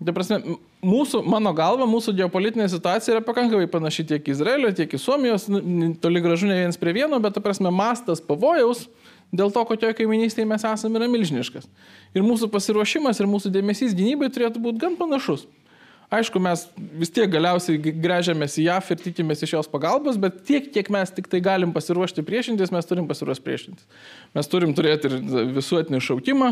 Tai 0.04 0.12
prasme, 0.12 0.38
mūsų, 0.84 1.22
mano 1.32 1.52
galva, 1.56 1.86
mūsų 1.88 2.12
geopolitinė 2.18 2.66
situacija 2.68 3.16
yra 3.16 3.24
pakankamai 3.24 3.68
panaši 3.72 4.04
tiek 4.10 4.28
Izraelio, 4.34 4.72
tiek 4.76 4.92
į 4.92 5.00
Suomijos, 5.00 5.46
nu, 5.48 5.94
toli 6.00 6.20
gražu 6.24 6.50
ne 6.50 6.58
viens 6.58 6.78
prie 6.80 6.92
vieno, 6.96 7.20
bet, 7.24 7.36
ta 7.36 7.42
prasme, 7.44 7.72
mastas 7.72 8.20
pavojaus 8.24 8.84
dėl 9.34 9.52
to, 9.54 9.64
kokioje 9.66 9.96
kaiminystėje 9.98 10.46
mes 10.50 10.66
esame, 10.68 11.00
yra 11.00 11.08
milžiniškas. 11.10 11.68
Ir 12.14 12.26
mūsų 12.26 12.50
pasiruošimas 12.52 13.20
ir 13.20 13.30
mūsų 13.30 13.52
dėmesys 13.54 13.96
gynybai 13.96 14.28
turėtų 14.34 14.62
būti 14.62 14.84
gan 14.84 14.98
panašus. 15.00 15.48
Aišku, 16.12 16.38
mes 16.42 16.66
vis 17.00 17.10
tiek 17.10 17.30
galiausiai 17.32 17.80
grežiamės 17.80 18.58
į 18.60 18.68
JAF 18.68 18.90
ir 18.92 19.00
tikimės 19.02 19.40
iš 19.42 19.56
jos 19.56 19.68
pagalbos, 19.72 20.18
bet 20.20 20.42
tiek, 20.46 20.68
kiek 20.74 20.90
mes 20.92 21.10
tik 21.14 21.26
tai 21.32 21.40
galim 21.42 21.72
pasiruošti 21.74 22.22
priešintis, 22.26 22.70
mes 22.74 22.86
turim 22.86 23.08
pasiruošti 23.08 23.44
priešintis. 23.46 23.86
Mes 24.36 24.50
turim 24.52 24.74
turėti 24.76 25.10
ir 25.10 25.16
visuotinį 25.56 26.02
šaukimą, 26.04 26.50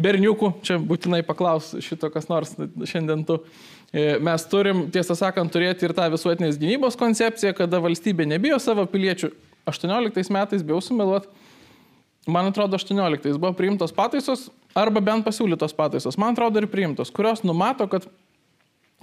berniukų, 0.00 0.52
čia 0.64 0.78
būtinai 0.80 1.22
paklaus 1.26 1.72
šito 1.84 2.10
kas 2.12 2.28
nors 2.30 2.54
šiandien 2.88 3.24
tu. 3.28 3.42
E, 3.92 4.16
mes 4.24 4.44
turim, 4.48 4.86
tiesą 4.92 5.16
sakant, 5.18 5.52
turėti 5.52 5.84
ir 5.84 5.92
tą 5.96 6.06
visuotinės 6.12 6.56
gynybos 6.60 6.96
koncepciją, 7.00 7.52
kada 7.58 7.82
valstybė 7.84 8.24
nebijo 8.30 8.56
savo 8.62 8.86
piliečių. 8.88 9.32
18 9.68 10.32
metais, 10.34 10.64
bijau 10.66 10.80
sumeluoti, 10.82 11.28
man 12.26 12.48
atrodo, 12.50 12.80
18 12.80 13.36
buvo 13.36 13.52
priimtos 13.54 13.92
pataisos 13.94 14.48
arba 14.74 15.02
bent 15.04 15.22
pasiūlytos 15.26 15.74
pataisos, 15.76 16.16
man 16.18 16.34
atrodo 16.34 16.58
ir 16.58 16.66
priimtos, 16.72 17.12
kurios 17.14 17.44
numato, 17.46 17.86
kad 17.86 18.08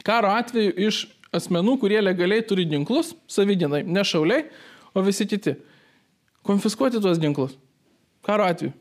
karo 0.03 0.33
atveju 0.33 0.73
iš 0.89 1.05
asmenų, 1.35 1.77
kurie 1.79 2.01
legaliai 2.01 2.43
turi 2.43 2.65
ginklus, 2.67 3.13
savydinai, 3.29 3.83
ne 3.85 4.03
šauliai, 4.03 4.47
o 4.97 5.03
visi 5.05 5.27
kiti, 5.29 5.55
konfiskuoti 6.47 6.99
tuos 6.99 7.21
ginklus. 7.21 7.55
Karo 8.25 8.47
atveju. 8.49 8.73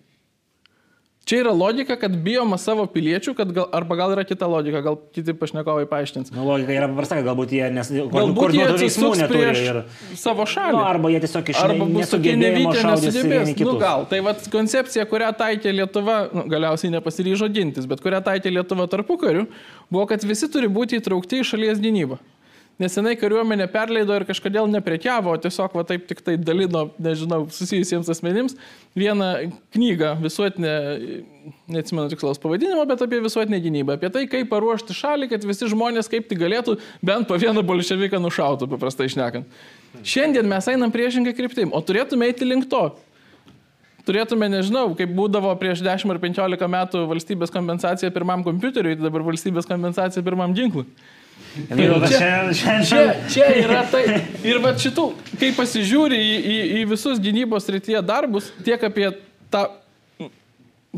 Čia 1.28 1.42
yra 1.42 1.52
logika, 1.52 1.92
kad 2.00 2.14
bijoma 2.24 2.56
savo 2.56 2.86
piliečių, 2.88 3.34
kad 3.36 3.50
gal, 3.52 3.66
arba 3.76 3.98
gal 4.00 4.14
yra 4.14 4.22
kita 4.24 4.46
logika, 4.48 4.80
gal 4.80 4.94
kiti 5.12 5.34
pašnekovai 5.36 5.84
paaiškins. 5.90 6.30
Nu, 6.32 6.46
logika 6.48 6.72
yra 6.72 6.86
paprasta, 6.88 7.18
galbūt 7.26 7.52
jie 7.52 7.66
nes, 7.74 7.90
galbūt 8.14 8.56
jie 8.56 8.62
atsisuks 8.64 9.20
prieš 9.28 9.60
ir... 9.60 9.80
savo 10.16 10.46
šalį. 10.48 10.78
Nu, 10.78 10.86
arba 10.88 11.10
jie 11.12 11.20
tiesiog 11.26 11.52
iš 11.52 11.60
Arba 11.66 11.90
bus 11.90 12.14
tokie 12.14 12.32
nevykę, 12.40 12.80
nesugebės. 12.80 13.52
Nu, 13.60 13.76
gal, 13.82 14.06
tai 14.08 14.22
vat 14.24 14.48
koncepcija, 14.54 15.04
kurią 15.10 15.28
taikė 15.36 15.76
Lietuva, 15.76 16.16
nu, 16.32 16.46
galiausiai 16.48 16.94
nepasiryžo 16.96 17.50
gintis, 17.52 17.90
bet 17.90 18.00
kurią 18.00 18.22
taikė 18.24 18.54
Lietuva 18.54 18.88
tarpu 18.88 19.20
karių, 19.20 19.44
buvo, 19.92 20.08
kad 20.08 20.24
visi 20.24 20.48
turi 20.48 20.72
būti 20.72 21.02
įtraukti 21.02 21.42
į 21.42 21.50
šalies 21.52 21.84
gynybą 21.84 22.22
nesenai 22.82 23.14
kariuomenė 23.18 23.66
perleido 23.72 24.14
ir 24.16 24.24
kažkodėl 24.28 24.68
neprekiavo, 24.70 25.34
tiesiog 25.42 25.74
va 25.78 25.84
taip 25.86 26.06
tik 26.10 26.22
tai 26.24 26.36
dalino, 26.40 26.88
nežinau, 27.02 27.44
susijusiems 27.54 28.10
asmenims 28.12 28.54
vieną 28.98 29.30
knygą 29.74 30.14
visuotinę, 30.22 30.74
neatsimenu 31.70 32.12
tikslaus 32.12 32.40
pavadinimo, 32.42 32.84
bet 32.88 33.02
apie 33.04 33.20
visuotinę 33.24 33.60
gynybą, 33.64 33.98
apie 33.98 34.12
tai, 34.14 34.24
kaip 34.30 34.50
paruošti 34.52 34.96
šalį, 34.96 35.30
kad 35.32 35.48
visi 35.48 35.70
žmonės 35.74 36.10
kaip 36.12 36.30
tik 36.30 36.40
galėtų 36.40 36.78
bent 37.04 37.28
po 37.28 37.38
vieną 37.40 37.66
bolševiką 37.66 38.22
nušautų, 38.22 38.70
paprastai 38.70 39.10
išnekant. 39.10 39.60
Šiandien 40.06 40.46
mes 40.46 40.70
einam 40.70 40.94
priešingai 40.94 41.34
kryptim, 41.34 41.74
o 41.74 41.82
turėtume 41.82 42.30
eiti 42.30 42.46
link 42.46 42.68
to. 42.70 42.86
Turėtume, 44.08 44.46
nežinau, 44.48 44.86
kaip 44.96 45.10
būdavo 45.12 45.50
prieš 45.60 45.82
10 45.84 46.14
ar 46.14 46.18
15 46.22 46.68
metų 46.72 47.02
valstybės 47.10 47.50
kompensacija 47.52 48.08
pirmam 48.14 48.40
kompiuteriui, 48.46 48.94
tai 48.96 49.04
dabar 49.04 49.26
valstybės 49.26 49.68
kompensacija 49.68 50.24
pirmam 50.24 50.54
ginklui. 50.56 50.86
Čia, 51.58 52.52
čia, 52.54 52.74
čia, 52.86 53.02
čia 53.26 53.46
yra 53.58 53.82
tai. 53.90 54.04
Ir 54.46 54.60
va 54.62 54.74
šitų, 54.78 55.08
kai 55.40 55.50
pasižiūri 55.56 56.18
į, 56.18 56.36
į, 56.38 56.56
į 56.80 56.84
visus 56.92 57.18
gynybos 57.22 57.66
rytyje 57.72 58.02
darbus, 58.06 58.52
tiek 58.66 58.82
apie 58.86 59.10
tą, 59.50 59.64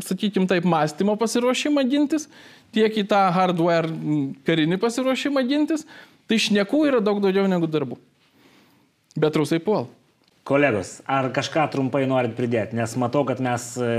sakykime 0.05 0.49
taip, 0.51 0.67
mąstymo 0.69 1.15
pasiruošimą 1.19 1.85
gintis, 1.89 2.27
tiek 2.75 2.93
į 2.93 3.07
tą 3.09 3.23
hardware 3.35 3.89
karinį 4.47 4.77
pasiruošimą 4.81 5.43
gintis, 5.49 5.87
tai 6.29 6.39
šnekų 6.41 6.85
yra 6.91 7.01
daug 7.03 7.23
daugiau 7.23 7.47
negu 7.49 7.69
darbų. 7.71 7.97
Bet 9.19 9.35
rusai 9.35 9.59
puol. 9.63 9.89
Kolegos, 10.47 10.95
ar 11.05 11.27
kažką 11.33 11.67
trumpai 11.69 12.07
norit 12.09 12.31
pridėti, 12.33 12.73
nes 12.73 12.93
matau, 12.97 13.21
kad 13.29 13.37
mes 13.43 13.65
e, 13.77 13.89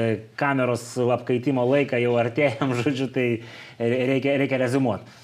kameros 0.40 0.82
apkaitimo 1.14 1.62
laiką 1.70 2.00
jau 2.02 2.16
artėjom, 2.18 2.72
žodžiu, 2.80 3.06
tai 3.14 3.26
reikia, 3.78 4.34
reikia 4.42 4.58
rezumuoti. 4.64 5.21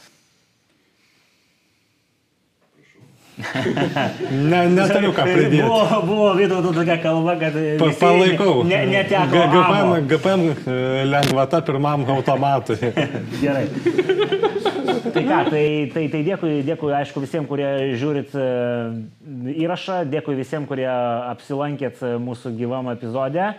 Ne, 3.39 4.61
neturiu 4.75 5.13
ką 5.15 5.25
pridėti. 5.29 5.63
Buvo, 5.63 6.01
buvo 6.07 6.29
Vytauto 6.39 6.73
tokia 6.75 6.97
kalba, 7.03 7.37
kad... 7.39 7.57
Pa, 7.79 7.91
palaikau. 8.01 8.63
Ne, 8.67 8.81
neteko. 8.91 9.45
GPM, 9.55 9.93
GPM 10.11 10.45
e, 10.51 10.77
lengvata 11.07 11.63
pirmam 11.67 12.05
automatui. 12.17 12.79
Gerai. 13.43 13.67
Tai 15.09 15.25
ką, 15.25 15.41
tai, 15.53 15.65
tai, 15.95 16.05
tai 16.13 16.23
dėkui, 16.27 16.53
dėkui, 16.67 16.93
aišku, 16.99 17.23
visiems, 17.23 17.49
kurie 17.51 17.69
žiūrit 17.99 18.35
e, 18.35 18.47
įrašą, 19.65 20.03
dėkui 20.11 20.39
visiems, 20.39 20.69
kurie 20.71 20.89
apsilankėt 20.89 22.03
mūsų 22.23 22.57
gyvam 22.59 22.91
epizode. 22.95 23.53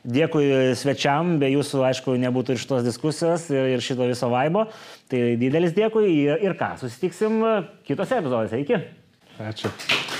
Dėkui 0.00 0.72
svečiam, 0.80 1.34
be 1.38 1.50
jūsų, 1.52 1.82
aišku, 1.90 2.14
nebūtų 2.22 2.56
ir 2.56 2.62
šitos 2.62 2.86
diskusijos 2.86 3.50
ir 3.52 3.82
šito 3.84 4.06
viso 4.08 4.30
vaibo. 4.32 4.64
Tai 5.12 5.20
didelis 5.38 5.76
dėkui 5.76 6.06
ir, 6.08 6.40
ir 6.40 6.56
ką, 6.58 6.72
susitiksim 6.80 7.44
kitose 7.86 8.18
epizodose. 8.22 8.64
Iki. 8.64 8.80
Gotcha. 9.40 10.19